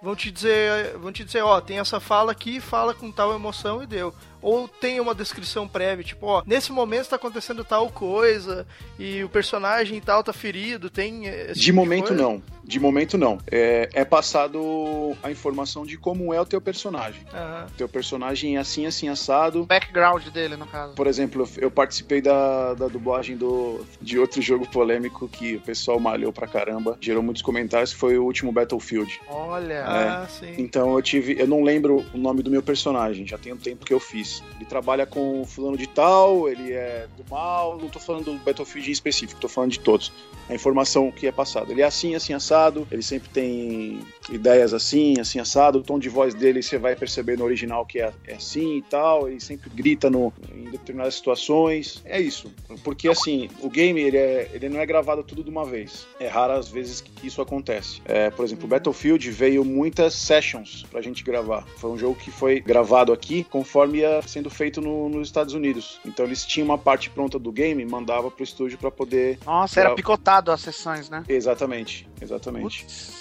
vão 0.03 0.17
te 0.17 0.31
dizer. 0.31 0.97
Vão 0.99 1.13
te 1.13 1.23
dizer, 1.25 1.43
ó, 1.43 1.61
tem 1.61 1.79
essa 1.79 2.01
fala 2.01 2.33
aqui, 2.33 2.61
fala 2.61 2.93
com 2.95 3.13
tal 3.13 3.35
emoção 3.35 3.83
e 3.83 3.87
deu. 3.87 4.13
Ou 4.43 4.67
tem 4.67 4.99
uma 5.01 5.15
descrição 5.15 5.69
prévia, 5.69 6.03
tipo, 6.03 6.27
ó, 6.27 6.43
nesse 6.47 6.73
momento 6.73 7.09
tá 7.11 7.17
acontecendo 7.17 7.63
tal 7.63 7.91
coisa, 7.91 8.67
e 8.99 9.23
o 9.23 9.29
personagem 9.29 10.01
tal 10.01 10.25
tá 10.25 10.33
ferido, 10.33 10.89
tem. 10.89 11.21
De 11.53 11.61
tipo 11.61 11.77
momento 11.77 12.09
coisa? 12.09 12.23
não. 12.23 12.43
De 12.71 12.79
momento, 12.79 13.19
não. 13.19 13.37
É, 13.51 13.89
é 13.93 14.05
passado 14.05 15.17
a 15.25 15.29
informação 15.29 15.85
de 15.85 15.99
como 15.99 16.33
é 16.33 16.41
o 16.41 16.47
teu 16.47 16.61
personagem. 16.61 17.23
Aham. 17.35 17.67
Teu 17.77 17.89
personagem 17.89 18.57
é 18.57 18.61
assim, 18.61 18.87
assim, 18.87 19.09
assado. 19.09 19.63
O 19.63 19.67
background 19.67 20.25
dele, 20.29 20.55
no 20.55 20.67
caso. 20.67 20.95
Por 20.95 21.09
exemplo, 21.09 21.49
eu 21.59 21.69
participei 21.69 22.23
da, 22.23 22.75
da 22.75 22.87
dublagem 22.87 23.37
do, 23.37 23.85
de 24.01 24.21
outro 24.21 24.41
jogo 24.41 24.69
polêmico 24.69 25.29
que 25.29 25.57
o 25.57 25.61
pessoal 25.61 25.99
malhou 25.99 26.33
pra 26.33 26.47
caramba, 26.47 26.97
gerou 27.01 27.25
muitos 27.25 27.43
comentários, 27.43 27.93
que 27.93 27.99
foi 27.99 28.17
o 28.17 28.25
último 28.25 28.53
Battlefield. 28.53 29.21
Olha. 29.27 29.85
Ah, 29.85 30.29
sim. 30.29 30.55
Então 30.57 30.95
eu 30.95 31.03
tive. 31.03 31.41
Eu 31.41 31.49
não 31.49 31.65
lembro 31.65 32.07
o 32.15 32.19
nome 32.19 32.41
do 32.41 32.53
meu 32.53 32.63
personagem, 32.63 33.27
já 33.27 33.37
tem 33.37 33.53
um 33.53 33.57
tempo 33.57 33.85
que 33.85 33.93
eu 33.93 33.99
fiz. 33.99 34.45
Ele 34.55 34.65
trabalha 34.65 35.05
com 35.05 35.45
fulano 35.45 35.77
de 35.77 35.89
tal, 35.89 36.49
ele 36.49 36.73
é 36.73 37.09
do 37.17 37.29
mal. 37.29 37.77
Não 37.79 37.89
tô 37.89 37.99
falando 37.99 38.27
do 38.27 38.35
Battlefield 38.35 38.91
em 38.91 38.93
específico, 38.93 39.41
tô 39.41 39.49
falando 39.49 39.73
de 39.73 39.81
todos. 39.81 40.13
A 40.49 40.55
informação 40.55 41.11
que 41.11 41.27
é 41.27 41.33
passada. 41.33 41.73
Ele 41.73 41.83
é 41.83 41.85
assim, 41.85 42.15
assim, 42.15 42.33
assado, 42.33 42.60
ele 42.91 43.03
sempre 43.03 43.29
tem 43.31 44.01
ideias 44.31 44.73
assim, 44.75 45.15
assim, 45.21 45.39
assado. 45.39 45.79
O 45.79 45.83
tom 45.83 45.99
de 45.99 46.09
voz 46.09 46.35
dele 46.35 46.63
você 46.63 46.79
vai 46.79 46.95
perceber 46.95 47.37
no 47.39 47.45
original 47.45 47.85
que 47.87 48.01
é, 48.01 48.13
é 48.27 48.35
assim 48.35 48.77
e 48.79 48.83
tal. 48.83 49.29
Ele 49.29 49.41
sempre 49.41 49.71
grita 49.71 50.09
no, 50.11 50.33
em 50.55 50.65
determinadas 50.71 51.15
situações. 51.15 52.03
É 52.05 52.21
isso. 52.21 52.53
Porque 52.85 53.09
assim, 53.09 53.49
o 53.61 53.69
game 53.71 54.01
ele, 54.01 54.17
é, 54.17 54.51
ele 54.53 54.69
não 54.69 54.81
é 54.81 54.87
gravado 54.87 55.23
tudo 55.23 55.43
de 55.43 55.51
uma 55.51 55.65
vez. 55.65 56.07
É 56.19 56.27
raro 56.29 56.53
as 56.55 56.69
vezes 56.69 57.01
que 57.01 57.27
isso 57.27 57.41
acontece. 57.41 58.01
É, 58.05 58.31
por 58.31 58.45
exemplo, 58.45 58.65
o 58.67 58.69
Battlefield 58.69 59.31
veio 59.31 59.65
muitas 59.65 60.15
sessions 60.15 60.85
pra 60.91 61.01
gente 61.01 61.23
gravar. 61.25 61.65
Foi 61.77 61.91
um 61.91 61.99
jogo 61.99 62.15
que 62.17 62.31
foi 62.31 62.61
gravado 62.61 63.13
aqui 63.13 63.45
conforme 63.45 63.99
ia 63.99 64.21
sendo 64.23 64.51
feito 64.51 64.81
no- 64.81 65.09
nos 65.09 65.29
Estados 65.29 65.55
Unidos. 65.55 66.01
Então 66.05 66.25
eles 66.27 66.45
tinham 66.45 66.67
uma 66.67 66.79
parte 66.79 67.11
pronta 67.11 67.39
do 67.39 67.51
game, 67.53 67.85
mandava 67.85 68.31
pro 68.31 68.45
estúdio 68.45 68.79
pra 68.79 68.91
poder. 68.91 69.39
Nossa, 69.45 69.81
era 69.81 69.89
Gra- 69.91 69.97
picotado 69.97 70.51
as 70.51 70.61
sessões, 70.61 71.09
né? 71.11 71.25
Exatamente, 71.29 72.09
exatamente. 72.21 72.50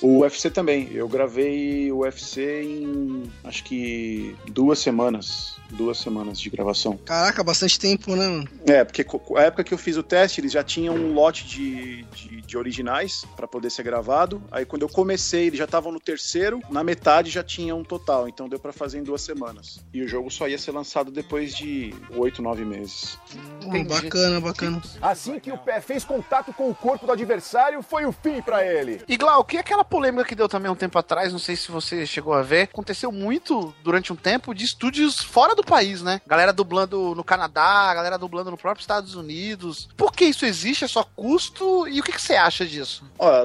O 0.02 0.20
UFC 0.20 0.50
também. 0.50 0.90
Eu 0.92 1.08
gravei 1.08 1.92
o 1.92 2.00
UFC 2.00 2.64
em 2.64 3.24
acho 3.44 3.64
que 3.64 4.36
duas 4.52 4.80
semanas. 4.80 5.59
Duas 5.72 5.98
semanas 5.98 6.40
de 6.40 6.50
gravação. 6.50 6.98
Caraca, 6.98 7.44
bastante 7.44 7.80
tempo, 7.80 8.16
né, 8.16 8.28
mano? 8.28 8.50
É, 8.68 8.84
porque 8.84 9.06
a 9.38 9.42
época 9.42 9.64
que 9.64 9.74
eu 9.74 9.78
fiz 9.78 9.98
o 9.98 10.04
teste, 10.04 10.42
eles 10.42 10.52
já 10.52 10.64
tinham 10.64 10.96
um 10.96 11.14
lote 11.14 11.46
de, 11.46 12.04
de, 12.06 12.42
de 12.42 12.58
originais 12.58 13.26
pra 13.36 13.48
poder 13.48 13.70
ser 13.70 13.84
gravado. 13.84 14.42
Aí 14.52 14.66
quando 14.66 14.84
eu 14.84 14.90
comecei, 14.90 15.48
eles 15.48 15.58
já 15.58 15.66
estavam 15.66 15.92
no 15.92 16.00
terceiro, 16.00 16.60
na 16.70 16.84
metade 16.84 17.30
já 17.30 17.44
tinha 17.44 17.76
um 17.76 17.84
total, 17.84 18.28
então 18.28 18.50
deu 18.50 18.60
pra 18.60 18.74
fazer 18.74 19.00
em 19.00 19.04
duas 19.04 19.22
semanas. 19.22 19.80
E 19.94 20.02
o 20.02 20.08
jogo 20.08 20.30
só 20.30 20.48
ia 20.48 20.58
ser 20.58 20.72
lançado 20.72 21.12
depois 21.12 21.56
de 21.56 21.94
oito, 22.16 22.42
nove 22.42 22.66
meses. 22.66 23.18
Hum, 23.64 23.84
bacana, 23.86 24.40
bacana. 24.40 24.82
Assim 25.02 25.40
que 25.40 25.52
o 25.52 25.58
pé 25.58 25.82
fez 25.82 26.04
contato 26.04 26.54
com 26.54 26.70
o 26.70 26.76
corpo 26.76 27.06
do 27.06 27.12
adversário, 27.12 27.82
foi 27.82 28.06
o 28.06 28.12
fim 28.12 28.42
pra 28.42 28.66
ele. 28.66 29.02
E 29.08 29.18
Glau, 29.18 29.44
que 29.44 29.58
é 29.58 29.60
aquela 29.60 29.84
polêmica 29.84 30.26
que 30.26 30.36
deu 30.36 30.50
também 30.50 30.72
um 30.72 30.76
tempo 30.76 30.98
atrás, 30.98 31.32
não 31.32 31.40
sei 31.40 31.56
se 31.56 31.72
você 31.72 32.06
chegou 32.06 32.34
a 32.34 32.42
ver, 32.42 32.64
aconteceu 32.64 33.12
muito 33.12 33.74
durante 33.84 34.12
um 34.12 34.16
tempo 34.16 34.54
de 34.54 34.66
estúdios 34.66 35.18
fora 35.20 35.56
do 35.56 35.59
país, 35.64 36.02
né? 36.02 36.22
Galera 36.28 36.52
dublando 36.54 37.14
no 37.16 37.24
Canadá, 37.24 37.94
galera 37.94 38.18
dublando 38.18 38.52
no 38.52 38.58
próprio 38.58 38.82
Estados 38.82 39.16
Unidos. 39.16 39.88
Por 39.98 40.12
que 40.14 40.26
isso 40.26 40.46
existe? 40.46 40.86
É 40.86 40.88
só 40.88 41.04
custo? 41.16 41.88
E 41.88 42.00
o 42.00 42.04
que, 42.04 42.12
que 42.12 42.22
você 42.22 42.34
acha 42.36 42.66
disso? 42.66 43.04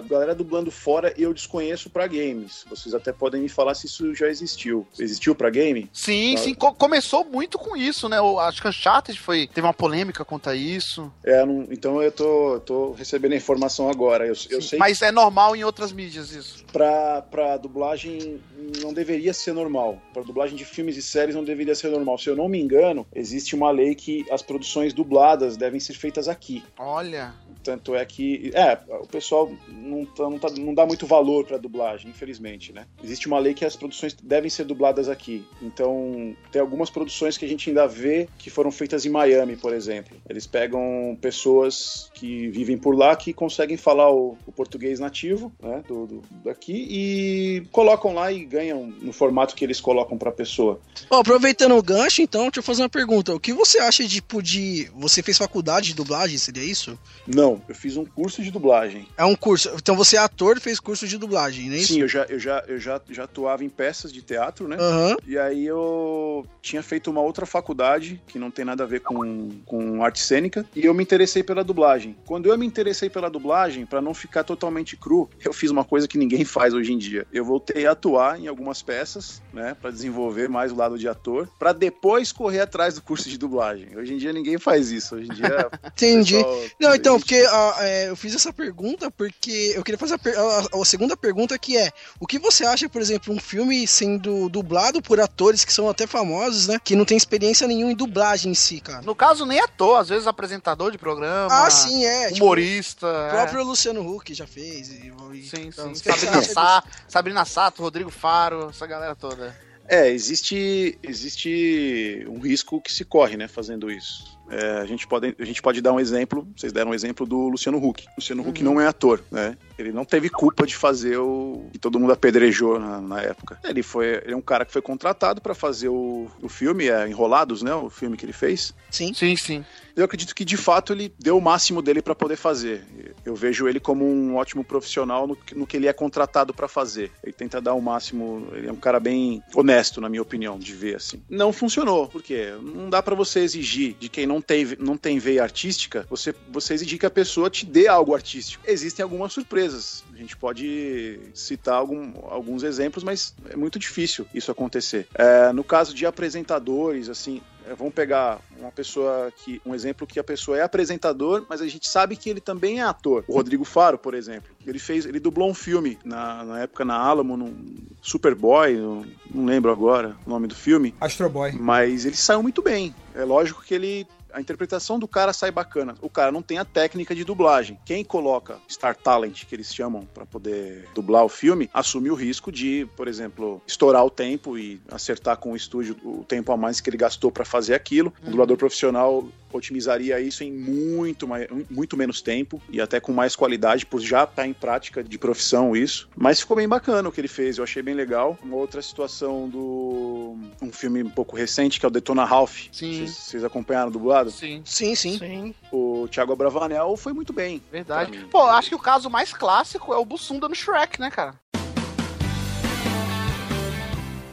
Galera 0.09 0.35
dublando 0.35 0.71
fora 0.71 1.13
eu 1.17 1.33
desconheço 1.35 1.91
pra 1.91 2.07
games. 2.07 2.65
Vocês 2.69 2.95
até 2.95 3.13
podem 3.13 3.43
me 3.43 3.49
falar 3.49 3.75
se 3.75 3.87
isso 3.87 4.15
já 4.15 4.29
existiu. 4.29 4.87
Existiu 4.99 5.35
pra 5.35 5.51
game? 5.51 5.89
Sim, 5.93 6.33
Claro. 6.33 6.45
sim, 6.49 6.55
co- 6.55 6.75
começou 6.75 7.25
muito 7.25 7.59
com 7.59 7.77
isso, 7.77 8.09
né? 8.09 8.21
O, 8.21 8.39
acho 8.41 8.61
que 8.63 8.69
Uncharted 8.69 9.19
foi, 9.21 9.47
teve 9.47 9.67
uma 9.67 9.73
polêmica 9.75 10.25
quanto 10.25 10.49
a 10.51 10.55
isso. 10.55 11.13
É, 11.25 11.45
não- 11.45 11.67
então 11.71 12.03
eu 12.03 12.13
tô, 12.13 12.61
tô 12.65 12.93
recebendo 12.93 13.33
a 13.33 13.37
informação 13.37 13.89
agora. 13.91 14.27
Eu, 14.27 14.35
eu 14.51 14.63
sei 14.63 14.79
Mas 14.79 15.03
é 15.03 15.11
normal 15.13 15.55
em 15.57 15.65
outras 15.65 15.93
mídias 15.93 16.31
isso. 16.33 16.65
pra, 16.73 17.23
pra 17.23 17.57
dublagem 17.57 18.41
não 18.83 18.93
deveria 18.93 19.33
ser 19.33 19.53
normal. 19.53 20.01
Pra 20.13 20.23
dublagem 20.23 20.57
de 20.57 20.65
filmes 20.65 20.97
e 20.97 21.03
séries 21.03 21.35
não 21.35 21.45
deveria 21.45 21.75
ser 21.75 21.89
normal. 21.89 22.04
Se 22.19 22.29
eu 22.29 22.37
não 22.37 22.49
me 22.49 22.61
engano, 22.61 23.07
existe 23.15 23.55
uma 23.55 23.71
lei 23.71 23.95
que 23.95 24.25
as 24.31 24.43
produções 24.43 24.93
dubladas 24.93 25.57
devem 25.57 25.81
ser 25.81 25.95
feitas 25.95 26.29
aqui. 26.29 26.63
Olha. 26.79 27.35
Tanto 27.65 27.95
é 27.95 28.05
que. 28.05 28.51
É, 28.55 28.79
o 29.01 29.07
pessoal 29.07 29.51
não, 29.69 30.05
tá- 30.05 30.31
não, 30.31 30.39
tá- 30.39 30.51
não 30.57 30.75
dá 30.75 30.85
muito 30.87 31.07
valor 31.07 31.45
pra 31.47 31.57
dublagem, 31.57 32.11
infelizmente, 32.11 32.73
né? 32.73 32.87
Existe 33.03 33.27
uma 33.27 33.39
lei 33.39 33.55
que 33.55 33.65
as 33.65 33.75
produções 33.75 34.15
devem 34.23 34.51
ser 34.51 34.65
dubladas 34.65 35.09
aqui. 35.09 35.45
Então, 35.63 36.37
tem 36.53 36.61
algumas 36.61 36.91
produções 36.91 37.37
que 37.39 37.45
a 37.45 37.49
gente 37.49 37.71
ainda 37.71 37.87
vê 37.89 38.29
que 38.39 38.51
foram 38.51 38.71
feitas 38.71 39.07
em 39.07 39.11
Miami, 39.11 39.57
por 39.57 39.73
exemplo. 39.73 40.17
Eles 40.29 40.47
pegam 40.47 41.17
pessoas 41.21 42.11
que 42.15 42.49
vivem 42.49 42.77
por 42.79 42.95
lá 42.97 43.17
que 43.17 43.33
conseguem 43.33 43.77
falar 43.77 44.11
o, 44.13 44.37
o 44.47 44.53
português 44.53 45.01
nativo, 45.01 45.53
né? 45.63 45.83
Do, 45.89 46.07
do- 46.07 46.23
daqui 46.45 46.87
e 46.89 47.63
colocam 47.73 48.13
lá 48.15 48.31
e 48.31 48.45
ganham 48.45 48.87
no 48.87 49.13
formato 49.13 49.55
que 49.55 49.65
eles 49.65 49.81
colocam 49.81 50.17
pra 50.19 50.31
pessoa. 50.31 50.79
Ó, 51.11 51.21
aproveitando 51.21 51.77
o 51.77 51.83
gancho, 51.83 52.21
então, 52.23 52.43
deixa 52.43 52.59
eu 52.61 52.63
fazer 52.63 52.83
uma 52.83 52.89
pergunta. 52.89 53.35
O 53.35 53.41
que 53.41 53.53
você 53.53 53.79
acha 53.79 54.03
de, 54.05 54.17
tipo, 54.17 54.43
de... 54.43 54.91
Você 54.97 55.23
fez 55.23 55.39
faculdade 55.39 55.89
de 55.89 55.95
dublagem, 55.95 56.37
seria 56.39 56.63
isso? 56.65 56.99
Não, 57.27 57.54
eu 57.69 57.75
fiz 57.75 57.97
um 57.97 58.05
curso 58.05 58.43
de 58.43 58.51
dublagem. 58.51 59.07
É 59.17 59.25
um 59.25 59.35
curso. 59.37 59.71
Então 59.77 59.97
você 59.97 60.17
é 60.17 60.21
ator 60.21 60.57
e 60.57 60.61
fez 60.61 60.79
curso 60.81 61.07
de 61.07 61.19
dublagem, 61.19 61.69
não 61.69 61.75
é 61.77 61.79
isso? 61.79 61.93
Sim, 61.95 62.01
eu 62.01 62.09
já, 62.09 62.25
eu, 62.29 62.39
já, 62.39 62.63
eu 62.67 62.79
já, 62.79 63.01
já 63.11 63.25
atuava 63.25 63.65
em 63.65 63.69
peças 63.69 64.13
de 64.13 64.23
teatro, 64.23 64.69
né? 64.69 64.77
Aham. 64.79 65.17
E 65.27 65.39
aí 65.39 65.65
eu 65.67 66.47
tinha 66.63 66.83
feito 66.83 67.11
uma 67.11 67.21
outra 67.21 67.45
faculdade, 67.47 68.21
que 68.27 68.39
não 68.39 68.51
tem 68.51 68.65
nada 68.65 68.85
a 68.85 68.87
ver 68.87 69.01
com, 69.01 69.51
com 69.67 70.03
arte 70.05 70.21
cênica, 70.21 70.65
e 70.75 70.85
eu 70.85 70.95
me 70.95 71.03
interessei 71.03 71.43
pela 71.43 71.63
dublagem. 71.65 72.17
Quando 72.27 72.47
eu 72.49 72.57
me 72.59 72.67
interessei 72.67 73.09
pela 73.11 73.29
dublagem, 73.31 73.85
pra 73.87 74.01
não 74.01 74.15
ficar 74.15 74.45
totalmente 74.45 74.97
cru, 74.97 75.29
eu 75.45 75.53
fiz 75.53 75.71
uma 75.71 75.85
coisa 75.85 76.09
que 76.09 76.19
ninguém 76.19 76.45
faz 76.45 76.75
hoje 76.75 76.93
em 76.93 76.99
dia. 76.99 77.27
Eu 77.33 77.45
voltei 77.45 77.87
a 77.87 77.93
atuar 77.93 78.41
em 78.41 78.47
algumas 78.49 78.83
peças, 78.83 79.43
né, 79.53 79.77
Pra 79.81 79.91
desenvolver 79.91 80.49
mais 80.49 80.73
o 80.73 80.77
lado 80.77 80.99
de 80.99 81.09
ator, 81.09 81.49
pra 81.59 81.73
depois 81.73 82.33
correr 82.33 82.61
atrás 82.61 82.95
do 82.95 83.03
curso 83.03 83.29
de 83.29 83.37
dublagem. 83.39 83.97
Hoje 83.97 84.15
em 84.15 84.17
dia 84.17 84.33
ninguém 84.33 84.59
faz 84.59 84.91
isso. 84.91 85.17
Hoje 85.17 85.31
em 85.31 85.35
dia 85.35 85.69
Entendi. 85.85 86.35
pessoal- 86.37 86.61
Não, 86.81 86.95
então, 86.95 87.19
porque 87.19 87.44
é, 87.81 88.09
eu 88.09 88.17
fiz 88.17 88.35
essa 88.35 88.53
pergunta 88.53 89.11
porque 89.11 89.73
eu 89.75 89.83
queria 89.83 89.99
fazer 89.99 90.15
a, 90.15 90.77
a- 90.77 90.81
a 90.81 90.85
segunda 90.85 91.17
pergunta 91.17 91.59
que 91.59 91.77
é: 91.77 91.91
o 92.21 92.27
que 92.27 92.39
você 92.39 92.65
acha, 92.65 92.89
por 92.89 93.01
exemplo, 93.01 93.33
um 93.35 93.39
filme 93.41 93.87
sendo 93.87 94.49
dublado 94.49 95.01
por 95.03 95.21
atores 95.21 95.65
que 95.65 95.73
são 95.73 95.89
até 95.89 96.07
famosos, 96.07 96.67
né? 96.67 96.79
Que 96.83 96.95
não 96.97 97.05
tem 97.05 97.17
experiência 97.17 97.67
nenhuma 97.67 97.93
em 97.93 97.97
dublagem 97.97 98.53
em 98.53 98.55
si, 98.55 98.81
cara? 98.81 99.03
No 99.03 99.15
caso, 99.15 99.45
nem 99.47 99.61
ator, 99.61 99.99
às 100.01 100.09
vezes 100.09 100.27
apresentador 100.27 100.91
de 100.91 100.99
programa. 100.99 101.49
Ah, 101.51 101.71
sim, 101.71 102.05
é. 102.05 102.33
tipo, 102.33 102.45
Humorista. 102.45 103.07
o 103.07 103.11
é. 103.27 103.31
próprio 103.31 103.65
Luciano 103.65 104.01
Huck 104.09 104.33
já 104.35 104.47
fez. 104.47 104.89
E, 104.91 105.13
e- 105.33 105.43
Sim, 105.49 105.67
então, 105.69 105.95
sim. 105.95 106.01
o 106.11 106.15
Sabrina, 106.15 106.43
Sá, 106.43 106.83
Sabrina 107.09 107.45
Sato, 107.45 107.83
Rodrigo 107.83 108.11
Faro, 108.11 108.71
essa 108.71 108.87
galera 108.87 109.15
toda. 109.15 109.57
É, 109.89 110.09
existe, 110.09 110.99
existe 111.03 112.25
um 112.29 112.39
risco 112.39 112.81
que 112.81 112.93
se 112.93 113.05
corre, 113.05 113.37
né, 113.37 113.47
fazendo 113.49 113.91
isso. 113.91 114.35
É, 114.51 114.79
a, 114.79 114.85
gente 114.85 115.07
pode, 115.07 115.35
a 115.39 115.45
gente 115.45 115.63
pode 115.63 115.81
dar 115.81 115.93
um 115.93 116.01
exemplo, 116.01 116.47
vocês 116.57 116.73
deram 116.73 116.91
um 116.91 116.95
exemplo 116.95 117.27
do 117.27 117.49
Luciano 117.49 117.79
Huck. 117.79 118.05
Luciano 118.17 118.47
Huck 118.47 118.63
não 118.63 118.81
é 118.81 118.87
ator, 118.87 119.23
né? 119.31 119.57
Ele 119.79 119.91
não 119.91 120.05
teve 120.05 120.29
culpa 120.29 120.67
de 120.67 120.77
fazer 120.77 121.17
o 121.17 121.67
que 121.73 121.79
todo 121.79 121.99
mundo 121.99 122.13
apedrejou 122.13 122.79
na, 122.79 123.01
na 123.01 123.23
época. 123.23 123.59
Ele 123.65 123.83
foi 123.83 124.21
ele 124.23 124.33
é 124.33 124.37
um 124.37 124.43
cara 124.43 124.65
que 124.65 124.73
foi 124.73 124.83
contratado 124.83 125.41
para 125.41 125.55
fazer 125.55 125.89
o, 125.89 126.31
o 126.43 126.49
filme, 126.49 126.89
é, 126.89 127.09
Enrolados, 127.09 127.63
né? 127.63 127.75
O 127.75 127.89
filme 127.89 128.17
que 128.17 128.25
ele 128.25 128.33
fez. 128.33 128.75
Sim. 128.91 129.15
Sim, 129.15 129.37
sim. 129.37 129.65
Eu 129.97 130.05
acredito 130.05 130.35
que 130.35 130.45
de 130.45 130.57
fato 130.57 130.93
ele 130.93 131.13
deu 131.19 131.39
o 131.39 131.41
máximo 131.41 131.81
dele 131.81 132.03
para 132.03 132.15
poder 132.15 132.37
fazer. 132.37 132.85
Eu 133.25 133.35
vejo 133.35 133.69
ele 133.69 133.79
como 133.79 134.05
um 134.05 134.37
ótimo 134.37 134.65
profissional 134.65 135.27
no, 135.27 135.37
que- 135.37 135.55
no 135.55 135.67
que 135.67 135.77
ele 135.77 135.87
é 135.87 135.93
contratado 135.93 136.53
para 136.53 136.67
fazer. 136.67 137.13
Ele 137.23 137.33
tenta 137.33 137.61
dar 137.61 137.75
o 137.75 137.81
máximo. 137.81 138.49
Ele 138.53 138.67
é 138.69 138.73
um 138.73 138.77
cara 138.77 138.99
bem 138.99 139.43
honesto, 139.55 140.01
na 140.01 140.09
minha 140.09 140.23
opinião, 140.23 140.59
de 140.59 140.73
ver 140.73 140.97
assim. 140.97 141.23
Não 141.29 141.53
funcionou, 141.53 142.09
porque 142.09 142.53
não 142.61 142.91
dá 142.91 143.03
para 143.03 143.15
você 143.15 143.41
exigir 143.41 143.95
de 143.99 144.09
quem 144.09 144.27
não 144.27 144.41
tem, 144.41 144.67
não 144.81 144.97
tem 144.97 145.19
veia 145.19 145.43
artística, 145.43 146.07
você, 146.11 146.35
você 146.51 146.75
exigir 146.75 146.99
que 146.99 147.07
a 147.07 147.11
pessoa 147.11 147.49
te 147.49 147.65
dê 147.65 147.87
algo 147.87 148.15
artístico. 148.15 148.65
Existem 148.67 149.03
algumas 149.03 149.33
surpresas. 149.33 150.03
A 150.13 150.17
gente 150.17 150.37
pode 150.37 151.21
citar 151.35 151.75
algum- 151.77 152.13
alguns 152.29 152.63
exemplos, 152.63 153.05
mas 153.05 153.35
é 153.49 153.57
muito 153.57 153.79
difícil 153.79 154.27
isso 154.35 154.51
acontecer. 154.51 155.07
É, 155.15 155.53
no 155.53 155.63
caso 155.63 155.95
de 155.95 156.05
apresentadores, 156.07 157.09
assim, 157.09 157.41
vamos 157.77 157.95
pegar 157.95 158.41
uma 158.59 158.71
pessoa 158.71 159.33
que. 159.37 159.61
Um 159.65 159.75
exemplo 159.75 160.07
que 160.07 160.19
a 160.19 160.25
pessoa 160.25 160.59
é 160.59 160.63
apresentador, 160.63 161.45
mas 161.49 161.61
a 161.61 161.69
gente 161.69 161.89
sabe 161.89 162.17
que 162.17 162.29
ele 162.29 162.41
também 162.41 162.81
é 162.81 162.83
ator. 162.83 163.25
O 163.27 163.35
Rodrigo 163.35 163.65
Faro, 163.65 163.99
por 163.99 164.15
exemplo. 164.15 164.51
Ele 164.67 164.79
fez. 164.79 165.07
Ele 165.07 165.21
dublou 165.21 165.49
um 165.49 165.55
filme 165.55 165.99
na, 166.05 166.45
na 166.45 166.61
época 166.61 166.85
na 166.85 166.97
Alamo, 166.97 167.37
num 167.37 167.55
Superboy, 168.03 168.77
não, 168.77 169.07
não 169.35 169.45
lembro 169.47 169.71
agora 169.71 170.17
o 170.27 170.31
nome 170.31 170.47
do 170.47 170.55
filme. 170.55 170.95
Astro 171.01 171.29
Boy. 171.31 171.53
Mas 171.53 172.05
ele 172.05 172.17
saiu 172.17 172.43
muito 172.43 172.61
bem. 172.61 172.95
É 173.15 173.25
lógico 173.25 173.63
que 173.63 173.75
ele 173.75 174.07
a 174.35 174.41
interpretação 174.41 174.99
do 174.99 175.07
cara 175.07 175.33
sai 175.33 175.51
bacana. 175.51 175.95
O 176.03 176.11
cara 176.11 176.33
não 176.33 176.43
tem 176.43 176.59
a 176.59 176.65
técnica 176.65 177.15
de 177.15 177.25
dublagem. 177.25 177.79
Quem 177.87 178.05
coloca 178.05 178.59
Star 178.69 178.97
Talent, 178.97 179.45
que 179.45 179.55
eles 179.55 179.73
chamam 179.73 180.07
para 180.13 180.27
poder 180.27 180.89
dublar 180.95 181.25
o 181.25 181.29
filme, 181.29 181.71
assume 181.73 182.11
o 182.11 182.15
risco 182.15 182.51
de, 182.51 182.87
por 182.97 183.07
exemplo, 183.07 183.63
estourar 183.67 184.05
o 184.05 184.11
tempo 184.11 184.59
e 184.59 184.81
acertar 184.91 185.37
com 185.37 185.53
o 185.53 185.57
estúdio 185.57 185.97
o 186.05 186.25
tempo 186.25 186.51
a 186.53 186.57
mais 186.57 186.81
que 186.81 186.91
ele 186.91 186.97
gastou 186.97 187.31
para 187.31 187.45
fazer 187.45 187.75
aquilo. 187.75 188.13
Um 188.27 188.31
dublador 188.31 188.57
profissional 188.57 189.25
otimizaria 189.57 190.21
isso 190.21 190.43
em 190.43 190.53
muito, 190.53 191.27
mais, 191.27 191.47
muito 191.71 191.97
menos 191.97 192.21
tempo 192.21 192.61
e 192.69 192.81
até 192.81 193.01
com 193.01 193.13
mais 193.13 193.37
qualidade, 193.37 193.87
por 193.87 194.01
já 194.01 194.25
estar 194.25 194.47
em 194.47 194.53
prática 194.53 195.03
de 195.03 195.19
profissão 195.19 195.77
isso. 195.77 196.09
Mas 196.17 196.41
ficou 196.41 196.57
bem 196.57 196.69
bacana 196.69 197.09
o 197.09 197.13
que 197.13 197.21
ele 197.21 197.29
fez, 197.29 197.59
eu 197.59 197.65
achei 197.65 197.83
bem 197.83 197.95
legal. 197.95 198.39
Uma 198.43 198.57
outra 198.57 198.83
situação 198.83 199.49
do. 199.49 200.37
um 200.61 200.73
filme 200.73 201.03
um 201.03 201.11
pouco 201.11 201.37
recente, 201.37 201.79
que 201.79 201.87
é 201.87 201.89
o 201.89 201.93
Detona 201.93 202.25
Ralph. 202.25 202.67
Sim. 202.73 203.07
Vocês, 203.07 203.45
acompanharam 203.45 203.91
dublado? 203.91 204.31
Sim. 204.31 204.63
Sim, 204.65 204.95
sim. 204.95 205.19
Sim. 205.19 205.55
O 205.71 206.09
Thiago 206.09 206.33
Abravanel 206.33 206.97
foi 206.97 207.13
muito 207.13 207.33
bem. 207.33 207.63
Verdade. 207.71 208.27
Pô, 208.31 208.43
acho 208.43 208.71
que 208.71 208.75
o 208.75 208.79
caso 208.79 209.11
mais 209.11 209.33
clássico 209.33 209.93
é 209.93 209.97
o 209.97 210.05
Bussunda 210.05 210.49
no 210.49 210.55
Shrek, 210.55 211.01
né, 211.01 211.11
cara? 211.11 211.44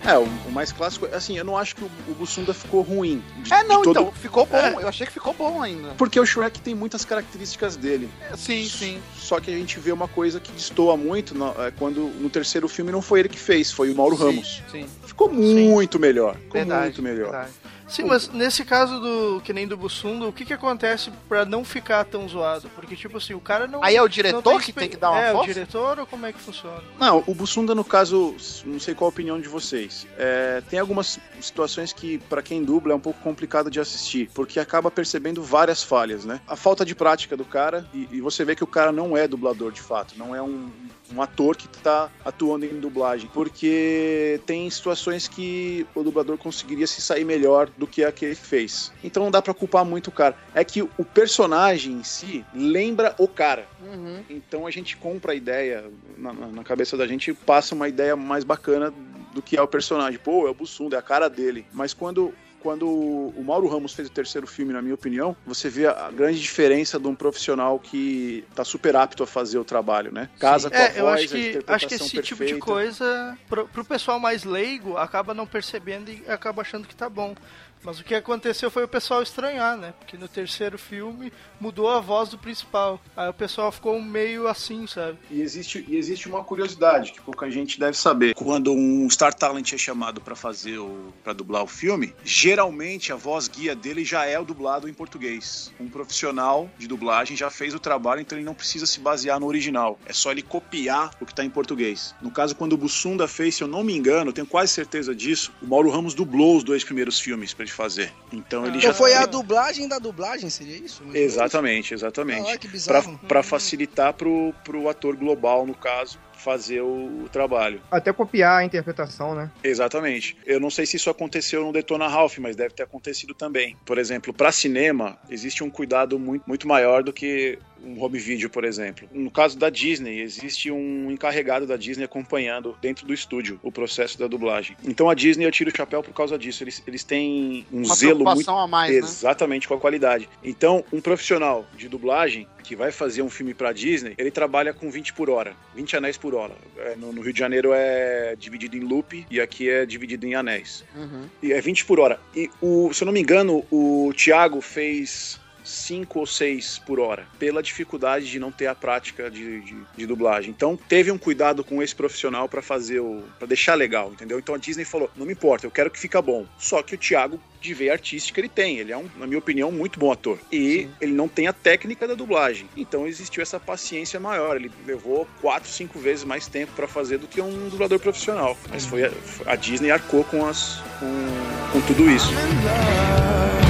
É, 0.04 0.18
o, 0.18 0.24
o 0.24 0.52
mais 0.52 0.72
clássico, 0.72 1.06
assim, 1.14 1.38
eu 1.38 1.46
não 1.46 1.56
acho 1.56 1.76
que 1.76 1.84
o, 1.84 1.90
o 2.08 2.14
Bussunda 2.16 2.54
ficou 2.54 2.82
ruim. 2.82 3.24
de- 3.44 3.54
É, 3.54 3.64
não, 3.64 3.84
todo- 3.84 4.00
então, 4.00 4.12
ficou 4.12 4.46
bom. 4.48 4.58
É. 4.58 4.74
Eu 4.82 4.88
achei 4.88 5.06
que 5.06 5.14
ficou 5.14 5.32
bom 5.34 5.62
ainda. 5.62 5.90
Porque 5.98 6.20
o 6.20 6.26
Shrek 6.26 6.60
tem 6.60 6.74
muitas 6.74 7.06
características 7.06 7.76
dele. 7.76 8.10
Sim, 8.36 8.68
sim. 8.68 9.00
Só 9.16 9.40
que 9.40 9.52
a 9.54 9.58
gente 9.58 9.80
vê 9.80 9.92
uma 9.92 10.08
coisa 10.08 10.40
que 10.40 10.52
destoa 10.52 10.98
muito 10.98 11.36
no- 11.36 11.54
é, 11.62 11.72
quando 11.78 12.00
no 12.20 12.30
terceiro 12.30 12.68
filme 12.68 12.92
não 12.92 13.02
foi 13.02 13.20
ele 13.20 13.30
que 13.30 13.38
fez, 13.40 13.72
foi 13.72 13.92
o 13.92 13.96
Mauro 13.96 14.16
Ramos. 14.16 14.62
Sim. 14.72 14.88
Ficou 15.06 15.32
muito 15.32 16.00
melhor. 16.00 16.36
Ficou 16.36 16.52
Verdade, 16.54 16.84
muito 16.86 17.02
melhor. 17.04 17.30
verdade. 17.32 17.52
Sim, 17.92 18.04
mas 18.06 18.30
nesse 18.30 18.64
caso 18.64 19.00
do 19.00 19.42
que 19.44 19.52
nem 19.52 19.68
do 19.68 19.76
Bussunda, 19.76 20.26
o 20.26 20.32
que 20.34 20.46
que 20.46 20.54
acontece 20.54 21.12
pra 21.28 21.44
não 21.46 21.64
ficar 21.66 22.06
tão 22.06 22.28
zoado? 22.28 22.70
Porque, 22.76 22.96
tipo 22.96 23.18
assim, 23.18 23.34
o 23.34 23.40
cara 23.40 23.68
não. 23.68 23.84
Aí 23.84 23.96
é 23.96 24.02
o 24.02 24.08
diretor 24.08 24.42
que 24.62 24.70
exper- 24.70 24.84
tem 24.84 24.90
que 24.90 24.98
dar 24.98 25.12
uma 25.12 25.20
É, 25.20 25.32
o 25.32 25.36
força? 25.38 25.54
diretor 25.54 26.00
ou 26.00 26.06
como 26.06 26.26
é 26.26 26.32
que 26.32 26.40
funciona? 26.40 26.82
Não, 27.00 27.24
o 27.28 27.36
Bussunda, 27.36 27.76
no 27.76 27.84
caso, 27.84 28.34
não 28.66 28.80
sei 28.80 28.96
qual 28.96 29.08
a 29.08 29.10
opinião 29.10 29.40
de 29.42 29.50
vocês. 29.50 30.08
É, 30.18 30.62
tem 30.70 30.80
algumas 30.80 31.20
situações 31.42 31.92
que, 31.92 32.18
pra 32.18 32.42
quem 32.42 32.64
dubla, 32.64 32.94
é 32.94 32.96
um 32.96 33.00
pouco 33.00 33.20
complicado 33.22 33.70
de 33.70 33.80
assistir, 33.80 34.30
porque 34.34 34.60
acaba 34.60 34.90
percebendo 34.90 35.44
várias 35.44 35.84
falhas, 35.84 36.24
né? 36.24 36.40
A 36.48 36.56
falta 36.56 36.86
de 36.86 36.96
prática 36.96 37.36
do 37.36 37.44
cara, 37.44 37.86
e, 37.94 38.08
e 38.12 38.22
você 38.22 38.46
vê 38.46 38.56
que 38.56 38.64
o 38.64 38.68
cara 38.68 38.92
não 38.92 39.18
é 39.18 39.28
dublador 39.28 39.72
de 39.72 39.82
fato, 39.82 40.14
não 40.18 40.34
é 40.36 40.42
um, 40.42 40.70
um 41.16 41.22
ator 41.22 41.56
que 41.56 41.68
tá 41.68 42.10
atuando 42.24 42.66
em 42.66 42.80
dublagem, 42.80 43.30
porque 43.34 44.40
tem 44.46 44.70
situações 44.70 45.28
que 45.28 45.86
o 45.94 46.04
dublador 46.04 46.38
conseguiria 46.38 46.88
se 46.88 47.02
sair 47.02 47.26
melhor 47.26 47.70
do 47.78 47.86
que 47.88 48.04
a 48.04 48.12
que 48.12 48.26
ele 48.26 48.36
fez. 48.36 48.92
Então 49.04 49.24
não 49.24 49.32
dá 49.32 49.42
pra 49.42 49.54
culpar 49.54 49.84
muito 49.86 50.08
o 50.08 50.12
cara. 50.12 50.36
É 50.54 50.64
que 50.64 50.82
o 50.82 51.06
personagem 51.06 51.94
em 51.94 52.04
si 52.04 52.46
lembra 52.54 53.14
o 53.18 53.28
cara. 53.28 53.68
Uhum. 53.82 54.24
Então 54.30 54.66
a 54.68 54.72
gente 54.72 54.96
compra 54.98 55.34
a 55.34 55.36
ideia, 55.36 55.84
na, 56.18 56.34
na- 56.34 56.48
na 56.48 56.64
cabeça 56.64 56.96
da 56.96 57.08
gente, 57.08 57.34
passa 57.34 57.76
uma 57.76 57.88
ideia 57.88 58.16
mais 58.16 58.44
bacana 58.44 58.94
do 59.34 59.42
que 59.42 59.58
é 59.58 59.62
o 59.62 59.68
personagem. 59.68 60.20
Pô, 60.20 60.48
é 60.48 60.52
o 60.52 60.54
Bussunda, 60.54 60.96
é 60.96 61.00
a 61.00 61.02
cara 61.02 61.30
dele. 61.30 61.66
Mas 61.74 61.94
quando. 61.94 62.34
Quando 62.62 62.88
o 62.88 63.44
Mauro 63.44 63.68
Ramos 63.68 63.94
fez 63.94 64.08
o 64.08 64.12
terceiro 64.12 64.46
filme, 64.46 64.72
na 64.72 64.82
minha 64.82 64.94
opinião, 64.94 65.36
você 65.46 65.68
vê 65.70 65.88
a 65.88 66.12
grande 66.12 66.40
diferença 66.40 67.00
de 67.00 67.08
um 67.08 67.16
profissional 67.16 67.80
que 67.80 68.46
tá 68.54 68.64
super 68.64 68.96
apto 68.96 69.24
a 69.24 69.28
fazer 69.28 69.58
o 69.58 69.64
trabalho, 69.66 70.12
né? 70.12 70.30
Casa 70.40 70.70
com 70.70 70.76
a 70.76 70.80
É, 70.80 70.88
voz, 70.90 70.98
eu 70.98 71.08
acho 71.08 71.26
a 71.26 71.28
que, 71.28 71.64
acho 71.68 71.88
que 71.88 71.96
esse 71.96 72.10
tipo 72.10 72.46
de 72.46 72.54
perfeita. 72.54 72.60
coisa, 72.60 73.38
pro, 73.50 73.68
pro 73.68 73.84
pessoal 73.84 74.20
mais 74.20 74.44
leigo, 74.44 74.96
acaba 74.98 75.34
não 75.34 75.48
percebendo 75.48 76.12
e 76.12 76.24
acaba 76.28 76.62
achando 76.62 76.88
que 76.88 76.96
tá 76.96 77.10
bom. 77.10 77.36
Mas 77.84 78.00
o 78.00 78.04
que 78.04 78.14
aconteceu 78.14 78.70
foi 78.70 78.84
o 78.84 78.88
pessoal 78.88 79.24
estranhar, 79.24 79.76
né? 79.76 79.94
Porque 80.00 80.18
no 80.18 80.28
terceiro 80.28 80.78
filme 80.78 81.34
mudou 81.60 81.90
a 81.90 82.00
voz 82.00 82.30
do 82.30 82.38
principal. 82.38 83.02
Aí 83.18 83.30
o 83.30 83.34
pessoal 83.34 83.72
ficou 83.72 84.00
meio 84.02 84.48
assim, 84.48 84.86
sabe? 84.86 85.18
E 85.30 85.42
existe, 85.42 85.84
e 85.88 85.96
existe 85.96 86.30
uma 86.30 86.44
curiosidade 86.44 87.12
que 87.12 87.22
pouca 87.22 87.50
gente 87.50 87.80
deve 87.80 87.98
saber. 87.98 88.36
Quando 88.36 88.72
um 88.72 89.10
Star 89.10 89.34
Talent 89.34 89.74
é 89.74 89.78
chamado 89.78 90.22
para 90.22 90.36
fazer 90.36 90.78
o 90.78 91.12
para 91.24 91.34
dublar 91.34 91.64
o 91.64 91.68
filme, 91.68 92.14
geralmente 92.24 93.12
a 93.12 93.16
voz 93.16 93.48
guia 93.48 93.76
dele 93.76 94.04
já 94.04 94.26
é 94.26 94.40
o 94.40 94.46
dublado 94.46 94.88
em 94.88 94.94
português. 94.94 95.74
Um 95.80 95.88
profissional 95.88 96.70
de 96.78 96.88
dublagem 96.88 97.36
já 97.36 97.50
fez 97.50 97.74
o 97.74 97.80
trabalho, 97.80 98.22
então 98.22 98.38
ele 98.38 98.46
não 98.46 98.54
precisa 98.54 98.86
se 98.86 99.00
basear 99.00 99.40
no 99.40 99.48
original. 99.48 100.00
É 100.06 100.14
só 100.14 100.32
ele 100.32 100.42
copiar 100.42 101.12
o 101.20 101.26
que 101.26 101.34
tá 101.34 101.44
em 101.44 101.50
português. 101.50 102.14
No 102.22 102.32
caso, 102.32 102.56
quando 102.56 102.74
o 102.74 102.78
Bussunda 102.78 103.28
fez, 103.28 103.56
se 103.56 103.64
eu 103.64 103.68
não 103.68 103.84
me 103.84 103.96
engano, 103.96 104.34
tenho 104.34 104.48
quase 104.48 104.72
certeza 104.72 105.16
disso, 105.16 105.52
o 105.62 105.68
Mauro 105.68 105.90
Ramos 105.90 106.14
dublou 106.14 106.58
os 106.58 106.64
dois 106.64 106.84
primeiros 106.84 107.20
filmes 107.20 107.54
para 107.54 107.66
ele 107.72 107.76
fazer. 107.76 108.14
Então 108.32 108.66
ele 108.66 108.78
Então 108.78 108.82
já 108.82 108.94
foi 108.94 109.14
a 109.14 109.26
dublagem 109.26 109.88
da 109.88 109.98
dublagem, 109.98 110.50
seria 110.50 110.78
isso? 110.78 111.04
Exatamente, 111.14 111.94
exatamente. 111.94 112.52
Ah, 112.52 112.58
que 112.58 112.68
bizarro. 112.68 113.18
Para 113.28 113.42
facilitar 113.42 114.14
pro, 114.14 114.54
pro 114.64 114.90
ator 114.90 115.16
global, 115.16 115.66
no 115.66 115.74
caso, 115.74 116.20
fazer 116.42 116.82
o, 116.82 117.24
o 117.24 117.30
trabalho. 117.32 117.82
Até 117.90 118.12
copiar 118.12 118.60
a 118.60 118.66
interpretação, 118.66 119.36
né? 119.36 119.50
Exatamente. 119.64 120.38
Eu 120.46 120.60
não 120.60 120.70
sei 120.70 120.86
se 120.86 120.98
isso 120.98 121.10
aconteceu 121.10 121.64
no 121.64 121.72
Detona 121.72 122.08
Ralph, 122.08 122.38
mas 122.40 122.56
deve 122.56 122.74
ter 122.74 122.84
acontecido 122.84 123.34
também. 123.34 123.78
Por 123.86 123.98
exemplo, 123.98 124.34
para 124.34 124.52
cinema, 124.52 125.18
existe 125.30 125.64
um 125.64 125.70
cuidado 125.70 126.18
muito, 126.20 126.44
muito 126.48 126.68
maior 126.68 127.04
do 127.04 127.14
que 127.14 127.58
um 127.84 128.02
home 128.02 128.20
video, 128.20 128.50
por 128.50 128.64
exemplo. 128.64 129.08
No 129.12 129.32
caso 129.32 129.58
da 129.58 129.70
Disney, 129.70 130.22
existe 130.22 130.72
um 130.72 131.10
encarregado 131.10 131.66
da 131.66 131.76
Disney 131.76 132.04
acompanhando 132.04 132.78
dentro 132.82 133.06
do 133.06 133.14
estúdio 133.14 133.60
o 133.64 133.72
processo 133.72 134.20
da 134.20 134.28
dublagem. 134.28 134.78
Então 134.84 135.10
a 135.10 135.16
Disney 135.16 135.46
eu 135.46 135.52
tiro 135.52 135.72
o 135.72 135.76
chapéu 135.76 136.04
por 136.04 136.14
causa 136.14 136.38
disso. 136.38 136.64
Eles, 136.64 136.84
eles 136.86 137.04
têm 137.04 137.66
um 137.72 137.84
Uma 137.84 137.96
zelo 137.96 138.16
muito 138.16 138.24
preocupação 138.26 138.60
a 138.60 138.68
mais, 138.68 138.92
né? 138.92 138.98
exatamente 138.98 139.68
com 139.68 139.74
a 139.74 139.80
qualidade. 139.80 140.30
Então, 140.44 140.84
um 140.92 141.02
profissional 141.02 141.66
de 141.76 141.88
dublagem 141.88 142.48
que 142.62 142.76
vai 142.76 142.92
fazer 142.92 143.22
um 143.22 143.30
filme 143.30 143.54
pra 143.54 143.74
Disney, 143.74 144.14
ele 144.18 144.32
trabalha 144.32 144.74
com 144.74 144.90
20 144.90 145.14
por 145.14 145.30
hora, 145.30 145.54
20 145.76 145.98
anéis 145.98 146.18
por 146.18 146.34
hora. 146.36 146.54
É, 146.78 146.96
no, 146.96 147.12
no 147.12 147.22
Rio 147.22 147.34
de 147.34 147.40
Janeiro 147.40 147.72
é 147.74 148.36
dividido 148.38 148.78
em 148.78 148.82
loop 148.82 149.26
e 149.30 149.42
aqui 149.42 149.70
é 149.70 149.86
dividido 149.86 150.26
em 150.26 150.36
anéis. 150.36 150.84
Uhum. 150.96 151.26
E 151.42 151.52
é 151.52 151.60
20 151.60 151.86
por 151.86 152.00
hora. 152.00 152.20
E 152.36 152.50
o, 152.62 152.94
se 152.94 153.04
eu 153.04 153.08
não 153.08 153.14
me 153.14 153.20
engano, 153.20 153.66
o 153.72 154.14
Thiago 154.16 154.62
fez 154.62 155.41
5 155.64 156.20
ou 156.20 156.26
6 156.26 156.80
por 156.86 157.00
hora, 157.00 157.28
pela 157.40 157.62
dificuldade 157.62 158.30
de 158.30 158.40
não 158.40 158.52
ter 158.52 158.68
a 158.68 158.76
prática 158.76 159.30
de, 159.30 159.62
de, 159.62 159.76
de 159.98 160.06
dublagem. 160.06 160.52
Então, 160.52 160.78
teve 160.78 161.12
um 161.12 161.18
cuidado 161.18 161.64
com 161.64 161.82
esse 161.82 161.96
profissional 161.96 162.48
pra 162.48 162.62
fazer 162.62 163.00
o. 163.00 163.24
para 163.38 163.48
deixar 163.48 163.76
legal, 163.76 164.12
entendeu? 164.12 164.40
Então 164.40 164.56
a 164.56 164.58
Disney 164.58 164.86
falou: 164.86 165.10
não 165.16 165.26
me 165.26 165.34
importa, 165.34 165.66
eu 165.66 165.72
quero 165.72 165.90
que 165.90 166.00
fica 166.00 166.22
bom. 166.22 166.46
Só 166.58 166.82
que 166.82 166.96
o 166.96 166.98
Thiago, 166.98 167.40
de 167.60 167.74
veia 167.74 167.94
artística, 167.94 168.40
ele 168.40 168.50
tem. 168.50 168.80
Ele 168.80 168.92
é, 168.92 168.98
um, 168.98 169.10
na 169.18 169.28
minha 169.28 169.40
opinião, 169.40 169.72
muito 169.72 170.00
bom 170.00 170.12
ator. 170.12 170.40
E 170.52 170.88
ele 171.00 171.14
não 171.14 171.28
tem 171.28 171.48
a 171.48 171.54
técnica 171.54 172.08
da 172.08 172.14
dublagem. 172.14 172.68
Então 172.76 173.08
existiu 173.08 173.42
essa 173.42 173.60
paciência 173.60 174.20
maior. 174.20 174.56
Ele 174.56 174.72
levou 174.86 175.28
4, 175.42 175.70
5 175.70 176.00
vezes 176.00 176.24
mais 176.24 176.48
tempo 176.48 176.74
pra 176.76 176.88
fazer 176.88 177.18
do 177.18 177.28
que 177.28 177.42
um 177.42 177.70
dublador 177.70 178.00
profissional. 178.00 178.58
Mas 178.70 178.86
foi 178.86 179.06
a, 179.06 179.12
a 179.46 179.56
Disney 179.56 179.92
arcou 179.92 180.24
com, 180.24 180.46
as, 180.46 180.82
com, 181.00 181.72
com 181.72 181.82
tudo 181.82 182.10
isso. 182.10 182.32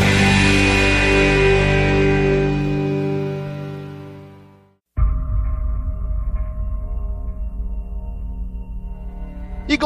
E 0.07 0.10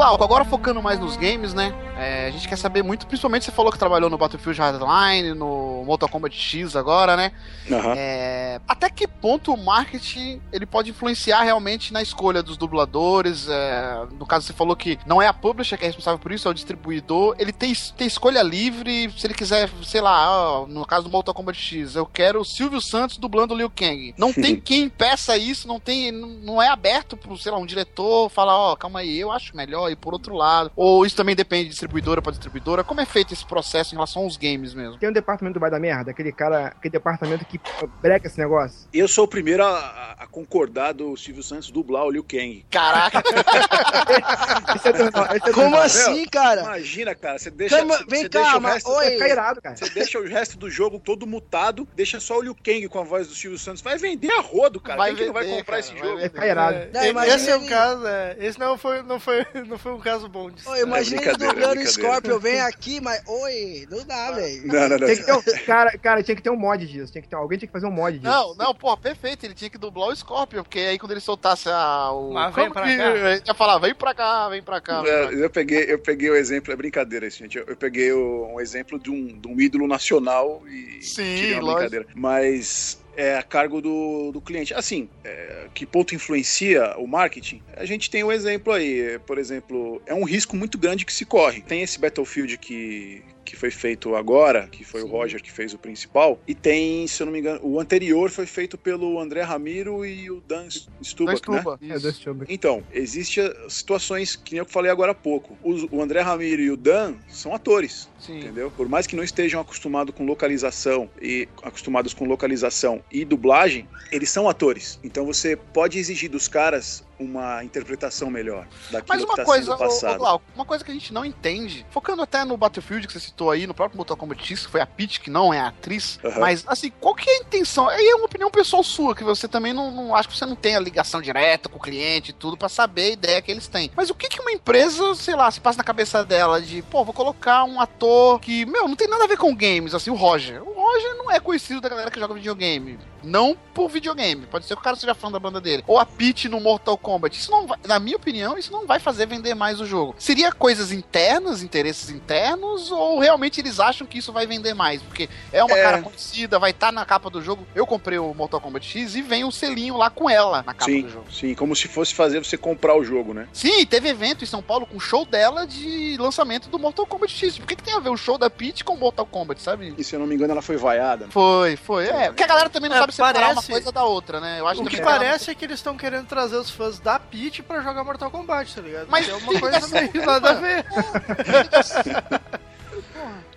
Glauco, 0.06 0.24
agora 0.24 0.45
focando 0.45 0.84
mais 0.84 0.99
nos 0.99 1.18
games, 1.18 1.56
né? 1.56 1.74
É, 1.97 2.28
a 2.28 2.32
gente 2.32 2.47
quer 2.47 2.58
saber 2.58 2.84
muito, 2.84 3.08
principalmente 3.08 3.45
você 3.45 3.51
falou 3.51 3.72
que 3.72 3.80
trabalhou 3.80 4.08
no 4.08 4.18
Battlefield 4.18 4.60
Hardline, 4.60 5.34
no 5.34 5.84
Mortal 5.84 6.10
Kombat 6.10 6.38
X 6.38 6.76
agora, 6.76 7.16
né? 7.16 7.32
Aham. 7.72 7.93
É, 7.97 8.60
até 8.68 8.89
que 8.89 9.08
ponto 9.08 9.53
o 9.53 9.58
marketing 9.58 10.41
ele 10.51 10.66
pode 10.66 10.91
influenciar 10.91 11.41
realmente 11.41 11.91
na 11.91 12.03
escolha 12.03 12.43
dos 12.43 12.58
dubladores? 12.58 13.47
É, 13.49 14.06
no 14.20 14.28
caso, 14.28 14.45
você 14.45 14.53
falou 14.53 14.76
que 14.76 14.99
não 15.08 15.22
é 15.22 15.28
a 15.28 15.34
publisher 15.34 15.78
que 15.78 15.86
é 15.86 15.88
responsável 15.88 16.20
por 16.20 16.32
isso, 16.32 16.47
é 16.47 16.51
o 16.51 16.53
distribuidor. 16.53 17.36
Ele 17.39 17.51
tem, 17.51 17.74
tem 17.97 18.06
escolha 18.06 18.43
livre, 18.43 19.12
se 19.18 19.26
ele 19.26 19.34
quiser, 19.34 19.70
sei 19.84 20.01
lá, 20.01 20.30
ó, 20.30 20.68
no 20.68 20.86
caso 20.86 21.06
do 21.06 21.10
Mortal 21.10 21.34
Kombat 21.34 21.58
X, 21.58 21.95
eu 21.95 22.06
quero 22.06 22.41
o 22.41 22.45
Silvio 22.45 22.82
Santos 22.82 23.18
dublando 23.18 23.53
o 23.53 23.58
Liu 23.58 23.72
Kang. 23.72 24.14
Não 24.18 24.32
tem 24.34 24.60
quem 24.60 24.84
impeça 24.84 25.36
isso, 25.38 25.68
não 25.68 25.80
tem, 25.80 26.12
não 26.12 26.62
é 26.62 26.68
aberto 26.68 27.18
pro, 27.18 27.38
sei 27.38 27.51
lá, 27.51 27.58
um 27.58 27.66
diretor 27.66 28.30
falar, 28.30 28.56
ó, 28.56 28.76
calma 28.76 28.99
aí, 28.99 29.18
eu 29.18 29.32
acho 29.32 29.56
melhor 29.56 29.95
por 29.96 30.14
outro 30.14 30.36
lado. 30.36 30.72
Ou 30.76 31.06
isso 31.06 31.16
também 31.16 31.36
depende 31.36 31.66
de 31.66 31.70
distribuidora 31.72 32.22
para 32.22 32.32
distribuidora. 32.32 32.84
Como 32.84 33.02
é 33.02 33.06
feito 33.06 33.34
esse 33.34 33.46
processo 33.46 33.93
em 33.93 33.98
relação 33.98 34.24
aos 34.24 34.38
games 34.38 34.74
mesmo? 34.74 34.98
Tem 34.98 35.10
um 35.10 35.14
departamento 35.14 35.56
do 35.56 35.60
Vai 35.60 35.70
da 35.72 35.80
Merda, 35.80 36.12
aquele 36.12 36.32
cara, 36.32 36.68
aquele 36.68 36.91
departamento 36.91 37.46
que 37.46 37.60
breca 38.02 38.28
esse 38.28 38.38
negócio. 38.39 38.88
Eu 38.93 39.08
sou 39.08 39.26
o 39.26 39.28
primeiro 39.28 39.64
a, 39.64 40.16
a- 40.20 40.28
concordar 40.28 40.93
do 40.93 41.16
Silvio 41.18 41.43
Santos 41.43 41.70
dublar 41.72 42.04
o 42.06 42.12
Liu 42.12 42.24
Kang. 42.24 42.66
Caraca! 42.70 43.24
Esse 44.76 44.89
é 44.89 44.93
do- 44.93 45.04
esse 45.08 45.50
é 45.50 45.54
Como 45.54 45.76
assim, 45.78 46.26
cara? 46.26 46.62
Imagina, 46.62 47.16
cara, 47.16 47.38
você 47.39 47.50
deixa, 47.50 47.78
Calma, 47.78 47.98
você, 47.98 48.06
vem 48.06 48.22
você 48.24 48.30
cá, 48.30 48.41
deixa 48.41 48.58
o 48.58 48.62
mas- 48.62 48.74
resto, 48.76 48.89
oi. 48.91 49.06
Ficar 49.12 49.30
irado, 49.30 49.62
cara. 49.62 49.76
você 49.76 49.89
deixa 49.89 50.20
o 50.20 50.28
resto 50.28 50.58
do 50.58 50.70
jogo 50.70 51.00
todo 51.00 51.26
mutado, 51.28 51.88
deixa 51.96 52.20
só 52.20 52.38
o 52.38 52.41
Liu 52.41 52.56
Kang 52.56 52.88
com 52.88 53.00
a 53.00 53.04
voz 53.04 53.28
do 53.28 53.34
Silvio 53.36 53.58
Santos. 53.60 53.82
Vai 53.82 53.98
vender 53.98 54.32
a 54.32 54.41
rodo, 54.41 54.80
cara. 54.80 54.98
Vai 54.98 55.10
Quem 55.10 55.18
que 55.18 55.26
não 55.26 55.34
vai 55.34 55.43
vender, 55.46 55.58
comprar 55.60 55.72
cara, 55.76 55.80
esse 55.80 55.93
vai 55.93 56.02
jogo? 56.04 56.20
Vai 56.20 56.30
ficar 56.30 56.48
irado. 56.48 56.78
É, 56.78 56.89
Não, 56.93 57.06
imagina 57.06 57.36
esse 57.36 57.50
é 57.50 57.56
o 57.58 57.66
caso, 57.68 58.08
é. 58.08 58.36
Esse 58.39 58.60
não 58.60 58.78
foi, 58.78 59.02
não 59.04 59.20
foi, 59.20 59.46
não 59.68 59.78
foi 59.78 59.84
um 59.91 59.99
caso 59.99 60.27
bom 60.29 60.49
disso. 60.51 60.69
Ô, 60.69 60.75
imagina 60.77 61.21
ele 61.21 61.31
brincadeira, 61.38 61.53
dublando 61.53 61.81
o. 61.81 61.88
Scorpion, 61.88 62.39
vem 62.39 62.59
aqui, 62.61 62.99
mas. 63.01 63.21
Oi, 63.27 63.88
não 63.89 64.03
dá, 64.05 64.31
velho. 64.31 64.67
Não, 64.67 64.73
não, 64.89 64.89
não. 64.89 64.97
Tinha 65.07 65.15
que 65.17 65.23
ter 65.23 65.33
um- 65.33 65.65
cara, 65.65 65.97
cara, 65.97 66.23
tinha 66.23 66.36
que 66.36 66.41
ter 66.41 66.49
um 66.49 66.55
mod 66.55 66.86
disso. 66.86 67.11
Tinha 67.11 67.21
que 67.21 67.27
ter, 67.27 67.36
alguém 67.36 67.57
tinha 67.57 67.67
que 67.67 67.73
fazer 67.73 67.86
um 67.88 67.91
mod 67.91 68.17
disso. 68.17 68.29
Não, 68.31 68.55
não, 68.55 68.73
pô, 68.75 68.95
perfeito. 68.97 69.45
Ele 69.45 69.53
tinha 69.53 69.69
que 69.69 69.77
dublar 69.77 70.09
o 70.09 70.15
Scorpion, 70.15 70.63
porque 70.63 70.79
aí 70.79 70.97
quando 70.99 71.11
ele 71.11 71.19
soltasse 71.21 71.69
a, 71.69 72.11
o. 72.11 72.33
Mas 72.33 72.53
vem 72.55 72.63
Como 72.69 72.73
pra 72.73 72.83
que- 72.83 72.97
cá. 72.97 73.11
Ele 73.15 73.41
ia 73.45 73.53
falar, 73.53 73.77
vem 73.79 73.93
pra 73.95 74.13
cá, 74.13 74.49
vem 74.49 74.61
pra 74.63 74.81
cá. 74.81 75.01
vem 75.01 75.11
pra 75.11 75.27
cá. 75.27 75.31
É, 75.33 75.45
Eu 75.45 75.49
peguei, 75.49 75.86
eu 75.88 75.99
peguei 75.99 76.29
o 76.29 76.36
exemplo, 76.36 76.71
é 76.73 76.75
brincadeira 76.75 77.27
isso, 77.27 77.39
gente. 77.39 77.57
Eu, 77.57 77.65
eu 77.67 77.75
peguei 77.75 78.11
o- 78.11 78.53
um 78.55 78.59
exemplo 78.59 78.99
de 78.99 79.09
um, 79.11 79.27
de 79.39 79.47
um 79.47 79.59
ídolo 79.59 79.88
nacional 79.88 80.63
e 80.67 81.01
Sim, 81.01 81.53
uma 81.53 81.61
lógico. 81.61 81.75
brincadeira. 81.75 82.05
Mas 82.15 82.99
é 83.16 83.38
a 83.38 83.43
cargo 83.43 83.82
do, 83.82 84.32
do 84.32 84.41
cliente. 84.41 84.74
Assim, 84.74 85.09
é, 85.24 85.68
que 85.74 85.86
ponto 85.86 86.16
influencia 86.16 86.95
o 86.97 87.07
marketing? 87.07 87.61
A 87.76 87.86
gente 87.86 88.09
tem 88.09 88.24
um 88.24 88.32
exemplo 88.32 88.74
aí, 88.74 89.20
por 89.26 89.38
exemplo, 89.38 90.01
é 90.05 90.13
um 90.13 90.24
risco 90.24 90.55
muito 90.55 90.78
grande 90.78 91.05
que 91.05 91.13
se 91.13 91.26
corre. 91.26 91.61
Tem 91.61 91.82
esse 91.82 91.99
Battlefield 91.99 92.57
que, 92.57 93.24
que 93.46 93.56
foi 93.56 93.70
feito 93.70 94.16
agora, 94.16 94.68
que 94.68 94.84
foi 94.84 95.04
o 95.04 95.08
Roger 95.08 95.41
que 95.41 95.52
fez 95.52 95.74
o 95.74 95.78
principal, 95.78 96.39
e 96.48 96.56
tem, 96.56 97.08
se 97.08 97.22
eu 97.22 97.26
não 97.26 97.34
me 97.34 97.39
engano, 97.39 97.60
o 97.64 97.80
anterior 97.80 98.30
foi 98.32 98.46
feito 98.46 98.78
pelo 98.78 99.20
André 99.20 99.41
Ramiro 99.43 100.06
e 100.06 100.30
o 100.32 100.41
Dan 100.41 100.68
Stubach, 101.02 101.41
Dan 101.41 101.52
né? 101.54 101.60
Stuba, 101.62 101.80
É, 101.82 102.12
Stubach. 102.12 102.54
Então, 102.54 102.84
existem 102.91 103.54
situações 103.70 104.36
que 104.36 104.54
nem 104.54 104.60
eu 104.60 104.66
falei 104.66 104.91
agora 104.91 105.12
há 105.12 105.16
pouco. 105.16 105.58
O 105.64 106.02
André 106.02 106.22
Ramiro 106.22 106.62
e 106.62 106.72
o 106.72 106.78
Dan 106.78 107.14
são 107.28 107.54
atores, 107.54 108.10
Sim. 108.20 108.39
entendeu? 108.39 108.72
Por 108.72 108.89
mais 108.89 109.06
que 109.06 109.16
não 109.16 109.24
estejam 109.24 109.62
acostumados 109.62 110.16
com 110.16 110.26
localização 110.26 111.10
e 111.22 111.48
acostumados 111.62 112.14
com 112.14 112.26
localização 112.26 113.04
e 113.12 113.24
dublagem, 113.24 113.88
eles 114.12 114.30
são 114.30 114.50
atores. 114.50 115.00
Então 115.04 115.26
você 115.26 115.56
pode 115.56 116.00
exigir 116.00 116.30
dos 116.30 116.48
caras 116.48 117.04
uma 117.20 117.63
interpretação 117.63 118.30
melhor 118.30 118.68
daquilo 118.91 119.05
Mas 119.07 119.20
que 119.20 119.26
uma 119.26 119.34
está 119.34 119.45
coisa, 119.45 119.63
sendo 119.63 119.72
ô, 119.72 119.76
ô, 119.76 119.78
passado. 119.89 120.18
Glauco, 120.18 120.45
uma 120.55 120.66
coisa 120.66 120.84
que 120.84 120.91
a 120.91 120.93
gente 120.93 121.13
não 121.13 121.24
entende, 121.26 121.86
focando 121.89 122.22
até 122.22 122.43
no 122.43 122.57
Battlefield 122.57 123.07
que 123.07 123.13
você 123.13 123.20
citou 123.20 123.51
aí, 123.51 123.66
no 123.66 123.74
próprio 123.74 123.97
Mortal 123.97 124.18
Kombat 124.18 124.45
X, 124.45 124.66
que 124.66 124.72
foi 124.72 124.82
a 124.82 124.86
Peach, 124.86 125.20
que 125.20 125.30
não 125.30 125.53
é 125.53 125.59
a 125.59 125.68
atriz, 125.68 126.20
Aham. 126.24 126.39
mas 126.39 126.63
assim, 126.68 126.91
qual 126.99 127.16
que 127.16 127.30
é 127.30 127.38
a 127.38 127.41
intenção? 127.41 127.88
Aí 127.88 128.05
é 128.05 128.16
uma 128.16 128.26
opinião 128.26 128.49
pessoal 128.51 128.84
sua, 128.84 129.16
que 129.16 129.24
você 129.24 129.47
também 129.47 129.74
não, 129.74 129.91
não 129.91 130.16
acho 130.16 130.30
que 130.30 130.38
você 130.38 130.45
não 130.45 130.55
tem 130.55 130.76
a 130.76 130.80
ligação 130.80 131.22
direta 131.22 131.70
com 131.70 131.78
o 131.78 131.82
cliente 131.82 132.32
e 132.32 132.34
tudo 132.34 132.57
pra 132.57 132.70
saber 132.70 133.03
a 133.03 133.13
ideia 133.13 133.41
que 133.41 133.51
eles 133.51 133.68
têm. 133.68 133.91
Mas 133.95 134.09
o 134.09 134.16
que 134.16 134.28
que 134.28 134.39
uma 134.41 134.51
empresa, 134.51 135.16
sei 135.16 135.36
lá, 135.36 135.49
se 135.49 135.59
passa 135.59 135.78
na 135.78 135.84
cabeça 135.84 136.24
dela 136.24 136.61
de, 136.61 136.82
pô, 136.84 137.03
vou 137.03 137.13
colocar 137.13 137.63
um 137.63 137.80
ator 137.80 138.39
que, 138.39 138.66
meu, 138.66 138.88
não 138.88 138.95
tem 138.95 139.07
nada 139.07 139.24
a 139.24 139.28
ver 139.28 139.38
com 139.38 139.55
games, 139.55 139.93
assim, 139.93 140.09
o 140.09 140.16
Roger. 140.16 140.61
O 140.61 140.74
Roger 140.74 141.16
não 141.16 141.32
é 141.32 141.39
conhecido 141.39 141.82
da 141.82 141.89
galera 141.89 142.11
que 142.11 142.20
joga 142.20 142.34
videogame. 142.34 142.99
Não 143.26 143.57
por 143.73 143.89
videogame. 143.89 144.45
Pode 144.45 144.65
ser 144.65 144.76
que 144.76 144.80
o 144.80 144.84
cara 144.84 144.95
seja 144.95 145.13
fã 145.13 145.30
da 145.32 145.39
banda 145.39 145.59
dele. 145.59 145.84
Ou 145.88 145.99
a 145.99 146.05
Peach 146.05 146.47
no 146.47 146.59
Mortal 146.61 146.97
Kombat. 146.97 147.38
Isso 147.38 147.51
não 147.51 147.67
vai, 147.67 147.78
na 147.86 147.99
minha 147.99 148.15
opinião, 148.15 148.57
isso 148.57 148.71
não 148.71 148.86
vai 148.86 148.99
fazer 148.99 149.26
vender 149.26 149.53
mais 149.53 149.82
o 149.82 149.86
jogo. 149.86 150.15
Seria 150.17 150.51
coisas 150.51 150.91
internas, 150.91 151.61
interesses 151.61 152.09
internos, 152.09 152.91
ou 152.91 153.19
realmente 153.19 153.59
eles 153.59 153.80
acham 153.80 154.07
que 154.07 154.17
isso 154.19 154.32
vai 154.32 154.45
vender 154.47 154.73
mais? 154.73 155.01
Porque 155.01 155.28
é 155.51 155.63
uma 155.63 155.78
É. 155.78 155.84
cara 155.84 156.01
conhecida, 156.01 156.57
vai 156.59 156.71
estar 156.71 156.91
na 156.91 157.03
capa 157.05 157.30
do 157.30 157.41
jogo. 157.41 157.65
Eu 157.76 157.86
comprei 157.86 158.17
o 158.17 158.34
Mortal 158.34 158.61
Kombat 158.61 158.86
X 158.88 159.15
e 159.15 159.21
vem 159.21 159.43
o 159.43 159.51
selinho 159.51 159.97
lá 159.97 160.09
com 160.09 160.30
ela 160.30 160.57
na 160.63 160.73
capa 160.73 160.86
Sim, 160.86 161.01
do 161.01 161.09
jogo. 161.09 161.26
sim, 161.34 161.53
como 161.55 161.76
se 161.76 161.88
fosse 161.88 162.13
fazer 162.13 162.43
você 162.43 162.57
comprar 162.57 162.95
o 162.97 163.03
jogo, 163.03 163.34
né? 163.34 163.47
Sim, 163.51 163.86
teve 163.86 164.07
evento 164.09 164.43
em 164.43 164.47
São 164.47 164.61
Paulo 164.61 164.86
com 164.86 164.99
show 164.99 165.26
dela 165.26 165.65
de 165.67 166.15
lançamento 166.19 166.69
do 166.69 166.80
Mortal 166.80 167.05
Kombat 167.05 167.34
X. 167.34 167.57
Por 167.57 167.67
que, 167.67 167.76
que 167.76 167.84
tem 167.84 167.93
a 167.95 167.99
ver 167.99 168.09
o 168.09 168.17
show 168.17 168.38
da 168.38 168.49
Peach 168.49 168.84
com 168.84 168.93
o 168.93 168.97
Mortal 168.97 169.26
Kombat, 169.26 169.61
sabe? 169.61 169.93
E 169.97 170.03
se 170.03 170.15
eu 170.15 170.19
não 170.19 170.28
me 170.28 170.36
engano, 170.36 170.51
ela 170.53 170.61
foi 170.61 170.78
vaiada. 170.78 171.28
Foi, 171.30 171.76
foi. 171.76 172.05
É, 172.07 172.28
porque 172.28 172.43
a 172.43 172.47
galera 172.47 172.69
também 172.69 172.89
não 172.89 172.97
É, 172.97 172.99
sabe 172.99 173.13
separar 173.16 173.39
uma 173.47 173.53
parece- 173.55 173.72
coisa 173.72 173.91
da 173.91 174.03
outra, 174.03 174.39
né? 174.39 174.59
Eu 174.59 174.68
acho 174.68 174.82
O 174.82 174.86
que 174.86 174.97
ela- 174.97 175.05
parece 175.11 175.51
é 175.51 175.55
que 175.55 175.66
eles 175.66 175.80
estão 175.80 175.95
querendo 175.97 176.26
trazer 176.28 176.55
os 176.57 176.70
fãs 176.70 176.99
da 176.99 177.18
Peach 177.20 177.63
pra 177.63 177.82
jogar 177.82 178.03
Mortal 178.03 178.30
Kombat, 178.32 178.76
tá 178.76 178.82
ligado? 178.82 179.07
Mas 179.09 179.28
é 179.28 179.34
uma 179.36 179.59
coisa 179.59 179.88
meio 179.88 180.26
nada 180.26 180.49
a 180.51 180.53
ver. 180.53 180.86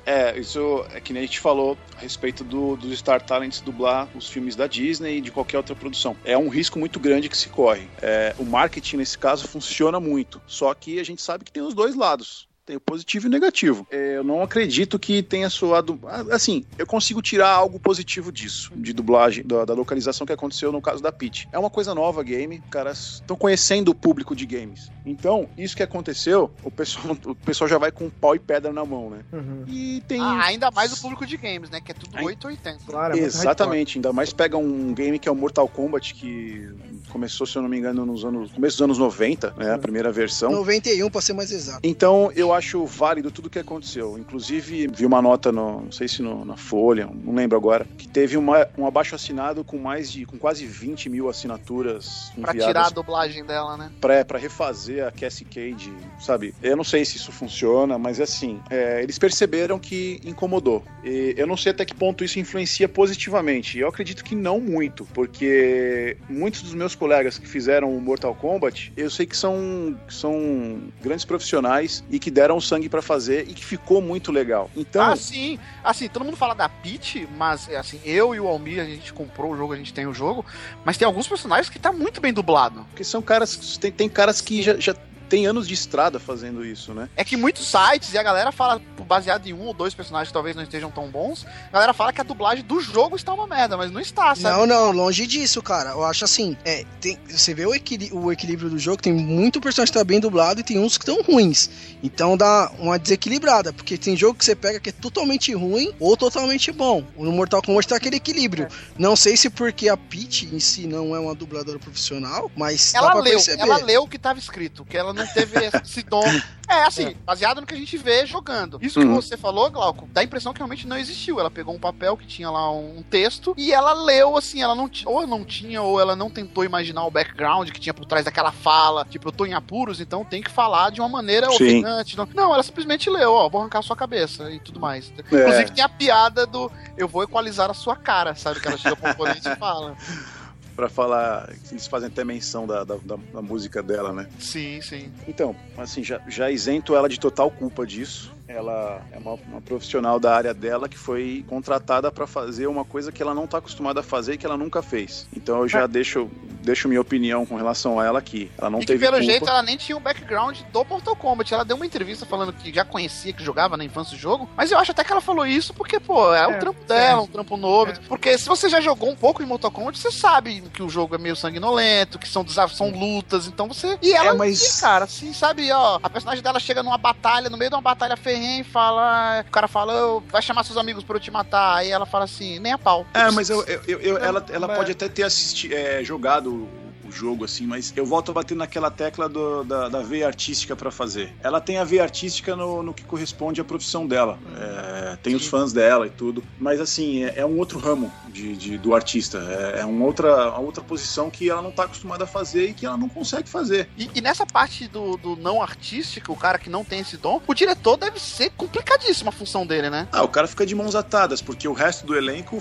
É, 0.06 0.38
isso 0.38 0.86
é 0.94 1.00
que 1.00 1.12
nem 1.12 1.22
a 1.22 1.26
gente 1.26 1.38
falou 1.38 1.76
a 1.96 2.00
respeito 2.00 2.42
do, 2.42 2.76
dos 2.76 2.98
Star 2.98 3.20
Talents 3.20 3.60
dublar 3.60 4.08
os 4.14 4.26
filmes 4.26 4.56
da 4.56 4.66
Disney 4.66 5.18
e 5.18 5.20
de 5.20 5.30
qualquer 5.30 5.58
outra 5.58 5.74
produção. 5.76 6.16
É 6.24 6.36
um 6.38 6.48
risco 6.48 6.78
muito 6.78 6.98
grande 6.98 7.28
que 7.28 7.36
se 7.36 7.50
corre. 7.50 7.90
É, 8.00 8.34
o 8.38 8.44
marketing, 8.44 8.96
nesse 8.96 9.18
caso, 9.18 9.46
funciona 9.46 10.00
muito. 10.00 10.40
Só 10.46 10.72
que 10.72 10.98
a 10.98 11.04
gente 11.04 11.20
sabe 11.20 11.44
que 11.44 11.52
tem 11.52 11.62
os 11.62 11.74
dois 11.74 11.94
lados. 11.94 12.47
Tem 12.68 12.76
o 12.76 12.80
positivo 12.80 13.24
e 13.24 13.28
o 13.28 13.30
negativo. 13.30 13.86
É, 13.90 14.18
eu 14.18 14.22
não 14.22 14.42
acredito 14.42 14.98
que 14.98 15.22
tenha 15.22 15.48
soado. 15.48 15.98
Assim, 16.30 16.66
eu 16.76 16.86
consigo 16.86 17.22
tirar 17.22 17.48
algo 17.48 17.80
positivo 17.80 18.30
disso, 18.30 18.70
de 18.76 18.92
dublagem, 18.92 19.42
da, 19.42 19.64
da 19.64 19.72
localização 19.72 20.26
que 20.26 20.34
aconteceu 20.34 20.70
no 20.70 20.82
caso 20.82 21.02
da 21.02 21.10
Peach. 21.10 21.48
É 21.50 21.58
uma 21.58 21.70
coisa 21.70 21.94
nova, 21.94 22.22
game. 22.22 22.62
Caras 22.70 23.22
estão 23.22 23.38
conhecendo 23.38 23.88
o 23.88 23.94
público 23.94 24.36
de 24.36 24.44
games. 24.44 24.90
Então, 25.06 25.48
isso 25.56 25.74
que 25.74 25.82
aconteceu, 25.82 26.50
o 26.62 26.70
pessoal, 26.70 27.16
o 27.24 27.34
pessoal 27.34 27.68
já 27.68 27.78
vai 27.78 27.90
com 27.90 28.10
pau 28.10 28.36
e 28.36 28.38
pedra 28.38 28.70
na 28.70 28.84
mão, 28.84 29.08
né? 29.08 29.20
Uhum. 29.32 29.64
E 29.66 30.02
tem. 30.06 30.20
Ah, 30.20 30.44
ainda 30.44 30.70
mais 30.70 30.92
o 30.92 31.00
público 31.00 31.24
de 31.24 31.38
games, 31.38 31.70
né? 31.70 31.80
Que 31.80 31.92
é 31.92 31.94
tudo 31.94 32.10
Ai- 32.18 32.24
880. 32.26 32.84
Claro, 32.84 33.16
é 33.16 33.20
Exatamente, 33.20 33.96
ainda 33.96 34.12
mais 34.12 34.30
pega 34.30 34.58
um 34.58 34.92
game 34.92 35.18
que 35.18 35.26
é 35.26 35.32
o 35.32 35.34
Mortal 35.34 35.66
Kombat, 35.68 36.12
que 36.12 36.68
começou, 37.08 37.46
se 37.46 37.56
eu 37.56 37.62
não 37.62 37.68
me 37.70 37.78
engano, 37.78 38.04
nos 38.04 38.26
anos. 38.26 38.52
começo 38.52 38.76
dos 38.76 38.82
anos 38.82 38.98
90, 38.98 39.54
né? 39.56 39.72
A 39.72 39.78
primeira 39.78 40.12
versão. 40.12 40.50
91, 40.50 41.08
pra 41.08 41.22
ser 41.22 41.32
mais 41.32 41.50
exato. 41.50 41.80
Então 41.82 42.30
eu 42.36 42.52
acho 42.52 42.57
válido 42.86 43.30
tudo 43.30 43.50
que 43.50 43.58
aconteceu. 43.58 44.18
Inclusive, 44.18 44.88
vi 44.88 45.06
uma 45.06 45.20
nota 45.22 45.50
no. 45.52 45.82
não 45.82 45.92
sei 45.92 46.08
se 46.08 46.22
no- 46.22 46.44
na 46.44 46.56
Folha, 46.56 47.08
não 47.24 47.34
lembro 47.34 47.56
agora, 47.56 47.86
que 47.96 48.08
teve 48.08 48.36
uma, 48.36 48.66
um 48.76 48.86
abaixo 48.86 49.14
assinado 49.14 49.62
com 49.64 49.78
mais 49.78 50.10
de. 50.10 50.24
com 50.24 50.38
quase 50.38 50.66
20 50.66 51.08
mil 51.08 51.28
assinaturas 51.28 52.30
Pra 52.40 52.52
enviadas 52.52 52.66
tirar 52.66 52.86
a 52.86 52.90
dublagem 52.90 53.44
dela, 53.44 53.76
né? 53.76 53.90
pra, 54.00 54.24
pra 54.24 54.38
refazer 54.38 55.06
a 55.06 55.10
Cassie 55.10 55.44
Cage, 55.44 55.92
sabe? 56.18 56.54
Eu 56.62 56.76
não 56.76 56.84
sei 56.84 57.04
se 57.04 57.16
isso 57.16 57.30
funciona, 57.32 57.98
mas 57.98 58.20
assim, 58.20 58.60
é, 58.70 59.02
eles 59.02 59.18
perceberam 59.18 59.78
que 59.78 60.20
incomodou. 60.24 60.82
E 61.04 61.34
eu 61.36 61.46
não 61.46 61.56
sei 61.56 61.72
até 61.72 61.84
que 61.84 61.94
ponto 61.94 62.24
isso 62.24 62.38
influencia 62.38 62.88
positivamente. 62.88 63.78
Eu 63.78 63.88
acredito 63.88 64.24
que 64.24 64.34
não 64.34 64.60
muito, 64.60 65.06
porque 65.14 66.16
muitos 66.28 66.62
dos 66.62 66.74
meus 66.74 66.94
colegas 66.94 67.38
que 67.38 67.46
fizeram 67.46 67.94
o 67.94 68.00
Mortal 68.00 68.34
Kombat, 68.34 68.92
eu 68.96 69.10
sei 69.10 69.26
que 69.26 69.36
são, 69.36 69.96
são 70.08 70.78
grandes 71.02 71.24
profissionais 71.24 72.04
e 72.10 72.18
que 72.18 72.30
deram 72.30 72.47
sangue 72.60 72.88
pra 72.88 73.02
fazer 73.02 73.46
e 73.48 73.54
que 73.54 73.64
ficou 73.64 74.00
muito 74.00 74.32
legal. 74.32 74.70
Então, 74.76 75.04
Ah, 75.04 75.16
sim. 75.16 75.58
Assim, 75.84 76.08
todo 76.08 76.24
mundo 76.24 76.36
fala 76.36 76.54
da 76.54 76.68
Peach, 76.68 77.28
mas 77.36 77.68
assim, 77.70 78.00
eu 78.04 78.34
e 78.34 78.40
o 78.40 78.46
Almir, 78.46 78.80
a 78.80 78.84
gente 78.84 79.12
comprou 79.12 79.52
o 79.52 79.56
jogo, 79.56 79.72
a 79.72 79.76
gente 79.76 79.92
tem 79.92 80.06
o 80.06 80.14
jogo, 80.14 80.44
mas 80.84 80.96
tem 80.96 81.06
alguns 81.06 81.28
personagens 81.28 81.68
que 81.68 81.78
tá 81.78 81.92
muito 81.92 82.20
bem 82.20 82.32
dublado. 82.32 82.84
porque 82.90 83.04
são 83.04 83.20
caras, 83.20 83.76
tem, 83.78 83.90
tem 83.92 84.08
caras 84.08 84.40
que 84.40 84.62
já, 84.62 84.76
já 84.78 84.94
tem 85.28 85.46
anos 85.46 85.66
de 85.68 85.74
estrada 85.74 86.18
fazendo 86.18 86.64
isso, 86.64 86.92
né? 86.94 87.08
É 87.16 87.24
que 87.24 87.36
muitos 87.36 87.66
sites 87.70 88.12
e 88.14 88.18
a 88.18 88.22
galera 88.22 88.50
fala, 88.52 88.80
baseado 89.06 89.46
em 89.46 89.52
um 89.52 89.66
ou 89.66 89.74
dois 89.74 89.94
personagens 89.94 90.28
que 90.28 90.32
talvez 90.34 90.54
não 90.56 90.62
estejam 90.62 90.90
tão 90.90 91.08
bons, 91.10 91.46
a 91.68 91.72
galera 91.72 91.92
fala 91.92 92.12
que 92.12 92.20
a 92.20 92.24
dublagem 92.24 92.64
do 92.64 92.80
jogo 92.80 93.16
está 93.16 93.32
uma 93.32 93.46
merda, 93.46 93.76
mas 93.76 93.90
não 93.90 94.00
está, 94.00 94.34
sabe? 94.34 94.56
Não, 94.58 94.66
não, 94.66 94.90
longe 94.92 95.26
disso, 95.26 95.62
cara. 95.62 95.90
Eu 95.90 96.04
acho 96.04 96.24
assim, 96.24 96.56
é, 96.64 96.84
tem- 97.00 97.18
você 97.28 97.54
vê 97.54 97.66
o, 97.66 97.74
equili- 97.74 98.10
o 98.12 98.30
equilíbrio 98.32 98.68
do 98.70 98.78
jogo, 98.78 99.02
tem 99.02 99.12
muito 99.12 99.60
personagem 99.60 99.92
que 99.92 99.98
tá 99.98 100.04
bem 100.04 100.20
dublado 100.20 100.60
e 100.60 100.62
tem 100.62 100.78
uns 100.78 100.96
que 100.98 101.04
estão 101.04 101.22
ruins. 101.22 101.70
Então 102.02 102.36
dá 102.36 102.70
uma 102.78 102.98
desequilibrada, 102.98 103.72
porque 103.72 103.96
tem 103.98 104.16
jogo 104.16 104.38
que 104.38 104.44
você 104.44 104.54
pega 104.54 104.78
que 104.80 104.90
é 104.90 104.92
totalmente 104.92 105.52
ruim 105.54 105.92
ou 105.98 106.16
totalmente 106.16 106.70
bom. 106.72 107.04
No 107.16 107.32
Mortal 107.32 107.62
Kombat 107.62 107.88
tá 107.88 107.96
aquele 107.96 108.16
equilíbrio. 108.16 108.68
Não 108.98 109.16
sei 109.16 109.36
se 109.36 109.50
porque 109.50 109.88
a 109.88 109.96
Peach 109.96 110.46
em 110.52 110.60
si 110.60 110.86
não 110.86 111.14
é 111.14 111.18
uma 111.18 111.34
dubladora 111.34 111.78
profissional, 111.78 112.50
mas 112.56 112.92
dá 112.92 112.98
Ela 113.00 113.10
pra 113.12 113.20
leu, 113.20 113.32
perceber. 113.32 113.62
ela 113.62 113.76
leu 113.78 114.02
o 114.02 114.08
que 114.08 114.16
estava 114.16 114.38
escrito, 114.38 114.84
que 114.84 114.96
ela 114.96 115.12
não 115.18 115.26
teve 115.26 115.56
esse 115.84 116.02
dom. 116.02 116.24
É, 116.70 116.84
assim, 116.84 117.16
baseado 117.24 117.60
no 117.62 117.66
que 117.66 117.72
a 117.74 117.76
gente 117.78 117.96
vê 117.96 118.26
jogando. 118.26 118.78
Isso 118.82 119.00
que 119.00 119.06
Uhum. 119.06 119.14
você 119.14 119.38
falou, 119.38 119.70
Glauco, 119.70 120.06
dá 120.12 120.20
a 120.20 120.24
impressão 120.24 120.52
que 120.52 120.58
realmente 120.58 120.86
não 120.86 120.98
existiu. 120.98 121.40
Ela 121.40 121.50
pegou 121.50 121.74
um 121.74 121.78
papel 121.78 122.14
que 122.16 122.26
tinha 122.26 122.50
lá 122.50 122.70
um 122.70 123.02
texto 123.02 123.54
e 123.56 123.72
ela 123.72 123.94
leu, 123.94 124.36
assim, 124.36 124.62
ela 124.62 124.74
não 124.74 124.86
tinha, 124.88 125.08
ou 125.08 125.26
não 125.26 125.44
tinha, 125.44 125.80
ou 125.80 125.98
ela 125.98 126.14
não 126.14 126.28
tentou 126.28 126.64
imaginar 126.64 127.04
o 127.06 127.10
background 127.10 127.70
que 127.70 127.80
tinha 127.80 127.94
por 127.94 128.04
trás 128.04 128.24
daquela 128.26 128.52
fala. 128.52 129.06
Tipo, 129.06 129.28
eu 129.28 129.32
tô 129.32 129.46
em 129.46 129.54
apuros, 129.54 129.98
então 130.00 130.24
tem 130.24 130.42
que 130.42 130.50
falar 130.50 130.90
de 130.90 131.00
uma 131.00 131.08
maneira 131.08 131.46
Sim. 131.48 131.54
ofegante. 131.54 132.16
Não, 132.18 132.28
não, 132.34 132.52
ela 132.54 132.62
simplesmente 132.62 133.08
leu, 133.08 133.32
ó, 133.32 133.48
vou 133.48 133.60
arrancar 133.62 133.78
a 133.78 133.82
sua 133.82 133.96
cabeça 133.96 134.50
e 134.50 134.60
tudo 134.60 134.78
mais. 134.78 135.10
É. 135.16 135.36
Inclusive 135.40 135.70
tem 135.72 135.82
a 135.82 135.88
piada 135.88 136.46
do 136.46 136.70
eu 136.98 137.08
vou 137.08 137.22
equalizar 137.22 137.70
a 137.70 137.74
sua 137.74 137.96
cara, 137.96 138.34
sabe? 138.34 138.60
Que 138.60 138.68
ela 138.68 138.76
chega 138.76 138.94
pro 138.94 139.10
oponente 139.10 139.48
e 139.48 139.56
fala. 139.56 139.96
Pra 140.78 140.88
falar, 140.88 141.52
eles 141.72 141.88
fazem 141.88 142.06
até 142.06 142.22
menção 142.24 142.64
da, 142.64 142.84
da, 142.84 142.94
da- 143.02 143.18
da 143.32 143.42
música 143.42 143.82
dela, 143.82 144.12
né? 144.12 144.28
Sim, 144.38 144.80
sim. 144.80 145.10
Então, 145.26 145.52
assim, 145.76 146.04
já, 146.04 146.20
já 146.28 146.52
isento 146.52 146.94
ela 146.94 147.08
de 147.08 147.18
total 147.18 147.50
culpa 147.50 147.84
disso. 147.84 148.32
Ela 148.48 149.02
é 149.12 149.18
uma, 149.18 149.34
uma 149.34 149.60
profissional 149.60 150.18
da 150.18 150.34
área 150.34 150.54
dela 150.54 150.88
que 150.88 150.96
foi 150.96 151.44
contratada 151.48 152.10
pra 152.10 152.26
fazer 152.26 152.66
uma 152.66 152.82
coisa 152.82 153.12
que 153.12 153.22
ela 153.22 153.34
não 153.34 153.46
tá 153.46 153.58
acostumada 153.58 154.00
a 154.00 154.02
fazer 154.02 154.32
e 154.34 154.38
que 154.38 154.46
ela 154.46 154.56
nunca 154.56 154.80
fez. 154.82 155.28
Então 155.36 155.58
eu 155.60 155.68
já 155.68 155.86
deixo, 155.86 156.30
deixo 156.62 156.88
minha 156.88 157.00
opinião 157.00 157.44
com 157.44 157.56
relação 157.56 158.00
a 158.00 158.06
ela 158.06 158.18
aqui. 158.18 158.50
Ela 158.56 158.70
não 158.70 158.78
e 158.78 158.80
que 158.80 158.86
teve 158.86 159.00
pelo 159.00 159.18
culpa. 159.18 159.30
jeito 159.30 159.46
ela 159.46 159.62
nem 159.62 159.76
tinha 159.76 159.94
o 159.98 160.00
background 160.00 160.58
do 160.72 160.82
Mortal 160.86 161.14
Kombat. 161.14 161.52
Ela 161.52 161.62
deu 161.64 161.76
uma 161.76 161.84
entrevista 161.84 162.24
falando 162.24 162.54
que 162.54 162.72
já 162.72 162.86
conhecia, 162.86 163.34
que 163.34 163.44
jogava 163.44 163.76
na 163.76 163.84
infância 163.84 164.16
o 164.16 164.18
jogo. 164.18 164.48
Mas 164.56 164.72
eu 164.72 164.78
acho 164.78 164.92
até 164.92 165.04
que 165.04 165.12
ela 165.12 165.20
falou 165.20 165.44
isso 165.46 165.74
porque, 165.74 166.00
pô, 166.00 166.32
é, 166.34 166.46
o 166.46 166.52
É, 166.52 166.58
trampo 166.58 166.82
dela, 166.86 167.20
é. 167.20 167.22
um 167.22 167.26
trampo 167.26 167.54
novo. 167.58 167.92
Porque 168.08 168.38
se 168.38 168.48
você 168.48 168.70
já 168.70 168.80
jogou 168.80 169.10
um 169.10 169.16
pouco 169.16 169.42
em 169.42 169.46
Mortal 169.46 169.70
Kombat, 169.70 169.98
você 169.98 170.10
sabe 170.10 170.62
que 170.72 170.82
o 170.82 170.88
jogo 170.88 171.14
é 171.14 171.18
meio 171.18 171.36
sanguinolento, 171.36 172.18
que 172.18 172.26
são 172.26 172.42
desafios, 172.42 172.78
são 172.78 172.88
lutas. 172.88 173.46
Então 173.46 173.68
você. 173.68 173.98
E 174.00 174.10
ela, 174.14 174.30
É, 174.30 174.32
mas- 174.32 174.58
sim, 174.58 174.80
cara, 174.80 175.04
assim, 175.04 175.34
sabe, 175.34 175.70
ó, 175.70 175.98
a 176.02 176.08
personagem 176.08 176.42
dela 176.42 176.58
chega 176.58 176.82
numa 176.82 176.96
batalha, 176.96 177.50
no 177.50 177.58
meio 177.58 177.70
de 177.70 177.76
uma 177.76 177.82
batalha 177.82 178.16
ferrenha 178.16 178.37
e 178.42 178.64
fala. 178.64 179.44
O 179.46 179.50
cara 179.50 179.68
fala, 179.68 180.06
"Ô, 180.06 180.20
vai 180.20 180.40
chamar 180.42 180.64
seus 180.64 180.76
amigos 180.78 181.04
pra 181.04 181.16
eu 181.16 181.20
te 181.20 181.30
matar. 181.30 181.76
Aí 181.76 181.90
ela 181.90 182.06
fala 182.06 182.24
assim, 182.24 182.58
nem 182.58 182.72
a 182.72 182.78
pau. 182.78 183.06
É, 183.14 183.30
mas 183.30 183.50
eu, 183.50 183.62
eu- 183.66 183.98
eu- 184.00 184.18
ela, 184.18 184.44
ela 184.50 184.66
mas- 184.66 184.76
pode 184.76 184.92
até 184.92 185.08
ter 185.08 185.22
assisti, 185.24 185.72
é, 185.74 186.02
jogado 186.04 186.68
o, 187.08 187.12
jogo, 187.12 187.44
assim, 187.44 187.66
mas 187.66 187.92
eu 187.96 188.04
volto 188.06 188.30
a 188.30 188.34
bater 188.34 188.56
naquela 188.56 188.90
tecla 188.90 189.28
do- 189.28 189.64
da, 189.64 189.88
da 189.88 190.00
veia 190.02 190.26
artística 190.26 190.76
pra 190.76 190.90
fazer. 190.90 191.34
Ela 191.42 191.60
tem 191.60 191.78
a 191.78 191.84
veia 191.84 192.02
artística 192.02 192.54
no, 192.54 192.82
no 192.82 192.94
que 192.94 193.04
corresponde 193.04 193.60
à 193.60 193.64
profissão 193.64 194.06
dela. 194.06 194.38
É, 194.56 195.16
tem 195.16 195.34
os 195.34 195.46
fãs 195.46 195.72
dela 195.72 196.06
e 196.06 196.10
tudo. 196.10 196.42
Mas, 196.58 196.80
assim, 196.80 197.24
é, 197.24 197.34
é 197.40 197.46
um 197.46 197.58
outro 197.58 197.78
ramo 197.78 198.12
de, 198.28 198.56
de- 198.56 198.78
do 198.78 198.94
artista. 198.94 199.38
É, 199.74 199.80
é 199.80 199.84
uma, 199.84 200.04
outra, 200.04 200.50
uma 200.50 200.60
outra 200.60 200.82
posição 200.82 201.30
que 201.30 201.48
ela 201.50 201.62
não 201.62 201.70
tá 201.72 201.84
acostumada 201.84 202.24
a 202.24 202.26
fazer 202.26 202.70
e 202.70 202.74
que 202.74 202.86
ela 202.86 202.96
não 202.96 203.08
consegue 203.08 203.48
fazer. 203.48 203.88
E, 203.96 204.10
e 204.14 204.20
nessa 204.20 204.46
parte 204.46 204.86
do, 204.88 205.16
do 205.16 205.36
não 205.36 205.62
artístico, 205.62 206.32
o 206.32 206.36
cara 206.36 206.58
que 206.58 206.70
não 206.70 206.84
tem 206.84 207.00
esse 207.00 207.16
dom, 207.16 207.40
o 207.46 207.54
diretor 207.54 207.96
deve 207.96 208.18
ser 208.20 208.50
complicadíssima 208.56 209.30
a 209.30 209.32
função 209.32 209.66
dele, 209.66 209.90
né? 209.90 210.08
Ah, 210.12 210.22
o 210.22 210.28
cara 210.28 210.46
fica 210.46 210.64
de 210.66 210.74
mãos 210.74 210.94
atadas, 210.94 211.40
porque 211.42 211.66
o 211.66 211.72
resto 211.72 212.06
do 212.06 212.16
elenco, 212.16 212.58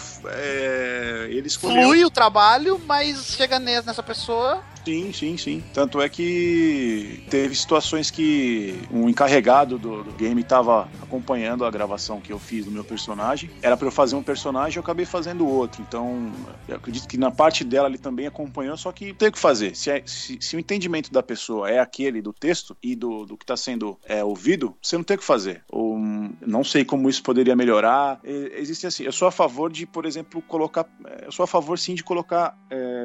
é, 0.51 1.27
ele 1.29 1.47
escolheu... 1.47 1.81
Flui 1.83 2.05
o 2.05 2.09
trabalho, 2.09 2.79
mas 2.85 3.27
chega 3.35 3.59
nes- 3.59 3.85
nessa 3.85 4.01
pessoa. 4.03 4.36
Sim, 4.85 5.11
sim, 5.11 5.35
sim. 5.35 5.61
Tanto 5.73 5.99
é 6.01 6.07
que 6.07 7.21
teve 7.29 7.53
situações 7.55 8.09
que 8.09 8.83
um 8.89 9.09
encarregado 9.09 9.77
do, 9.77 10.01
do 10.01 10.13
game 10.13 10.41
estava 10.41 10.89
acompanhando 11.01 11.65
a 11.65 11.71
gravação 11.71 12.21
que 12.21 12.31
eu 12.31 12.39
fiz 12.39 12.63
do 12.63 12.71
meu 12.71 12.85
personagem. 12.85 13.51
Era 13.61 13.75
para 13.75 13.87
eu 13.87 13.91
fazer 13.91 14.15
um 14.15 14.23
personagem, 14.23 14.77
eu 14.77 14.81
acabei 14.81 15.05
fazendo 15.05 15.45
outro. 15.45 15.81
Então, 15.81 16.31
eu 16.69 16.77
acredito 16.77 17.05
que 17.07 17.17
na 17.17 17.29
parte 17.29 17.65
dela 17.65 17.89
ele 17.89 17.97
também 17.97 18.27
acompanhou, 18.27 18.77
só 18.77 18.93
que 18.93 19.13
tem 19.13 19.27
o 19.27 19.31
que 19.33 19.39
fazer. 19.39 19.75
Se, 19.75 19.89
é- 19.91 20.03
se- 20.05 20.37
se 20.39 20.55
o 20.55 20.59
entendimento 20.59 21.11
da 21.11 21.21
pessoa 21.21 21.69
é 21.69 21.79
aquele 21.79 22.21
do 22.21 22.31
texto 22.31 22.77
e 22.81 22.95
do, 22.95 23.25
do 23.25 23.35
que 23.37 23.43
está 23.43 23.57
sendo 23.57 23.99
é, 24.05 24.23
ouvido, 24.23 24.73
você 24.81 24.95
não 24.95 25.03
tem 25.03 25.15
o 25.15 25.19
que 25.19 25.25
fazer. 25.25 25.63
Ou 25.69 25.97
não 26.45 26.63
sei 26.63 26.85
como 26.85 27.09
isso 27.09 27.21
poderia 27.23 27.57
melhorar. 27.57 28.21
Existe 28.23 28.87
assim. 28.87 29.03
Eu 29.03 29.11
sou 29.11 29.27
a 29.27 29.31
favor 29.31 29.69
de, 29.69 29.85
por 29.85 30.05
exemplo, 30.05 30.41
colocar. 30.43 30.85
é, 31.05 31.25
Eu 31.25 31.31
sou 31.33 31.43
a 31.43 31.47
favor 31.47 31.77
sim 31.77 31.93
de 31.93 32.05
colocar 32.05 32.55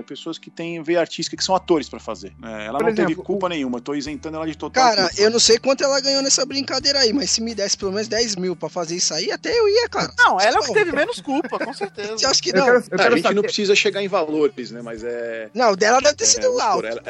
é, 0.02 0.06
pessoas 0.06 0.38
que 0.38 0.50
têm 0.50 0.82
veia 0.82 1.00
artística, 1.00 1.36
que 1.36 1.44
são 1.44 1.54
atores 1.54 1.88
pra 1.88 1.98
fazer. 2.00 2.32
É, 2.42 2.66
ela 2.66 2.78
Por 2.78 2.88
não 2.88 2.94
teve 2.94 3.08
exemplo, 3.12 3.24
culpa 3.24 3.48
nenhuma, 3.48 3.78
eu 3.78 3.82
tô 3.82 3.94
isentando 3.94 4.36
ela 4.36 4.46
de 4.46 4.56
total 4.56 4.82
Cara, 4.84 5.08
culpa. 5.08 5.22
eu 5.22 5.30
não 5.30 5.38
sei 5.40 5.58
quanto 5.58 5.82
ela 5.84 6.00
ganhou 6.00 6.22
nessa 6.22 6.44
brincadeira 6.44 6.98
aí, 7.00 7.12
mas 7.12 7.30
se 7.30 7.40
me 7.40 7.54
desse 7.54 7.76
pelo 7.76 7.92
menos 7.92 8.08
10 8.08 8.36
mil 8.36 8.54
pra 8.56 8.68
fazer 8.68 8.96
isso 8.96 9.14
aí, 9.14 9.30
até 9.30 9.56
eu 9.58 9.68
ia, 9.68 9.88
cara. 9.88 10.12
Não, 10.18 10.40
ela 10.40 10.56
é 10.56 10.58
o 10.58 10.62
que 10.62 10.68
Não. 10.68 10.74
teve 10.74 10.92
menos 10.92 11.20
culpa, 11.20 11.58
com 11.58 11.72
certeza. 11.72 12.18
Você 12.18 12.26
acha 12.26 12.42
que 12.42 12.50
Eu 12.50 12.56
não? 12.56 12.64
quero, 12.64 12.76
eu 12.78 12.82
É, 12.82 12.94
a 12.94 12.98
quero 12.98 13.16
gente 13.16 13.24
não 13.24 13.30
saber. 13.30 13.42
precisa 13.42 13.74
chegar 13.74 14.02
em 14.02 14.08
valores, 14.08 14.70
né? 14.70 14.82
Mas 14.82 15.02
é. 15.04 15.50
Não, 15.54 15.72
o 15.72 15.76
dela 15.76 16.00
deve 16.00 16.14
ter 16.16 16.24
é, 16.24 16.26
sido 16.26 16.42
vamos 16.48 16.60
alto. 16.60 16.86
ela, 16.86 17.02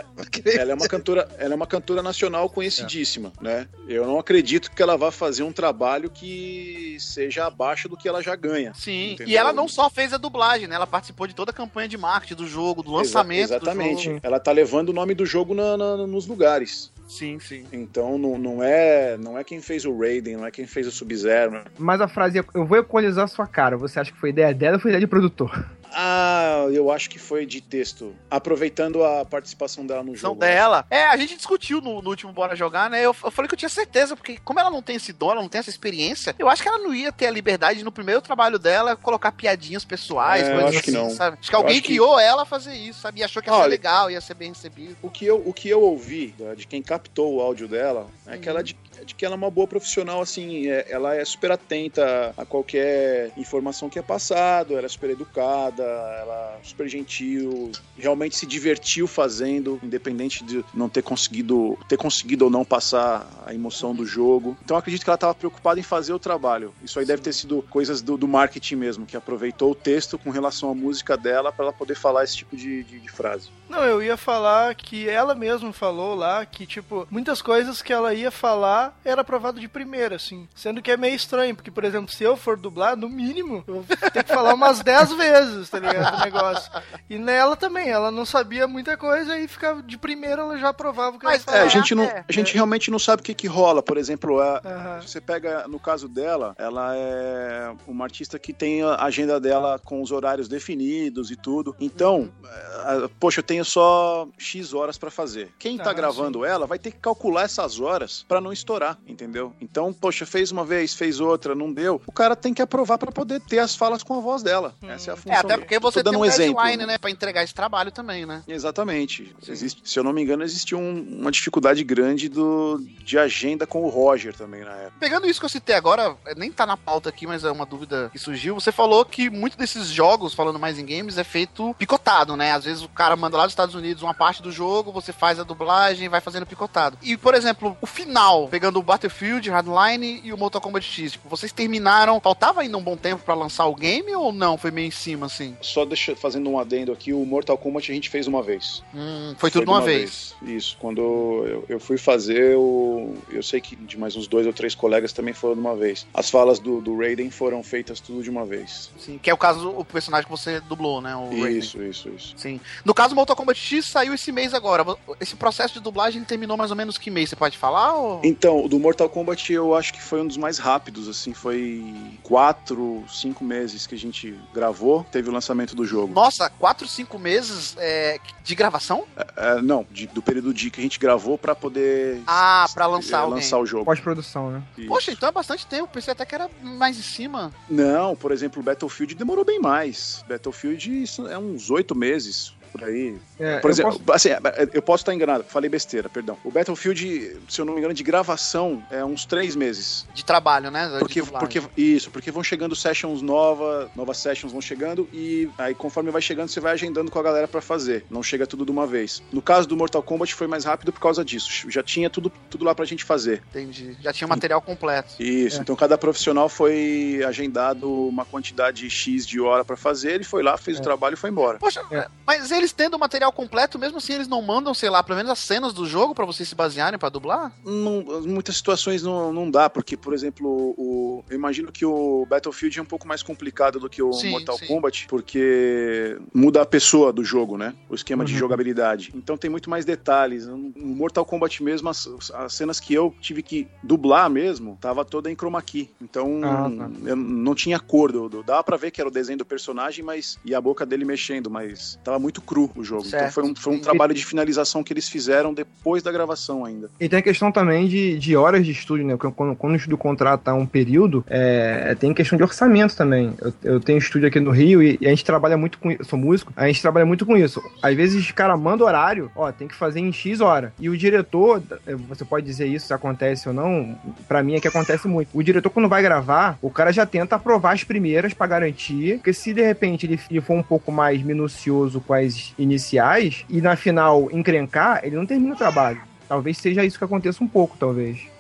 ela 0.55 0.73
é 0.73 0.75
uma 0.75 0.89
cantora, 0.89 1.29
ela 1.39 1.53
é 1.55 1.57
uma 1.57 1.67
cantora 1.67 2.03
nacional 2.03 2.49
conhecidíssima, 2.51 3.33
né? 3.41 3.67
Eu 3.89 4.07
não 4.07 4.19
acredito 4.19 4.71
que 4.71 4.83
ela 4.83 4.97
vá 4.97 5.11
fazer 5.11 5.43
um 5.43 5.53
trabalho 5.53 6.11
que 6.11 6.97
seja 7.01 7.47
abaixo 7.47 7.89
do 7.89 7.97
que 7.97 8.09
ela 8.09 8.23
já 8.23 8.35
ganha. 8.37 8.73
Sim, 8.75 9.13
Entendeu? 9.13 9.29
e 9.29 9.37
ela 9.37 9.53
não 9.53 9.69
só 9.69 9.89
fez 9.91 10.13
a 10.13 10.17
dublagem, 10.17 10.67
né? 10.67 10.75
Ela 10.75 10.87
participou 10.87 11.27
de 11.27 11.35
toda 11.35 11.51
a 11.51 11.55
campanha 11.55 11.89
de 11.89 11.97
marketing 11.99 12.35
do 12.35 12.47
jogo, 12.47 12.82
do 12.83 12.91
Exa- 12.91 13.19
lançamento 13.21 13.41
exatamente. 13.45 13.97
do 14.09 14.15
jogo. 14.15 14.21
Ela 14.23 14.41
tá 14.41 14.53
levando 14.53 14.89
o 14.91 14.93
nome 14.93 15.15
do 15.15 15.25
jogo 15.27 15.55
na- 15.55 15.77
na- 15.77 16.07
nos 16.07 16.27
lugares. 16.27 16.91
Sim, 17.09 17.39
sim. 17.39 17.65
Então 17.73 18.17
não, 18.17 18.39
não 18.39 18.63
é 18.63 19.17
não 19.19 19.39
é 19.39 19.45
quem 19.45 19.61
fez 19.61 19.85
o 19.85 19.97
Raiden, 19.99 20.37
não 20.39 20.47
é 20.47 20.51
quem 20.51 20.67
fez 20.67 20.87
o 20.87 20.91
Sub-Zero. 20.91 21.63
Mas 21.79 22.01
a 22.01 22.09
frase, 22.09 22.43
eu 22.55 22.65
vou 22.67 22.79
equalizar 22.79 23.25
a 23.25 23.29
sua 23.29 23.47
cara. 23.47 23.77
Você 23.77 24.01
acha 24.01 24.11
que 24.13 24.19
foi 24.19 24.31
ideia 24.31 24.55
dela 24.55 24.77
ou 24.77 24.81
foi 24.81 24.91
ideia 24.91 25.01
de 25.01 25.07
produtor? 25.07 25.69
Ah, 25.95 26.67
eu 26.73 26.91
acho 26.91 27.09
que 27.11 27.19
foi 27.19 27.45
de 27.47 27.61
texto. 27.61 28.15
Aproveitando 28.31 29.05
a 29.05 29.25
participação 29.25 29.87
dela 29.87 30.03
no 30.03 30.17
jogo. 30.17 30.41
dela. 30.41 30.85
É, 30.91 31.05
a 31.05 31.17
gente 31.17 31.37
discutiu 31.37 31.81
no, 31.81 32.01
no 32.03 32.11
último 32.11 32.33
Bora 32.33 32.57
Jogar, 32.57 32.89
né? 32.91 33.01
Eu, 33.01 33.15
eu 33.25 33.31
falei 33.31 33.49
que 33.49 33.55
eu 33.55 33.59
tinha 33.59 33.69
certeza, 33.69 34.17
porque 34.17 34.39
como 34.45 34.59
ela 34.59 34.71
não 34.71 34.83
tem 34.83 34.97
esse 34.97 35.13
dom, 35.13 35.31
ela 35.33 35.41
não 35.43 35.49
tem 35.49 35.59
essa 35.59 35.71
experiência, 35.71 36.35
eu 36.39 36.49
acho 36.49 36.63
que 36.63 36.69
ela 36.69 36.79
não 36.79 36.95
ia 36.95 37.13
ter 37.13 37.27
a 37.27 37.31
liberdade 37.31 37.83
no 37.85 37.93
primeiro 37.93 38.21
trabalho 38.21 38.59
dela 38.59 38.97
colocar 38.97 39.33
piadinhas 39.33 39.85
pessoais, 39.85 40.47
É, 40.49 40.53
coisas 40.53 40.69
acho 40.71 40.79
assim, 40.79 40.85
que 40.93 40.97
não. 40.99 41.11
sabe? 41.11 41.37
Acho 41.41 41.49
que 41.51 41.55
Eu 41.55 41.59
alguém 41.61 41.75
acho 41.75 41.83
que- 41.83 41.89
criou 41.89 42.19
ela 42.19 42.43
a 42.43 42.47
fazer 42.47 42.75
isso, 42.75 43.01
sabe? 43.01 43.21
E 43.21 43.25
achou 43.25 43.43
que 43.43 43.49
ia 43.49 43.55
ser 43.55 43.61
Olha- 43.61 43.69
legal, 43.69 44.11
ia 44.11 44.21
ser 44.21 44.35
bem 44.35 44.49
recebido. 44.51 44.97
O 45.03 45.11
que 45.11 45.25
eu, 45.27 45.43
o 45.45 45.53
que 45.53 45.69
eu 45.69 45.81
ouvi 45.83 46.35
né, 46.39 46.55
de 46.55 46.67
quem 46.67 46.83
captou 46.83 47.35
o 47.35 47.41
áudio 47.41 47.69
dela 47.69 48.07
é 48.27 48.39
que 48.39 48.49
Uhum. 48.49 48.55
ela 48.55 48.63
de, 49.05 49.15
que 49.15 49.25
ela 49.25 49.35
é 49.35 49.37
uma 49.39 49.51
boa 49.51 49.67
profissional, 49.67 50.21
assim, 50.21 50.69
é- 50.69 50.87
ela 50.91 51.15
é 51.15 51.25
super 51.25 51.51
atenta 51.53 52.33
a 52.37 52.45
qualquer 52.45 53.31
informação 53.37 53.89
que 53.89 53.99
é 53.99 54.03
passado, 54.03 54.77
ela 54.77 54.87
é 54.87 54.89
super 54.89 55.11
educada, 55.11 55.83
ela 55.83 56.59
é 56.61 56.65
super 56.65 56.89
gentil, 56.89 57.71
realmente 57.99 58.37
se 58.37 58.47
divertiu 58.47 59.07
fazendo, 59.07 59.79
independente 59.83 60.45
de 60.45 60.65
não 60.75 60.89
ter 60.89 61.03
conseguido 61.03 61.79
ter 61.89 61.97
conseguido 61.97 62.45
ou 62.47 62.51
não 62.51 62.65
passar 62.65 63.27
a 63.47 63.55
emoção 63.55 63.95
do 63.95 64.05
jogo. 64.07 64.57
Então 64.65 64.77
acredito 64.77 65.03
que 65.05 65.11
ela 65.11 65.15
estava 65.17 65.35
preocupada 65.35 65.79
em 65.79 65.83
fazer 65.83 66.13
o 66.13 66.19
trabalho. 66.19 66.73
Isso 66.83 66.99
aí 66.99 67.05
deve 67.07 67.23
ter 67.23 67.33
sido 67.33 67.63
coisas 67.71 68.01
do, 68.03 68.17
do 68.17 68.29
marketing 68.29 68.77
mesmo, 68.77 69.07
que 69.07 69.17
aproveitou 69.17 69.71
o 69.73 69.75
texto 69.75 70.19
com 70.19 70.31
relação 70.31 70.71
à 70.71 70.75
música 70.75 71.17
dela 71.17 71.53
para 71.53 71.67
ela 71.67 71.73
poder 71.73 71.95
falar 71.95 72.25
esse 72.25 72.37
tipo 72.37 72.57
de, 72.57 72.83
de- 72.85 73.01
de 73.01 73.09
frase. 73.11 73.49
Não, 73.69 73.83
eu 73.85 74.03
ia 74.03 74.17
falar 74.17 74.75
que 74.75 75.09
ela 75.09 75.35
mesma 75.35 75.73
falou 75.73 76.15
lá 76.15 76.45
que, 76.45 76.67
tipo, 76.67 77.07
muitas 77.11 77.41
coisas 77.41 77.81
que 77.83 77.93
ela 77.93 78.13
ia 78.15 78.31
falar 78.31 78.92
era 79.05 79.21
aprovado 79.23 79.61
de 79.61 79.69
primeira, 79.69 80.17
assim. 80.17 80.49
Sendo 80.55 80.83
que 80.83 80.91
é 80.91 80.97
meio 80.97 81.15
estranho, 81.15 81.55
porque, 81.55 81.71
por 81.71 81.85
exemplo, 81.85 82.13
se 82.13 82.23
eu 82.25 82.37
for 82.37 82.59
dublar, 82.59 82.97
no 82.97 83.09
mínimo, 83.09 83.65
eu 83.67 83.75
vou 83.83 83.85
ter 84.13 84.25
que 84.25 84.33
falar 84.33 84.55
umas 84.55 84.81
10 84.81 85.13
vezes, 85.15 85.71
tá 85.71 85.79
ligado? 85.79 86.17
O 86.17 86.21
negócio. 86.25 86.71
E 87.09 87.19
nela 87.19 87.57
também, 87.57 87.89
ela 87.89 88.11
não 88.11 88.25
sabia 88.25 88.67
muita 88.67 88.97
coisa 88.97 89.39
e 89.39 89.49
ficava 89.49 89.83
de 89.83 89.97
primeira, 89.99 90.43
ela 90.43 90.59
já 90.59 90.69
aprovava 90.71 91.17
o 91.17 91.19
que 91.19 91.25
Mas, 91.25 91.47
ela 91.47 91.59
É, 91.59 91.61
a 91.63 91.69
gente, 91.69 91.95
não, 91.95 92.05
é, 92.05 92.25
a 92.29 92.33
gente 92.33 92.55
realmente 92.55 92.91
não 92.91 92.99
sabe 92.99 93.21
o 93.21 93.25
que, 93.25 93.35
que 93.35 93.47
rola. 93.47 93.83
Por 93.83 93.97
exemplo, 93.97 94.41
a- 94.41 94.61
Aham. 94.65 95.01
você 95.03 95.21
pega, 95.21 95.67
no 95.69 95.79
caso 95.79 96.09
dela, 96.09 96.55
ela 96.59 96.95
é 96.97 97.73
uma 97.87 98.05
artista 98.05 98.39
que 98.39 98.53
tem 98.53 98.83
a 98.83 98.97
agenda 99.03 99.41
dela 99.41 99.79
com 99.85 100.01
os 100.03 100.11
horários 100.11 100.49
definidos 100.49 101.31
e 101.31 101.37
tudo. 101.37 101.75
Então, 101.81 102.31
é, 102.45 103.09
poxa, 103.21 103.41
eu 103.41 103.45
tenho 103.45 103.65
só 103.65 104.27
X 104.39 104.73
horas 104.75 104.99
pra 104.99 105.11
fazer. 105.11 105.53
Quem 105.59 105.77
tá 105.79 105.91
Ah, 105.91 105.95
gravando 105.95 106.45
ela 106.45 106.67
vai 106.67 106.79
ter 106.79 106.91
que 106.91 106.99
calcular 106.99 107.43
essas 107.43 107.79
horas 107.81 108.25
pra 108.29 108.41
não 108.41 108.53
estourar, 108.53 108.82
entendeu? 109.07 109.53
Então, 109.61 109.93
poxa, 109.93 110.25
fez 110.27 110.51
uma 110.53 110.65
vez, 110.65 110.95
fez 110.95 111.21
outra, 111.21 111.55
não 111.55 111.73
deu. 111.73 112.01
O 112.07 112.13
cara 112.13 112.35
tem 112.37 112.53
que 112.55 112.63
aprovar 112.63 112.99
pra 112.99 113.11
poder 113.13 113.41
ter 113.41 113.59
as 113.59 113.75
falas 113.75 114.03
com 114.03 114.17
a 114.17 114.21
voz 114.21 114.43
dela. 114.43 114.75
Essa 114.83 115.11
é 115.11 115.15
a 115.15 115.17
função. 115.17 115.33
É, 115.33 115.37
até 115.37 115.49
dele. 115.49 115.59
porque 115.63 115.79
você 115.79 116.03
tem 116.03 116.15
um 116.17 116.21
um 116.21 116.25
exemplo. 116.25 116.55
deadline, 116.63 116.87
né? 116.87 116.99
Pra 116.99 117.11
entregar 117.11 117.43
esse 117.43 117.55
trabalho 117.55 117.91
também, 117.91 118.25
né? 118.27 118.43
Exatamente. 118.47 119.35
Existe, 119.47 119.83
se 119.85 119.99
eu 119.99 120.05
não 120.05 120.13
me 120.13 120.23
engano, 120.23 120.43
existiu 120.43 120.79
um- 120.79 121.19
uma 121.21 121.31
dificuldade 121.31 121.83
grande 121.85 122.29
do, 122.29 122.79
de 123.05 123.19
agenda 123.19 123.67
com 123.67 123.83
o 123.83 123.89
Roger 123.89 124.35
também 124.35 124.63
na 124.65 124.73
época. 124.73 124.97
Pegando 125.01 125.27
isso 125.27 125.39
que 125.41 125.45
eu 125.47 125.51
citei 125.51 125.75
agora, 125.75 126.17
é, 126.27 126.35
nem 126.35 126.51
tá 126.51 126.65
na 126.65 126.77
pauta 126.77 127.09
aqui, 127.09 127.27
mas 127.27 127.45
é 127.45 127.51
uma 127.51 127.67
dúvida 127.67 128.09
que 128.13 128.19
surgiu. 128.19 128.55
Você 128.55 128.73
falou 128.73 129.05
que 129.05 129.29
muito 129.29 129.57
desses 129.59 129.89
jogos, 129.89 130.33
falando 130.35 130.59
mais 130.59 130.79
em 130.79 130.87
games, 130.87 131.19
é 131.19 131.25
feito 131.25 131.75
picotado, 131.79 132.37
né? 132.37 132.53
Às 132.53 132.65
vezes 132.65 132.83
o 132.83 132.89
cara 132.89 133.17
manda 133.17 133.37
lá 133.37 133.45
dos 133.45 133.53
Estados 133.53 133.75
Unidos 133.75 134.03
uma 134.03 134.15
parte 134.15 134.43
do 134.43 134.51
jogo, 134.53 134.93
você 134.93 135.13
faz 135.13 135.39
a 135.39 135.43
dublagem, 135.43 136.09
vai 136.09 136.21
fazendo 136.21 136.47
picotado. 136.47 136.97
E, 137.03 137.17
por 137.17 137.35
exemplo, 137.35 137.77
o 137.81 137.87
final, 137.87 138.49
pegando 138.49 138.72
o 138.79 138.83
Battlefield, 138.83 139.49
Hardline 139.51 140.21
e 140.25 140.33
o 140.33 140.39
Mortal 140.39 140.61
Kombat 140.61 140.87
X, 140.87 141.13
tipo, 141.13 141.29
vocês 141.29 141.53
terminaram, 141.53 142.21
faltava 142.21 142.61
ainda 142.61 142.77
um 142.77 142.83
bom 142.83 142.97
tempo 142.97 143.23
pra 143.25 143.35
lançar 143.35 143.67
o 143.67 143.75
game 143.75 144.15
ou 144.15 144.33
não? 144.33 144.57
Foi 144.57 144.71
meio 144.71 144.89
em 144.89 144.93
cima, 144.93 145.27
assim? 145.27 145.57
Só 145.61 145.85
deixa, 145.85 146.15
fazendo 146.17 146.49
um 146.51 146.59
adendo 146.59 146.93
aqui, 146.93 147.13
o 147.13 147.25
Mortal 147.25 147.59
Kombat 147.59 147.91
a 147.91 147.95
gente 147.95 148.11
fez 148.11 148.27
uma 148.27 148.43
vez. 148.43 148.83
Hum, 148.95 149.35
foi 149.39 149.51
tudo 149.51 149.61
de 149.61 149.67
de 149.67 149.71
uma 149.71 149.81
vez. 149.81 150.35
Isso. 150.43 150.77
Quando 150.81 151.01
eu, 151.01 151.65
eu 151.69 151.81
fui 151.81 151.99
fazer, 151.99 152.53
eu, 152.53 153.17
eu 153.31 153.43
sei 153.43 153.61
que 153.61 153.77
de 153.77 153.99
mais 153.99 154.17
uns 154.17 154.27
dois 154.27 154.47
ou 154.47 154.53
três 154.53 154.75
colegas 154.75 155.13
também 155.13 155.35
foram 155.35 155.55
de 155.55 155.61
uma 155.61 155.77
vez. 155.77 156.07
As 156.13 156.31
falas 156.31 156.59
do, 156.59 156.81
do 156.81 156.97
Raiden 156.97 157.31
foram 157.31 157.63
feitas 157.63 158.01
tudo 158.01 158.23
de 158.23 158.31
uma 158.31 158.45
vez. 158.45 158.91
Sim, 158.99 159.19
que 159.19 159.31
é 159.31 159.35
o 159.35 159.39
caso, 159.39 159.71
o 159.71 159.85
personagem 159.85 160.25
que 160.25 160.31
você 160.31 160.61
dublou, 160.61 161.01
né? 161.01 161.15
O 161.15 161.29
Raiden. 161.31 161.59
Isso, 161.59 161.83
isso, 161.83 162.09
isso. 162.09 162.35
Sim. 162.37 162.61
No 162.85 162.95
caso, 162.95 163.15
Mortal 163.15 163.37
Kombat 163.37 163.59
X 163.59 163.87
saiu 163.87 164.15
esse 164.15 164.33
mês 164.33 164.55
agora. 164.55 164.85
Esse 165.21 165.37
processo 165.37 165.75
de 165.75 165.81
dublagem 165.81 166.23
terminou 166.25 166.57
mais 166.57 166.71
ou 166.71 166.77
menos 166.77 166.99
que 166.99 167.11
mês? 167.11 167.31
Você 167.31 167.37
pode 167.37 167.57
falar? 167.57 167.95
Ou... 167.95 168.21
Então, 168.25 168.52
o 168.53 168.69
do 168.69 168.79
Mortal 168.79 169.09
Kombat 169.09 169.53
eu 169.53 169.75
acho 169.75 169.93
que 169.93 170.01
foi 170.03 170.21
um 170.21 170.27
dos 170.27 170.37
mais 170.37 170.59
rápidos, 170.59 171.09
assim, 171.09 171.33
foi 171.35 171.85
quatro, 172.23 173.05
cinco 173.09 173.45
meses 173.45 173.87
que 173.87 173.95
a 173.95 173.99
gente 173.99 174.39
gravou, 174.55 175.05
teve 175.11 175.29
o 175.29 175.33
lançamento 175.33 175.75
do 175.75 175.85
jogo. 175.85 176.13
Nossa, 176.13 176.49
4, 176.51 176.87
5 176.87 177.19
meses 177.19 177.75
é, 177.79 178.19
de 178.43 178.55
gravação? 178.55 179.05
É, 179.37 179.61
não, 179.61 179.87
de- 179.91 180.07
do 180.07 180.23
período 180.23 180.53
de 180.55 180.71
que 180.71 180.81
a 180.81 180.83
gente 180.83 180.99
gravou 180.99 181.37
pra 181.37 181.55
poder 181.55 182.21
Ah, 182.27 182.67
pra 182.73 182.87
lançar 182.87 183.19
é, 183.19 183.21
alguém. 183.21 183.35
lançar 183.37 183.59
o 183.59 183.67
jogo. 183.67 183.85
Pós-produção, 183.85 184.51
né? 184.51 184.63
Isso. 184.79 184.89
Poxa, 184.89 185.13
então 185.13 185.29
é 185.29 185.33
bastante 185.33 185.67
tempo. 185.67 185.89
Pensei 185.93 186.13
até 186.13 186.25
que 186.25 186.35
era 186.35 186.49
mais 186.63 186.99
em 186.99 187.03
cima. 187.03 187.53
Não, 187.69 188.15
por 188.17 188.33
exemplo, 188.33 188.61
o 188.61 188.63
Battlefield 188.63 189.15
demorou 189.15 189.45
bem 189.45 189.61
mais. 189.61 190.25
Battlefield 190.29 191.03
isso 191.03 191.27
é 191.29 191.39
uns 191.39 191.71
oito 191.71 191.95
meses. 191.95 192.55
Por 192.73 192.85
aí. 192.85 193.15
É, 193.39 193.59
Por 193.59 193.69
eu 193.69 193.73
exemplo, 193.73 194.01
posso- 194.01 194.13
assim, 194.13 194.29
eu 194.73 194.83
posso 194.83 195.03
estar 195.03 195.15
enganado, 195.15 195.45
falei 195.45 195.69
besteira, 195.69 196.09
perdão. 196.09 196.37
O 196.43 196.51
Battlefield, 196.51 197.37
se 197.49 197.61
eu 197.61 197.65
não 197.65 197.75
me 197.75 197.79
engano, 197.81 197.93
de 197.95 198.03
gravação 198.03 198.83
é 198.91 199.05
uns 199.05 199.25
três 199.25 199.55
meses. 199.55 200.07
De 200.15 200.25
trabalho, 200.25 200.71
né? 200.71 200.89
De 200.89 200.99
Porque, 200.99 201.23
porque 201.23 201.63
isso, 201.77 202.11
porque 202.11 202.31
vão 202.31 202.43
chegando 202.43 202.75
sessions 202.75 203.21
novas, 203.23 203.89
novas 203.95 204.17
sessions 204.19 204.53
vão 204.53 204.61
chegando 204.61 205.09
e 205.13 205.49
aí 205.59 205.75
conforme 205.75 206.11
vai 206.11 206.23
chegando 206.23 206.49
você 206.49 206.61
vai 206.61 206.73
agendando 206.73 207.11
com 207.11 207.19
a 207.19 207.23
galera 207.23 207.47
pra 207.47 207.61
fazer. 207.61 208.05
Não 208.11 208.23
chega 208.23 208.47
tudo 208.47 208.65
de 208.65 208.71
uma 208.71 208.87
vez. 208.87 209.23
No 209.33 209.43
caso 209.43 209.69
do 209.69 209.77
Mortal 209.77 210.03
Kombat 210.03 210.35
foi 210.35 210.47
mais 210.47 210.65
rápido 210.65 210.93
por 210.93 211.01
causa 211.01 211.25
disso. 211.25 211.71
Já 211.71 211.83
tinha 211.83 212.09
tudo, 212.09 212.33
tudo 212.51 212.65
lá 212.65 212.75
pra 212.75 212.85
gente 212.85 213.05
fazer. 213.05 213.43
Entendi. 213.51 213.97
Já 214.01 214.13
tinha 214.13 214.27
material 214.29 214.61
completo. 214.63 215.15
Isso, 215.21 215.59
É. 215.59 215.61
então 215.61 215.75
cada 215.77 215.99
profissional 215.99 216.49
foi 216.49 217.23
agendado 217.27 217.91
uma 218.09 218.25
quantidade 218.25 218.89
X 218.89 219.27
de 219.27 219.41
hora 219.41 219.65
pra 219.65 219.77
fazer, 219.77 220.13
ele 220.13 220.25
foi 220.25 220.43
lá, 220.43 220.57
fez 220.57 220.77
É. 220.77 220.81
o 220.81 220.83
trabalho 220.83 221.15
e 221.15 221.17
foi 221.17 221.31
embora. 221.31 221.59
Poxa, 221.59 221.83
mas 222.27 222.51
eles 222.63 222.73
tendo 222.73 222.95
o 222.95 222.99
material 222.99 223.33
completo, 223.33 223.79
mesmo 223.79 223.99
assim 223.99 224.15
eles 224.15 224.29
não 224.29 224.41
mandam, 224.43 224.73
sei 224.73 224.89
lá, 224.91 225.03
pelo 225.03 225.17
menos 225.17 225.31
as 225.33 225.39
cenas 225.41 225.73
do 225.73 225.85
jogo 225.87 226.15
pra 226.15 226.25
vocês 226.25 226.49
se 226.49 226.55
basearem 226.55 226.99
pra 226.99 227.09
dublar? 227.09 227.53
Não, 227.65 228.03
muitas 228.23 228.57
situações 228.57 229.03
não, 229.03 229.33
não 229.33 229.51
dá, 229.51 229.69
porque, 229.69 229.97
por 229.97 230.15
exemplo, 230.15 230.75
o, 230.79 231.25
eu 231.29 231.35
imagino 231.37 231.71
que 231.73 231.85
o 231.85 232.25
Battlefield 232.29 232.79
é 232.79 232.83
um 232.83 232.87
pouco 232.87 233.07
mais 233.07 233.23
complicado 233.23 233.79
do 233.81 233.89
que 233.91 234.03
o 234.03 234.13
Sim, 234.13 234.31
Mortal 234.31 234.57
sim. 234.59 234.67
Kombat, 234.67 235.07
porque 235.09 236.19
muda 236.35 236.63
a 236.63 236.67
pessoa 236.67 237.13
do 237.13 237.25
jogo, 237.25 237.57
né? 237.57 237.75
O 237.89 237.95
esquema 237.95 238.25
de 238.25 238.33
Uhum. 238.33 238.39
jogabilidade. 238.39 239.13
Então 239.15 239.37
tem 239.37 239.51
muito 239.51 239.69
mais 239.69 239.85
detalhes. 239.85 240.47
No 240.47 240.73
Mortal 240.77 241.25
Kombat 241.25 241.63
mesmo, 241.63 241.89
as, 241.89 242.09
as 242.35 242.55
cenas 242.55 242.79
que 242.81 242.95
eu 242.95 243.15
tive 243.21 243.43
que 243.43 243.67
dublar 243.83 244.29
mesmo, 244.31 244.79
tava 244.81 245.05
toda 245.05 245.31
em 245.31 245.35
chroma 245.37 245.61
key. 245.63 245.91
Então 246.01 246.41
Ah, 246.45 246.71
tá. 246.71 246.91
eu 247.11 247.17
não 247.17 247.55
tinha 247.55 247.79
cor. 247.79 248.13
Do, 248.13 248.29
do- 248.29 248.43
dava 248.43 248.63
pra 248.65 248.77
ver 248.77 248.91
que 248.91 249.01
era 249.01 249.09
o 249.09 249.13
desenho 249.13 249.39
do 249.39 249.45
personagem, 249.45 250.05
mas 250.05 250.39
e 250.45 250.55
a 250.55 250.61
boca 250.61 250.85
dele 250.85 251.05
mexendo, 251.05 251.51
mas 251.51 251.99
tava 252.05 252.19
muito 252.19 252.41
cru 252.53 252.71
o 252.77 252.85
jogo. 252.85 253.05
Certo. 253.05 253.23
Então 253.23 253.33
foi 253.33 253.45
um, 253.45 253.55
foi 253.55 253.73
um 253.75 253.79
trabalho 253.79 254.13
de 254.13 254.25
finalização 254.27 254.83
que 254.85 254.93
eles 254.93 255.09
fizeram 255.09 255.55
depois 255.55 256.03
da 256.03 256.13
gravação 256.13 256.65
ainda. 256.67 256.91
E 257.01 257.09
tem 257.09 257.19
a 257.19 257.23
questão 257.23 257.51
também 257.51 257.89
de, 257.89 258.19
de 258.19 258.37
horas 258.37 258.65
de 258.65 258.73
estúdio, 258.73 259.07
né? 259.07 259.17
Quando, 259.17 259.33
quando- 259.33 259.57
quando 259.57 259.73
o 259.73 259.77
estúdio 259.77 259.97
contrata 259.97 260.53
um 260.53 260.67
período, 260.67 261.25
é, 261.29 261.95
tem 261.99 262.13
questão 262.13 262.37
de 262.37 262.43
orçamento 262.43 262.95
também. 262.97 263.33
Eu, 263.41 263.53
eu 263.63 263.81
tenho 263.81 263.99
estúdio 263.99 264.29
aqui 264.29 264.39
no 264.41 264.51
Rio 264.51 264.83
e, 264.83 264.99
e 265.01 265.07
a 265.07 265.11
gente 265.11 265.25
trabalha 265.25 265.57
muito 265.57 265.79
com 265.79 265.91
isso. 265.91 266.05
Sou 266.05 266.19
músico, 266.19 266.53
a 266.57 266.67
gente 266.67 266.83
trabalha 266.83 267.07
muito 267.07 267.25
com 267.25 267.37
isso. 267.37 267.63
Às 267.81 267.95
vezes 267.97 268.29
o 268.29 268.35
cara 268.35 268.57
manda 268.57 268.85
horário, 268.85 269.31
ó, 269.35 269.51
tem 269.51 269.67
que 269.69 269.75
fazer 269.75 270.01
em 270.01 270.13
X 270.13 270.41
hora. 270.41 270.73
E 270.79 270.89
o 270.91 270.97
diretor, 270.97 271.63
eh, 271.87 271.95
você 271.95 272.25
pode 272.25 272.45
dizer 272.45 272.67
isso 272.67 272.87
se 272.87 272.93
acontece 272.93 273.49
ou 273.49 273.55
não, 273.55 273.97
pra 274.29 274.43
mim 274.43 274.55
é 274.57 274.61
que 274.61 274.69
acontece 274.69 275.09
muito. 275.09 275.29
O 275.33 275.43
diretor, 275.43 275.71
quando 275.71 275.89
vai 275.89 276.03
gravar, 276.03 276.59
o 276.61 276.71
cara 276.71 276.93
já 276.93 277.07
tenta 277.07 277.37
aprovar 277.37 277.73
as 277.73 277.85
primeiras 277.85 278.35
pra 278.35 278.47
garantir, 278.47 279.17
porque 279.17 279.33
se 279.33 279.55
de 279.55 279.63
repente 279.63 280.05
ele, 280.07 280.19
ele 280.31 280.41
for 280.41 280.55
um 280.55 280.63
pouco 280.63 280.91
mais 280.93 281.23
minucioso 281.23 282.01
com 282.01 282.13
as 282.15 282.42
iniciais 282.59 283.45
e 283.49 283.61
na 283.61 283.77
final 283.77 284.29
encrencar, 284.33 285.01
ele 285.03 285.17
não 285.17 285.27
termina 285.27 285.55
o 285.55 285.59
trabalho. 285.59 286.01
Talvez 286.29 286.59
seja 286.59 286.85
isso 286.85 286.99
que 286.99 287.05
aconteça 287.05 287.43
um 287.45 287.49
pouco, 287.49 287.77
talvez. 287.79 288.32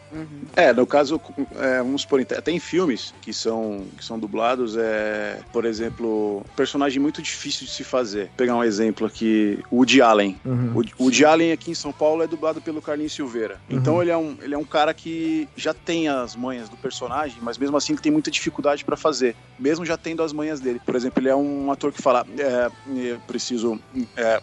É, 0.54 0.72
no 0.72 0.86
caso, 0.86 1.20
é, 1.56 1.78
vamos 1.78 2.02
supor, 2.02 2.24
tem 2.24 2.58
filmes 2.58 3.14
que 3.22 3.32
são, 3.32 3.84
que 3.96 4.04
são 4.04 4.18
dublados, 4.18 4.76
é, 4.76 5.40
por 5.52 5.64
exemplo, 5.64 6.44
personagem 6.54 7.00
muito 7.00 7.22
difícil 7.22 7.66
de 7.66 7.72
se 7.72 7.84
fazer. 7.84 8.26
Vou 8.26 8.36
pegar 8.36 8.56
um 8.56 8.64
exemplo 8.64 9.06
aqui, 9.06 9.58
o 9.70 9.76
Woody 9.76 10.02
Allen. 10.02 10.38
Uhum. 10.44 10.84
O 10.98 11.04
Woody 11.04 11.24
Allen 11.24 11.52
aqui 11.52 11.70
em 11.70 11.74
São 11.74 11.92
Paulo 11.92 12.22
é 12.22 12.26
dublado 12.26 12.60
pelo 12.60 12.82
Carlinhos 12.82 13.12
Silveira. 13.12 13.60
Então 13.68 14.00
ele 14.02 14.10
é, 14.10 14.16
um, 14.16 14.36
ele 14.42 14.54
é 14.54 14.58
um 14.58 14.64
cara 14.64 14.92
que 14.92 15.48
já 15.56 15.72
tem 15.72 16.08
as 16.08 16.36
manhas 16.36 16.68
do 16.68 16.76
personagem, 16.76 17.38
mas 17.40 17.58
mesmo 17.58 17.76
assim 17.76 17.92
ele 17.92 18.02
tem 18.02 18.12
muita 18.12 18.30
dificuldade 18.30 18.84
pra 18.84 18.96
fazer, 18.96 19.34
mesmo 19.58 19.84
já 19.84 19.96
tendo 19.96 20.22
as 20.22 20.32
manhas 20.32 20.60
dele. 20.60 20.80
Por 20.84 20.94
exemplo, 20.94 21.20
ele 21.20 21.28
é 21.28 21.36
um 21.36 21.70
ator 21.70 21.92
que 21.92 22.02
fala, 22.02 22.26
é, 22.38 22.70
eu 22.94 23.20
preciso 23.20 23.80
é, 24.16 24.40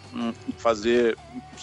fazer 0.58 1.16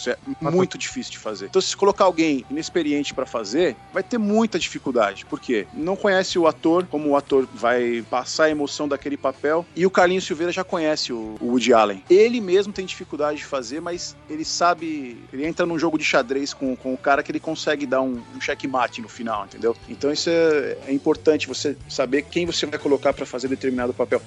é 0.05 0.17
muito 0.51 0.77
difícil 0.77 1.11
de 1.13 1.17
fazer. 1.17 1.45
Então, 1.47 1.61
se 1.61 1.75
colocar 1.75 2.05
alguém 2.05 2.45
inexperiente 2.49 3.13
pra 3.13 3.25
fazer, 3.25 3.75
vai 3.97 4.03
ter 4.03 4.17
muita 4.17 4.59
dificuldade. 4.59 5.25
Por 5.25 5.39
quê? 5.39 5.67
Não 5.73 5.95
conhece 5.95 6.37
o 6.37 6.47
ator, 6.47 6.85
como 6.85 7.09
o 7.09 7.15
ator 7.17 7.47
vai 7.53 8.03
passar 8.09 8.45
a 8.45 8.49
emoção 8.49 8.87
daquele 8.87 9.17
papel. 9.17 9.65
E 9.75 9.85
o 9.85 9.89
Carlinhos 9.89 10.25
Silveira 10.25 10.51
já 10.51 10.63
conhece 10.63 11.11
o 11.11 11.37
o 11.39 11.51
Woody 11.51 11.73
Allen. 11.73 12.03
Ele 12.09 12.39
mesmo 12.39 12.73
tem 12.73 12.85
dificuldade 12.85 13.39
de 13.39 13.45
fazer, 13.45 13.81
mas 13.81 14.15
ele 14.29 14.45
sabe. 14.45 15.17
Ele 15.31 15.45
entra 15.45 15.65
num 15.65 15.79
jogo 15.79 15.97
de 15.97 16.03
xadrez 16.03 16.53
com, 16.53 16.75
com 16.75 16.93
o 16.93 16.97
cara 16.97 17.23
que 17.23 17.31
ele 17.31 17.39
consegue 17.39 17.85
dar 17.85 18.01
um, 18.01 18.21
um 18.35 18.41
checkmate 18.41 19.01
no 19.01 19.09
final, 19.09 19.45
entendeu? 19.45 19.75
Então, 19.89 20.11
isso 20.11 20.29
é, 20.29 20.77
é 20.87 20.93
importante 20.93 21.47
você 21.47 21.75
saber 21.89 22.23
quem 22.23 22.45
você 22.45 22.65
vai 22.65 22.79
colocar 22.79 23.13
pra 23.13 23.25
fazer 23.25 23.47
determinado 23.47 23.93
papel. 23.93 24.21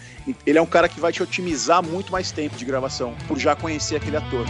Ele 0.47 0.59
é 0.59 0.63
um 0.63 0.67
cara 0.67 0.89
que 0.89 1.01
vai 1.01 1.13
te 1.13 1.23
otimizar 1.23 1.83
muito 1.83 2.11
mais 2.11 2.33
tempo 2.33 2.57
de 2.57 2.65
gravação, 2.65 3.15
por 3.29 3.39
já 3.39 3.55
conhecer 3.55 3.97
aquele 3.97 4.17
ator. 4.17 4.47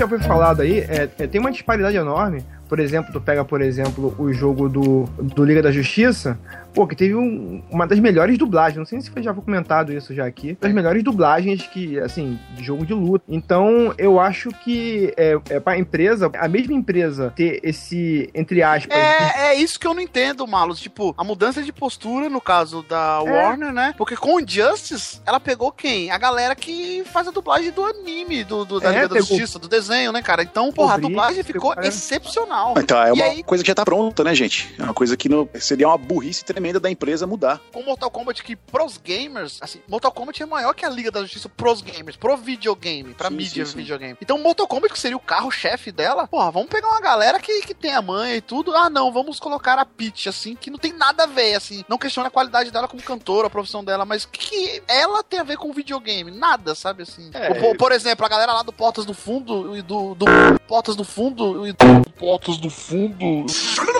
Já 0.00 0.08
foi 0.08 0.18
falado 0.18 0.62
aí, 0.62 0.80
é, 0.80 1.08
é, 1.18 1.26
tem 1.26 1.40
uma 1.40 1.52
disparidade 1.52 1.96
enorme. 1.96 2.42
Por 2.68 2.80
exemplo, 2.80 3.12
tu 3.12 3.20
pega, 3.20 3.44
por 3.44 3.60
exemplo, 3.60 4.14
o 4.18 4.32
jogo 4.32 4.68
do, 4.68 5.04
do 5.20 5.44
Liga 5.44 5.62
da 5.62 5.70
Justiça, 5.70 6.38
pô, 6.74 6.86
que 6.86 6.94
teve 6.96 7.14
um- 7.14 7.62
uma 7.70 7.86
das 7.86 7.98
melhores 7.98 8.36
dublagens. 8.38 8.78
Não 8.78 8.84
sei 8.84 9.00
se 9.00 9.10
foi- 9.10 9.22
já 9.22 9.34
foi 9.34 9.42
comentado 9.42 9.92
isso 9.92 10.14
já 10.14 10.26
aqui. 10.26 10.56
Das 10.60 10.72
melhores 10.72 11.02
dublagens 11.02 11.66
que, 11.66 11.98
assim, 12.00 12.38
de 12.56 12.62
jogo 12.64 12.84
de 12.86 12.94
luta. 12.94 13.24
Então, 13.28 13.92
eu 13.98 14.18
acho 14.20 14.50
que 14.64 15.12
é, 15.16 15.38
é 15.50 15.60
pra 15.60 15.78
empresa, 15.78 16.30
a 16.38 16.48
mesma 16.48 16.72
empresa 16.74 17.32
ter 17.34 17.60
esse, 17.62 18.30
entre 18.34 18.62
aspas, 18.62 18.96
É, 18.96 19.48
é 19.50 19.54
isso 19.54 19.78
que 19.78 19.86
eu 19.86 19.94
não 19.94 20.00
entendo, 20.00 20.46
Malus. 20.46 20.80
Tipo, 20.80 21.14
a 21.18 21.24
mudança 21.24 21.62
de 21.62 21.72
postura, 21.72 22.28
no 22.28 22.40
caso 22.40 22.82
da 22.88 23.20
Warner, 23.20 23.72
né? 23.72 23.94
Porque 23.98 24.16
com 24.16 24.36
o 24.36 24.46
Justice, 24.46 25.20
ela 25.26 25.40
pegou 25.40 25.72
quem? 25.72 26.10
A 26.10 26.18
galera 26.18 26.54
que 26.54 27.02
faz 27.12 27.26
a 27.28 27.30
dublagem 27.30 27.70
do 27.70 27.84
anime, 27.84 28.44
do, 28.44 28.64
do- 28.64 28.80
da 28.80 28.90
É, 28.90 29.02
Liga 29.02 29.08
da 29.08 29.16
Justiça, 29.20 29.58
do 29.58 29.68
desenho, 29.68 30.12
né, 30.12 30.22
cara? 30.22 30.42
Então, 30.42 30.72
porra, 30.72 30.94
a 30.94 30.98
dublagem 30.98 31.42
ficou 31.42 31.74
é. 31.76 31.86
excepcional. 31.88 32.74
Então, 32.78 33.00
é 33.02 33.12
uma 33.12 33.24
aí, 33.24 33.42
coisa 33.42 33.62
que 33.64 33.68
já 33.68 33.74
tá 33.74 33.84
pronta, 33.84 34.22
né, 34.24 34.34
gente? 34.34 34.74
É 34.78 34.82
uma 34.82 34.94
coisa 34.94 35.16
que 35.16 35.28
não, 35.28 35.48
seria 35.54 35.88
uma 35.88 35.98
burrice 35.98 36.44
tremenda 36.44 36.59
da 36.80 36.90
empresa 36.90 37.26
mudar. 37.26 37.60
com 37.72 37.82
Mortal 37.82 38.10
Kombat 38.10 38.42
que 38.42 38.54
pros 38.54 38.98
gamers, 38.98 39.58
assim, 39.60 39.80
Mortal 39.88 40.12
Kombat 40.12 40.42
é 40.42 40.46
maior 40.46 40.74
que 40.74 40.84
a 40.84 40.90
Liga 40.90 41.10
da 41.10 41.22
Justiça 41.22 41.48
pros 41.48 41.80
gamers, 41.80 42.16
pro 42.16 42.36
videogame, 42.36 43.14
pra 43.14 43.28
Sim, 43.28 43.36
mídia 43.36 43.64
sim, 43.64 43.72
sim. 43.72 43.78
videogame. 43.78 44.16
Então 44.20 44.38
Mortal 44.38 44.66
Kombat, 44.66 44.92
que 44.92 44.98
seria 44.98 45.16
o 45.16 45.20
carro-chefe 45.20 45.90
dela, 45.90 46.26
porra, 46.26 46.50
vamos 46.50 46.68
pegar 46.68 46.88
uma 46.88 47.00
galera 47.00 47.40
que, 47.40 47.62
que 47.62 47.74
tem 47.74 47.94
a 47.94 48.02
manha 48.02 48.36
e 48.36 48.40
tudo. 48.40 48.74
Ah, 48.74 48.90
não, 48.90 49.12
vamos 49.12 49.40
colocar 49.40 49.78
a 49.78 49.84
Peach, 49.84 50.28
assim, 50.28 50.54
que 50.54 50.70
não 50.70 50.78
tem 50.78 50.92
nada 50.92 51.24
a 51.24 51.26
ver, 51.26 51.54
assim. 51.54 51.84
Não 51.88 51.98
questiona 51.98 52.28
a 52.28 52.30
qualidade 52.30 52.70
dela 52.70 52.86
como 52.86 53.02
cantora, 53.02 53.46
a 53.46 53.50
profissão 53.50 53.82
dela, 53.82 54.04
mas 54.04 54.24
o 54.24 54.28
que, 54.28 54.82
ela 54.86 55.22
tem 55.22 55.40
a 55.40 55.44
ver 55.44 55.56
com 55.56 55.70
o 55.70 55.72
videogame? 55.72 56.30
Nada, 56.30 56.74
sabe, 56.74 57.02
assim. 57.02 57.30
É. 57.32 57.54
Por, 57.54 57.76
por 57.76 57.92
exemplo, 57.92 58.24
a 58.26 58.28
galera 58.28 58.52
lá 58.52 58.62
do 58.62 58.72
Portas 58.72 59.04
do 59.04 59.14
Fundo 59.14 59.76
e 59.76 59.82
do, 59.82 60.14
do 60.14 60.26
Portas 60.66 60.96
do 60.96 61.04
Fundo 61.04 61.66
e 61.66 61.72
do 61.72 62.10
Portas 62.12 62.58
do 62.58 62.70
Fundo 62.70 63.46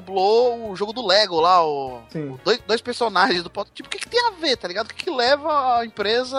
dublou 0.00 0.70
o 0.70 0.76
jogo 0.76 0.92
do 0.92 1.06
Lego 1.06 1.40
lá, 1.40 1.64
o, 1.66 1.98
o 2.14 2.40
dois, 2.44 2.60
dois 2.66 2.80
personagens 2.80 3.42
do 3.42 3.50
Portas. 3.50 3.72
Tipo, 3.74 3.88
o 3.88 3.90
que, 3.90 3.98
que 3.98 4.08
tem 4.08 4.20
a 4.26 4.30
ver, 4.32 4.56
tá 4.56 4.68
ligado? 4.68 4.86
O 4.90 4.94
que, 4.94 5.04
que 5.04 5.10
leva 5.10 5.78
a 5.78 5.86
empresa. 5.86 6.38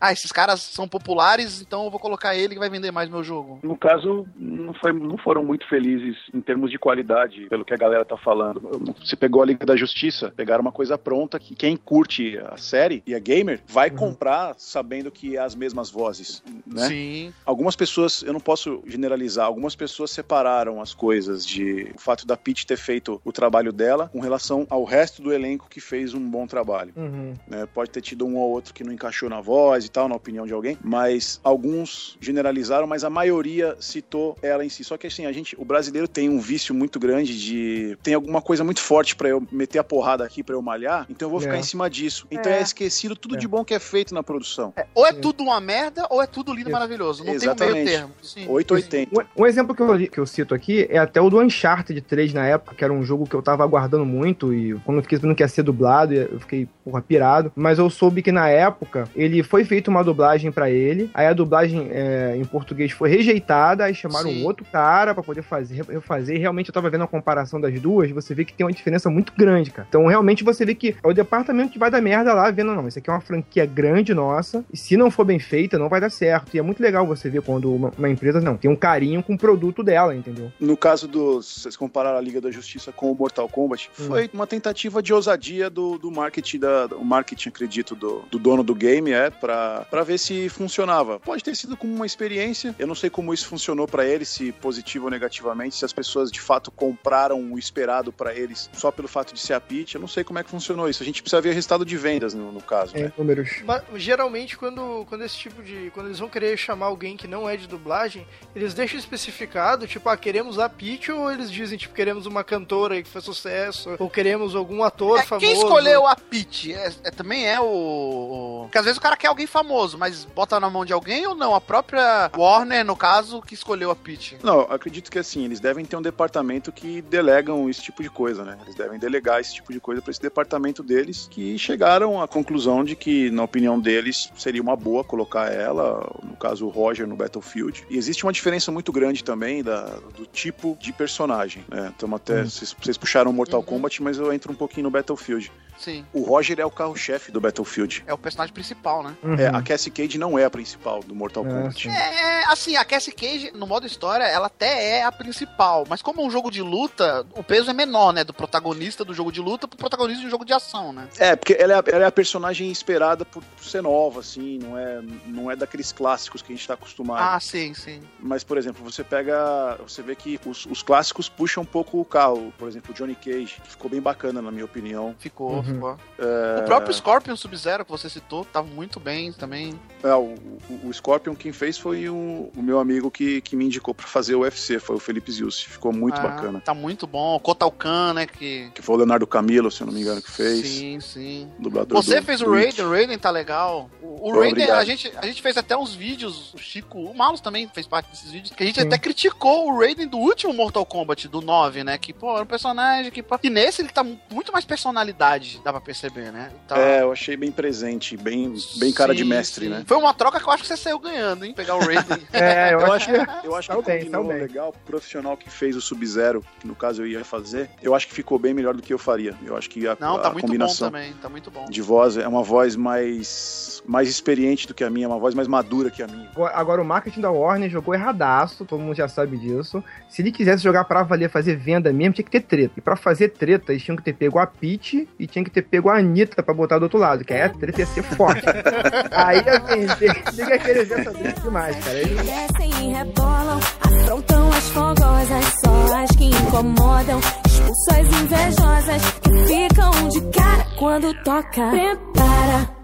Ah, 0.00 0.12
esses 0.12 0.30
caras 0.30 0.60
são 0.60 0.86
populares, 0.88 1.60
então 1.60 1.84
eu 1.84 1.90
vou 1.90 1.98
colocar 2.00 2.34
ele 2.36 2.54
que 2.54 2.60
vai 2.60 2.70
vender 2.70 2.90
mais 2.90 3.08
meu 3.08 3.22
jogo. 3.24 3.58
No 3.62 3.76
caso, 3.76 4.26
não, 4.36 4.72
foi- 4.74 4.92
não 4.92 5.18
foram 5.18 5.44
muito 5.44 5.68
felizes 5.68 6.16
em 6.32 6.40
termos 6.40 6.70
de 6.70 6.78
qualidade, 6.78 7.46
pelo 7.48 7.64
que 7.64 7.74
a 7.74 7.76
galera 7.76 8.04
tá 8.04 8.16
falando. 8.16 8.60
Você 9.04 9.16
pegou 9.16 9.42
a 9.42 9.46
Liga 9.46 9.66
da 9.66 9.76
Justiça, 9.76 10.32
pegaram 10.36 10.62
uma 10.62 10.72
coisa 10.72 10.96
pronta 10.96 11.38
que 11.38 11.54
quem 11.54 11.76
curte 11.76 12.38
a 12.38 12.56
série 12.56 13.02
e 13.06 13.14
é 13.14 13.20
gamer 13.20 13.60
vai 13.66 13.90
comprar 13.90 14.54
sabendo 14.58 15.10
que 15.10 15.36
é 15.36 15.40
as 15.40 15.54
mesmas 15.54 15.90
vozes, 15.90 16.42
né? 16.66 16.86
Sim. 16.88 17.34
Algumas 17.44 17.74
pessoas, 17.76 18.22
eu 18.22 18.32
não 18.32 18.40
posso 18.40 18.82
generalizar, 18.86 19.46
algumas 19.46 19.74
pessoas 19.74 20.10
separaram 20.10 20.80
as 20.80 20.94
coisas 20.94 21.44
de 21.46 21.90
o 21.96 22.00
fato 22.00 22.26
da 22.26 22.36
Peach 22.36 22.66
ter 22.66 22.76
feito 22.76 22.91
o 23.24 23.32
trabalho 23.32 23.72
dela 23.72 24.08
com 24.12 24.20
relação 24.20 24.66
ao 24.68 24.84
resto 24.84 25.22
do 25.22 25.32
elenco 25.32 25.66
que 25.68 25.80
fez 25.80 26.14
um 26.14 26.20
bom 26.28 26.46
trabalho. 26.46 26.92
Uhum. 26.96 27.34
né? 27.46 27.66
Pode 27.72 27.90
ter 27.90 28.00
tido 28.00 28.26
um 28.26 28.36
ou 28.36 28.50
outro 28.50 28.74
que 28.74 28.84
não 28.84 28.92
encaixou 28.92 29.28
na 29.28 29.40
voz 29.40 29.84
e 29.84 29.90
tal, 29.90 30.08
na 30.08 30.14
opinião 30.14 30.46
de 30.46 30.52
alguém, 30.52 30.76
mas 30.82 31.40
alguns 31.42 32.16
generalizaram, 32.20 32.86
mas 32.86 33.04
a 33.04 33.10
maioria 33.10 33.76
citou 33.80 34.36
ela 34.42 34.64
em 34.64 34.68
si. 34.68 34.84
Só 34.84 34.96
que 34.96 35.06
assim, 35.06 35.26
a 35.26 35.32
gente, 35.32 35.54
o 35.58 35.64
brasileiro 35.64 36.08
tem 36.08 36.28
um 36.28 36.38
vício 36.40 36.74
muito 36.74 36.98
grande 36.98 37.38
de 37.38 37.96
tem 38.02 38.14
alguma 38.14 38.40
coisa 38.42 38.64
muito 38.64 38.80
forte 38.80 39.14
pra 39.16 39.28
eu 39.28 39.42
meter 39.50 39.78
a 39.78 39.84
porrada 39.84 40.24
aqui 40.24 40.42
pra 40.42 40.54
eu 40.54 40.62
malhar, 40.62 41.06
então 41.08 41.26
eu 41.26 41.30
vou 41.30 41.40
ficar 41.40 41.56
É. 41.56 41.58
em 41.58 41.62
cima 41.62 41.88
disso. 41.88 42.26
Então 42.30 42.50
é, 42.52 42.58
É. 42.58 42.62
esquecido 42.62 43.14
tudo 43.16 43.36
É. 43.36 43.38
de 43.38 43.46
bom 43.48 43.64
que 43.64 43.74
é 43.74 43.78
feito 43.78 44.14
na 44.14 44.22
produção. 44.22 44.72
Ou 44.94 45.06
é 45.06 45.12
tudo 45.12 45.42
uma 45.42 45.60
merda, 45.60 46.06
ou 46.10 46.22
é 46.22 46.26
tudo 46.26 46.52
lindo 46.52 46.68
e 46.68 46.72
maravilhoso. 46.72 47.24
Não 47.24 47.32
Exatamente. 47.32 47.72
tem 47.74 47.82
um 47.82 47.84
meio 47.84 47.96
termo. 47.98 48.14
Sim. 48.22 48.46
880. 48.48 49.20
Um, 49.36 49.42
um 49.42 49.46
exemplo 49.46 49.74
que 49.74 49.82
eu, 49.82 50.10
que 50.10 50.18
eu 50.18 50.26
cito 50.26 50.54
aqui 50.54 50.86
é 50.90 50.98
até 50.98 51.20
o 51.20 51.28
do 51.30 51.40
Uncharted 51.40 52.00
3 52.02 52.32
na 52.32 52.46
época, 52.46 52.74
que 52.82 52.84
era 52.84 52.92
um 52.92 53.04
jogo 53.04 53.28
que 53.28 53.34
eu 53.34 53.40
tava 53.40 53.62
aguardando 53.62 54.04
muito 54.04 54.52
e 54.52 54.74
quando 54.80 54.96
eu 54.96 55.02
fiquei 55.04 55.16
sabendo 55.16 55.36
que 55.36 55.42
ia 55.44 55.46
ser 55.46 55.62
dublado, 55.62 56.12
eu 56.12 56.40
fiquei, 56.40 56.68
porra, 56.84 57.00
pirado. 57.00 57.52
Mas 57.54 57.78
eu 57.78 57.88
soube 57.88 58.22
que 58.22 58.32
na 58.32 58.48
época 58.48 59.08
ele 59.14 59.40
foi 59.44 59.64
feito 59.64 59.86
uma 59.86 60.02
dublagem 60.02 60.50
para 60.50 60.68
ele, 60.68 61.08
aí 61.14 61.26
a 61.26 61.32
dublagem 61.32 61.88
é, 61.92 62.34
em 62.36 62.44
português 62.44 62.90
foi 62.90 63.08
rejeitada, 63.08 63.84
aí 63.84 63.94
chamaram 63.94 64.30
Sim. 64.30 64.44
outro 64.44 64.64
cara 64.64 65.14
para 65.14 65.22
poder 65.22 65.42
fazer, 65.42 65.84
refazer. 65.88 66.34
E 66.34 66.38
realmente 66.40 66.70
eu 66.70 66.74
tava 66.74 66.90
vendo 66.90 67.04
a 67.04 67.06
comparação 67.06 67.60
das 67.60 67.80
duas, 67.80 68.10
você 68.10 68.34
vê 68.34 68.44
que 68.44 68.52
tem 68.52 68.66
uma 68.66 68.72
diferença 68.72 69.08
muito 69.08 69.32
grande, 69.36 69.70
cara. 69.70 69.86
Então 69.88 70.04
realmente 70.08 70.42
você 70.42 70.64
vê 70.64 70.74
que 70.74 70.96
é 71.00 71.06
o 71.06 71.12
departamento 71.12 71.72
que 71.72 71.78
vai 71.78 71.90
dar 71.90 72.00
merda 72.00 72.34
lá, 72.34 72.50
vendo, 72.50 72.74
não, 72.74 72.88
isso 72.88 72.98
aqui 72.98 73.08
é 73.08 73.12
uma 73.12 73.20
franquia 73.20 73.64
grande 73.64 74.12
nossa, 74.12 74.64
e 74.72 74.76
se 74.76 74.96
não 74.96 75.08
for 75.08 75.24
bem 75.24 75.38
feita, 75.38 75.78
não 75.78 75.88
vai 75.88 76.00
dar 76.00 76.10
certo. 76.10 76.52
E 76.52 76.58
é 76.58 76.62
muito 76.62 76.82
legal 76.82 77.06
você 77.06 77.30
ver 77.30 77.42
quando 77.42 77.72
uma, 77.72 77.92
uma 77.96 78.10
empresa, 78.10 78.40
não, 78.40 78.56
tem 78.56 78.68
um 78.68 78.76
carinho 78.76 79.22
com 79.22 79.34
o 79.34 79.38
produto 79.38 79.84
dela, 79.84 80.16
entendeu? 80.16 80.50
No 80.58 80.76
caso 80.76 81.06
dos. 81.06 81.62
Vocês 81.62 81.76
compararam 81.76 82.18
a 82.18 82.20
Liga 82.20 82.40
da 82.40 82.50
Justiça 82.50 82.71
com 82.94 83.10
o 83.12 83.14
Mortal 83.14 83.48
Kombat, 83.48 83.90
Hum. 83.98 84.06
foi 84.06 84.30
uma 84.32 84.46
tentativa 84.46 85.02
de 85.02 85.12
ousadia 85.12 85.68
do, 85.68 85.98
do 85.98 86.10
marketing, 86.10 86.58
da, 86.58 86.86
o 86.92 87.04
marketing, 87.04 87.48
acredito, 87.48 87.94
do, 87.94 88.20
do 88.30 88.38
dono 88.38 88.62
do 88.62 88.74
game, 88.74 89.10
é, 89.12 89.30
pra, 89.30 89.86
pra 89.90 90.02
ver 90.02 90.18
se 90.18 90.48
funcionava. 90.48 91.18
Pode 91.20 91.42
ter 91.42 91.54
sido 91.56 91.76
como 91.76 91.94
uma 91.94 92.06
experiência. 92.06 92.74
Eu 92.78 92.86
não 92.86 92.94
sei 92.94 93.10
como 93.10 93.32
isso 93.34 93.46
funcionou 93.46 93.86
pra 93.86 94.06
eles, 94.06 94.28
se 94.28 94.52
positivo 94.52 95.06
ou 95.06 95.10
negativamente, 95.10 95.74
se 95.76 95.84
as 95.84 95.92
pessoas 95.92 96.30
de 96.30 96.40
fato 96.40 96.70
compraram 96.70 97.52
o 97.52 97.58
esperado 97.58 98.12
pra 98.12 98.34
eles 98.34 98.70
só 98.72 98.90
pelo 98.90 99.08
fato 99.08 99.34
de 99.34 99.40
ser 99.40 99.54
a 99.54 99.60
Peach. 99.60 99.94
Eu 99.94 100.00
não 100.00 100.08
sei 100.08 100.24
como 100.24 100.38
é 100.38 100.44
que 100.44 100.50
funcionou 100.50 100.88
isso. 100.88 101.02
A 101.02 101.06
gente 101.06 101.22
precisa 101.22 101.40
ver 101.40 101.50
o 101.50 101.54
resultado 101.54 101.84
de 101.84 101.96
vendas 101.96 102.34
no, 102.34 102.52
no 102.52 102.60
caso. 102.62 102.96
É, 102.96 103.04
né? 103.04 103.12
números. 103.16 103.62
Mas, 103.64 103.82
geralmente, 103.96 104.56
quando, 104.56 105.04
quando 105.08 105.24
esse 105.24 105.36
tipo 105.36 105.62
de. 105.62 105.90
Quando 105.94 106.06
eles 106.06 106.18
vão 106.18 106.28
querer 106.28 106.56
chamar 106.56 106.86
alguém 106.86 107.16
que 107.16 107.26
não 107.26 107.48
é 107.48 107.56
de 107.56 107.66
dublagem, 107.66 108.26
eles 108.54 108.74
deixam 108.74 108.98
especificado, 108.98 109.86
tipo, 109.86 110.08
ah, 110.08 110.16
queremos 110.16 110.58
a 110.58 110.68
Peach, 110.68 111.10
ou 111.12 111.30
eles 111.30 111.50
dizem, 111.50 111.78
tipo, 111.78 111.94
queremos 111.94 112.26
uma 112.26 112.42
cantora 112.52 112.94
aí 112.94 113.02
que 113.02 113.08
faz 113.08 113.24
sucesso, 113.24 113.96
ou 113.98 114.10
queremos 114.10 114.54
algum 114.54 114.82
ator 114.84 115.18
É, 115.18 115.22
famoso. 115.22 115.46
quem 115.46 115.54
escolheu 115.56 116.06
a 116.06 116.14
Peach 116.14 116.72
é, 116.74 116.92
é- 117.04 117.10
também 117.10 117.46
é 117.46 117.58
o. 117.60 118.60
Porque 118.64 118.78
às 118.78 118.84
vezes 118.84 118.98
o 118.98 119.00
cara 119.00 119.16
quer 119.16 119.28
alguém 119.28 119.46
famoso, 119.46 119.96
mas 119.98 120.24
bota 120.24 120.60
na 120.60 120.68
mão 120.68 120.84
de 120.84 120.92
alguém 120.92 121.26
ou 121.26 121.34
não? 121.34 121.54
A 121.54 121.60
própria 121.60 122.30
Warner, 122.36 122.84
no 122.84 122.94
caso, 122.96 123.40
que 123.40 123.54
escolheu 123.54 123.90
a 123.90 123.96
Peach. 123.96 124.36
Não, 124.42 124.60
eu 124.60 124.72
acredito 124.72 125.10
que 125.10 125.18
assim, 125.18 125.44
eles 125.44 125.60
devem 125.60 125.84
ter 125.84 125.96
um 125.96 126.02
departamento 126.02 126.70
que 126.70 127.00
delegam 127.02 127.68
esse 127.70 127.80
tipo 127.82 128.02
de 128.02 128.10
coisa, 128.10 128.44
né? 128.44 128.58
Eles 128.62 128.74
devem 128.74 128.98
delegar 128.98 129.40
esse 129.40 129.54
tipo 129.54 129.72
de 129.72 129.80
coisa 129.80 130.02
para 130.02 130.10
esse 130.10 130.20
departamento 130.20 130.82
deles, 130.82 131.26
que 131.30 131.58
chegaram 131.58 132.20
à 132.22 132.28
conclusão 132.28 132.84
de 132.84 132.94
que, 132.94 133.30
na 133.30 133.42
opinião 133.44 133.78
deles, 133.80 134.30
seria 134.36 134.60
uma 134.62 134.76
boa 134.76 135.02
colocar 135.04 135.50
ela, 135.52 136.06
no 136.22 136.36
caso 136.36 136.66
o 136.66 136.68
Roger, 136.70 137.06
no 137.06 137.16
Battlefield. 137.16 137.84
E 137.88 137.96
existe 137.96 138.24
uma 138.24 138.32
diferença 138.32 138.70
muito 138.70 138.92
grande 138.92 139.24
também 139.24 139.62
da, 139.62 139.84
do 140.16 140.26
tipo 140.26 140.76
de 140.80 140.92
personagem, 140.92 141.64
né? 141.68 141.92
Então 141.96 142.12
até, 142.14 142.41
vocês, 142.50 142.74
vocês 142.80 142.98
puxaram 142.98 143.32
Mortal 143.32 143.62
Kombat, 143.62 144.02
mas 144.02 144.18
eu 144.18 144.32
entro 144.32 144.52
um 144.52 144.54
pouquinho 144.54 144.84
no 144.84 144.90
Battlefield. 144.90 145.50
Sim. 145.78 146.04
O 146.12 146.22
Roger 146.22 146.58
é 146.60 146.64
o 146.64 146.70
carro-chefe 146.70 147.30
do 147.32 147.40
Battlefield. 147.40 148.04
É 148.06 148.12
o 148.14 148.18
personagem 148.18 148.52
principal, 148.54 149.02
né? 149.02 149.16
Uhum. 149.22 149.34
É, 149.34 149.46
a 149.48 149.62
Cassie 149.62 149.90
Cage 149.90 150.18
não 150.18 150.38
é 150.38 150.44
a 150.44 150.50
principal 150.50 151.00
do 151.02 151.14
Mortal 151.14 151.44
É, 151.46 151.48
Kombat. 151.48 151.82
sim. 151.82 151.88
É, 151.90 152.44
assim, 152.46 152.76
a 152.76 152.84
Cassie 152.84 153.12
Cage, 153.12 153.50
no 153.54 153.66
modo 153.66 153.86
história, 153.86 154.24
ela 154.24 154.46
até 154.46 154.98
é 154.98 155.04
a 155.04 155.12
principal, 155.12 155.84
mas 155.88 156.02
como 156.02 156.20
é 156.20 156.24
um 156.24 156.30
jogo 156.30 156.50
de 156.50 156.62
luta, 156.62 157.26
o 157.34 157.42
peso 157.42 157.70
é 157.70 157.72
menor, 157.72 158.12
né? 158.12 158.24
Do 158.24 158.32
protagonista 158.34 159.04
do 159.04 159.14
jogo 159.14 159.32
de 159.32 159.40
luta 159.40 159.66
pro 159.66 159.78
protagonista 159.78 160.20
de 160.20 160.26
um 160.26 160.30
jogo 160.30 160.44
de 160.44 160.52
ação, 160.52 160.92
né? 160.92 161.08
É, 161.18 161.34
porque 161.36 161.54
ela 161.58 161.72
é, 161.72 161.76
a, 161.76 161.84
ela 161.86 162.04
é 162.04 162.06
a 162.06 162.12
personagem 162.12 162.70
esperada 162.70 163.24
por 163.24 163.42
ser 163.60 163.82
nova, 163.82 164.20
assim, 164.20 164.58
não 164.58 164.78
é, 164.78 165.00
não 165.26 165.50
é 165.50 165.56
daqueles 165.56 165.92
clássicos 165.92 166.42
que 166.42 166.52
a 166.52 166.56
gente 166.56 166.66
tá 166.66 166.74
acostumado. 166.74 167.22
Ah, 167.22 167.40
sim, 167.40 167.74
sim. 167.74 168.02
Mas, 168.20 168.44
por 168.44 168.56
exemplo, 168.58 168.82
você 168.84 169.02
pega. 169.02 169.78
Você 169.86 170.02
vê 170.02 170.14
que 170.14 170.38
os, 170.46 170.66
os 170.66 170.82
clássicos 170.82 171.28
puxam 171.28 171.62
um 171.62 171.66
pouco 171.66 172.00
o 172.00 172.04
carro. 172.04 172.52
Por 172.58 172.68
exemplo, 172.68 172.92
o 172.92 172.94
Johnny 172.94 173.14
Cage, 173.14 173.60
que 173.62 173.70
ficou 173.70 173.90
bem 173.90 174.00
bacana, 174.00 174.40
na 174.42 174.50
minha 174.50 174.64
opinião. 174.64 175.14
Ficou, 175.18 175.61
Uhum. 175.66 175.74
ficou. 175.74 175.96
É, 176.18 176.60
O 176.60 176.64
próprio 176.64 176.92
Scorpion 176.94 177.36
Sub-Zero 177.36 177.84
que 177.84 177.90
você 177.90 178.08
citou, 178.08 178.44
tava 178.44 178.66
muito 178.66 178.98
bem 179.00 179.32
também. 179.32 179.78
é, 180.02 180.14
o, 180.14 180.34
o- 180.68 180.88
o 180.88 180.92
Scorpion 180.92 181.34
quem 181.34 181.52
fez 181.52 181.78
foi 181.78 182.08
o, 182.08 182.50
o 182.56 182.62
meu 182.62 182.78
amigo 182.78 183.10
que, 183.10 183.40
que 183.40 183.54
me 183.56 183.64
indicou 183.64 183.94
pra 183.94 184.06
fazer 184.06 184.34
o 184.34 184.40
UFC, 184.40 184.78
foi 184.78 184.96
o 184.96 184.98
Felipe 184.98 185.30
Zius. 185.32 185.60
Ficou 185.60 185.92
muito 185.92 186.18
Ah, 186.18 186.22
bacana. 186.22 186.60
Tá 186.60 186.74
muito 186.74 187.06
bom. 187.06 187.38
Kotal 187.40 187.70
Kahn, 187.70 188.14
né? 188.14 188.26
Que... 188.26 188.70
Que 188.74 188.82
foi 188.82 188.94
o 188.94 188.98
Leonardo 188.98 189.26
Camilo, 189.26 189.70
se 189.70 189.80
eu 189.82 189.86
não 189.86 189.94
me 189.94 190.00
engano, 190.00 190.20
que 190.22 190.30
fez. 190.30 190.66
Sim, 190.66 191.00
sim. 191.00 191.48
Dublador 191.58 192.02
Você 192.02 192.20
do- 192.20 192.26
fez 192.26 192.40
do 192.40 192.50
o. 192.50 192.54
Raiden, 192.54 192.84
o 192.84 192.90
Raiden 192.90 193.18
tá 193.18 193.30
legal. 193.30 193.90
O, 194.02 194.30
o 194.30 194.38
Raiden, 194.40 194.70
a 194.70 194.84
gente, 194.84 195.12
a 195.16 195.26
gente 195.26 195.40
fez 195.42 195.56
até 195.56 195.76
uns 195.76 195.94
vídeos, 195.94 196.52
o 196.54 196.58
Chico, 196.58 196.98
o 196.98 197.14
Malus 197.16 197.40
também 197.40 197.68
fez 197.72 197.86
parte 197.86 198.10
desses 198.10 198.30
vídeos, 198.30 198.54
que 198.54 198.62
a 198.62 198.66
gente 198.66 198.80
Sim. 198.80 198.86
até 198.86 198.98
criticou 198.98 199.68
o 199.68 199.78
Raiden 199.78 200.06
do 200.08 200.18
último 200.18 200.52
Mortal 200.52 200.84
Kombat, 200.86 201.28
do 201.28 201.40
9, 201.40 201.82
né? 201.84 201.98
Que, 201.98 202.12
pô, 202.12 202.32
era 202.34 202.42
um 202.42 202.46
personagem 202.46 203.10
que. 203.10 203.22
pô, 203.22 203.38
E 203.42 203.50
nesse 203.50 203.82
ele 203.82 203.88
tá 203.88 204.02
mu- 204.04 204.18
muito 204.30 204.52
mais 204.52 204.64
personalidade, 204.64 205.51
dá 205.64 205.72
pra 205.72 205.80
perceber, 205.80 206.30
né? 206.32 206.50
Tá- 206.68 206.78
É, 206.78 207.02
eu 207.02 207.12
achei 207.12 207.36
bem 207.36 207.50
presente, 207.50 208.16
bem, 208.16 208.54
bem 208.78 208.92
cara 208.92 209.14
de 209.14 209.24
mestre, 209.24 209.66
sim. 209.66 209.70
né? 209.70 209.84
Foi 209.86 209.96
uma 209.96 210.14
troca 210.14 210.38
que 210.40 210.46
eu 210.46 210.52
acho 210.52 210.62
que 210.62 210.68
você 210.68 210.76
saiu 210.76 210.98
ganhando, 210.98 211.44
hein? 211.44 211.52
Pegar 211.54 211.76
o 211.76 211.80
Raiden. 211.80 212.22
É, 212.32 212.74
eu, 212.74 212.92
acho 212.92 213.06
que. 213.06 213.46
eu 213.46 213.54
acho 213.54 213.68
que 213.70 213.82
bem, 213.82 214.04
combinou 214.10 214.28
legal. 214.28 214.68
O 214.70 214.86
profissional 214.86 215.36
que 215.36 215.48
fez 215.50 215.76
o 215.76 215.80
Sub-Zero, 215.80 216.44
que 216.60 216.66
no 216.66 216.74
caso 216.74 217.02
eu 217.02 217.06
ia 217.06 217.24
fazer, 217.24 217.70
eu 217.82 217.94
acho 217.94 218.06
que 218.08 218.14
ficou 218.14 218.38
bem 218.38 218.52
melhor 218.54 218.74
do 218.74 218.82
que 218.82 218.92
eu 218.92 218.98
faria. 218.98 219.34
Eu 219.44 219.56
acho 219.56 219.68
que 219.68 219.86
a, 219.86 219.96
Não, 220.00 220.16
a 220.16 220.18
tá 220.20 220.30
bom 220.30 220.40
combinação 220.40 220.88
também, 220.90 221.12
tá 221.14 221.28
muito 221.28 221.50
bom. 221.50 221.64
de 221.66 221.82
voz 221.82 222.16
é 222.16 222.26
uma 222.26 222.42
voz 222.42 222.76
mais, 222.76 223.82
mais 223.86 224.08
experiente 224.08 224.66
do 224.66 224.74
que 224.74 224.84
a 224.84 224.90
minha, 224.90 225.08
uma 225.08 225.18
voz 225.18 225.34
mais 225.34 225.48
madura 225.48 225.90
que 225.90 226.02
a 226.02 226.06
minha. 226.06 226.28
Agora- 226.30 226.52
Agora, 226.56 226.82
o 226.82 226.84
marketing 226.84 227.20
da 227.20 227.30
Warner 227.30 227.68
jogou 227.70 227.94
erradaço, 227.94 228.64
todo 228.64 228.80
mundo 228.80 228.94
já 228.94 229.08
sabe 229.08 229.36
disso. 229.36 229.82
Se 230.08 230.22
ele 230.22 230.30
quisesse 230.32 230.62
jogar 230.62 230.84
pra 230.84 231.02
valer, 231.02 231.28
fazer 231.28 231.56
venda 231.56 231.92
mesmo, 231.92 232.14
tinha 232.14 232.24
que 232.24 232.30
ter 232.30 232.40
treta. 232.42 232.74
E 232.76 232.80
pra 232.80 232.94
fazer 232.96 233.30
treta, 233.30 233.72
eles 233.72 233.82
tinham 233.82 233.96
que 233.96 234.02
ter 234.02 234.12
pego 234.14 234.38
a 234.38 234.46
Peach 234.46 235.08
e 235.18 235.26
tinha 235.26 235.41
que 235.44 235.50
ter 235.50 235.62
pego 235.62 235.88
a 235.90 235.98
Anitta 235.98 236.42
pra 236.42 236.54
botar 236.54 236.78
do 236.78 236.84
outro 236.84 236.98
lado, 236.98 237.24
que 237.24 237.32
aí 237.32 237.42
a 237.42 237.48
treta 237.48 237.80
ia 237.80 237.86
ser 237.86 238.02
forte. 238.02 238.42
aí 239.10 239.38
ia 239.38 239.60
vender. 239.60 240.22
Ninguém 240.32 240.48
ia 240.48 240.58
querer 240.58 240.84
ver 240.86 241.00
essa 241.00 241.12
treta 241.12 241.40
demais, 241.40 241.76
cara. 241.84 241.96
Aí- 241.98 242.14
Descem 242.14 242.70
e 242.90 242.92
rebolam, 242.92 243.60
afrontam 243.80 244.48
as 244.50 244.68
fogosas, 244.70 245.44
só 245.64 245.96
as 246.02 246.10
que 246.16 246.24
incomodam, 246.26 247.20
expulsam 247.46 248.00
as 248.00 248.20
invejosas, 248.22 249.02
que 249.20 249.46
ficam 249.46 250.08
de 250.08 250.20
cara 250.38 250.66
quando 250.78 251.14
toca. 251.22 251.70
Prepara. 251.70 252.82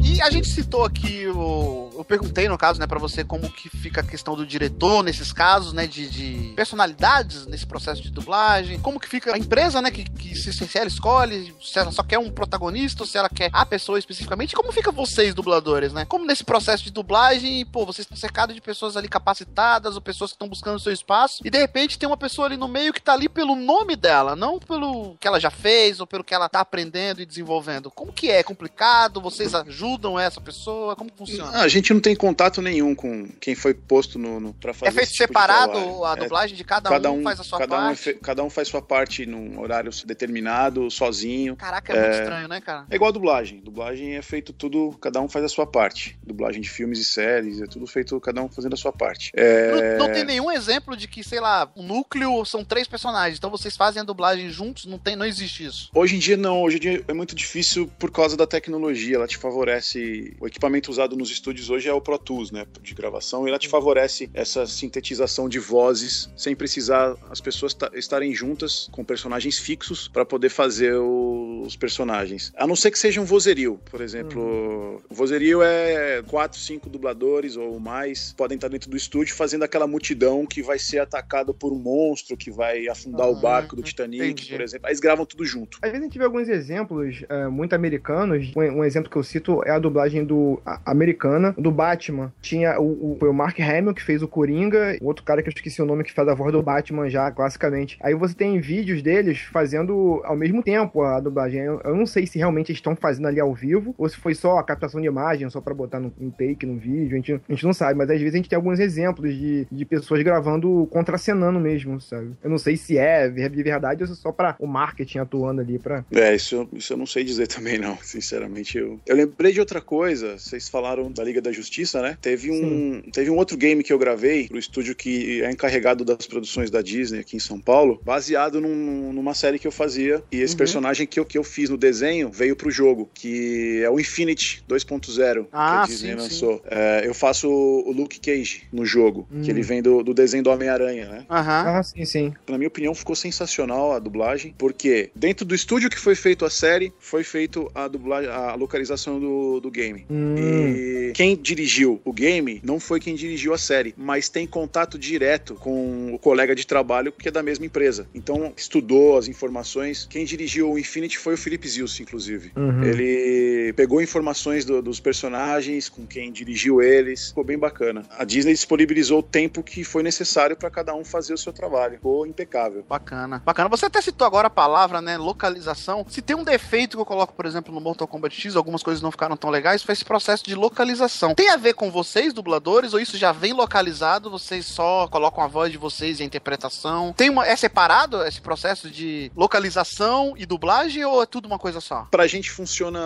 E 0.00 0.22
a 0.22 0.30
gente 0.30 0.48
citou 0.48 0.84
aqui 0.84 1.26
o. 1.28 1.89
Eu 2.00 2.04
perguntei, 2.04 2.48
no 2.48 2.56
caso, 2.56 2.80
né, 2.80 2.86
pra 2.86 2.98
você 2.98 3.22
como 3.22 3.50
que 3.50 3.68
fica 3.68 4.00
a 4.00 4.04
questão 4.04 4.34
do 4.34 4.46
diretor 4.46 5.02
nesses 5.02 5.32
casos, 5.32 5.74
né, 5.74 5.86
de, 5.86 6.08
de 6.08 6.52
personalidades 6.56 7.46
nesse 7.46 7.66
processo 7.66 8.02
de 8.02 8.10
dublagem. 8.10 8.80
Como 8.80 8.98
que 8.98 9.06
fica 9.06 9.34
a 9.34 9.38
empresa, 9.38 9.82
né, 9.82 9.90
que, 9.90 10.04
que 10.04 10.34
se, 10.34 10.52
se 10.52 10.78
ela 10.78 10.88
escolhe, 10.88 11.54
se 11.62 11.78
ela 11.78 11.92
só 11.92 12.02
quer 12.02 12.18
um 12.18 12.30
protagonista 12.30 13.02
ou 13.02 13.06
se 13.06 13.18
ela 13.18 13.28
quer 13.28 13.50
a 13.52 13.66
pessoa 13.66 13.98
especificamente. 13.98 14.56
Como 14.56 14.72
fica 14.72 14.90
vocês, 14.90 15.34
dubladores, 15.34 15.92
né? 15.92 16.06
Como 16.06 16.24
nesse 16.24 16.42
processo 16.42 16.84
de 16.84 16.90
dublagem, 16.90 17.64
pô, 17.66 17.84
vocês 17.84 18.06
estão 18.06 18.16
cercados 18.16 18.54
de 18.54 18.62
pessoas 18.62 18.96
ali 18.96 19.08
capacitadas 19.08 19.94
ou 19.94 20.00
pessoas 20.00 20.30
que 20.30 20.36
estão 20.36 20.48
buscando 20.48 20.80
seu 20.80 20.92
espaço 20.92 21.42
e 21.44 21.50
de 21.50 21.58
repente 21.58 21.98
tem 21.98 22.06
uma 22.06 22.16
pessoa 22.16 22.46
ali 22.46 22.56
no 22.56 22.66
meio 22.66 22.92
que 22.92 23.02
tá 23.02 23.12
ali 23.12 23.28
pelo 23.28 23.54
nome 23.54 23.94
dela, 23.94 24.34
não 24.34 24.58
pelo 24.58 25.16
que 25.20 25.28
ela 25.28 25.38
já 25.38 25.50
fez 25.50 26.00
ou 26.00 26.06
pelo 26.06 26.24
que 26.24 26.34
ela 26.34 26.48
tá 26.48 26.60
aprendendo 26.60 27.20
e 27.20 27.26
desenvolvendo. 27.26 27.90
Como 27.90 28.12
que 28.12 28.30
é? 28.30 28.40
É 28.40 28.42
complicado? 28.42 29.20
Vocês 29.20 29.54
ajudam 29.54 30.18
essa 30.18 30.40
pessoa? 30.40 30.96
Como 30.96 31.10
funciona? 31.14 31.58
Ah, 31.58 31.62
a 31.62 31.68
gente 31.68 31.89
não 31.94 32.00
tem 32.00 32.14
contato 32.14 32.60
nenhum 32.62 32.94
com 32.94 33.28
quem 33.40 33.54
foi 33.54 33.74
posto 33.74 34.18
no, 34.18 34.38
no 34.40 34.54
pra 34.54 34.72
fazer 34.74 34.90
É 34.90 34.92
feito 34.92 35.10
tipo 35.12 35.26
separado 35.26 36.04
a 36.04 36.12
É, 36.12 36.16
dublagem 36.16 36.56
de 36.56 36.64
cada, 36.64 36.90
um, 37.10 37.22
faz 37.22 37.40
a 37.40 37.44
sua 37.44 37.58
cada 37.58 37.76
Um 37.76 37.78
é 37.78 37.86
parte? 37.88 37.98
fe- 38.02 38.14
cada 38.14 38.42
um 38.44 38.50
faz 38.50 38.68
sua 38.68 38.82
parte 38.82 39.26
num 39.26 39.58
horário 39.60 39.90
determinado, 40.04 40.90
sozinho. 40.90 41.56
Caraca, 41.56 41.92
é, 41.92 42.00
muito 42.00 42.14
estranho, 42.14 42.48
né, 42.48 42.60
cara? 42.60 42.86
É 42.90 42.94
igual 42.96 43.08
a 43.10 43.12
dublagem. 43.12 43.60
Dublagem 43.60 44.16
é 44.16 44.22
feito 44.22 44.52
tudo, 44.52 44.96
cada 45.00 45.20
um 45.20 45.28
faz 45.28 45.44
a 45.44 45.48
sua 45.48 45.66
parte. 45.66 46.18
Dublagem 46.22 46.60
de 46.60 46.68
filmes 46.68 46.98
e 47.00 47.04
séries, 47.04 47.60
é 47.60 47.66
tudo 47.66 47.86
feito, 47.86 48.18
cada 48.20 48.42
um 48.42 48.48
fazendo 48.48 48.74
a 48.74 48.76
sua 48.76 48.92
parte. 48.92 49.30
É... 49.34 49.96
Não, 49.98 50.06
não 50.06 50.12
tem 50.12 50.24
nenhum 50.24 50.50
exemplo 50.50 50.96
de 50.96 51.08
que, 51.08 51.22
sei 51.24 51.40
lá, 51.40 51.70
o 51.74 51.82
núcleo 51.82 52.44
são 52.44 52.64
três 52.64 52.86
personagens, 52.86 53.38
então 53.38 53.50
vocês 53.50 53.76
fazem 53.76 54.00
a 54.00 54.04
dublagem 54.04 54.48
juntos, 54.50 54.84
não, 54.86 54.98
tem, 54.98 55.16
não 55.16 55.24
existe 55.26 55.64
isso. 55.64 55.90
Hoje 55.94 56.16
em 56.16 56.18
dia 56.18 56.36
não, 56.36 56.62
hoje 56.62 56.76
em 56.76 56.80
dia 56.80 57.04
é 57.08 57.12
muito 57.12 57.34
difícil 57.34 57.90
por 57.98 58.10
causa 58.10 58.36
da 58.36 58.46
tecnologia, 58.46 59.16
ela 59.16 59.26
te 59.26 59.36
favorece, 59.36 60.36
o 60.40 60.46
equipamento 60.46 60.90
usado 60.90 61.16
nos 61.16 61.30
estúdios 61.30 61.70
hoje 61.70 61.79
é 61.88 61.92
o 61.92 62.00
Pro 62.00 62.18
Tools, 62.18 62.50
né, 62.50 62.66
de 62.82 62.94
gravação, 62.94 63.46
e 63.46 63.50
ela 63.50 63.58
te 63.58 63.68
favorece 63.68 64.30
essa 64.34 64.66
sintetização 64.66 65.48
de 65.48 65.58
vozes 65.58 66.30
sem 66.36 66.54
precisar 66.54 67.14
as 67.30 67.40
pessoas 67.40 67.74
ta- 67.74 67.90
estarem 67.94 68.34
juntas 68.34 68.88
com 68.92 69.04
personagens 69.04 69.58
fixos 69.58 70.08
para 70.08 70.24
poder 70.24 70.48
fazer 70.48 70.94
os 70.94 71.76
personagens. 71.76 72.52
A 72.56 72.66
não 72.66 72.76
ser 72.76 72.90
que 72.90 72.98
seja 72.98 73.20
um 73.20 73.24
vozerio, 73.24 73.78
por 73.90 74.00
exemplo, 74.00 75.02
o 75.10 75.14
vozerio 75.14 75.62
é 75.62 76.22
quatro, 76.26 76.58
cinco 76.58 76.88
dubladores 76.88 77.56
ou 77.56 77.78
mais 77.78 78.32
podem 78.36 78.56
estar 78.56 78.68
dentro 78.68 78.90
do 78.90 78.96
estúdio 78.96 79.34
fazendo 79.34 79.62
aquela 79.62 79.86
multidão 79.86 80.46
que 80.46 80.62
vai 80.62 80.78
ser 80.78 80.98
atacado 80.98 81.52
por 81.54 81.72
um 81.72 81.78
monstro 81.78 82.36
que 82.36 82.50
vai 82.50 82.88
afundar 82.88 83.28
o 83.28 83.40
barco 83.40 83.76
do 83.76 83.82
Titanic, 83.82 84.24
entendi. 84.32 84.50
por 84.52 84.60
exemplo. 84.60 84.86
Aí 84.86 84.90
eles 84.90 85.00
gravam 85.00 85.24
tudo 85.26 85.44
junto. 85.44 85.78
Às 85.82 85.90
vezes 85.90 86.02
a 86.04 86.06
gente 86.08 86.18
vê 86.18 86.24
alguns 86.24 86.48
exemplos 86.48 87.22
é, 87.28 87.46
muito 87.48 87.74
americanos. 87.74 88.50
Um, 88.56 88.60
um 88.80 88.84
exemplo 88.84 89.10
que 89.10 89.16
eu 89.16 89.22
cito 89.22 89.62
é 89.64 89.70
a 89.70 89.78
dublagem 89.78 90.24
do 90.24 90.60
a- 90.64 90.80
americana 90.90 91.54
do 91.58 91.69
do 91.70 91.76
Batman, 91.76 92.32
tinha 92.42 92.78
o, 92.80 93.18
o, 93.20 93.24
o 93.24 93.32
Mark 93.32 93.58
Hamill 93.60 93.94
que 93.94 94.02
fez 94.02 94.22
o 94.22 94.28
Coringa, 94.28 94.98
o 95.00 95.06
outro 95.06 95.24
cara 95.24 95.42
que 95.42 95.48
eu 95.48 95.52
esqueci 95.54 95.80
o 95.80 95.86
nome 95.86 96.04
que 96.04 96.12
faz 96.12 96.28
a 96.28 96.34
voz 96.34 96.52
do 96.52 96.62
Batman 96.62 97.08
já, 97.08 97.30
classicamente. 97.30 97.96
Aí 98.02 98.14
você 98.14 98.34
tem 98.34 98.60
vídeos 98.60 99.02
deles 99.02 99.38
fazendo 99.38 100.20
ao 100.24 100.36
mesmo 100.36 100.62
tempo 100.62 101.02
a 101.02 101.20
dublagem. 101.20 101.60
Eu, 101.60 101.80
eu 101.84 101.96
não 101.96 102.06
sei 102.06 102.26
se 102.26 102.38
realmente 102.38 102.72
estão 102.72 102.96
fazendo 102.96 103.28
ali 103.28 103.40
ao 103.40 103.54
vivo, 103.54 103.94
ou 103.96 104.08
se 104.08 104.16
foi 104.16 104.34
só 104.34 104.58
a 104.58 104.64
captação 104.64 105.00
de 105.00 105.06
imagem, 105.06 105.48
só 105.48 105.60
pra 105.60 105.72
botar 105.72 106.00
no, 106.00 106.12
no 106.18 106.30
take, 106.30 106.66
no 106.66 106.76
vídeo, 106.76 107.12
a 107.12 107.16
gente, 107.16 107.32
a 107.32 107.52
gente 107.52 107.64
não 107.64 107.72
sabe, 107.72 107.96
mas 107.96 108.10
às 108.10 108.18
vezes 108.18 108.34
a 108.34 108.36
gente 108.36 108.48
tem 108.48 108.56
alguns 108.56 108.80
exemplos 108.80 109.32
de, 109.34 109.66
de 109.70 109.84
pessoas 109.84 110.22
gravando 110.22 110.88
contracenando 110.90 111.60
mesmo, 111.60 112.00
sabe? 112.00 112.32
Eu 112.42 112.50
não 112.50 112.58
sei 112.58 112.76
se 112.76 112.98
é 112.98 113.28
de 113.28 113.62
verdade 113.62 114.02
ou 114.02 114.06
se 114.06 114.14
é 114.14 114.16
só 114.16 114.32
pra 114.32 114.56
o 114.58 114.66
marketing 114.66 115.18
atuando 115.18 115.60
ali 115.60 115.78
pra... 115.78 116.04
É, 116.10 116.34
isso, 116.34 116.68
isso 116.72 116.92
eu 116.92 116.96
não 116.96 117.06
sei 117.06 117.22
dizer 117.22 117.46
também 117.48 117.78
não, 117.78 117.96
sinceramente. 118.02 118.78
Eu, 118.78 118.98
eu 119.06 119.16
lembrei 119.16 119.52
de 119.52 119.60
outra 119.60 119.80
coisa, 119.80 120.38
vocês 120.38 120.68
falaram 120.68 121.10
da 121.10 121.22
Liga 121.22 121.40
da 121.40 121.52
né? 122.00 122.16
Teve 122.20 122.50
um, 122.50 123.02
teve 123.12 123.30
um 123.30 123.36
outro 123.36 123.56
game 123.56 123.82
que 123.82 123.92
eu 123.92 123.98
gravei 123.98 124.48
pro 124.48 124.58
estúdio 124.58 124.94
que 124.94 125.42
é 125.42 125.50
encarregado 125.50 126.04
das 126.04 126.26
produções 126.26 126.70
da 126.70 126.80
Disney 126.82 127.20
aqui 127.20 127.36
em 127.36 127.40
São 127.40 127.60
Paulo, 127.60 128.00
baseado 128.04 128.60
num, 128.60 129.12
numa 129.12 129.34
série 129.34 129.58
que 129.58 129.66
eu 129.66 129.72
fazia, 129.72 130.22
e 130.32 130.40
esse 130.40 130.54
Uhum. 130.54 130.58
personagem 130.58 131.06
que 131.06 131.18
eu, 131.20 131.24
que 131.24 131.38
eu 131.38 131.44
fiz 131.44 131.68
no 131.70 131.76
desenho 131.76 132.30
veio 132.30 132.54
pro 132.56 132.70
jogo, 132.70 133.08
que 133.14 133.80
é 133.82 133.90
o 133.90 133.98
Infinity 134.00 134.62
2.0 134.68 135.46
Ah, 135.52 135.82
que 135.86 135.92
a 135.92 135.94
Disney 135.94 136.10
sim, 136.10 136.16
lançou. 136.16 136.62
É, 136.70 137.02
eu 137.04 137.14
faço 137.14 137.48
o 137.48 137.92
Luke 137.92 138.18
Cage 138.20 138.62
no 138.72 138.84
jogo, 138.84 139.26
Hum. 139.32 139.42
que 139.42 139.50
ele 139.50 139.62
vem 139.62 139.82
do, 139.82 140.02
do 140.02 140.12
desenho 140.14 140.42
do 140.42 140.50
Homem-Aranha, 140.50 141.08
né? 141.08 141.26
Aham. 141.30 141.64
Ah, 141.78 141.82
sim, 141.82 142.04
sim. 142.04 142.32
Na 142.48 142.56
minha 142.58 142.68
opinião, 142.68 142.94
ficou 142.94 143.14
sensacional 143.14 143.92
a 143.92 143.98
dublagem, 143.98 144.54
porque 144.58 145.10
dentro 145.14 145.44
do 145.44 145.54
estúdio 145.54 145.88
que 145.90 145.98
foi 145.98 146.14
feito 146.14 146.44
a 146.44 146.50
série, 146.50 146.92
foi 146.98 147.22
feito 147.24 147.70
a 147.74 147.88
dublagem, 147.88 148.30
a 148.30 148.54
localização 148.54 149.18
do, 149.20 149.60
do 149.60 149.70
game. 149.70 150.06
Hum. 150.10 150.34
E 150.36 151.12
quem 151.14 151.36
dirigiu 151.40 152.00
o 152.04 152.12
game 152.12 152.60
não 152.64 152.78
foi 152.78 153.00
quem 153.00 153.14
dirigiu 153.14 153.52
a 153.54 153.58
série, 153.58 153.94
mas 153.96 154.28
tem 154.28 154.46
contato 154.46 154.98
direto 154.98 155.54
com 155.54 156.14
o 156.14 156.18
colega 156.18 156.54
de 156.54 156.66
trabalho 156.66 157.12
que 157.12 157.28
é 157.28 157.30
da 157.30 157.42
mesma 157.42 157.66
empresa. 157.66 158.06
Então, 158.14 158.52
estudou 158.56 159.16
as 159.16 159.28
informações. 159.28 160.06
Quem 160.08 160.24
dirigiu 160.24 160.70
o 160.70 160.78
Infinity 160.78 161.18
foi 161.18 161.34
o 161.34 161.38
Felipe 161.38 161.68
Zilce, 161.68 162.02
inclusive. 162.02 162.52
Uhum. 162.56 162.84
Ele 162.84 163.72
pegou 163.74 164.00
informações 164.02 164.64
do- 164.64 164.82
dos 164.82 165.00
personagens, 165.00 165.88
com 165.88 166.06
quem 166.06 166.30
dirigiu 166.32 166.82
eles. 166.82 167.28
Ficou 167.28 167.44
bem 167.44 167.58
bacana. 167.58 168.04
A 168.10 168.24
Disney 168.24 168.52
disponibilizou 168.52 169.20
o 169.20 169.22
tempo 169.22 169.62
que 169.62 169.84
foi 169.84 170.02
necessário 170.02 170.56
para 170.56 170.70
cada 170.70 170.94
um 170.94 171.04
fazer 171.04 171.34
o 171.34 171.38
seu 171.38 171.52
trabalho. 171.52 171.94
Ficou 171.94 172.26
impecável. 172.26 172.84
Bacana. 172.88 173.42
Bacana. 173.44 173.68
Você 173.68 173.86
até 173.86 174.00
citou 174.00 174.26
agora 174.26 174.46
a 174.48 174.50
palavra, 174.50 175.00
né? 175.00 175.16
Localização. 175.16 176.04
Se 176.08 176.20
tem 176.22 176.36
um 176.36 176.44
defeito 176.44 176.96
que 176.96 177.00
eu 177.00 177.06
coloco, 177.06 177.34
por 177.34 177.46
exemplo, 177.46 177.74
no 177.74 177.80
Mortal 177.80 178.06
Kombat 178.08 178.34
X, 178.40 178.56
algumas 178.56 178.82
coisas 178.82 179.02
não 179.02 179.10
ficaram 179.10 179.36
tão 179.36 179.50
legais, 179.50 179.82
foi 179.82 179.92
esse 179.92 180.04
processo 180.04 180.44
de 180.44 180.54
localização. 180.54 181.29
Tem 181.34 181.50
a 181.50 181.56
ver 181.56 181.74
com 181.74 181.90
vocês, 181.90 182.32
dubladores, 182.32 182.92
ou 182.92 183.00
isso 183.00 183.16
já 183.16 183.32
vem 183.32 183.52
localizado? 183.52 184.30
Vocês 184.30 184.66
só 184.66 185.06
colocam 185.08 185.42
a 185.42 185.46
voz 185.46 185.70
de 185.70 185.78
vocês 185.78 186.20
e 186.20 186.22
a 186.22 186.26
interpretação? 186.26 187.12
Tem 187.12 187.30
uma, 187.30 187.46
é 187.46 187.56
separado 187.56 188.22
esse 188.24 188.40
processo 188.40 188.90
de 188.90 189.30
localização 189.36 190.34
e 190.36 190.46
dublagem, 190.46 191.04
ou 191.04 191.22
é 191.22 191.26
tudo 191.26 191.46
uma 191.46 191.58
coisa 191.58 191.80
só? 191.80 192.06
Pra 192.10 192.26
gente 192.26 192.50
funciona 192.50 193.00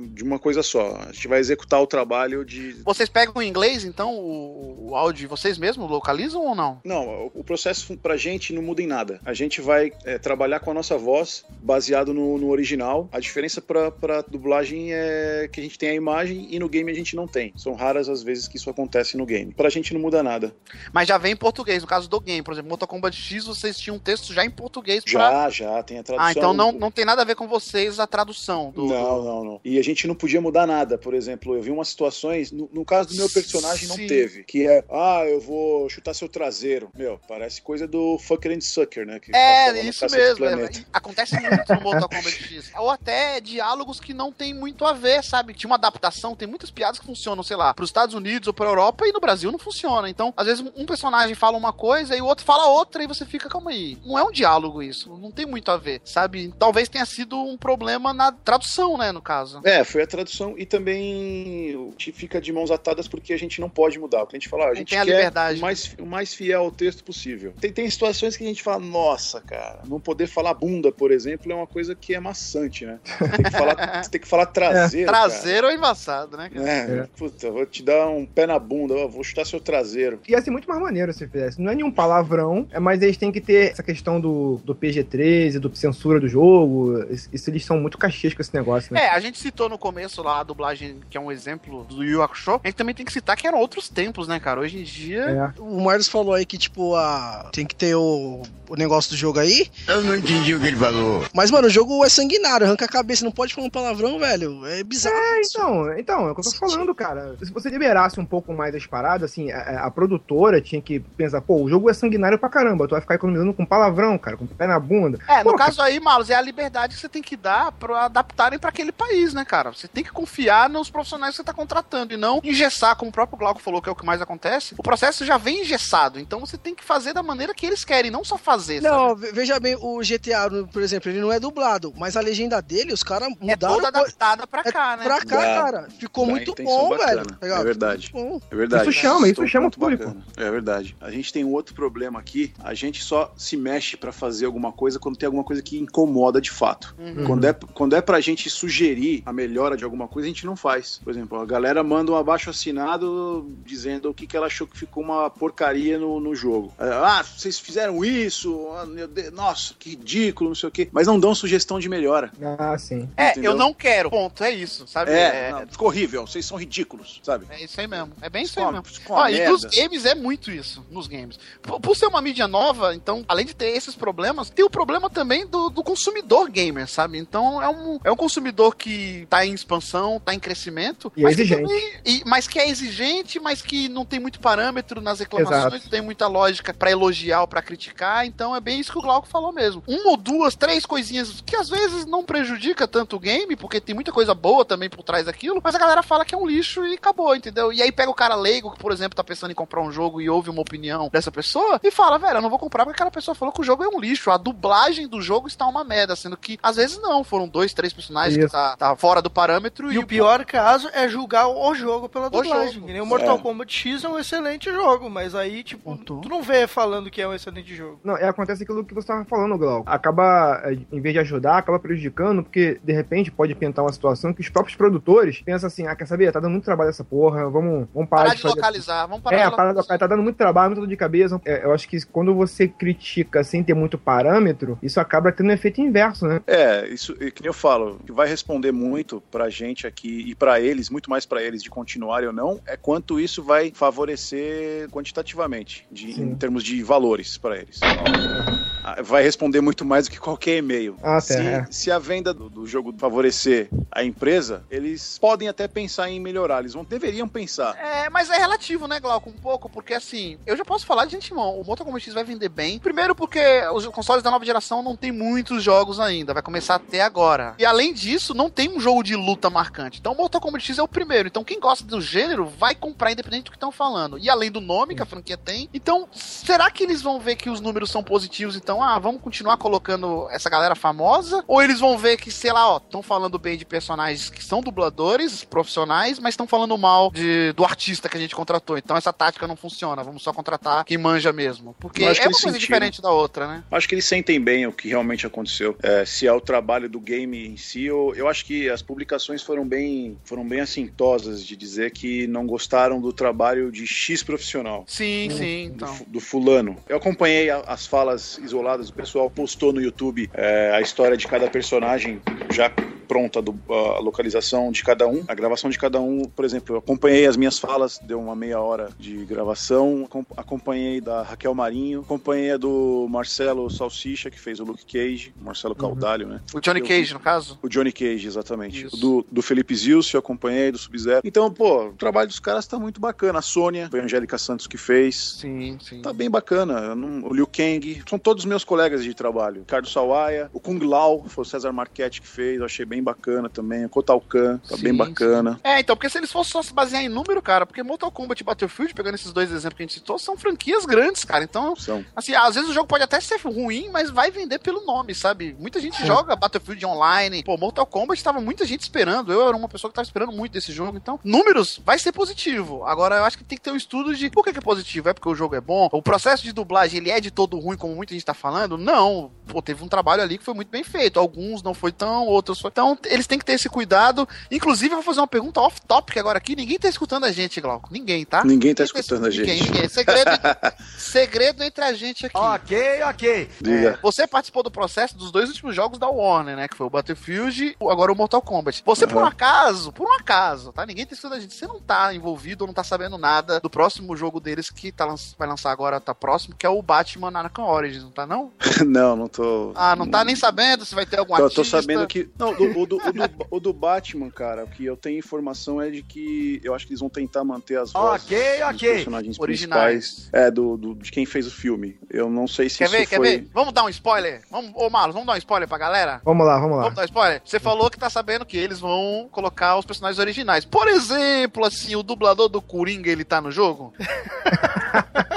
de 0.00 0.22
uma 0.22 0.38
coisa 0.38 0.62
só. 0.62 0.96
A 1.08 1.12
gente 1.12 1.28
vai 1.28 1.38
executar 1.38 1.80
o 1.80 1.86
trabalho 1.86 2.44
de. 2.44 2.72
Vocês 2.84 3.08
pegam 3.08 3.42
em 3.42 3.48
inglês, 3.48 3.84
então, 3.84 4.14
o, 4.14 4.90
o 4.90 4.96
áudio 4.96 5.20
de 5.20 5.26
vocês 5.26 5.58
mesmos 5.58 5.90
localizam 5.90 6.42
ou 6.42 6.54
não? 6.54 6.80
Não, 6.84 7.30
o 7.34 7.44
processo 7.44 7.96
pra 7.96 8.16
gente 8.16 8.52
não 8.52 8.62
muda 8.62 8.82
em 8.82 8.86
nada. 8.86 9.20
A 9.24 9.34
gente 9.34 9.60
vai 9.60 9.92
é, 10.04 10.18
trabalhar 10.18 10.60
com 10.60 10.70
a 10.70 10.74
nossa 10.74 10.96
voz 10.96 11.44
baseado 11.62 12.12
no, 12.12 12.38
no 12.38 12.48
original. 12.50 13.08
A 13.12 13.20
diferença 13.20 13.60
pra, 13.60 13.90
pra 13.90 14.22
dublagem 14.22 14.92
é 14.92 15.48
que 15.52 15.60
a 15.60 15.62
gente 15.62 15.78
tem 15.78 15.90
a 15.90 15.94
imagem 15.94 16.48
e 16.50 16.58
no 16.58 16.68
game 16.68 16.90
a 16.90 16.94
gente 16.94 17.16
não 17.16 17.26
tem. 17.26 17.43
São 17.56 17.74
raras 17.74 18.08
as 18.08 18.22
vezes 18.22 18.48
que 18.48 18.56
isso 18.56 18.70
acontece 18.70 19.16
no 19.16 19.26
game. 19.26 19.52
Pra 19.52 19.68
gente 19.68 19.92
não 19.94 20.00
muda 20.00 20.22
nada. 20.22 20.54
Mas 20.92 21.08
já 21.08 21.18
vem 21.18 21.32
em 21.32 21.36
português, 21.36 21.82
no 21.82 21.88
caso 21.88 22.08
do 22.08 22.20
game, 22.20 22.42
por 22.42 22.52
exemplo, 22.52 22.68
Mortal 22.68 22.88
Kombat 22.88 23.16
X, 23.16 23.44
vocês 23.46 23.78
tinham 23.78 23.96
um 23.96 23.98
texto 23.98 24.32
já 24.32 24.44
em 24.44 24.50
português 24.50 25.02
pra... 25.04 25.48
Já, 25.48 25.50
já, 25.50 25.82
tem 25.82 25.98
a 25.98 26.02
tradução. 26.02 26.26
Ah, 26.28 26.32
então 26.32 26.52
não, 26.54 26.72
não 26.72 26.90
tem 26.90 27.04
nada 27.04 27.22
a 27.22 27.24
ver 27.24 27.34
com 27.34 27.46
vocês 27.48 27.98
a 28.00 28.06
tradução 28.06 28.70
do. 28.70 28.86
Não, 28.86 29.18
do- 29.20 29.24
não, 29.24 29.44
não. 29.44 29.60
E 29.64 29.78
a 29.78 29.82
gente 29.82 30.06
não 30.06 30.14
podia 30.14 30.40
mudar 30.40 30.66
nada. 30.66 30.96
Por 30.98 31.14
exemplo, 31.14 31.54
eu 31.54 31.62
vi 31.62 31.70
umas 31.70 31.88
situações, 31.88 32.52
no, 32.52 32.68
no 32.72 32.84
caso 32.84 33.08
do 33.10 33.16
meu 33.16 33.28
personagem 33.28 33.88
não 33.88 33.96
Sim. 33.96 34.06
teve, 34.06 34.44
que 34.44 34.66
é, 34.66 34.84
ah, 34.90 35.22
eu 35.26 35.40
vou 35.40 35.88
chutar 35.88 36.14
seu 36.14 36.28
traseiro. 36.28 36.88
Meu, 36.94 37.18
parece 37.26 37.60
coisa 37.62 37.86
do 37.86 38.18
Fucker 38.18 38.52
and 38.56 38.60
Sucker, 38.60 39.06
né? 39.06 39.18
Que 39.18 39.34
É, 39.34 39.80
isso 39.84 40.06
mesmo. 40.10 40.44
É. 40.44 40.68
acontece 40.92 41.38
muito 41.40 41.74
no 41.74 41.80
Mortal 41.80 42.08
Kombat 42.08 42.30
X. 42.30 42.70
Ou 42.78 42.90
até 42.90 43.40
diálogos 43.40 43.98
que 44.00 44.12
não 44.14 44.30
tem 44.32 44.52
muito 44.54 44.84
a 44.84 44.92
ver, 44.92 45.22
sabe? 45.24 45.54
Tinha 45.54 45.68
uma 45.68 45.76
adaptação, 45.76 46.36
tem 46.36 46.46
muitas 46.46 46.70
piadas 46.70 46.98
que 46.98 47.06
funcionam, 47.06 47.33
sei 47.42 47.56
lá, 47.56 47.74
pros 47.74 47.88
Estados 47.88 48.14
Unidos 48.14 48.46
ou 48.46 48.54
pra 48.54 48.66
Europa 48.66 49.06
e 49.06 49.12
no 49.12 49.20
Brasil 49.20 49.50
não 49.50 49.58
funciona. 49.58 50.08
Então, 50.08 50.32
às 50.36 50.46
vezes, 50.46 50.64
um 50.76 50.86
personagem 50.86 51.34
fala 51.34 51.56
uma 51.56 51.72
coisa 51.72 52.16
e 52.16 52.20
o 52.20 52.26
outro 52.26 52.44
fala 52.44 52.66
outra 52.68 53.02
e 53.02 53.06
você 53.06 53.24
fica, 53.24 53.48
calma 53.48 53.70
aí. 53.70 53.98
Não 54.04 54.18
é 54.18 54.22
um 54.22 54.30
diálogo 54.30 54.82
isso. 54.82 55.16
Não 55.16 55.30
tem 55.30 55.46
muito 55.46 55.70
a 55.70 55.76
ver, 55.76 56.00
sabe? 56.04 56.52
Talvez 56.58 56.88
tenha 56.88 57.06
sido 57.06 57.36
um 57.38 57.56
problema 57.56 58.12
na 58.12 58.30
tradução, 58.32 58.96
né, 58.96 59.12
no 59.12 59.22
caso. 59.22 59.60
É, 59.64 59.82
foi 59.84 60.02
a 60.02 60.06
tradução 60.06 60.54
e 60.58 60.66
também 60.66 61.74
o 61.76 61.94
gente 62.04 62.12
fica 62.12 62.40
de 62.40 62.52
mãos 62.52 62.70
atadas 62.70 63.08
porque 63.08 63.32
a 63.32 63.38
gente 63.38 63.60
não 63.60 63.68
pode 63.68 63.98
mudar. 63.98 64.22
O 64.22 64.26
que 64.26 64.36
a 64.36 64.38
gente 64.38 64.48
fala, 64.48 64.66
ó, 64.66 64.70
a 64.70 64.74
gente 64.74 64.88
tem 64.88 64.98
a 64.98 65.04
quer 65.04 65.10
liberdade. 65.10 65.58
o 65.58 65.62
mais, 65.62 65.94
o 65.98 66.06
mais 66.06 66.34
fiel 66.34 66.64
ao 66.64 66.70
texto 66.70 67.02
possível. 67.04 67.54
Tem, 67.60 67.72
tem 67.72 67.88
situações 67.88 68.36
que 68.36 68.44
a 68.44 68.46
gente 68.46 68.62
fala, 68.62 68.80
nossa, 68.80 69.40
cara, 69.40 69.80
não 69.86 70.00
poder 70.00 70.26
falar 70.26 70.54
bunda, 70.54 70.92
por 70.92 71.10
exemplo, 71.10 71.50
é 71.50 71.54
uma 71.54 71.66
coisa 71.66 71.94
que 71.94 72.14
é 72.14 72.20
maçante, 72.20 72.84
né? 72.84 72.98
Tem 73.18 73.44
que 73.44 73.50
falar, 73.50 74.02
você 74.02 74.10
tem 74.10 74.20
que 74.20 74.28
falar 74.28 74.46
traseiro. 74.46 75.10
cara. 75.10 75.28
Traseiro 75.28 75.66
ou 75.68 75.72
embaçado, 75.72 76.36
né? 76.36 76.50
cara? 76.50 76.68
É, 76.68 77.08
puta, 77.24 77.50
vou 77.50 77.64
te 77.66 77.82
dar 77.82 78.08
um 78.08 78.26
pé 78.26 78.46
na 78.46 78.58
bunda, 78.58 79.06
vou 79.06 79.24
chutar 79.24 79.46
seu 79.46 79.60
traseiro. 79.60 80.20
Ia 80.28 80.40
ser 80.40 80.50
muito 80.50 80.68
mais 80.68 80.80
maneiro 80.80 81.12
se 81.12 81.26
fizesse. 81.26 81.60
Não 81.60 81.72
é 81.72 81.74
nenhum 81.74 81.90
palavrão, 81.90 82.66
é, 82.70 82.78
mas 82.78 83.00
eles 83.02 83.16
têm 83.16 83.32
que 83.32 83.40
ter 83.40 83.72
essa 83.72 83.82
questão 83.82 84.20
do, 84.20 84.60
do 84.64 84.74
PG-13, 84.74 85.58
do 85.58 85.74
censura 85.74 86.20
do 86.20 86.28
jogo. 86.28 87.04
Isso, 87.32 87.50
eles 87.50 87.64
são 87.64 87.78
muito 87.78 87.98
caxias 87.98 88.34
com 88.34 88.42
esse 88.42 88.54
negócio, 88.54 88.92
né? 88.92 89.04
É, 89.04 89.10
a 89.10 89.20
gente 89.20 89.38
citou 89.38 89.68
no 89.68 89.78
começo 89.78 90.22
lá 90.22 90.40
a 90.40 90.42
dublagem, 90.42 90.96
que 91.08 91.16
é 91.16 91.20
um 91.20 91.32
exemplo 91.32 91.84
do 91.84 92.02
Yu 92.02 92.14
Yu 92.14 92.22
Hakusho. 92.22 92.60
A 92.62 92.68
gente 92.68 92.76
também 92.76 92.94
tem 92.94 93.04
que 93.04 93.12
citar 93.12 93.36
que 93.36 93.46
eram 93.46 93.58
outros 93.58 93.88
tempos, 93.88 94.28
né, 94.28 94.38
cara? 94.38 94.60
Hoje 94.60 94.78
em 94.78 94.82
dia. 94.82 95.52
É. 95.56 95.60
O 95.60 95.80
Marlos 95.80 96.08
falou 96.08 96.34
aí 96.34 96.44
que, 96.44 96.58
tipo, 96.58 96.94
a... 96.94 97.50
tem 97.52 97.66
que 97.66 97.74
ter 97.74 97.94
o... 97.94 98.42
o 98.68 98.76
negócio 98.76 99.10
do 99.10 99.16
jogo 99.16 99.38
aí. 99.38 99.68
Eu 99.88 100.02
não 100.02 100.14
entendi 100.14 100.54
o 100.54 100.60
que 100.60 100.66
ele 100.66 100.76
falou. 100.76 101.24
Mas, 101.32 101.50
mano, 101.50 101.68
o 101.68 101.70
jogo 101.70 102.04
é 102.04 102.08
sanguinário, 102.08 102.66
arranca 102.66 102.84
a 102.84 102.88
cabeça, 102.88 103.24
não 103.24 103.32
pode 103.32 103.54
falar 103.54 103.66
um 103.66 103.70
palavrão, 103.70 104.18
velho. 104.18 104.64
É 104.66 104.82
bizarro. 104.84 105.14
É, 105.16 105.40
então, 105.40 105.98
então, 105.98 106.28
é 106.28 106.30
o 106.30 106.34
que 106.34 106.40
eu 106.40 106.44
tô 106.44 106.52
falando, 106.52 106.94
cara. 106.94 107.13
Se 107.42 107.52
você 107.52 107.68
liberasse 107.70 108.18
um 108.20 108.24
pouco 108.26 108.52
mais 108.52 108.74
as 108.74 108.86
paradas, 108.86 109.30
assim, 109.30 109.50
a, 109.52 109.86
a 109.86 109.90
produtora 109.90 110.60
tinha 110.60 110.80
que 110.80 111.00
pensar, 111.00 111.40
pô, 111.40 111.62
o 111.62 111.68
jogo 111.68 111.88
é 111.90 111.94
sanguinário 111.94 112.38
pra 112.38 112.48
caramba, 112.48 112.86
tu 112.86 112.92
vai 112.92 113.00
ficar 113.00 113.14
economizando 113.14 113.52
com 113.54 113.64
palavrão, 113.66 114.16
cara, 114.18 114.36
com 114.36 114.46
pé 114.46 114.66
na 114.66 114.78
bunda. 114.78 115.18
É, 115.28 115.38
no 115.44 115.50
Pô, 115.52 115.56
caso 115.56 115.80
aí, 115.82 115.98
Malus, 116.00 116.30
é 116.30 116.34
a 116.34 116.40
liberdade 116.40 116.94
que 116.94 117.00
você 117.00 117.08
tem 117.08 117.22
que 117.22 117.36
dar 117.36 117.72
pra 117.72 118.04
adaptarem 118.06 118.58
pra 118.58 118.70
aquele 118.70 118.92
país, 118.92 119.32
né, 119.34 119.44
cara? 119.44 119.72
Você 119.72 119.88
tem 119.88 120.02
que 120.04 120.10
confiar 120.12 120.68
nos 120.68 120.90
profissionais 120.90 121.32
que 121.32 121.36
você 121.38 121.44
tá 121.44 121.52
contratando 121.52 122.12
e 122.14 122.16
não 122.16 122.40
engessar, 122.42 122.96
como 122.96 123.10
o 123.10 123.12
próprio 123.12 123.38
Glauco 123.38 123.60
falou, 123.60 123.80
que 123.82 123.88
é 123.88 123.92
o 123.92 123.96
que 123.96 124.04
mais 124.06 124.20
acontece. 124.22 124.74
O 124.78 124.82
processo 124.82 125.24
já 125.24 125.36
vem 125.36 125.62
engessado, 125.62 126.18
então 126.20 126.40
você 126.40 126.56
tem 126.56 126.74
que 126.74 126.84
fazer 126.84 127.12
da 127.12 127.22
maneira 127.22 127.54
que 127.54 127.66
eles 127.66 127.84
querem, 127.84 128.10
não 128.10 128.24
só 128.24 128.36
fazer, 128.38 128.80
sabe? 128.82 128.94
Não, 128.96 129.14
ve- 129.16 129.32
veja 129.32 129.58
bem, 129.60 129.76
o 129.80 130.00
GTA, 130.00 130.48
por 130.72 130.82
exemplo, 130.82 131.10
ele 131.10 131.20
não 131.20 131.32
é 131.32 131.38
dublado, 131.40 131.92
mas 131.96 132.16
a 132.16 132.20
legenda 132.20 132.60
dele, 132.60 132.92
os 132.92 133.02
caras 133.02 133.28
É 133.28 133.36
mudaram. 133.40 133.74
toda 133.74 133.88
adaptada 133.88 134.46
pra 134.46 134.62
cá, 134.64 134.96
né? 134.96 135.04
Pra 135.04 135.18
cá, 135.24 135.36
cara. 135.54 135.88
Ficou 135.98 136.26
muito 136.26 136.54
bom, 136.62 136.96
bacana, 137.06 137.22
velho. 137.22 137.38
Legal, 137.42 137.60
É 137.60 137.64
verdade. 137.64 138.12
É 138.50 138.56
verdade. 138.56 138.90
Isso 138.90 138.92
chama, 138.92 139.28
isso 139.28 139.46
chama 139.46 139.68
o 139.68 139.70
público. 139.70 140.04
bacana. 140.04 140.24
É 140.36 140.50
verdade. 140.50 140.96
A 141.00 141.10
gente 141.10 141.32
tem 141.32 141.44
um 141.44 141.52
outro 141.52 141.74
problema 141.74 142.18
aqui. 142.18 142.52
A 142.62 142.74
gente 142.74 143.02
só 143.02 143.32
se 143.36 143.56
mexe 143.56 143.96
pra 143.96 144.12
fazer 144.12 144.46
alguma 144.46 144.72
coisa 144.72 144.98
quando 144.98 145.16
tem 145.16 145.26
alguma 145.26 145.44
coisa 145.44 145.62
que 145.62 145.78
incomoda 145.78 146.40
de 146.40 146.50
fato. 146.50 146.94
Uhum. 146.98 147.24
Quando, 147.24 147.44
é, 147.44 147.52
quando 147.52 147.96
é 147.96 148.00
pra 148.00 148.20
gente 148.20 148.48
sugerir 148.50 149.22
a 149.26 149.32
melhora 149.32 149.76
de 149.76 149.84
alguma 149.84 150.08
coisa, 150.08 150.26
a 150.26 150.30
gente 150.30 150.46
não 150.46 150.56
faz. 150.56 151.00
Por 151.02 151.10
exemplo, 151.10 151.40
a 151.40 151.46
galera 151.46 151.82
manda 151.82 152.12
um 152.12 152.16
abaixo 152.16 152.50
assinado 152.50 153.50
dizendo 153.64 154.10
o 154.10 154.14
que, 154.14 154.26
que 154.26 154.36
ela 154.36 154.46
achou 154.46 154.66
que 154.66 154.78
ficou 154.78 155.02
uma 155.02 155.30
porcaria 155.30 155.98
no, 155.98 156.20
no 156.20 156.34
jogo. 156.34 156.72
Ah, 156.78 157.22
vocês 157.22 157.58
fizeram 157.58 158.04
isso, 158.04 158.68
ah, 158.72 158.86
nossa, 159.32 159.74
que 159.78 159.90
ridículo, 159.90 160.50
não 160.50 160.54
sei 160.54 160.68
o 160.68 160.72
quê. 160.72 160.88
Mas 160.92 161.06
não 161.06 161.18
dão 161.18 161.34
sugestão 161.34 161.78
de 161.78 161.88
melhora. 161.88 162.30
Ah, 162.58 162.76
sim. 162.78 163.08
É, 163.16 163.30
Entendeu? 163.30 163.52
eu 163.52 163.56
não 163.56 163.72
quero. 163.72 164.10
Ponto, 164.10 164.42
é 164.44 164.50
isso, 164.50 164.86
sabe? 164.86 165.10
É, 165.10 165.50
não, 165.50 165.66
ficou 165.66 165.88
horrível, 165.88 166.26
vocês 166.26 166.44
são 166.44 166.56
ridículos, 166.56 166.93
sabe? 167.22 167.46
É 167.50 167.64
isso 167.64 167.80
aí 167.80 167.86
mesmo. 167.86 168.12
É 168.20 168.28
bem 168.28 168.44
isso 168.44 168.58
aí 168.60 168.66
mesmo. 168.66 168.84
Ó, 169.08 169.28
e 169.28 169.48
nos 169.48 169.64
games 169.64 170.04
é 170.04 170.14
muito 170.14 170.50
isso. 170.50 170.84
Nos 170.90 171.06
games. 171.06 171.38
Por, 171.62 171.80
por 171.80 171.96
ser 171.96 172.06
uma 172.06 172.20
mídia 172.20 172.46
nova, 172.46 172.94
então, 172.94 173.24
além 173.28 173.44
de 173.46 173.54
ter 173.54 173.68
esses 173.76 173.94
problemas, 173.94 174.50
tem 174.50 174.64
o 174.64 174.70
problema 174.70 175.08
também 175.10 175.46
do, 175.46 175.70
do 175.70 175.82
consumidor 175.82 176.50
gamer, 176.50 176.88
sabe? 176.88 177.18
Então 177.18 177.60
é 177.62 177.68
um, 177.68 177.98
é 178.04 178.10
um 178.12 178.16
consumidor 178.16 178.76
que 178.76 179.26
tá 179.30 179.44
em 179.44 179.52
expansão, 179.54 180.20
tá 180.20 180.34
em 180.34 180.38
crescimento. 180.38 181.12
E 181.16 181.20
é 181.20 181.24
mas 181.24 181.36
que 181.36 181.42
exigente. 181.42 181.62
também- 181.62 181.92
e- 182.04 182.22
mas 182.26 182.46
que 182.48 182.58
é 182.58 182.68
exigente, 182.68 183.40
mas 183.40 183.62
que 183.62 183.88
não 183.88 184.04
tem 184.04 184.20
muito 184.20 184.40
parâmetro 184.40 185.00
nas 185.00 185.18
reclamações, 185.20 185.60
Exato. 185.66 185.84
não 185.84 185.90
tem 185.90 186.00
muita 186.02 186.26
lógica 186.26 186.72
pra 186.74 186.90
elogiar 186.90 187.40
ou 187.42 187.48
pra 187.48 187.62
criticar. 187.62 188.26
Então 188.26 188.54
é 188.54 188.60
bem 188.60 188.80
isso 188.80 188.92
que 188.92 188.98
o 188.98 189.02
Glauco 189.02 189.28
falou 189.28 189.52
mesmo. 189.52 189.82
Uma 189.86 190.10
ou 190.10 190.16
duas, 190.16 190.54
três 190.54 190.84
coisinhas 190.86 191.40
que 191.44 191.56
às 191.56 191.68
vezes 191.68 192.04
não 192.06 192.24
prejudica 192.24 192.86
tanto 192.86 193.16
o 193.16 193.20
game, 193.20 193.56
porque 193.56 193.80
tem 193.80 193.94
muita 193.94 194.12
coisa 194.12 194.34
boa 194.34 194.64
também 194.64 194.88
por 194.90 195.02
trás 195.02 195.26
daquilo, 195.26 195.60
mas 195.62 195.74
a 195.74 195.78
galera 195.78 196.02
fala 196.02 196.24
que 196.24 196.34
é 196.34 196.38
um 196.38 196.46
lixo. 196.46 196.73
Lixo 196.80 196.84
e 196.86 196.94
acabou, 196.94 197.34
entendeu? 197.34 197.72
E 197.72 197.82
aí 197.82 197.92
pega 197.92 198.10
o 198.10 198.14
cara 198.14 198.34
leigo, 198.34 198.72
que, 198.72 198.78
por 198.78 198.92
exemplo, 198.92 199.14
tá 199.16 199.22
pensando 199.22 199.50
em 199.50 199.54
comprar 199.54 199.80
um 199.80 199.92
jogo 199.92 200.20
e 200.20 200.28
ouve 200.28 200.50
uma 200.50 200.60
opinião 200.62 201.08
dessa 201.12 201.30
pessoa 201.30 201.80
e 201.82 201.90
fala, 201.90 202.18
velho, 202.18 202.38
eu 202.38 202.42
não 202.42 202.50
vou 202.50 202.58
comprar 202.58 202.84
porque 202.84 202.96
aquela 202.96 203.10
pessoa 203.10 203.34
falou 203.34 203.52
que 203.52 203.60
o 203.60 203.64
jogo 203.64 203.84
é 203.84 203.88
um 203.88 204.00
lixo. 204.00 204.30
A 204.30 204.36
dublagem 204.36 205.06
do 205.06 205.20
jogo 205.20 205.46
está 205.46 205.66
uma 205.66 205.84
merda, 205.84 206.16
sendo 206.16 206.36
que 206.36 206.58
às 206.62 206.76
vezes 206.76 207.00
não, 207.00 207.22
foram 207.22 207.48
dois, 207.48 207.72
três 207.72 207.92
personagens 207.92 208.36
que 208.36 208.44
Isso. 208.44 208.52
tá, 208.52 208.76
tá 208.76 208.96
fora 208.96 209.20
do 209.20 209.30
parâmetro 209.30 209.92
E 209.92 209.98
o 209.98 210.06
pior 210.06 210.44
caso 210.44 210.88
é 210.92 211.08
julgar 211.08 211.48
o 211.48 211.74
jogo 211.74 212.08
pela 212.08 212.30
dublagem. 212.30 212.74
jogo. 212.74 212.86
Que 212.86 212.92
nem 212.92 213.02
o 213.02 213.06
Mortal 213.06 213.36
É. 213.36 213.40
Kombat 213.40 213.72
X 213.72 214.04
é 214.04 214.08
um 214.08 214.18
excelente 214.18 214.70
jogo, 214.72 215.10
mas 215.10 215.34
aí, 215.34 215.62
tipo, 215.62 215.96
tu 215.98 216.20
não 216.28 216.42
vê 216.42 216.66
falando 216.66 217.10
que 217.10 217.20
é 217.20 217.28
um 217.28 217.34
excelente 217.34 217.74
jogo. 217.74 218.00
Não, 218.02 218.16
é, 218.16 218.28
acontece 218.28 218.62
aquilo 218.62 218.84
que 218.84 218.94
você 218.94 219.06
tava 219.06 219.24
falando, 219.24 219.58
Glauco. 219.58 219.88
Acaba, 219.88 220.62
é, 220.64 220.72
em 220.92 221.00
vez 221.00 221.12
de 221.12 221.18
ajudar, 221.20 221.58
acaba 221.58 221.78
prejudicando, 221.78 222.42
porque 222.42 222.80
de 222.82 222.92
repente 222.92 223.30
pode 223.30 223.54
pintar 223.54 223.84
uma 223.84 223.92
situação 223.92 224.32
que 224.32 224.40
os 224.40 224.48
próprios 224.48 224.76
produtores 224.76 225.40
pensam 225.42 225.66
assim: 225.66 225.86
ah, 225.86 225.94
quer 225.94 226.06
saber? 226.06 226.32
Tá 226.32 226.40
dando 226.40 226.52
muito 226.52 226.63
trabalho 226.64 226.90
essa 226.90 227.04
porra, 227.04 227.48
vamos, 227.50 227.88
vamos 227.94 228.08
parar, 228.08 228.22
parar 228.24 228.30
de 228.30 228.36
de 228.36 228.42
fazer. 228.42 228.54
localizar, 228.56 229.06
vamos 229.06 229.22
parar 229.22 229.36
É, 229.36 229.40
de 229.40 229.46
a 229.46 229.50
parada 229.50 229.78
local, 229.80 229.98
tá 229.98 230.06
dando 230.06 230.22
muito 230.22 230.36
trabalho, 230.36 230.70
muito 230.70 230.80
dor 230.80 230.88
de 230.88 230.96
cabeça. 230.96 231.40
É, 231.44 231.64
eu 231.64 231.72
acho 231.72 231.88
que 231.88 232.04
quando 232.06 232.34
você 232.34 232.66
critica 232.68 233.42
sem 233.44 233.62
ter 233.62 233.74
muito 233.74 233.98
parâmetro, 233.98 234.78
isso 234.82 235.00
acaba 235.00 235.30
tendo 235.32 235.48
um 235.48 235.52
efeito 235.52 235.80
inverso, 235.80 236.26
né? 236.26 236.40
É, 236.46 236.86
isso, 236.88 237.14
é 237.20 237.30
que 237.30 237.42
nem 237.42 237.48
eu 237.48 237.54
falo, 237.54 237.96
o 237.96 238.04
que 238.04 238.12
vai 238.12 238.26
responder 238.28 238.72
muito 238.72 239.20
pra 239.30 239.48
gente 239.50 239.86
aqui 239.86 240.24
e 240.26 240.34
pra 240.34 240.60
eles, 240.60 240.90
muito 240.90 241.10
mais 241.10 241.26
pra 241.26 241.42
eles 241.42 241.62
de 241.62 241.70
continuarem 241.70 242.28
ou 242.28 242.34
não, 242.34 242.60
é 242.66 242.76
quanto 242.76 243.20
isso 243.20 243.42
vai 243.42 243.72
favorecer 243.74 244.88
quantitativamente, 244.90 245.86
de, 245.90 246.20
em 246.20 246.34
termos 246.34 246.62
de 246.62 246.82
valores 246.82 247.36
pra 247.38 247.56
eles. 247.56 247.80
Ah, 247.96 248.73
Vai 249.02 249.22
responder 249.22 249.60
muito 249.60 249.84
mais 249.84 250.06
do 250.06 250.10
que 250.10 250.18
qualquer 250.18 250.58
e-mail. 250.58 250.96
Ah, 251.02 251.14
tá, 251.14 251.20
se, 251.20 251.34
é. 251.34 251.66
se 251.70 251.90
a 251.90 251.98
venda 251.98 252.34
do, 252.34 252.50
do 252.50 252.66
jogo 252.66 252.94
favorecer 252.96 253.68
a 253.90 254.04
empresa, 254.04 254.64
eles 254.70 255.18
podem 255.18 255.48
até 255.48 255.66
pensar 255.66 256.10
em 256.10 256.20
melhorar, 256.20 256.60
eles 256.60 256.74
vão, 256.74 256.84
deveriam 256.84 257.28
pensar. 257.28 257.76
É, 257.78 258.10
mas 258.10 258.30
é 258.30 258.36
relativo, 258.36 258.86
né, 258.86 259.00
Glauco? 259.00 259.30
Um 259.30 259.32
pouco, 259.32 259.68
porque 259.68 259.94
assim, 259.94 260.38
eu 260.46 260.56
já 260.56 260.64
posso 260.64 260.84
falar 260.84 261.06
de 261.06 261.16
antemão, 261.16 261.60
o 261.60 261.64
Mortal 261.64 261.86
Kombat 261.86 262.04
X 262.04 262.14
vai 262.14 262.24
vender 262.24 262.48
bem. 262.48 262.78
Primeiro 262.78 263.14
porque 263.14 263.40
os 263.72 263.86
consoles 263.86 264.22
da 264.22 264.30
nova 264.30 264.44
geração 264.44 264.82
não 264.82 264.96
tem 264.96 265.12
muitos 265.12 265.62
jogos 265.62 265.98
ainda, 266.00 266.34
vai 266.34 266.42
começar 266.42 266.74
até 266.74 267.00
agora. 267.00 267.54
E 267.58 267.64
além 267.64 267.92
disso, 267.92 268.34
não 268.34 268.50
tem 268.50 268.68
um 268.68 268.80
jogo 268.80 269.02
de 269.02 269.16
luta 269.16 269.48
marcante. 269.48 269.98
Então, 270.00 270.14
Mortal 270.14 270.40
Kombat 270.40 270.64
X 270.64 270.78
é 270.78 270.82
o 270.82 270.88
primeiro. 270.88 271.28
Então, 271.28 271.44
quem 271.44 271.60
gosta 271.60 271.84
do 271.84 272.00
gênero 272.00 272.46
vai 272.46 272.74
comprar 272.74 273.12
independente 273.12 273.44
do 273.44 273.50
que 273.50 273.56
estão 273.56 273.72
falando. 273.72 274.18
E 274.18 274.28
além 274.28 274.50
do 274.50 274.60
nome 274.60 274.94
que 274.94 275.02
a 275.02 275.06
franquia 275.06 275.36
tem, 275.36 275.68
então, 275.72 276.08
será 276.12 276.70
que 276.70 276.82
eles 276.82 277.02
vão 277.02 277.20
ver 277.20 277.36
que 277.36 277.48
os 277.48 277.60
números 277.60 277.90
são 277.90 278.02
positivos? 278.02 278.56
Então, 278.56 278.73
ah, 278.82 278.98
vamos 278.98 279.20
continuar 279.20 279.56
colocando 279.56 280.28
essa 280.30 280.48
galera 280.50 280.74
famosa? 280.74 281.44
Ou 281.46 281.62
eles 281.62 281.80
vão 281.80 281.96
ver 281.98 282.16
que, 282.16 282.30
sei 282.30 282.52
lá, 282.52 282.68
ó, 282.74 282.76
estão 282.78 283.02
falando 283.02 283.38
bem 283.38 283.56
de 283.56 283.64
personagens 283.64 284.30
que 284.30 284.42
são 284.44 284.60
dubladores 284.60 285.44
profissionais, 285.44 286.18
mas 286.18 286.32
estão 286.34 286.46
falando 286.46 286.76
mal 286.78 287.10
de, 287.10 287.52
do 287.52 287.64
artista 287.64 288.08
que 288.08 288.16
a 288.16 288.20
gente 288.20 288.34
contratou. 288.34 288.76
Então, 288.78 288.96
essa 288.96 289.12
tática 289.12 289.46
não 289.46 289.56
funciona. 289.56 290.02
Vamos 290.02 290.22
só 290.22 290.32
contratar 290.32 290.84
quem 290.84 290.98
manja 290.98 291.32
mesmo. 291.32 291.74
Porque 291.78 292.02
é 292.04 292.08
uma 292.08 292.14
coisa 292.14 292.34
sentiram. 292.38 292.58
diferente 292.58 293.00
da 293.02 293.10
outra, 293.10 293.46
né? 293.46 293.64
Acho 293.70 293.88
que 293.88 293.94
eles 293.94 294.04
sentem 294.04 294.40
bem 294.40 294.66
o 294.66 294.72
que 294.72 294.88
realmente 294.88 295.26
aconteceu. 295.26 295.76
É, 295.82 296.04
se 296.04 296.26
é 296.26 296.32
o 296.32 296.40
trabalho 296.40 296.88
do 296.88 297.00
game 297.00 297.46
em 297.48 297.56
si, 297.56 297.84
eu, 297.84 298.12
eu 298.16 298.28
acho 298.28 298.44
que 298.44 298.68
as 298.68 298.82
publicações 298.82 299.42
foram 299.42 299.66
bem, 299.66 300.18
foram 300.24 300.46
bem 300.46 300.60
assintosas 300.60 301.44
de 301.44 301.56
dizer 301.56 301.90
que 301.92 302.26
não 302.26 302.46
gostaram 302.46 303.00
do 303.00 303.12
trabalho 303.12 303.70
de 303.72 303.86
X 303.86 304.22
profissional. 304.22 304.84
Sim, 304.86 305.28
Do- 305.28 305.36
sim, 305.36 305.68
do, 305.68 305.74
então. 305.76 305.94
fu- 305.94 306.04
do 306.06 306.20
fulano. 306.20 306.76
Eu 306.88 306.96
acompanhei 306.96 307.50
a- 307.50 307.62
as 307.66 307.86
falas 307.86 308.38
isoladas, 308.38 308.63
o 308.64 308.92
pessoal 308.94 309.28
postou 309.30 309.72
no 309.72 309.80
YouTube 309.80 310.28
é, 310.32 310.72
a 310.74 310.80
história 310.80 311.16
de 311.16 311.26
cada 311.26 311.48
personagem 311.48 312.20
já 312.50 312.70
pronta 313.06 313.42
do, 313.42 313.54
a 313.68 313.98
localização 313.98 314.72
de 314.72 314.82
cada 314.82 315.06
um, 315.06 315.22
a 315.28 315.34
gravação 315.34 315.68
de 315.68 315.78
cada 315.78 316.00
um, 316.00 316.22
por 316.24 316.42
exemplo, 316.42 316.74
eu 316.74 316.78
acompanhei 316.78 317.26
as 317.26 317.36
minhas 317.36 317.58
falas, 317.58 317.98
deu 318.02 318.18
uma 318.18 318.34
meia 318.34 318.58
hora 318.58 318.88
de 318.98 319.26
gravação, 319.26 320.04
acom- 320.06 320.24
acompanhei 320.34 321.02
da 321.02 321.20
Raquel 321.22 321.54
Marinho, 321.54 322.00
acompanhei 322.00 322.52
a 322.52 322.56
do 322.56 323.06
Marcelo 323.10 323.68
Salsicha, 323.68 324.30
que 324.30 324.40
fez 324.40 324.58
o 324.58 324.64
Luke 324.64 324.86
Cage, 324.86 325.34
Marcelo 325.38 325.74
Caudalho, 325.74 326.26
né? 326.26 326.40
O 326.54 326.60
Johnny 326.60 326.80
Eu- 326.80 326.86
Cage, 326.86 327.12
no 327.12 327.20
caso? 327.20 327.58
O 327.62 327.68
Johnny 327.68 327.92
Cage, 327.92 328.26
exatamente. 328.26 328.86
O 328.86 328.96
Do, 328.96 329.26
do 329.30 329.42
Felipe 329.42 329.74
Zilcio, 329.74 330.16
eu 330.16 330.20
acompanhei, 330.20 330.72
do 330.72 330.78
Sub-Zero. 330.78 331.20
Então, 331.24 331.52
pô, 331.52 331.88
o 331.88 331.92
trabalho 331.92 332.28
dos 332.28 332.40
caras 332.40 332.66
tá 332.66 332.78
muito 332.78 333.02
bacana. 333.02 333.38
A 333.38 333.42
Sônia, 333.42 333.88
foi 333.90 334.00
a 334.00 334.04
Angélica 334.04 334.38
Santos 334.38 334.66
que 334.66 334.78
fez. 334.78 335.36
Sim, 335.40 335.76
sim. 335.78 336.00
Tá 336.00 336.10
bem 336.12 336.30
bacana. 336.30 336.78
Eu 336.80 336.96
não- 336.96 337.28
o 337.28 337.34
Liu 337.34 337.46
Kang, 337.46 338.02
são 338.08 338.18
todos 338.18 338.46
meus 338.46 338.53
colegas 338.62 339.02
de 339.02 339.14
trabalho. 339.14 339.60
Ricardo 339.60 339.88
Sawaia, 339.88 340.50
o 340.52 340.60
Kung 340.60 340.78
Lao, 340.78 341.24
foi 341.26 341.42
o 341.42 341.44
César 341.46 341.72
Marchetti 341.72 342.20
que 342.20 342.28
fez, 342.28 342.58
eu 342.58 342.66
achei 342.66 342.84
bem 342.84 343.02
bacana 343.02 343.48
também. 343.48 343.86
O 343.86 343.88
Kotal 343.88 344.20
Kahn, 344.20 344.58
tá 344.58 344.76
Sim, 344.76 344.82
bem 344.82 344.94
bacana. 344.94 345.58
É, 345.64 345.80
então, 345.80 345.96
porque 345.96 346.10
se 346.10 346.18
eles 346.18 346.30
fossem 346.30 346.52
só 346.52 346.62
se 346.62 346.72
basear 346.74 347.02
em 347.02 347.08
número, 347.08 347.40
cara, 347.40 347.64
porque 347.64 347.82
Mortal 347.82 348.10
Kombat 348.10 348.42
e 348.42 348.44
Battlefield, 348.44 348.94
pegando 348.94 349.14
esses 349.14 349.32
dois 349.32 349.50
exemplos 349.50 349.76
que 349.76 349.82
a 349.82 349.86
gente 349.86 349.94
citou, 349.94 350.18
são 350.18 350.36
franquias 350.36 350.84
grandes, 350.84 351.24
cara. 351.24 351.42
Então, 351.42 351.74
São. 351.74 352.04
assim, 352.14 352.34
às 352.34 352.54
vezes 352.54 352.68
o 352.68 352.74
jogo 352.74 352.86
pode 352.86 353.02
até 353.02 353.18
ser 353.20 353.40
ruim, 353.40 353.88
mas 353.90 354.10
vai 354.10 354.30
vender 354.30 354.58
pelo 354.58 354.84
nome, 354.84 355.14
sabe? 355.14 355.56
Muita 355.58 355.80
gente 355.80 355.96
Sim. 355.96 356.06
joga 356.06 356.36
Battlefield 356.36 356.84
online. 356.84 357.42
Pô, 357.42 357.56
Mortal 357.56 357.86
Kombat 357.86 358.22
tava 358.22 358.40
muita 358.40 358.66
gente 358.66 358.82
esperando. 358.82 359.32
Eu 359.32 359.46
era 359.46 359.56
uma 359.56 359.68
pessoa 359.68 359.90
que 359.90 359.94
tava 359.94 360.04
esperando 360.04 360.32
muito 360.32 360.52
desse 360.52 360.72
jogo. 360.72 360.96
Então, 360.96 361.18
números 361.24 361.80
vai 361.84 361.98
ser 361.98 362.12
positivo. 362.12 362.84
Agora, 362.84 363.16
eu 363.16 363.24
acho 363.24 363.38
que 363.38 363.44
tem 363.44 363.56
que 363.56 363.64
ter 363.64 363.70
um 363.70 363.76
estudo 363.76 364.14
de 364.14 364.30
por 364.30 364.44
que, 364.44 364.52
que 364.52 364.58
é 364.58 364.62
positivo. 364.62 365.08
É 365.08 365.12
porque 365.12 365.28
o 365.28 365.34
jogo 365.34 365.54
é 365.54 365.60
bom? 365.60 365.88
O 365.92 366.02
processo 366.02 366.42
de 366.42 366.52
dublagem, 366.52 366.98
ele 366.98 367.10
é 367.10 367.20
de 367.20 367.30
todo 367.30 367.58
ruim, 367.58 367.76
como 367.76 367.94
muita 367.94 368.14
gente 368.14 368.24
tá 368.24 368.34
falando? 368.34 368.43
Não. 368.76 369.30
Pô, 369.46 369.60
teve 369.60 369.84
um 369.84 369.88
trabalho 369.88 370.22
ali 370.22 370.38
que 370.38 370.44
foi 370.44 370.54
muito 370.54 370.68
bem 370.70 370.82
feito. 370.82 371.20
Alguns 371.20 371.62
não 371.62 371.74
foi 371.74 371.92
tão, 371.92 372.26
outros 372.26 372.60
foi. 372.60 372.70
Então, 372.70 372.98
eles 373.04 373.26
têm 373.26 373.38
que 373.38 373.44
ter 373.44 373.52
esse 373.52 373.68
cuidado. 373.68 374.26
Inclusive, 374.50 374.92
eu 374.92 374.96
vou 374.96 375.02
fazer 375.04 375.20
uma 375.20 375.26
pergunta 375.26 375.60
off-topic 375.60 376.16
agora 376.16 376.38
aqui. 376.38 376.56
Ninguém 376.56 376.78
tá 376.78 376.88
escutando 376.88 377.24
a 377.24 377.32
gente, 377.32 377.60
Glauco. 377.60 377.88
Ninguém, 377.92 378.24
tá? 378.24 378.42
Ninguém 378.44 378.74
tá 378.74 378.84
escutando 378.84 379.26
a 379.26 379.28
Ninguém, 379.28 379.58
gente. 379.58 379.70
ninguém. 379.70 379.88
Segredo, 379.88 380.30
segredo 380.96 381.62
entre 381.62 381.84
a 381.84 381.92
gente 381.92 382.26
aqui. 382.26 382.36
Ok, 382.36 383.02
ok. 383.04 383.50
Diga. 383.60 383.98
Você 384.02 384.26
participou 384.26 384.62
do 384.62 384.70
processo 384.70 385.16
dos 385.16 385.30
dois 385.30 385.48
últimos 385.48 385.74
jogos 385.74 385.98
da 385.98 386.08
Warner, 386.08 386.56
né? 386.56 386.68
Que 386.68 386.76
foi 386.76 386.86
o 386.86 386.90
Battlefield 386.90 387.76
e 387.80 387.84
agora 387.90 388.12
o 388.12 388.16
Mortal 388.16 388.40
Kombat. 388.42 388.82
Você, 388.84 389.06
por 389.06 389.22
um 389.22 389.26
acaso, 389.26 389.92
por 389.92 390.06
um 390.08 390.12
acaso, 390.14 390.72
tá? 390.72 390.84
Ninguém 390.86 391.06
tá 391.06 391.14
escutando 391.14 391.36
a 391.36 391.40
gente. 391.40 391.54
Você 391.54 391.66
não 391.66 391.80
tá 391.80 392.14
envolvido 392.14 392.64
ou 392.64 392.66
não 392.68 392.74
tá 392.74 392.84
sabendo 392.84 393.18
nada 393.18 393.60
do 393.60 393.70
próximo 393.70 394.16
jogo 394.16 394.40
deles 394.40 394.70
que 394.70 394.90
tá, 394.90 395.04
lan- 395.04 395.14
vai 395.38 395.48
lançar 395.48 395.70
agora, 395.70 396.00
tá 396.00 396.14
próximo, 396.14 396.54
que 396.56 396.64
é 396.66 396.68
o 396.68 396.80
Batman 396.82 397.30
Arkham 397.38 397.66
Origins, 397.66 398.02
não 398.02 398.10
tá 398.10 398.23
não? 398.26 398.52
não, 398.86 399.16
não 399.16 399.28
tô. 399.28 399.72
Ah, 399.74 399.94
não 399.96 400.06
tá 400.06 400.24
nem 400.24 400.34
sabendo 400.36 400.84
se 400.84 400.94
vai 400.94 401.04
ter 401.06 401.18
algum 401.18 401.36
Eu 401.36 401.44
artista. 401.44 401.62
tô 401.62 401.64
sabendo 401.68 402.06
que. 402.06 402.28
Não, 402.38 402.54
do- 402.54 402.78
o, 402.78 402.86
do, 402.86 402.96
o, 402.96 403.12
do, 403.12 403.46
o 403.50 403.60
do 403.60 403.72
Batman, 403.72 404.30
cara, 404.30 404.64
o 404.64 404.68
que 404.68 404.84
eu 404.84 404.96
tenho 404.96 405.18
informação 405.18 405.80
é 405.80 405.90
de 405.90 406.02
que 406.02 406.60
eu 406.64 406.74
acho 406.74 406.86
que 406.86 406.92
eles 406.92 407.00
vão 407.00 407.08
tentar 407.08 407.44
manter 407.44 407.78
as 407.78 407.92
vozes 407.92 408.24
Ok, 408.26 408.38
dos 408.58 408.68
ok. 408.74 408.92
personagens 408.94 409.38
Originais. 409.38 410.06
principais. 410.08 410.30
É, 410.32 410.50
do, 410.50 410.76
do- 410.76 410.94
de 410.94 411.10
quem 411.10 411.24
fez 411.26 411.46
o 411.46 411.50
filme. 411.50 411.98
Eu 412.10 412.28
não 412.30 412.46
sei 412.48 412.68
se 412.68 412.78
Quer 412.78 412.84
isso 412.84 412.92
ver, 412.92 413.06
quer 413.06 413.16
foi. 413.16 413.28
ver? 413.38 413.48
Vamos 413.52 413.72
dar 413.72 413.84
um 413.84 413.88
spoiler? 413.88 414.42
Vamos, 414.50 414.72
ô 414.74 414.88
Marlos, 414.90 415.14
vamos 415.14 415.26
dar 415.26 415.34
um 415.34 415.38
spoiler 415.38 415.68
pra 415.68 415.78
galera? 415.78 416.20
Vamos 416.24 416.46
lá, 416.46 416.58
vamos 416.58 416.76
lá. 416.76 416.82
Vamos 416.84 416.96
dar 416.96 417.02
um 417.02 417.06
spoiler? 417.06 417.42
Você 417.44 417.58
falou 417.60 417.90
que 417.90 417.98
tá 417.98 418.08
sabendo 418.10 418.44
que 418.46 418.56
eles 418.56 418.80
vão 418.80 419.28
colocar 419.30 419.76
os 419.78 419.84
personagens 419.86 420.18
originais. 420.18 420.64
Por 420.64 420.88
exemplo, 420.88 421.64
assim, 421.64 421.94
o 421.96 422.02
dublador 422.02 422.48
do 422.48 422.60
Coringa, 422.62 423.10
ele 423.10 423.24
tá 423.24 423.40
no 423.40 423.50
jogo? 423.50 423.92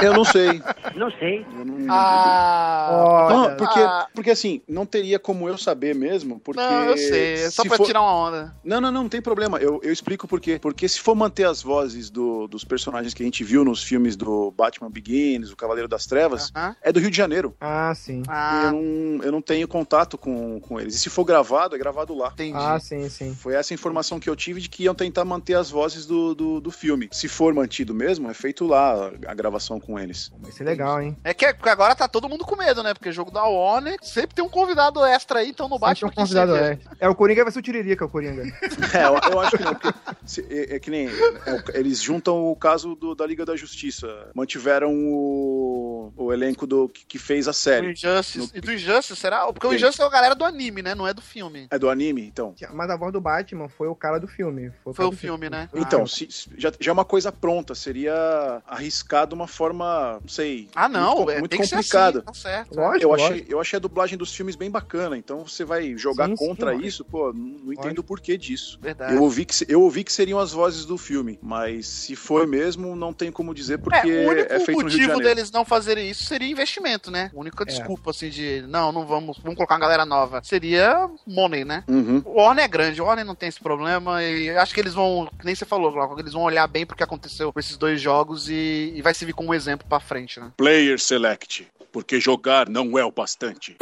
Eu 0.02 0.14
não 0.14 0.24
sei. 0.26 0.62
Não 0.96 1.10
sei. 1.12 1.46
Não, 1.54 1.94
Ah, 1.94 3.28
não, 3.30 3.56
porque, 3.56 3.80
ah. 3.80 4.08
porque 4.14 4.30
assim, 4.32 4.62
não 4.68 4.86
teria 4.86 5.18
como 5.20 5.48
eu 5.48 5.58
saber 5.58 5.96
mesmo, 5.96 6.40
porque... 6.40 6.62
Não, 6.62 6.86
eu 6.86 6.98
sei, 6.98 7.34
é 7.46 7.50
só 7.50 7.62
se 7.64 7.68
pra 7.68 7.78
for- 7.78 7.86
tirar 7.86 8.02
uma 8.02 8.14
onda. 8.14 8.56
Não, 8.64 8.80
não, 8.82 8.92
não, 8.92 9.04
não 9.04 9.10
tem 9.10 9.22
problema. 9.22 9.58
Eu, 9.60 9.80
eu 9.84 9.92
explico 9.92 10.28
por 10.28 10.40
quê. 10.40 10.60
Porque 10.62 10.88
se 10.88 11.00
for 11.00 11.16
manter 11.16 11.46
as 11.46 11.62
vozes 11.62 12.10
do- 12.10 12.48
dos 12.48 12.64
personagens 12.64 13.14
que 13.14 13.24
a 13.24 13.26
gente 13.26 13.44
viu 13.44 13.64
nos 13.64 13.84
filmes 13.84 14.16
do 14.16 14.52
Batman 14.52 14.90
Begins, 14.90 15.52
o 15.52 15.56
Cavaleiro 15.56 15.88
das 15.88 16.06
Trevas, 16.06 16.52
Aham. 16.56 16.76
é 16.82 16.92
do 16.92 17.00
Rio 17.00 17.10
de 17.12 17.18
Janeiro. 17.18 17.56
Ah, 17.60 17.94
sim. 17.96 18.24
Ah, 18.28 18.64
Eu, 18.66 18.72
não, 18.74 19.24
eu 19.24 19.32
não 19.32 19.42
tenho 19.42 19.68
contato 19.68 20.18
com, 20.18 20.60
com 20.60 20.80
eles. 20.80 20.96
E 20.96 21.00
se 21.00 21.10
for 21.10 21.24
gravado, 21.24 21.76
é 21.76 21.80
gravado 21.80 22.14
lá. 22.16 22.30
entendi. 22.34 22.58
Ah, 22.58 22.80
sim, 22.80 23.08
sim. 23.10 23.34
Foi 23.36 23.54
essa 23.54 23.74
informação 23.74 24.20
que 24.20 24.30
eu 24.30 24.36
tive 24.36 24.62
de 24.62 24.70
que 24.70 24.84
iam 24.84 24.96
tentar 24.96 25.26
manter 25.26 25.56
as 25.56 25.70
vozes 25.70 26.06
do, 26.06 26.34
do, 26.36 26.60
do 26.62 26.72
filme. 26.72 27.10
Se 27.12 27.28
for 27.28 27.54
mantido 27.54 27.94
mesmo, 27.94 28.30
é 28.30 28.34
feito 28.34 28.66
lá 28.66 29.12
a 29.28 29.34
gravação 29.34 29.47
com 29.80 29.98
eles. 30.00 30.32
Vai 30.40 30.52
ser 30.52 30.64
legal, 30.64 31.02
hein? 31.02 31.16
É 31.24 31.34
que 31.34 31.46
agora 31.46 31.96
tá 31.96 32.08
todo 32.08 32.30
mundo 32.30 32.46
com 32.46 32.56
medo, 32.56 32.82
né? 32.84 32.94
Porque 32.94 33.12
jogo 33.12 33.32
da 33.32 33.44
Warner 33.44 33.98
sempre 34.02 34.36
tem 34.36 34.44
um 34.44 34.50
convidado 34.50 35.04
extra 35.06 35.40
aí, 35.40 35.50
então 35.50 35.68
no 35.68 35.76
Sempre 35.76 35.88
Batman 35.88 36.08
um 36.10 36.12
convidado 36.12 36.54
que 36.54 36.60
é. 36.60 36.80
É, 37.00 37.10
o 37.10 37.16
Coringa 37.16 37.44
vai 37.44 37.52
ser 37.52 37.60
o 37.60 37.62
Tiririca, 37.62 38.06
o 38.06 38.10
Coringa. 38.10 38.44
É, 38.94 39.04
eu, 39.06 39.32
eu 39.32 39.40
acho 39.40 39.58
que 39.58 39.64
não, 39.64 39.74
porque 39.76 39.94
se- 40.26 40.46
é, 40.50 40.76
é 40.76 40.80
que 40.80 40.90
nem 40.90 41.08
é, 41.08 41.12
o- 41.54 41.78
eles 41.78 42.02
juntam 42.02 42.46
o 42.52 42.56
caso 42.56 42.96
do- 42.96 43.14
da 43.16 43.26
Liga 43.26 43.46
da 43.46 43.56
Justiça. 43.56 44.08
Mantiveram 44.34 44.94
o 44.94 45.28
o, 46.18 46.26
o 46.26 46.34
elenco 46.34 46.66
do, 46.68 46.88
que, 46.90 47.06
que 47.06 47.18
fez 47.20 47.48
a 47.48 47.52
Do 47.52 47.56
série. 47.56 47.92
Injustice. 47.92 48.52
E 48.54 48.62
do 48.62 48.72
Injustice, 48.72 49.16
será? 49.16 49.46
Porque 49.52 49.66
o? 49.68 49.74
Injustice 49.74 50.02
é 50.02 50.06
a 50.06 50.10
galera 50.10 50.36
do 50.36 50.46
anime, 50.46 50.82
né? 50.82 50.94
Não 50.96 51.08
é 51.08 51.14
do 51.14 51.22
filme. 51.22 51.68
É 51.72 51.78
do 51.80 51.90
anime, 51.90 52.26
então? 52.26 52.54
Mas 52.74 52.90
a 52.90 52.96
voz 52.96 53.12
do 53.12 53.20
Batman 53.22 53.68
foi 53.68 53.88
o 53.88 53.96
cara 53.96 54.20
do 54.20 54.28
filme. 54.28 54.72
Foi 54.84 54.92
o, 54.92 54.96
Foi 54.96 55.06
o 55.06 55.10
do 55.10 55.18
filme, 55.18 55.50
né? 55.50 55.70
Então, 55.74 56.04
Ah, 56.04 56.08
se- 56.08 56.28
já, 56.58 56.72
já 56.80 56.92
é 56.92 56.94
uma 56.94 57.06
coisa 57.06 57.32
pronta, 57.32 57.74
seria 57.76 58.62
arriscado 58.68 59.36
uma 59.38 59.48
forma, 59.48 60.20
não 60.22 60.28
sei. 60.30 60.68
Ah, 60.76 60.90
não, 60.90 61.18
muito, 61.18 61.32
é, 61.32 61.40
muito 61.40 61.52
tem 61.52 61.60
que 61.62 61.68
ser 61.68 61.76
complicada. 61.78 62.20
assim, 62.20 62.26
tá 62.26 62.34
certo. 62.34 62.76
Lógico, 62.76 63.04
Eu 63.04 63.14
achei, 63.14 63.46
eu 63.48 63.60
achei 63.62 63.78
a 63.78 63.80
dublagem 63.80 64.18
dos 64.18 64.34
filmes 64.34 64.56
bem 64.56 64.70
bacana, 64.70 65.18
então 65.18 65.46
você 65.48 65.64
vai 65.64 65.98
jogar 65.98 66.28
Sim, 66.28 66.36
sim, 66.36 66.48
contra 66.48 66.72
lógico. 66.72 66.88
isso, 66.88 67.06
pô, 67.06 67.32
não, 67.34 67.58
não 67.66 67.74
entendo 67.74 68.00
o 68.00 68.04
porquê 68.04 68.38
disso. 68.38 68.78
Verdade. 68.82 69.14
Eu 69.16 69.22
ouvi, 69.24 69.46
que, 69.46 69.56
se- 69.56 69.66
eu 69.70 69.82
ouvi 69.82 70.04
que 70.04 70.12
seriam 70.12 70.40
as 70.40 70.52
vozes 70.52 70.86
do 70.86 70.98
filme, 70.98 71.40
mas 71.42 71.88
se 71.88 72.16
foi 72.16 72.46
mesmo, 72.46 72.96
não 72.96 73.14
tem 73.14 73.32
como 73.32 73.54
dizer 73.54 73.78
porque 73.80 74.10
é, 74.10 74.26
o 74.26 74.30
único 74.30 74.54
é 74.54 74.60
feito 74.60 74.72
no 74.82 74.88
Rio 74.88 74.90
de 74.90 74.96
motivo 74.98 75.08
Janeiro. 75.14 75.36
deles 75.36 75.52
não 75.52 75.64
fazerem 75.64 76.10
isso 76.10 76.26
seria 76.26 76.50
investimento, 76.50 77.12
né? 77.12 77.32
A 77.36 77.40
única 77.40 77.64
desculpa, 77.66 78.12
assim, 78.12 78.30
de 78.30 78.64
não, 78.68 78.92
não 78.92 79.06
vamos, 79.06 79.38
vamos 79.40 79.56
colocar 79.56 79.76
uma 79.76 79.82
galera 79.82 80.06
nova. 80.06 80.42
Seria 80.44 81.10
money, 81.26 81.64
né? 81.64 81.84
Uhum. 81.88 82.22
O 82.26 82.42
Warner 82.42 82.66
é 82.66 82.68
grande, 82.68 83.02
o 83.02 83.06
Warner 83.06 83.26
não 83.26 83.36
tem 83.36 83.50
esse 83.50 83.60
problema 83.60 84.24
e 84.24 84.50
acho 84.50 84.74
que 84.74 84.80
eles 84.80 84.94
vão, 84.94 85.30
que 85.38 85.46
nem 85.46 85.54
você 85.56 85.66
falou, 85.66 85.92
Glauco, 85.92 86.20
eles 86.20 86.34
vão 86.34 86.44
olhar 86.44 86.66
bem 86.68 86.86
pro 86.86 86.96
que 86.96 87.04
aconteceu 87.04 87.52
com 87.54 87.60
esses 87.60 87.78
dois 87.78 88.00
jogos 88.02 88.50
e, 88.50 88.94
e 88.96 89.02
vai 89.02 89.14
servir 89.28 89.34
como 89.34 89.54
exemplo 89.54 89.86
pra 89.88 90.00
frente, 90.00 90.40
né? 90.40 90.52
Player 90.56 91.00
Select, 91.00 91.68
porque 91.92 92.20
jogar 92.20 92.70
não 92.70 92.98
é 92.98 93.04
o 93.04 93.12
bastante. 93.12 93.76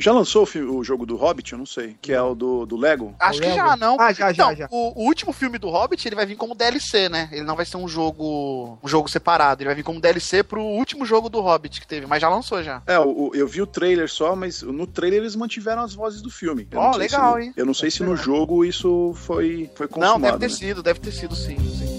Já 0.00 0.12
lançou 0.12 0.46
o, 0.54 0.76
o 0.76 0.84
jogo 0.84 1.04
do 1.04 1.16
Hobbit? 1.16 1.52
Eu 1.52 1.58
não 1.58 1.66
sei. 1.66 1.96
Que 2.00 2.12
é 2.12 2.22
o 2.22 2.32
do, 2.32 2.64
do 2.64 2.76
Lego? 2.76 3.16
Acho 3.18 3.40
que 3.40 3.52
já, 3.52 3.76
não. 3.76 3.96
Ah, 3.98 4.12
já, 4.12 4.32
já, 4.32 4.44
Não, 4.46 4.54
já. 4.54 4.68
O, 4.70 5.02
o 5.02 5.04
último 5.06 5.32
filme 5.32 5.58
do 5.58 5.68
Hobbit, 5.68 6.06
ele 6.06 6.14
vai 6.14 6.24
vir 6.24 6.36
como 6.36 6.54
DLC, 6.54 7.08
né? 7.08 7.28
Ele 7.32 7.42
não 7.42 7.56
vai 7.56 7.66
ser 7.66 7.78
um 7.78 7.88
jogo 7.88 8.78
um 8.80 8.86
jogo 8.86 9.08
separado, 9.10 9.60
ele 9.62 9.68
vai 9.68 9.74
vir 9.74 9.82
como 9.82 10.00
DLC 10.00 10.44
pro 10.44 10.62
último 10.62 11.04
jogo 11.04 11.28
do 11.28 11.40
Hobbit 11.40 11.80
que 11.80 11.86
teve, 11.86 12.06
mas 12.06 12.20
já 12.20 12.28
lançou 12.28 12.62
já. 12.62 12.80
É, 12.86 12.96
o- 13.00 13.30
o- 13.30 13.34
eu 13.34 13.48
vi 13.48 13.60
o 13.60 13.66
trailer 13.66 14.08
só, 14.08 14.36
mas 14.36 14.62
no 14.62 14.86
trailer 14.86 15.18
eles 15.20 15.34
mantiveram 15.34 15.82
as 15.82 15.94
vozes 15.94 16.22
do 16.22 16.30
filme. 16.30 16.68
Eu 16.70 16.78
Ó, 16.78 16.84
não 16.84 16.92
sei 16.92 17.02
legal, 17.02 17.32
se 17.32 17.38
no- 17.38 17.44
hein? 17.44 17.52
Eu 17.56 17.66
não 17.66 17.74
sei 17.74 17.90
se 17.90 18.02
no 18.04 18.14
jogo 18.16 18.64
isso 18.64 19.12
foi, 19.16 19.68
foi 19.74 19.86
não, 19.86 19.92
consumado. 19.94 20.20
deve 20.22 20.38
ter 20.38 20.48
né? 20.48 20.48
sido, 20.68 20.82
deve 20.82 21.00
ter 21.00 21.10
sido 21.12 21.34
sim, 21.34 21.56
sim. 21.58 21.97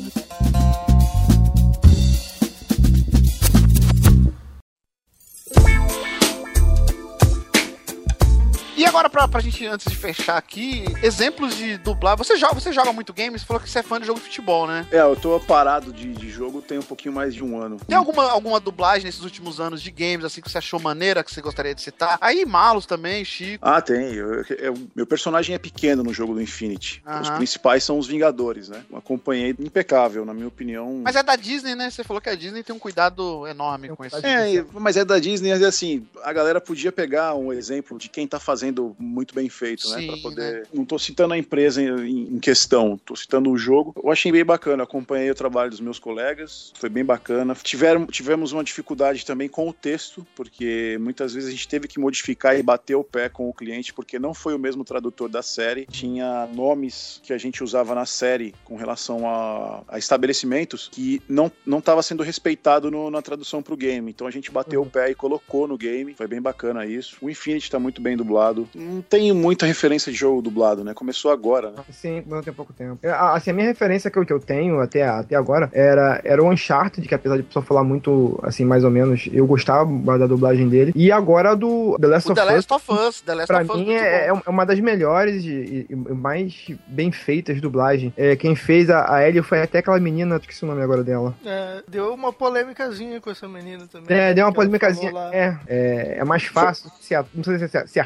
E 8.80 8.86
agora, 8.86 9.10
pra, 9.10 9.28
pra 9.28 9.42
gente, 9.42 9.68
antes 9.68 9.92
de 9.92 9.98
fechar 9.98 10.38
aqui, 10.38 10.86
exemplos 11.04 11.54
de 11.54 11.78
dublar. 11.80 12.16
Você 12.18 12.38
joga, 12.38 12.54
você 12.56 12.72
joga 12.72 12.94
muito 12.94 13.12
game? 13.12 13.38
Você 13.38 13.44
falou 13.46 13.62
que 13.62 13.70
você 13.70 13.80
é 13.80 13.84
fã 13.84 14.00
de 14.00 14.08
jogo 14.08 14.22
de 14.22 14.26
futebol, 14.28 14.66
né? 14.66 14.88
É, 14.90 15.02
eu 15.02 15.18
tô 15.18 15.38
parado 15.42 15.92
de, 15.92 16.14
de 16.14 16.30
jogo 16.30 16.62
tem 16.62 16.78
um 16.78 16.82
pouquinho 16.84 17.14
mais 17.14 17.36
de 17.36 17.44
um 17.44 17.62
ano. 17.62 17.76
Tem 17.86 17.98
alguma, 17.98 18.32
alguma 18.32 18.58
dublagem 18.58 19.04
nesses 19.06 19.22
últimos 19.22 19.60
anos 19.60 19.82
de 19.82 19.92
games, 19.92 20.24
assim, 20.24 20.40
que 20.40 20.50
você 20.50 20.60
achou 20.60 20.80
maneira, 20.80 21.26
que 21.26 21.30
você 21.34 21.42
gostaria 21.42 21.76
de 21.76 21.82
citar? 21.82 22.18
Aí, 22.22 22.46
Malos 22.46 22.86
também, 22.86 23.26
Chico. 23.26 23.68
Ah, 23.68 23.82
tem. 23.82 24.14
Eu- 24.14 24.46
eu- 24.58 24.88
meu 24.96 25.06
personagem 25.06 25.54
é 25.54 25.60
pequeno 25.60 26.02
no 26.02 26.14
jogo 26.14 26.34
do 26.34 26.42
Infinity. 26.42 27.04
Os 27.06 27.28
Aham. 27.28 27.36
principais 27.36 27.84
são 27.84 28.00
os 28.00 28.08
Vingadores, 28.08 28.70
né? 28.70 28.82
Acompanhei 28.94 29.54
impecável, 29.60 30.24
na 30.24 30.34
minha 30.34 30.48
opinião. 30.48 31.02
Mas 31.04 31.18
é 31.18 31.22
da 31.24 31.36
Disney, 31.36 31.76
né? 31.76 31.90
Você 31.90 32.02
falou 32.02 32.22
que 32.22 32.30
a 32.30 32.36
Disney 32.36 32.64
tem 32.64 32.74
um 32.74 32.80
cuidado 32.80 33.46
enorme 33.46 33.90
com 33.90 34.06
isso. 34.06 34.16
É, 34.26 34.64
mas 34.74 34.96
é 34.96 35.04
da 35.04 35.20
Disney, 35.20 35.50
mas 35.52 35.64
assim, 35.64 36.08
a 36.24 36.32
galera 36.32 36.62
podia 36.62 36.94
pegar 36.94 37.36
um 37.36 37.52
exemplo 37.52 37.98
de 37.98 38.08
quem 38.08 38.26
tá 38.26 38.40
fazendo 38.40 38.69
muito 39.00 39.34
bem 39.36 39.50
feito, 39.50 39.88
né? 39.90 40.00
Sim, 40.00 40.08
Pra 40.08 40.18
poder. 40.18 40.68
Não 40.74 40.86
tô 40.86 40.98
citando 41.00 41.34
a 41.34 41.38
empresa 41.38 41.82
em, 41.82 42.36
em 42.36 42.40
questão, 42.40 42.98
tô 42.98 43.16
citando 43.16 43.50
o 43.52 43.58
jogo. 43.58 43.94
Eu 44.04 44.12
achei 44.12 44.32
bem 44.32 44.44
bacana, 44.46 44.84
acompanhei 44.84 45.30
o 45.32 45.36
trabalho 45.36 45.70
dos 45.70 45.80
meus 45.80 46.00
colegas, 46.00 46.72
foi 46.76 46.90
bem 46.90 47.04
bacana. 47.06 47.56
Tiveram, 47.62 48.06
tivemos 48.06 48.52
uma 48.52 48.64
dificuldade 48.64 49.26
também 49.26 49.48
com 49.50 49.68
o 49.70 49.74
texto, 49.74 50.26
porque 50.36 50.98
muitas 51.00 51.34
vezes 51.34 51.50
a 51.50 51.52
gente 51.52 51.68
teve 51.68 51.88
que 51.88 52.00
modificar 52.00 52.58
e 52.58 52.64
bater 52.64 52.96
o 52.96 53.04
pé 53.04 53.30
com 53.30 53.50
o 53.50 53.54
cliente, 53.54 53.94
porque 53.94 54.18
não 54.20 54.34
foi 54.34 54.54
o 54.54 54.60
mesmo 54.60 54.84
tradutor 54.84 55.30
da 55.30 55.42
série. 55.42 55.86
Tinha 55.86 56.48
nomes 56.54 57.20
que 57.24 57.34
a 57.34 57.38
gente 57.38 57.64
usava 57.64 57.94
na 57.96 58.06
série 58.06 58.54
com 58.66 58.76
relação 58.76 59.28
a, 59.28 59.84
a 59.88 59.98
estabelecimentos 59.98 60.90
que 60.92 61.22
não 61.28 61.52
não 61.66 61.80
estava 61.80 62.02
sendo 62.04 62.24
respeitado 62.24 62.90
no- 62.92 63.10
na 63.10 63.22
tradução 63.22 63.62
pro 63.62 63.76
game. 63.78 64.10
Então 64.12 64.28
a 64.28 64.32
gente 64.32 64.52
bateu 64.52 64.82
o 64.82 64.86
pé 64.86 65.12
e 65.12 65.16
colocou 65.16 65.68
no 65.68 65.78
game. 65.78 66.14
Foi 66.14 66.28
bem 66.28 66.42
bacana 66.42 66.86
isso. 66.86 67.18
O 67.22 67.30
Infinity 67.30 67.70
tá 67.70 67.80
muito 67.80 68.02
bem 68.02 68.16
dublado. 68.18 68.59
Não 68.76 69.02
tem 69.02 69.32
muita 69.34 69.66
referência 69.66 70.12
de 70.12 70.18
jogo 70.18 70.42
dublado, 70.42 70.84
né? 70.84 70.94
Começou 70.94 71.32
agora, 71.32 71.72
né? 71.72 71.78
Sim, 71.92 72.24
não 72.28 72.42
tem 72.42 72.54
pouco 72.54 72.74
tempo. 72.74 73.00
Eu, 73.02 73.14
a- 73.14 73.40
Assim, 73.40 73.52
a 73.52 73.54
minha 73.54 73.68
referência 73.68 74.10
que 74.12 74.18
eu, 74.20 74.26
que 74.26 74.34
eu 74.34 74.40
tenho 74.40 74.80
até, 74.82 75.08
até 75.08 75.36
agora 75.36 75.70
era, 75.72 76.20
era 76.24 76.44
o 76.44 76.50
Uncharted, 76.52 77.08
que 77.08 77.16
apesar 77.16 77.38
de 77.38 77.44
pessoa 77.44 77.64
falar 77.64 77.84
muito, 77.84 78.38
assim, 78.44 78.66
mais 78.66 78.84
ou 78.84 78.90
menos, 78.92 79.30
eu 79.32 79.46
gostava 79.48 79.90
da 80.18 80.28
dublagem 80.28 80.68
dele. 80.68 80.92
E 80.96 81.12
agora 81.12 81.56
do 81.56 81.98
The 82.00 82.08
Last 82.08 82.28
O 82.30 82.32
of 82.34 82.42
The 82.42 82.48
Us. 82.48 82.54
Last 82.68 82.74
of 82.74 82.92
Us. 82.92 83.22
The 83.22 83.34
Last 83.36 83.48
Pra 83.48 83.62
of 83.62 83.72
Us 83.72 83.78
mim 83.78 83.94
é, 83.94 84.30
bom. 84.32 84.42
é 84.46 84.50
uma 84.50 84.66
das 84.66 84.80
melhores 84.80 85.44
e, 85.44 85.50
e- 85.50 85.88
e 85.90 85.96
mais 85.96 86.68
bem 86.88 87.12
feitas 87.12 87.62
dublagem. 87.62 88.14
É, 88.18 88.36
quem 88.36 88.56
fez 88.56 88.90
a, 88.90 89.14
a 89.16 89.28
Ellie 89.28 89.42
foi 89.42 89.62
até 89.62 89.80
aquela 89.80 90.00
menina, 90.00 90.36
esqueci 90.38 90.64
o 90.66 90.68
nome 90.68 90.82
agora 90.82 91.04
dela. 91.04 91.34
É, 91.46 91.82
deu 91.88 92.14
uma 92.14 92.34
polêmicazinha 92.34 93.22
com 93.22 93.30
essa 93.30 93.48
menina 93.48 93.86
também. 93.92 94.18
É, 94.18 94.34
deu 94.34 94.46
uma 94.46 94.54
polêmicazinha. 94.54 95.12
É, 95.32 95.56
é, 95.68 96.18
é 96.20 96.24
mais 96.26 96.44
fácil 96.44 96.90
ser, 97.00 97.16
a- 97.16 97.26
não 97.34 97.44
sei 97.44 97.58
se 97.68 97.78
é 97.78 97.88
ser 97.88 98.00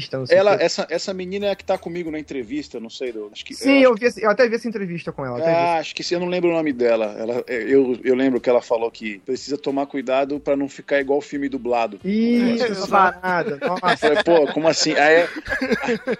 artista, 0.00 0.18
não 0.18 0.26
sei 0.26 0.38
Ela, 0.38 0.54
essa, 0.54 0.86
essa 0.90 1.12
menina 1.14 1.46
é 1.46 1.50
a 1.50 1.56
que 1.56 1.64
tá 1.64 1.76
comigo 1.76 2.10
na 2.10 2.18
entrevista, 2.18 2.80
não 2.80 2.90
sei. 2.90 3.12
do- 3.12 3.30
Acho 3.32 3.44
que, 3.44 3.54
Sim, 3.54 3.80
eu, 3.82 3.94
vi, 3.94 4.06
esse- 4.06 4.22
eu 4.22 4.30
até 4.30 4.48
vi 4.48 4.56
essa 4.56 4.68
entrevista 4.68 5.12
com 5.12 5.24
ela. 5.24 5.38
até 5.38 5.50
vi. 5.50 5.56
Ah, 5.56 5.76
acho 5.78 5.94
que 5.94 6.14
eu 6.14 6.20
não 6.20 6.28
lembro 6.28 6.50
o 6.50 6.52
nome 6.52 6.72
dela. 6.72 7.14
Ela, 7.18 7.44
é, 7.46 7.56
eu, 7.62 7.98
eu 8.02 8.14
lembro 8.14 8.40
que 8.40 8.48
ela 8.48 8.62
falou 8.62 8.90
que 8.90 9.18
precisa 9.20 9.56
tomar 9.58 9.86
cuidado 9.86 10.40
pra 10.40 10.56
não 10.56 10.68
ficar 10.68 11.00
igual 11.00 11.18
o 11.18 11.22
filme 11.22 11.48
dublado. 11.48 12.00
Isso, 12.04 12.88
parada. 12.88 13.58
Eu 13.60 13.68
Nossa. 13.68 13.96
falei, 13.96 14.22
pô, 14.22 14.46
como 14.52 14.68
assim? 14.68 14.92
Aí, 14.94 15.14
é- 15.14 15.28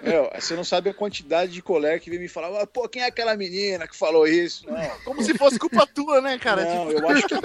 meu, 0.03 0.29
você 0.39 0.55
não 0.55 0.63
sabe 0.63 0.89
a 0.89 0.93
quantidade 0.93 1.51
de 1.51 1.61
colega 1.61 1.99
que 1.99 2.09
vem 2.09 2.19
me 2.19 2.27
falar, 2.27 2.61
"Ah, 2.61 2.67
pô, 2.67 2.87
quem 2.87 3.01
é 3.01 3.07
aquela 3.07 3.35
menina 3.35 3.87
que 3.87 3.95
falou 3.97 4.27
isso? 4.27 4.65
Não, 4.69 4.91
Como 5.03 5.21
se 5.21 5.37
fosse 5.37 5.57
culpa 5.59 5.85
tua, 5.87 6.21
né, 6.21 6.37
cara? 6.37 6.63
não 6.65 6.87
Tipo, 6.87 6.99
eu 7.01 7.09
acho 7.09 7.27
que 7.27 7.35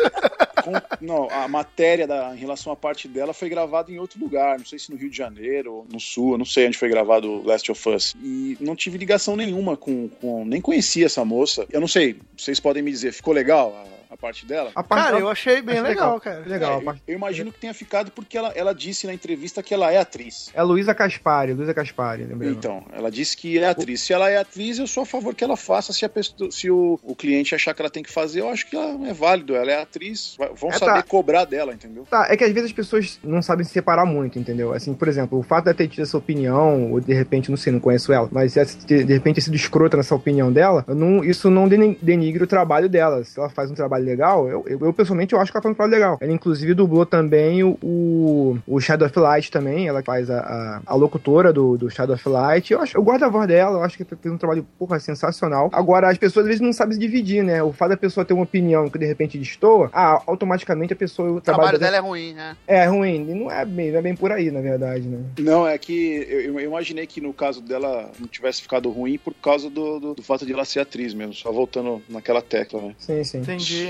não, 1.01 1.29
a 1.31 1.49
matéria 1.49 2.07
da, 2.07 2.35
em 2.35 2.39
relação 2.39 2.73
à 2.73 2.77
parte 2.77 3.09
dela 3.09 3.33
foi 3.33 3.49
gravada 3.49 3.91
em 3.91 3.99
outro 3.99 4.19
lugar, 4.21 4.59
não 4.59 4.67
sei 4.67 4.79
se 4.79 4.91
no 4.91 4.97
Rio 4.97 5.11
de 5.11 5.17
Janeiro 5.17 5.87
no 5.91 6.01
Sul, 6.01 6.37
não 6.39 6.45
sei 6.45 6.67
onde 6.67 6.79
foi 6.79 6.89
gravado 6.89 7.43
Last 7.43 7.71
of 7.71 7.89
Us. 7.89 8.15
E 8.23 8.57
não 8.61 8.77
tive 8.77 8.99
ligação 8.99 9.37
nenhuma 9.37 9.77
com, 9.77 10.09
com 10.09 10.45
nem 10.45 10.61
conhecia 10.61 11.07
essa 11.07 11.25
moça. 11.25 11.67
Eu 11.71 11.81
não 11.81 11.89
sei, 11.89 12.17
vocês 12.37 12.61
podem 12.61 12.83
me 12.83 12.91
dizer, 12.91 13.13
ficou 13.13 13.33
legal 13.33 13.75
a, 13.75 13.96
a 14.11 14.17
parte 14.17 14.47
dela? 14.47 14.71
A 14.75 14.83
parte 14.83 15.03
Cara, 15.05 15.17
dela- 15.17 15.27
eu 15.27 15.31
achei 15.31 15.61
bem 15.63 15.77
Acho 15.77 15.85
legal, 15.85 16.05
legal. 16.15 16.21
cara. 16.21 16.43
Legal, 16.47 16.81
É, 16.81 16.85
eu, 16.91 16.95
eu 17.09 17.15
imagino 17.17 17.53
que 17.53 17.59
tenha 17.59 17.75
ficado 17.75 18.11
porque 18.11 18.37
ela, 18.37 18.53
ela 18.55 18.75
disse 18.75 19.07
na 19.07 19.15
entrevista 19.15 19.63
que 19.63 19.73
ela 19.75 19.91
é 19.93 19.99
atriz. 19.99 20.51
É 20.55 20.63
Luísa 20.63 20.95
Caspari, 20.95 21.53
Luísa 21.53 21.75
Caspari, 21.75 22.25
lembrei. 22.25 22.51
Então, 22.51 22.85
ela 22.93 23.11
disse 23.11 23.37
que 23.37 23.59
é 23.59 23.69
atriz. 23.69 24.01
Se 24.03 24.13
ela 24.13 24.31
é 24.31 24.37
atriz, 24.39 24.79
eu 24.79 24.87
sou 24.87 25.03
a 25.03 25.07
favor 25.07 25.35
que 25.35 25.43
ela 25.45 25.57
faça. 25.57 25.93
Se, 25.93 26.05
a 26.05 26.09
pessoa- 26.09 26.51
se 26.51 26.71
o, 26.71 26.99
o 27.03 27.15
cliente 27.15 27.55
achar 27.55 27.75
que 27.75 27.83
ela 27.83 27.91
tem 27.91 28.03
que 28.03 28.11
fazer, 28.13 28.41
eu 28.41 28.49
acho 28.49 28.67
que 28.69 28.77
ela 28.77 29.09
é 29.09 29.13
válido. 29.13 29.55
Ela 29.57 29.73
é 29.73 29.83
atriz, 29.83 30.37
vão 30.57 30.71
É, 30.71 30.79
saber 30.79 30.93
tá. 30.95 31.03
cobrar 31.03 31.45
dela, 31.45 31.73
entendeu? 31.75 32.07
Tá, 32.09 32.27
é 32.31 32.37
que 32.37 32.45
às 32.45 32.53
vezes 32.53 32.71
as 32.71 32.73
pessoas 32.77 33.19
não 33.23 33.43
sabem 33.43 33.65
se 33.65 33.73
separar 33.73 34.05
muito, 34.07 34.39
entendeu? 34.39 34.73
Assim, 34.73 34.95
por 34.95 35.09
exemplo, 35.09 35.39
o 35.39 35.43
fato 35.43 35.65
de 35.65 35.71
ela 35.71 35.77
ter 35.77 35.89
tido 35.89 36.03
essa 36.03 36.17
opinião, 36.17 36.93
ou 36.93 37.01
de 37.01 37.13
repente, 37.15 37.51
não 37.51 37.57
sei, 37.57 37.73
não 37.73 37.81
conheço 37.81 38.13
ela, 38.13 38.29
mas 38.31 38.55
de 38.55 39.05
de 39.05 39.13
repente 39.15 39.37
ter 39.37 39.41
sido 39.43 39.57
escrota 39.57 39.97
nessa 39.97 40.15
opinião 40.15 40.53
dela, 40.53 40.85
não- 40.89 41.25
isso 41.25 41.51
não 41.51 41.69
deni- 41.69 41.99
denigre 42.01 42.43
o 42.45 42.47
trabalho 42.47 42.89
dela. 42.89 43.25
Se 43.25 43.39
ela 43.39 43.49
faz 43.49 43.71
um 43.71 43.75
trabalho 43.75 43.96
legal, 44.05 44.49
eu, 44.49 44.65
eu, 44.67 44.79
eu, 44.81 44.93
pessoalmente 44.93 45.35
eu 45.35 45.41
acho 45.41 45.51
que 45.51 45.57
ela 45.57 45.63
faz 45.63 45.73
um 45.73 45.77
trabalho 45.77 45.95
legal. 45.95 46.19
Ela 46.21 46.33
inclusive 46.33 46.75
dublou 46.75 47.07
também 47.07 47.63
o, 47.63 48.59
o, 48.67 48.81
Shadow 48.81 49.07
of 49.07 49.19
Light 49.19 49.51
também, 49.51 49.89
ela 49.89 50.03
faz 50.03 50.31
a, 50.31 50.39
a, 50.39 50.81
a 50.87 50.95
locutora 50.95 51.53
do, 51.53 51.77
do 51.77 51.91
Shadow 51.91 52.15
of 52.15 52.29
Light. 52.29 52.73
Eu, 52.73 52.81
acho, 52.81 52.97
eu 52.97 53.03
gosto 53.03 53.21
da 53.21 53.29
voz 53.29 53.49
dela, 53.49 53.79
eu 53.79 53.83
acho 53.83 53.97
que 53.97 54.05
fez 54.05 54.33
um 54.33 54.39
trabalho, 54.39 54.67
porra, 54.79 54.99
sensacional. 54.99 55.71
Agora, 55.73 56.09
as 56.09 56.19
pessoas 56.19 56.45
às 56.45 56.49
vezes 56.49 56.61
não 56.61 56.73
sabem 56.73 56.95
se 56.95 57.01
dividir, 57.01 57.43
né? 57.43 57.63
O 57.63 57.73
fato 57.73 57.91
da 57.91 57.97
pessoa 57.97 58.25
ter 58.25 58.35
uma 58.35 58.45
opinião 58.45 58.89
que 58.89 58.99
de 58.99 59.07
repente 59.07 59.39
destoa, 59.39 59.91
ah, 59.93 60.23
automaticamente 60.27 60.93
a 60.93 60.97
pessoa... 60.97 61.31
o 61.31 61.41
trabalho 61.41 61.79
dela 61.79 61.97
é 61.97 62.01
ruim, 62.01 62.35
né? 62.35 62.57
É 62.67 62.85
ruim, 62.87 63.31
e 63.31 63.35
não 63.35 63.51
é 63.51 63.65
bem, 63.65 63.91
não 63.91 63.99
é 63.99 64.03
bem 64.03 64.15
por 64.15 64.33
aí, 64.33 64.51
na 64.51 64.61
verdade, 64.61 65.07
né? 65.09 65.19
Não, 65.39 65.67
é 65.67 65.77
que 65.79 66.27
eu, 66.29 66.59
eu 66.59 66.61
imaginei 66.61 67.07
que 67.07 67.21
no 67.21 67.33
caso 67.33 67.61
dela 67.61 68.11
não 68.19 68.29
tivesse 68.29 68.63
ficado 68.63 68.91
ruim 68.91 69.19
por 69.19 69.35
causa 69.35 69.69
do, 69.69 69.99
do, 69.99 70.15
do 70.15 70.23
fato 70.23 70.45
de 70.47 70.53
ela 70.53 70.65
ser 70.65 70.81
atriz 70.81 71.15
mesmo. 71.15 71.35
Só 71.35 71.53
voltando 71.53 72.03
naquela 72.09 72.43
tecla, 72.43 72.81
né? 72.81 72.95
Sim, 72.99 73.25
sim. 73.25 73.39
Entendi. 73.39 73.86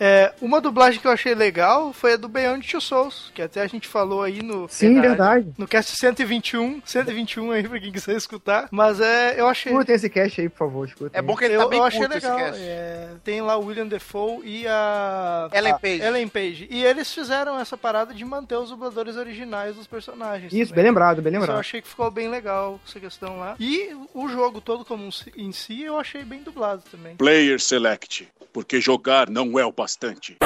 É, 0.00 0.32
uma 0.40 0.60
dublagem 0.60 1.00
que 1.00 1.06
eu 1.06 1.10
achei 1.10 1.34
legal 1.34 1.92
foi 1.92 2.12
a 2.12 2.16
do 2.16 2.28
Beyond 2.28 2.68
Two 2.68 2.80
Souls, 2.80 3.30
que 3.34 3.42
até 3.42 3.60
a 3.62 3.66
gente 3.66 3.88
falou 3.88 4.22
aí 4.22 4.42
no. 4.42 4.68
Sim, 4.68 5.00
verdade. 5.00 5.52
No 5.58 5.66
cast 5.66 5.96
121, 5.96 6.82
121 6.84 7.50
aí 7.52 7.66
pra 7.68 7.80
quem 7.80 7.92
quiser 7.92 8.16
escutar. 8.16 8.68
Mas 8.70 9.00
é, 9.00 9.40
eu 9.40 9.46
achei. 9.46 9.72
Escutem 9.72 9.94
esse 9.94 10.08
cast 10.10 10.40
aí, 10.40 10.48
por 10.48 10.58
favor, 10.58 10.86
escutem. 10.86 11.18
É 11.18 11.22
bom 11.22 11.36
que 11.36 11.44
ele 11.44 11.54
eu, 11.54 11.60
tá 11.60 11.68
bem 11.68 11.78
eu 11.78 11.84
achei 11.84 12.00
curto 12.00 12.16
esse 12.16 12.26
legal. 12.26 12.46
cast. 12.46 12.62
é, 12.62 13.08
tem 13.24 13.40
lá 13.40 13.56
o 13.56 13.64
William 13.64 13.86
Defoe 13.86 14.40
e 14.44 14.66
a. 14.66 15.48
Ellen 15.52 15.72
a 15.72 15.78
Page. 15.78 16.02
Ellen 16.02 16.28
Page. 16.28 16.68
E 16.70 16.84
eles 16.84 17.12
fizeram 17.12 17.58
essa 17.58 17.76
parada 17.76 18.14
de 18.14 18.24
manter 18.24 18.56
os 18.56 18.70
dubladores 18.70 19.16
originais 19.16 19.76
dos 19.76 19.86
personagens. 19.86 20.52
Isso, 20.52 20.70
também. 20.70 20.84
bem 20.84 20.90
lembrado, 20.90 21.22
bem 21.22 21.30
Isso 21.30 21.36
eu 21.36 21.40
lembrado. 21.40 21.60
achei 21.60 21.82
que 21.82 21.88
ficou 21.88 22.10
bem 22.10 22.28
legal 22.28 22.80
essa 22.86 23.00
questão 23.00 23.38
lá. 23.38 23.56
E 23.58 23.90
o 24.14 24.28
jogo 24.28 24.60
todo 24.60 24.84
como 24.84 25.08
em 25.36 25.52
si 25.52 25.82
eu 25.82 25.98
achei 25.98 26.24
bem 26.24 26.42
dublado 26.42 26.82
também. 26.90 27.16
Player 27.16 27.60
Select, 27.60 28.28
porque 28.52 28.80
jogar 28.80 29.28
não 29.30 29.37
é 29.58 29.64
o 29.66 29.72
bastante. 29.72 30.36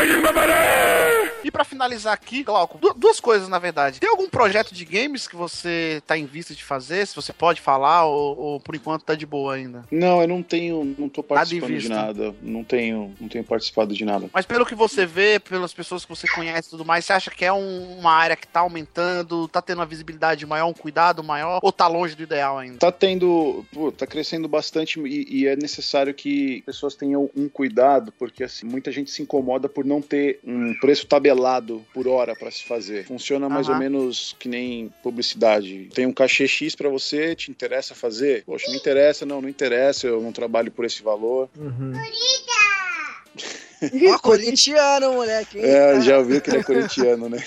E 1.44 1.51
pra 1.51 1.64
finalizar 1.64 2.12
aqui, 2.14 2.43
Glauco, 2.44 2.78
du- 2.78 2.94
duas 2.94 3.19
coisas 3.19 3.48
na 3.48 3.59
verdade. 3.59 3.98
Tem 3.98 4.09
algum 4.09 4.28
projeto 4.28 4.73
de 4.74 4.85
games 4.85 5.27
que 5.27 5.35
você 5.35 6.01
tá 6.06 6.16
em 6.16 6.24
vista 6.24 6.55
de 6.55 6.62
fazer? 6.62 7.05
Se 7.06 7.16
você 7.16 7.32
pode 7.32 7.60
falar 7.60 8.05
ou, 8.06 8.39
ou 8.39 8.60
por 8.60 8.74
enquanto 8.77 9.02
tá 9.02 9.14
de 9.14 9.27
boa 9.27 9.55
ainda? 9.55 9.85
Não, 9.90 10.20
eu 10.23 10.28
não 10.28 10.43
tenho, 10.43 10.94
não 10.98 11.09
tô 11.09 11.23
participando 11.23 11.69
de 11.70 11.74
vista. 11.77 11.94
nada. 11.94 12.35
Não 12.40 12.62
tenho, 12.62 13.12
não 13.20 13.28
tenho 13.28 13.43
participado 13.44 13.93
de 13.94 14.05
nada. 14.05 14.28
Mas 14.32 14.47
pelo 14.47 14.64
que 14.64 14.74
você 14.74 15.05
vê, 15.05 15.40
pelas 15.40 15.73
pessoas 15.74 16.05
que 16.05 16.10
você 16.14 16.28
conhece 16.28 16.69
e 16.69 16.70
tudo 16.70 16.85
mais, 16.85 17.05
você 17.05 17.12
acha 17.12 17.31
que 17.31 17.44
é 17.44 17.52
um- 17.52 17.98
uma 17.98 18.12
área 18.12 18.36
que 18.36 18.47
tá 18.47 18.60
aumentando, 18.60 19.48
tá 19.48 19.60
tendo 19.60 19.78
uma 19.78 19.86
visibilidade 19.86 20.47
maior, 20.47 20.66
um 20.69 20.73
cuidado 20.73 21.24
maior, 21.24 21.59
ou 21.62 21.73
tá 21.73 21.89
longe 21.89 22.14
do 22.14 22.23
ideal 22.23 22.59
ainda? 22.59 22.78
Tá 22.78 22.93
tendo, 22.93 23.64
pô, 23.73 23.90
tá 23.90 24.06
crescendo 24.06 24.47
bastante 24.48 25.01
e, 25.01 25.40
e 25.43 25.47
é 25.48 25.56
necessário 25.56 26.14
que 26.14 26.62
pessoas 26.62 26.94
tenham 26.94 27.28
um 27.36 27.48
cuidado, 27.48 28.12
porque 28.19 28.44
assim, 28.44 28.66
muita 28.83 28.91
gente 28.91 29.13
se 29.13 29.23
incomoda 29.23 29.69
por 29.69 29.85
não 29.85 30.03
ter 30.03 30.41
um 30.45 30.75
preço 30.81 31.07
tabelado 31.07 31.85
por 31.95 32.09
hora 32.09 32.35
pra 32.35 32.51
se 32.51 32.65
fazer. 32.65 33.07
Funciona 33.07 33.49
mais 33.49 33.69
Aham. 33.69 33.77
ou 33.77 33.81
menos 33.81 34.35
que 34.41 34.49
nem 34.49 34.93
publicidade. 35.05 35.89
Tem 35.95 36.05
um 36.05 36.13
cachê 36.13 36.49
X 36.49 36.75
pra 36.75 36.89
você, 36.89 37.37
te 37.37 37.49
interessa 37.49 37.95
fazer? 37.95 38.43
Poxa, 38.45 38.67
não 38.69 38.75
interessa, 38.75 39.25
não, 39.25 39.41
não 39.41 39.49
interessa, 39.49 40.09
eu 40.09 40.21
não 40.21 40.33
trabalho 40.33 40.73
por 40.73 40.85
esse 40.85 41.01
valor. 41.01 41.49
Uhum. 41.57 41.93
Ó, 44.13 44.19
corintiano, 44.19 45.13
moleque. 45.13 45.59
hein? 45.59 45.65
É, 45.65 46.01
já 46.01 46.19
ouviu 46.19 46.41
que 46.41 46.51
ele 46.51 46.59
é 46.59 46.63
corintiano, 46.65 47.29
né? 47.29 47.39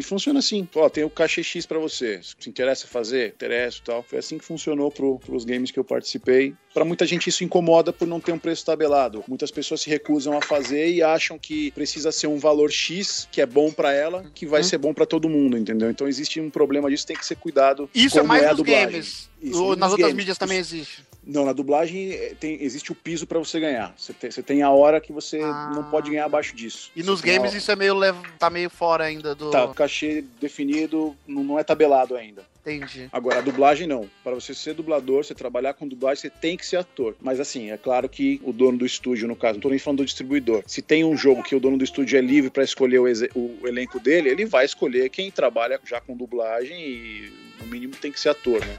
E 0.00 0.02
funciona 0.02 0.38
assim, 0.38 0.66
ó, 0.76 0.88
tem 0.88 1.04
o 1.04 1.10
cachê 1.10 1.42
X 1.42 1.66
pra 1.66 1.78
você. 1.78 2.20
Se 2.22 2.48
interessa 2.48 2.86
fazer, 2.86 3.34
interessa 3.34 3.80
e 3.80 3.82
tal. 3.82 4.02
Foi 4.02 4.18
assim 4.18 4.38
que 4.38 4.44
funcionou 4.46 4.90
pro, 4.90 5.18
pros 5.18 5.44
games 5.44 5.70
que 5.70 5.78
eu 5.78 5.84
participei. 5.84 6.54
Pra 6.72 6.86
muita 6.86 7.04
gente 7.04 7.28
isso 7.28 7.44
incomoda 7.44 7.92
por 7.92 8.08
não 8.08 8.18
ter 8.18 8.32
um 8.32 8.38
preço 8.38 8.64
tabelado. 8.64 9.22
Muitas 9.28 9.50
pessoas 9.50 9.82
se 9.82 9.90
recusam 9.90 10.38
a 10.38 10.40
fazer 10.40 10.90
e 10.90 11.02
acham 11.02 11.38
que 11.38 11.70
precisa 11.72 12.10
ser 12.10 12.28
um 12.28 12.38
valor 12.38 12.70
X, 12.70 13.28
que 13.30 13.42
é 13.42 13.46
bom 13.46 13.70
pra 13.70 13.92
ela, 13.92 14.24
que 14.34 14.46
vai 14.46 14.62
ser 14.62 14.78
bom 14.78 14.94
pra 14.94 15.04
todo 15.04 15.28
mundo, 15.28 15.58
entendeu? 15.58 15.90
Então 15.90 16.08
existe 16.08 16.40
um 16.40 16.48
problema 16.48 16.88
disso, 16.88 17.06
tem 17.06 17.16
que 17.16 17.26
ser 17.26 17.36
cuidado. 17.36 17.90
Isso 17.94 18.18
é 18.18 18.22
mais 18.22 18.42
a 18.44 18.54
nos 18.54 18.62
games. 18.62 19.28
Isso, 19.42 19.76
nas 19.76 19.90
outras 19.90 20.08
games. 20.08 20.14
mídias 20.14 20.38
também 20.38 20.56
existe. 20.56 21.09
Não, 21.24 21.44
na 21.44 21.52
dublagem 21.52 22.12
eh, 22.12 22.34
tem, 22.38 22.62
existe 22.62 22.92
o 22.92 22.94
piso 22.94 23.26
pra 23.26 23.38
você 23.38 23.60
ganhar. 23.60 23.94
Você 23.96 24.12
tem, 24.12 24.30
você 24.30 24.42
tem 24.42 24.62
a 24.62 24.70
hora 24.70 25.00
que 25.00 25.12
você 25.12 25.38
não 25.38 25.84
pode 25.90 26.10
ganhar 26.10 26.24
abaixo 26.24 26.54
disso. 26.56 26.90
E 26.96 27.02
Você 27.02 27.10
nos 27.10 27.20
games 27.20 27.54
isso 27.54 27.70
é 27.70 27.76
meio 27.76 27.94
tá 28.38 28.48
meio 28.48 28.70
fora 28.70 29.04
ainda 29.04 29.34
do. 29.34 29.50
Tá, 29.50 29.64
o 29.64 29.74
cachê 29.74 30.24
definido, 30.40 31.16
não, 31.26 31.44
não 31.44 31.58
é 31.58 31.64
tabelado 31.64 32.16
ainda. 32.16 32.44
Entendi. 32.60 33.08
Agora, 33.10 33.38
a 33.38 33.42
dublagem 33.42 33.86
não. 33.86 34.08
Para 34.22 34.34
você 34.34 34.54
ser 34.54 34.74
dublador, 34.74 35.24
você 35.24 35.34
trabalhar 35.34 35.74
com 35.74 35.88
dublagem, 35.88 36.22
você 36.22 36.30
tem 36.30 36.56
que 36.56 36.66
ser 36.66 36.76
ator. 36.76 37.16
Mas 37.20 37.40
assim, 37.40 37.70
é 37.70 37.76
claro 37.76 38.08
que 38.08 38.40
o 38.44 38.52
dono 38.52 38.78
do 38.78 38.86
estúdio, 38.86 39.26
no 39.26 39.36
caso, 39.36 39.54
não 39.54 39.60
tô 39.62 39.70
nem 39.70 39.78
falando 39.78 39.98
do 39.98 40.04
distribuidor. 40.04 40.62
Se 40.66 40.82
tem 40.82 41.04
um 41.04 41.16
jogo 41.16 41.42
que 41.42 41.54
o 41.54 41.60
dono 41.60 41.78
do 41.78 41.84
estúdio 41.84 42.18
é 42.18 42.20
livre 42.20 42.50
para 42.50 42.62
escolher 42.62 42.98
o, 42.98 43.04
o 43.38 43.66
elenco 43.66 43.98
dele, 43.98 44.28
ele 44.28 44.44
vai 44.44 44.64
escolher 44.64 45.08
quem 45.08 45.30
trabalha 45.30 45.80
já 45.84 46.00
com 46.00 46.16
dublagem 46.16 46.78
e 46.78 47.32
no 47.60 47.66
mínimo 47.66 47.94
tem 47.96 48.12
que 48.12 48.20
ser 48.20 48.30
ator, 48.30 48.64
né? 48.64 48.78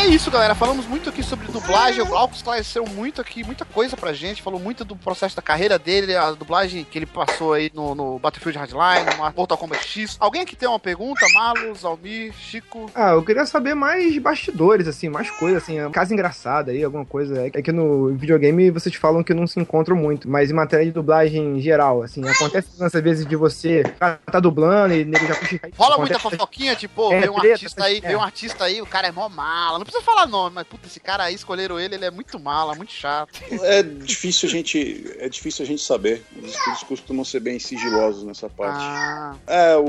É 0.00 0.06
isso, 0.06 0.30
galera. 0.30 0.54
Falamos 0.54 0.86
muito 0.86 1.08
aqui 1.10 1.22
sobre 1.22 1.46
dublagem. 1.48 2.00
O 2.00 2.06
Glauco 2.06 2.34
esclareceu 2.34 2.84
muito 2.86 3.20
aqui, 3.20 3.44
muita 3.44 3.64
coisa 3.64 3.96
pra 3.96 4.12
gente. 4.12 4.40
Falou 4.42 4.58
muito 4.58 4.84
do 4.84 4.96
processo 4.96 5.36
da 5.36 5.42
carreira 5.42 5.78
dele, 5.78 6.16
a 6.16 6.30
dublagem 6.32 6.84
que 6.84 6.98
ele 6.98 7.06
passou 7.06 7.52
aí 7.52 7.70
no, 7.74 7.94
no 7.94 8.18
Battlefield 8.18 8.58
Hardline, 8.58 9.14
no 9.16 9.32
Mortal 9.36 9.58
Kombat 9.58 9.86
X. 9.86 10.16
Alguém 10.18 10.42
aqui 10.42 10.56
tem 10.56 10.68
uma 10.68 10.78
pergunta? 10.78 11.26
Marlos, 11.34 11.84
Almir, 11.84 12.32
Chico? 12.32 12.90
Ah, 12.94 13.10
eu 13.10 13.22
queria 13.22 13.44
saber 13.44 13.74
mais 13.74 14.16
bastidores, 14.18 14.88
assim, 14.88 15.08
mais 15.08 15.30
coisas, 15.30 15.62
assim, 15.62 15.76
caso 15.90 16.12
engraçada 16.12 16.70
aí, 16.72 16.82
alguma 16.82 17.04
coisa. 17.04 17.46
É 17.52 17.62
que 17.62 17.72
no 17.72 18.14
videogame 18.14 18.70
vocês 18.70 18.94
falam 18.94 19.22
que 19.22 19.34
não 19.34 19.46
se 19.46 19.60
encontram 19.60 19.96
muito, 19.96 20.28
mas 20.30 20.50
em 20.50 20.54
matéria 20.54 20.86
de 20.86 20.92
dublagem 20.92 21.60
geral, 21.60 22.02
assim, 22.02 22.26
acontece 22.26 22.68
às 22.82 22.92
vezes 22.92 23.26
de 23.26 23.36
você 23.36 23.82
tá, 23.98 24.40
dublando 24.40 24.94
e 24.94 25.04
nego 25.04 25.26
já 25.26 25.34
puxa. 25.34 25.60
Rola 25.76 25.94
acontece- 25.96 25.98
muita 25.98 26.18
fofoquinha, 26.18 26.74
tipo, 26.74 27.12
É, 27.12 27.20
veio 27.20 27.32
um 27.34 27.38
artista 27.38 27.84
aí, 27.84 27.98
é. 27.98 28.00
veio 28.00 28.18
um 28.18 28.22
artista 28.22 28.64
aí, 28.64 28.80
o 28.80 28.86
cara 28.86 29.08
é 29.08 29.12
mó 29.12 29.28
mala. 29.28 29.78
Não 29.78 29.89
precisa 29.90 30.04
falar 30.04 30.26
nome, 30.26 30.54
mas 30.54 30.66
puta, 30.66 30.86
esse 30.86 31.00
cara 31.00 31.24
aí 31.24 31.34
escolheram 31.34 31.78
ele, 31.78 31.94
ele 31.94 32.04
é 32.04 32.10
muito 32.10 32.38
mala, 32.38 32.74
muito 32.74 32.92
chato. 32.92 33.40
É 33.62 33.82
difícil 33.82 34.48
a 34.48 34.52
gente, 34.52 35.04
é 35.18 35.28
difícil 35.28 35.64
a 35.64 35.66
gente 35.68 35.82
saber. 35.82 36.22
Os 36.42 36.50
estúdios 36.50 36.82
costumam 36.84 37.24
ser 37.24 37.40
bem 37.40 37.58
sigilosos 37.58 38.22
nessa 38.24 38.48
parte. 38.48 38.78
Ah, 38.82 39.34
É, 39.46 39.76
o, 39.76 39.84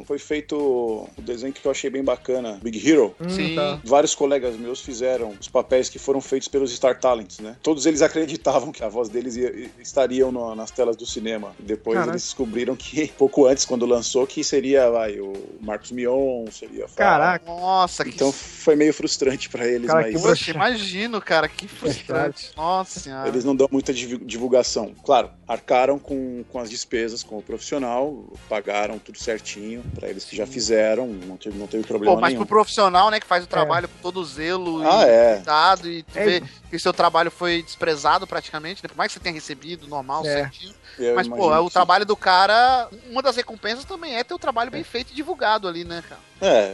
o- 0.00 0.04
foi 0.06 0.18
feito 0.18 0.56
o 0.56 1.08
desenho 1.18 1.52
que 1.52 1.64
eu 1.64 1.70
achei 1.70 1.90
bem 1.90 2.02
bacana, 2.02 2.58
Big 2.62 2.78
Hero. 2.88 3.14
Hum, 3.20 3.28
sim. 3.28 3.54
tá. 3.54 3.80
Vários 3.84 4.14
colegas 4.14 4.56
meus 4.56 4.80
fizeram 4.80 5.34
os 5.40 5.48
papéis 5.48 5.88
que 5.88 5.98
foram 5.98 6.20
feitos 6.20 6.48
pelos 6.48 6.72
Star 6.74 6.98
Talents, 6.98 7.38
né? 7.40 7.56
Todos 7.62 7.86
eles 7.86 8.02
acreditavam 8.02 8.72
que 8.72 8.82
a 8.84 8.88
voz 8.88 9.08
deles 9.08 9.36
ia- 9.36 9.70
estariam 9.80 10.30
no- 10.32 10.54
nas 10.54 10.70
telas 10.70 10.96
do 10.96 11.06
cinema. 11.06 11.54
Depois 11.58 11.94
Caraca. 11.94 12.12
eles 12.12 12.22
descobriram 12.24 12.76
que, 12.76 13.08
pouco 13.18 13.46
antes, 13.46 13.64
quando 13.64 13.86
lançou, 13.86 14.26
que 14.26 14.42
seria 14.44 14.90
vai, 14.90 15.18
o 15.20 15.32
Marcos 15.60 15.90
Mion, 15.90 16.46
seria 16.50 16.82
Fábio. 16.88 16.94
Caraca. 16.96 17.44
Nossa, 17.46 18.04
que 18.04 18.10
Então 18.10 18.32
foi 18.32 18.76
meio 18.76 18.92
frustrante 18.92 19.39
pra 19.48 19.66
eles, 19.66 19.86
Cara, 19.86 20.04
que 20.04 20.12
mas 20.12 20.22
Poxa, 20.22 20.50
imagino, 20.50 21.20
cara, 21.20 21.48
que 21.48 21.66
frustrante. 21.66 22.50
Nossa 22.56 23.00
senhora. 23.00 23.28
eles 23.28 23.44
não 23.44 23.54
dão 23.56 23.68
muita 23.70 23.92
divulgação. 23.92 24.94
Claro, 25.04 25.30
arcaram 25.46 25.98
com, 25.98 26.44
com 26.48 26.58
as 26.58 26.68
despesas 26.70 27.22
com 27.22 27.38
o 27.38 27.42
profissional, 27.42 28.24
pagaram 28.48 28.98
tudo 28.98 29.18
certinho 29.18 29.82
pra 29.94 30.08
eles 30.08 30.24
que 30.24 30.36
já 30.36 30.46
fizeram, 30.46 31.06
não 31.06 31.36
teve, 31.36 31.58
não 31.58 31.66
teve 31.66 31.84
problema 31.84 32.14
Pô, 32.14 32.20
mas 32.20 32.32
nenhum. 32.32 32.44
pro 32.44 32.56
profissional, 32.56 33.10
né, 33.10 33.18
que 33.20 33.26
faz 33.26 33.44
o 33.44 33.46
trabalho 33.46 33.88
com 33.88 33.98
todo 34.02 34.24
zelo 34.24 34.82
Ah, 34.86 35.04
e 35.06 35.08
é. 35.10 35.34
cuidado, 35.36 35.88
e 35.90 36.02
tu 36.02 36.18
É. 36.18 36.24
vê 36.24 36.42
que 36.68 36.76
o 36.76 36.80
seu 36.80 36.92
trabalho 36.92 37.30
foi 37.30 37.62
desprezado 37.62 38.26
praticamente, 38.26 38.82
né? 38.82 38.88
Por 38.88 38.96
mais 38.96 39.08
que 39.12 39.14
você 39.14 39.20
tenha 39.20 39.34
recebido, 39.34 39.88
normal, 39.88 40.24
É. 40.26 40.34
certinho. 40.34 40.74
Eu 40.98 41.14
mas, 41.14 41.26
pô, 41.28 41.54
é 41.54 41.58
o 41.58 41.70
trabalho 41.70 42.04
do 42.04 42.16
cara. 42.16 42.88
Uma 43.08 43.22
das 43.22 43.36
recompensas 43.36 43.84
também 43.84 44.16
é 44.16 44.24
ter 44.24 44.34
o 44.34 44.38
trabalho 44.38 44.70
bem 44.70 44.84
feito 44.84 45.12
e 45.12 45.14
divulgado 45.14 45.66
ali, 45.66 45.82
né, 45.84 46.02
cara? 46.06 46.20
É, 46.40 46.72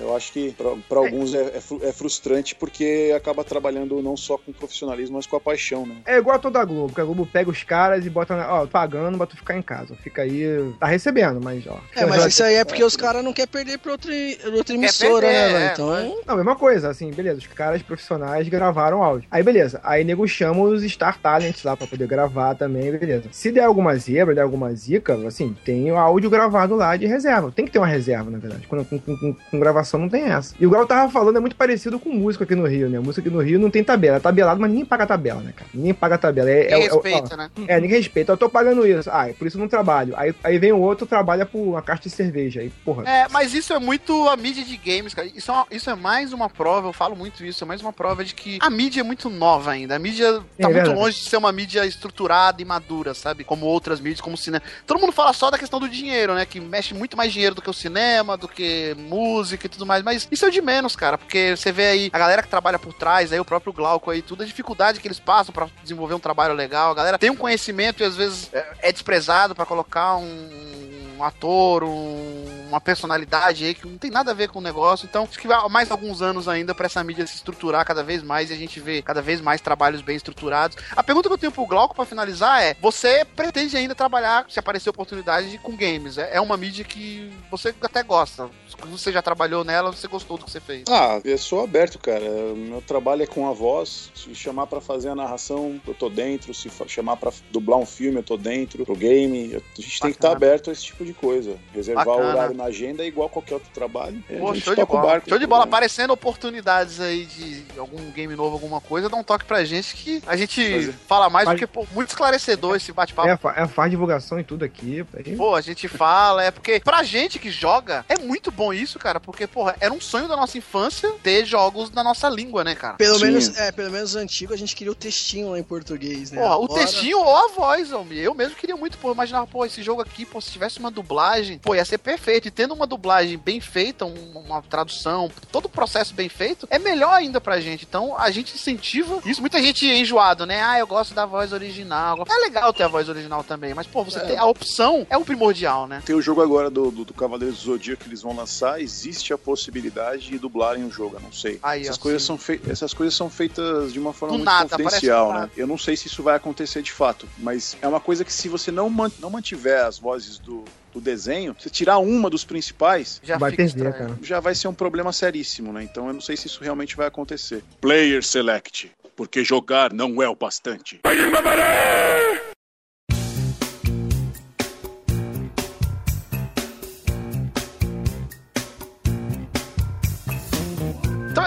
eu- 0.00 0.14
acho 0.16 0.32
que 0.32 0.52
pra 0.52 0.70
pra 0.88 0.98
alguns 0.98 1.34
é, 1.34 1.38
é 1.42 1.88
é 1.88 1.92
frustrante 1.92 2.54
porque 2.54 3.12
acaba 3.16 3.44
trabalhando 3.44 4.00
não 4.02 4.16
só 4.16 4.38
com 4.38 4.52
profissionalismo, 4.52 5.16
mas 5.16 5.26
com 5.26 5.36
a 5.36 5.40
paixão, 5.40 5.84
né? 5.86 5.96
É 6.06 6.16
igual 6.16 6.36
a 6.36 6.38
toda 6.38 6.58
a 6.60 6.64
Globo, 6.64 6.94
que 6.94 7.00
a 7.00 7.04
Globo 7.04 7.26
pega 7.26 7.50
os 7.50 7.62
caras 7.62 8.06
e 8.06 8.10
bota, 8.10 8.36
na- 8.36 8.52
ó, 8.62 8.66
pagando 8.66 9.16
pra 9.18 9.26
tu 9.26 9.36
ficar 9.36 9.56
em 9.56 9.62
casa. 9.62 9.94
Fica 10.02 10.22
aí, 10.22 10.72
tá 10.80 10.86
recebendo, 10.86 11.40
mas 11.42 11.66
ó. 11.66 11.78
É, 11.94 12.06
mas 12.06 12.24
isso 12.26 12.42
aí 12.42 12.54
é 12.54 12.64
porque 12.64 12.82
os 12.82 12.96
caras 12.96 13.22
não 13.24 13.32
querem 13.32 13.50
perder 13.50 13.78
pra 13.78 13.92
outra, 13.92 14.10
outra 14.54 14.74
emissora, 14.74 15.26
perder, 15.26 15.52
né, 15.52 15.66
é, 15.68 15.72
Então, 15.72 16.22
Não, 16.26 16.36
mesma 16.36 16.56
coisa, 16.56 16.88
assim, 16.88 17.10
beleza, 17.10 17.38
os 17.38 17.46
caras 17.46 17.82
profissionais 17.82 18.48
gravaram 18.48 19.02
áudio. 19.02 19.28
Aí, 19.30 19.42
beleza, 19.42 19.80
aí 19.84 20.04
nego 20.04 20.26
chama 20.26 20.62
os 20.62 20.82
Star 20.90 21.18
Talents 21.20 21.62
lá 21.64 21.76
pra 21.76 21.86
poder 21.86 22.06
gravar 22.06 22.54
também, 22.54 22.90
beleza. 22.92 23.28
Se 23.32 23.50
der 23.52 23.64
alguma 23.64 23.94
zebra, 23.96 24.34
der 24.34 24.42
alguma 24.42 24.72
zica, 24.74 25.14
assim, 25.26 25.54
tem 25.64 25.90
o 25.92 25.96
áudio 25.96 26.30
gravado 26.30 26.74
lá 26.76 26.96
de 26.96 27.06
reserva. 27.06 27.52
Tem 27.52 27.64
que 27.66 27.70
ter 27.72 27.78
uma 27.78 27.86
reserva, 27.86 28.30
na 28.30 28.38
verdade. 28.38 28.66
Quando, 28.66 28.84
com, 28.84 28.98
com- 29.16 29.16
com- 29.16 29.36
com 29.50 29.58
gravação 29.60 29.98
não 30.00 30.08
tem 30.08 30.24
essa. 30.24 30.54
E 30.60 30.64
igual 30.64 30.82
eu 30.82 30.86
tava 30.86 31.10
falando, 31.10 31.36
é 31.36 31.40
muito 31.40 31.56
parecido 31.56 31.98
com 31.98 32.10
música 32.10 32.44
aqui 32.44 32.54
no 32.54 32.66
Rio, 32.66 32.88
né? 32.88 32.98
Música 32.98 33.20
aqui 33.26 33.30
no 33.34 33.42
Rio 33.42 33.58
não 33.58 33.70
tem 33.70 33.82
tabela. 33.82 34.16
É 34.16 34.20
tabelado, 34.20 34.60
mas 34.60 34.70
ninguém 34.70 34.84
paga 34.84 35.06
tabela, 35.06 35.40
né, 35.40 35.52
cara? 35.54 35.70
Ninguém 35.74 35.94
paga 35.94 36.18
tabela. 36.18 36.50
É, 36.50 36.66
é- 36.66 36.70
é- 36.72 36.78
respeita, 36.88 37.36
né? 37.36 37.50
É, 37.66 37.80
ninguém 37.80 37.96
respeita. 37.98 38.32
Eu 38.32 38.36
tô 38.36 38.48
pagando 38.48 38.86
isso. 38.86 39.08
Ah, 39.12 39.28
é 39.28 39.32
por 39.32 39.46
isso 39.46 39.56
eu 39.56 39.60
não 39.60 39.68
trabalho. 39.68 40.14
Aí, 40.16 40.34
aí 40.44 40.58
vem 40.58 40.72
o 40.72 40.78
outro, 40.80 41.06
trabalha 41.06 41.44
por 41.46 41.58
uma 41.58 41.82
caixa 41.82 42.02
de 42.04 42.10
cerveja. 42.10 42.60
Aí, 42.60 42.70
porra. 42.84 43.08
É, 43.08 43.26
mas 43.30 43.54
isso 43.54 43.72
é 43.72 43.78
muito 43.78 44.28
a 44.28 44.36
mídia 44.36 44.64
de 44.64 44.76
games, 44.76 45.14
cara. 45.14 45.28
Isso 45.34 45.50
é, 45.50 45.54
uma- 45.54 45.66
isso 45.70 45.90
é 45.90 45.94
mais 45.94 46.32
uma 46.32 46.48
prova, 46.48 46.88
eu 46.88 46.92
falo 46.92 47.16
muito 47.16 47.44
isso, 47.44 47.64
é 47.64 47.66
mais 47.66 47.80
uma 47.80 47.92
prova 47.92 48.24
de 48.24 48.34
que 48.34 48.58
a 48.60 48.70
mídia 48.70 49.00
é 49.00 49.04
muito 49.04 49.30
nova 49.30 49.70
ainda. 49.70 49.96
A 49.96 49.98
mídia 49.98 50.40
tá 50.58 50.68
É 50.68 50.72
muito 50.72 50.92
longe 50.92 51.18
de 51.22 51.28
ser 51.28 51.36
uma 51.36 51.52
mídia 51.52 51.84
estruturada 51.86 52.60
e 52.60 52.64
madura, 52.64 53.14
sabe? 53.14 53.44
Como 53.44 53.66
outras 53.66 54.00
mídias, 54.00 54.20
como 54.20 54.34
o 54.34 54.38
cinema. 54.38 54.62
Todo 54.86 55.00
mundo 55.00 55.12
fala 55.12 55.32
só 55.32 55.50
da 55.50 55.58
questão 55.58 55.78
do 55.80 55.88
dinheiro, 55.88 56.34
né? 56.34 56.44
Que 56.46 56.60
mexe 56.60 56.94
muito 56.94 57.16
mais 57.16 57.32
dinheiro 57.32 57.54
do 57.54 57.62
que 57.62 57.70
o 57.70 57.72
cinema, 57.72 58.36
do 58.36 58.48
que 58.48 58.94
música 58.98 59.66
e 59.66 59.68
tudo 59.68 59.86
mais. 59.86 60.02
Mas 60.02 60.26
isso 60.30 60.44
é 60.46 60.50
de 60.50 60.60
menos, 60.60 60.94
cara. 60.96 61.16
Porque 61.16 61.56
você 61.56 61.70
vê 61.72 61.86
aí 61.86 62.10
a 62.12 62.18
galera 62.18 62.42
que 62.42 62.48
trabalha 62.48 62.78
por 62.78 62.92
trás, 62.92 63.32
aí 63.32 63.40
o 63.40 63.44
próprio 63.44 63.72
Glauco 63.72 64.10
aí, 64.10 64.20
tudo 64.22 64.42
a 64.42 64.46
dificuldade 64.46 65.00
que 65.00 65.08
eles 65.08 65.18
passam 65.20 65.52
pra 65.52 65.68
desenvolver 65.82 66.14
um 66.14 66.18
trabalho 66.20 66.54
legal. 66.54 66.90
A 66.90 66.94
galera 66.94 67.18
tem 67.18 67.30
um 67.30 67.36
conhecimento 67.36 68.02
e 68.02 68.06
às 68.06 68.16
vezes 68.16 68.50
é, 68.52 68.66
é 68.82 68.92
desprezado 68.92 69.54
pra 69.54 69.64
colocar 69.66 70.16
um, 70.16 71.16
um 71.18 71.24
ator, 71.24 71.84
um- 71.84 72.57
uma 72.68 72.80
personalidade 72.80 73.64
aí 73.64 73.74
que 73.74 73.86
não 73.86 73.98
tem 73.98 74.10
nada 74.10 74.30
a 74.30 74.34
ver 74.34 74.48
com 74.48 74.58
o 74.58 74.62
negócio. 74.62 75.06
Então, 75.06 75.24
acho 75.24 75.38
que 75.38 75.48
vai 75.48 75.68
mais 75.68 75.90
alguns 75.90 76.22
anos 76.22 76.48
ainda 76.48 76.74
pra 76.74 76.86
essa 76.86 77.02
mídia 77.02 77.26
se 77.26 77.36
estruturar 77.36 77.84
cada 77.84 78.02
vez 78.02 78.22
mais 78.22 78.50
e 78.50 78.52
a 78.52 78.56
gente 78.56 78.78
ver 78.80 79.02
cada 79.02 79.20
vez 79.22 79.40
mais 79.40 79.60
trabalhos 79.60 80.02
bem 80.02 80.16
estruturados. 80.16 80.76
A 80.96 81.02
pergunta 81.02 81.28
que 81.28 81.32
eu 81.34 81.38
tenho 81.38 81.52
pro 81.52 81.66
Glauco 81.66 81.94
pra 81.94 82.04
finalizar 82.04 82.62
é: 82.62 82.76
você 82.80 83.24
pretende 83.24 83.76
ainda 83.76 83.94
trabalhar, 83.94 84.46
se 84.48 84.58
aparecer 84.58 84.90
oportunidade, 84.90 85.50
de- 85.50 85.58
com 85.58 85.76
games? 85.76 86.16
É 86.18 86.28
é 86.38 86.40
uma 86.40 86.56
mídia 86.56 86.84
que 86.84 87.32
você 87.50 87.74
até 87.82 88.02
gosta. 88.02 88.48
Você 88.90 89.10
já 89.10 89.20
trabalhou 89.22 89.64
nela, 89.64 89.90
você 89.90 90.06
gostou 90.06 90.36
do 90.38 90.44
que 90.44 90.50
você 90.52 90.60
fez. 90.60 90.84
Ah, 90.88 91.20
eu 91.24 91.36
sou 91.38 91.64
aberto, 91.64 91.98
cara. 91.98 92.20
Meu 92.54 92.80
trabalho 92.82 93.22
é 93.22 93.26
com 93.26 93.48
a 93.48 93.52
voz. 93.52 94.10
Se 94.14 94.32
chamar 94.34 94.66
pra 94.68 94.80
fazer 94.80 95.08
a 95.08 95.14
narração, 95.14 95.80
eu 95.86 95.94
tô 95.94 96.08
dentro. 96.08 96.52
Se 96.54 96.70
chamar 96.86 97.16
pra 97.16 97.32
dublar 97.50 97.78
um 97.78 97.86
filme, 97.86 98.18
eu 98.18 98.22
tô 98.22 98.36
dentro. 98.36 98.84
Pro 98.84 98.94
game, 98.94 99.54
a 99.56 99.80
gente 99.80 100.00
tem 100.00 100.10
que 100.12 100.16
estar 100.18 100.28
Bacana. 100.28 100.36
aberto 100.36 100.70
a 100.70 100.72
esse 100.72 100.84
tipo 100.84 101.04
de 101.04 101.12
coisa. 101.12 101.58
Reservar 101.74 102.04
Bacana. 102.04 102.26
o 102.26 102.30
horário 102.30 102.56
na 102.58 102.64
agenda 102.64 103.02
é 103.02 103.06
igual 103.06 103.28
qualquer 103.28 103.54
outro 103.54 103.70
trabalho. 103.72 104.22
É, 104.28 104.36
Pô, 104.38 104.54
show 104.54 104.74
de 104.74 104.82
o 104.82 104.86
bola. 104.86 105.02
barco. 105.06 105.28
Show 105.28 105.38
de 105.38 105.46
bola. 105.46 105.64
né? 105.64 105.68
Aparecendo 105.68 106.12
oportunidades 106.12 107.00
aí 107.00 107.24
de 107.24 107.64
algum 107.78 108.10
game 108.10 108.34
novo, 108.34 108.54
alguma 108.54 108.80
coisa, 108.80 109.08
dá 109.08 109.16
um 109.16 109.22
toque 109.22 109.44
pra 109.44 109.64
gente 109.64 109.94
que 109.94 110.22
a 110.26 110.36
gente 110.36 110.92
fala 111.06 111.30
mais, 111.30 111.44
Faz- 111.46 111.58
porque, 111.60 111.66
pô, 111.72 111.86
muito 111.94 112.08
esclarecedor 112.08 112.76
esse 112.76 112.92
bate-papo. 112.92 113.28
É, 113.28 113.62
é, 113.62 113.66
faz 113.68 113.90
divulgação 113.90 114.40
e 114.40 114.44
tudo 114.44 114.64
aqui. 114.64 115.04
aí- 115.16 115.36
Pô, 115.36 115.54
a 115.54 115.60
gente 115.60 115.86
fala, 115.88 116.42
é 116.44 116.50
porque 116.50 116.80
pra 116.80 117.02
gente 117.02 117.38
que 117.38 117.50
joga, 117.50 118.04
é 118.08 118.18
muito 118.18 118.50
bom 118.50 118.72
isso, 118.72 118.98
cara, 118.98 119.20
porque, 119.20 119.46
porra, 119.46 119.76
era 119.80 119.92
um 119.94 120.00
sonho 120.00 120.26
da 120.28 120.36
nossa 120.36 120.58
infância 120.58 121.10
ter 121.22 121.44
jogos 121.44 121.90
na 121.92 122.02
nossa 122.02 122.28
língua, 122.28 122.64
né, 122.64 122.74
cara? 122.74 122.94
Pelo 122.94 123.18
Sim. 123.18 123.26
menos, 123.26 123.56
é, 123.56 123.70
pelo 123.70 123.90
menos 123.90 124.16
antigo 124.16 124.52
a 124.52 124.56
gente 124.56 124.74
queria 124.74 124.90
o 124.92 124.94
textinho 124.96 125.50
lá 125.50 125.58
em 125.58 125.62
português, 125.62 126.30
né? 126.32 126.40
Porra, 126.42 126.56
o 126.58 126.64
Agora- 126.64 126.80
textinho 126.80 127.18
ou 127.20 127.36
a 127.36 127.48
voz, 127.48 127.92
homem. 127.92 128.18
Eu 128.18 128.34
mesmo 128.34 128.56
queria 128.56 128.76
muito, 128.76 128.98
pô, 128.98 129.12
imaginava, 129.12 129.46
pô, 129.46 129.64
esse 129.64 129.82
jogo 129.82 130.02
aqui, 130.02 130.24
pô, 130.24 130.40
se 130.40 130.50
tivesse 130.50 130.78
uma 130.78 130.90
dublagem, 130.90 131.58
pô, 131.58 131.74
ia 131.74 131.84
ser 131.84 131.98
perfeito. 131.98 132.47
E 132.48 132.50
tendo 132.50 132.72
uma 132.72 132.86
dublagem 132.86 133.36
bem 133.36 133.60
feita, 133.60 134.06
um- 134.06 134.32
uma 134.46 134.62
tradução, 134.62 135.30
todo 135.52 135.66
o 135.66 135.68
processo 135.68 136.14
bem 136.14 136.28
feito, 136.30 136.66
é 136.70 136.78
melhor 136.78 137.12
ainda 137.12 137.40
pra 137.40 137.60
gente. 137.60 137.84
Então, 137.88 138.16
a 138.18 138.30
gente 138.30 138.54
incentiva 138.54 139.20
isso. 139.26 139.40
Muita 139.42 139.60
gente 139.62 139.88
é 139.88 139.98
enjoado, 139.98 140.46
né? 140.46 140.62
Ah, 140.62 140.78
eu 140.78 140.86
gosto 140.86 141.12
da 141.14 141.26
voz 141.26 141.52
original. 141.52 142.24
É 142.26 142.38
legal 142.40 142.72
ter 142.72 142.84
a 142.84 142.88
voz 142.88 143.06
original 143.08 143.44
também, 143.44 143.74
mas, 143.74 143.86
pô, 143.86 144.02
você 144.02 144.18
É. 144.18 144.22
ter 144.22 144.36
a 144.38 144.46
opção 144.46 145.06
é 145.10 145.16
o 145.18 145.24
primordial, 145.24 145.86
né? 145.86 146.02
Tem 146.06 146.16
o 146.16 146.22
jogo 146.22 146.40
agora 146.40 146.70
do, 146.70 146.90
do, 146.90 147.04
do 147.04 147.12
Cavaleiros 147.14 147.58
do 147.58 147.64
Zodíaco 147.72 148.02
que 148.04 148.08
eles 148.08 148.22
vão 148.22 148.34
lançar, 148.34 148.80
existe 148.80 149.32
a 149.32 149.38
possibilidade 149.38 150.28
de 150.28 150.38
dublarem 150.38 150.84
o 150.84 150.90
jogo, 150.90 151.16
eu 151.16 151.20
não 151.20 151.32
sei. 151.32 151.58
Aí, 151.62 151.82
essas, 151.82 151.98
ó, 151.98 152.00
coisas 152.00 152.22
sim. 152.22 152.26
são 152.28 152.38
fei- 152.38 152.60
essas 152.68 152.94
coisas 152.94 153.14
são 153.14 153.28
feitas 153.28 153.92
de 153.92 153.98
uma 153.98 154.12
forma 154.14 154.32
Do 154.32 154.38
muito 154.38 154.46
nada, 154.50 154.68
confidencial, 154.70 155.32
né? 155.32 155.40
nada. 155.40 155.52
Eu 155.56 155.66
não 155.66 155.76
sei 155.76 155.96
se 155.96 156.06
isso 156.06 156.22
vai 156.22 156.34
acontecer 156.36 156.80
de 156.82 156.92
fato, 156.92 157.28
mas 157.36 157.76
é 157.82 157.86
uma 157.88 158.00
coisa 158.00 158.24
que 158.24 158.32
se 158.32 158.48
você 158.48 158.70
não, 158.70 158.88
man- 158.88 159.10
não 159.18 159.28
mantiver 159.28 159.84
as 159.84 159.98
vozes 159.98 160.38
do, 160.38 160.64
do 160.98 161.04
desenho, 161.04 161.54
você 161.58 161.70
tirar 161.70 161.98
uma 161.98 162.28
dos 162.28 162.44
principais, 162.44 163.20
Já 163.22 163.38
Vai 163.38 163.50
fica 163.52 163.64
perder, 163.64 163.92
cara. 163.92 164.18
já 164.22 164.40
vai 164.40 164.54
ser 164.54 164.68
um 164.68 164.74
problema 164.74 165.12
seríssimo, 165.12 165.72
né? 165.72 165.82
Então 165.82 166.08
eu 166.08 166.12
não 166.12 166.20
sei 166.20 166.36
se 166.36 166.46
isso 166.46 166.62
realmente 166.62 166.96
vai 166.96 167.06
acontecer. 167.06 167.62
Player 167.80 168.22
Select, 168.24 168.90
porque 169.16 169.44
jogar 169.44 169.92
não 169.92 170.22
é 170.22 170.28
o 170.28 170.34
bastante. 170.34 171.00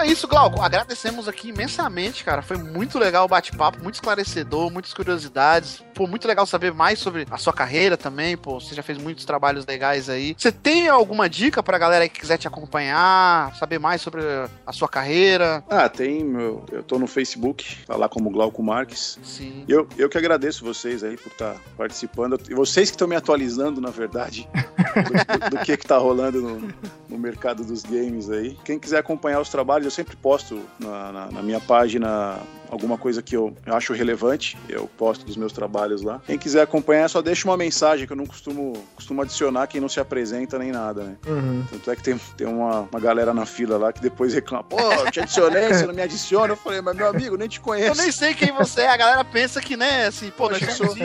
É 0.02 0.06
isso, 0.06 0.26
Glauco. 0.28 0.60
Agradecemos 0.60 1.28
aqui 1.28 1.48
imensamente, 1.48 2.24
cara. 2.24 2.42
Foi 2.42 2.56
muito 2.56 2.98
legal 2.98 3.24
o 3.24 3.28
bate-papo, 3.28 3.82
muito 3.82 3.94
esclarecedor, 3.96 4.70
muitas 4.70 4.92
curiosidades. 4.92 5.82
Pô, 5.94 6.06
muito 6.06 6.26
legal 6.26 6.46
saber 6.46 6.72
mais 6.72 6.98
sobre 6.98 7.26
a 7.30 7.36
sua 7.38 7.52
carreira 7.52 7.96
também. 7.96 8.36
Pô, 8.36 8.58
você 8.60 8.74
já 8.74 8.82
fez 8.82 8.98
muitos 8.98 9.24
trabalhos 9.24 9.64
legais 9.66 10.08
aí. 10.08 10.34
Você 10.36 10.50
tem 10.50 10.88
alguma 10.88 11.28
dica 11.28 11.62
pra 11.62 11.78
galera 11.78 12.08
que 12.08 12.20
quiser 12.20 12.38
te 12.38 12.48
acompanhar, 12.48 13.54
saber 13.56 13.78
mais 13.78 14.00
sobre 14.02 14.22
a 14.66 14.72
sua 14.72 14.88
carreira? 14.88 15.62
Ah, 15.68 15.88
tem 15.88 16.24
meu. 16.24 16.64
Eu 16.72 16.82
tô 16.82 16.98
no 16.98 17.06
Facebook, 17.06 17.84
tá 17.86 17.96
lá 17.96 18.08
como 18.08 18.30
Glauco 18.30 18.62
Marques. 18.62 19.18
Sim. 19.22 19.64
Eu, 19.68 19.86
eu 19.96 20.08
que 20.08 20.18
agradeço 20.18 20.64
vocês 20.64 21.04
aí 21.04 21.16
por 21.16 21.30
estar 21.30 21.56
participando. 21.76 22.38
E 22.48 22.54
vocês 22.54 22.90
que 22.90 22.94
estão 22.96 23.06
me 23.08 23.16
atualizando, 23.16 23.80
na 23.80 23.90
verdade, 23.90 24.48
do, 24.94 25.38
do- 25.38 25.50
do 25.50 25.58
que 25.64 25.76
que 25.76 25.86
tá 25.86 25.98
rolando 25.98 26.40
no, 26.40 26.74
no 27.08 27.18
mercado 27.18 27.64
dos 27.64 27.82
games 27.82 28.30
aí. 28.30 28.56
Quem 28.64 28.78
quiser 28.78 28.98
acompanhar 28.98 29.40
os 29.40 29.48
trabalhos, 29.48 29.91
sempre 29.92 30.16
posto 30.16 30.62
na, 30.80 31.12
na- 31.12 31.30
na 31.30 31.42
minha 31.42 31.60
página 31.60 32.38
alguma 32.72 32.96
coisa 32.96 33.22
que 33.22 33.36
eu, 33.36 33.54
eu 33.66 33.74
acho 33.76 33.92
relevante. 33.92 34.56
Eu 34.68 34.86
posto 34.96 35.24
dos 35.26 35.36
meus 35.36 35.52
trabalhos 35.52 36.00
lá. 36.02 36.20
Quem 36.26 36.38
quiser 36.38 36.62
acompanhar, 36.62 37.08
só 37.08 37.20
deixa 37.20 37.46
uma 37.46 37.56
mensagem 37.56 38.06
que 38.06 38.12
eu 38.12 38.16
não 38.16 38.26
costumo, 38.26 38.72
costumo 38.96 39.20
adicionar 39.20 39.66
quem 39.66 39.80
não 39.80 39.88
se 39.88 40.00
apresenta 40.00 40.58
nem 40.58 40.72
nada, 40.72 41.04
né? 41.04 41.16
Uhum. 41.26 41.64
Tanto 41.70 41.90
é 41.90 41.96
que 41.96 42.02
tem, 42.02 42.18
tem 42.36 42.46
uma, 42.46 42.88
uma 42.90 43.00
galera 43.00 43.34
na 43.34 43.44
fila 43.44 43.76
lá 43.76 43.92
que 43.92 44.00
depois 44.00 44.32
reclama: 44.32 44.64
pô, 44.64 44.80
eu 44.80 45.10
te 45.10 45.20
adicionei, 45.20 45.68
você 45.68 45.86
não 45.86 45.94
me 45.94 46.02
adiciona. 46.02 46.52
Eu 46.54 46.56
falei, 46.56 46.80
mas 46.80 46.96
meu 46.96 47.06
amigo, 47.08 47.36
nem 47.36 47.48
te 47.48 47.58
Eu 47.58 47.62
conheço. 47.62 48.00
nem 48.00 48.10
sei 48.10 48.32
quem 48.34 48.50
você 48.52 48.82
é. 48.82 48.88
A 48.88 48.96
galera 48.96 49.24
pensa 49.24 49.60
que, 49.60 49.76
né, 49.76 50.06
assim, 50.06 50.30
pô, 50.30 50.48
nós 50.48 50.62
eu 50.62 50.70
sou-. 50.70 50.96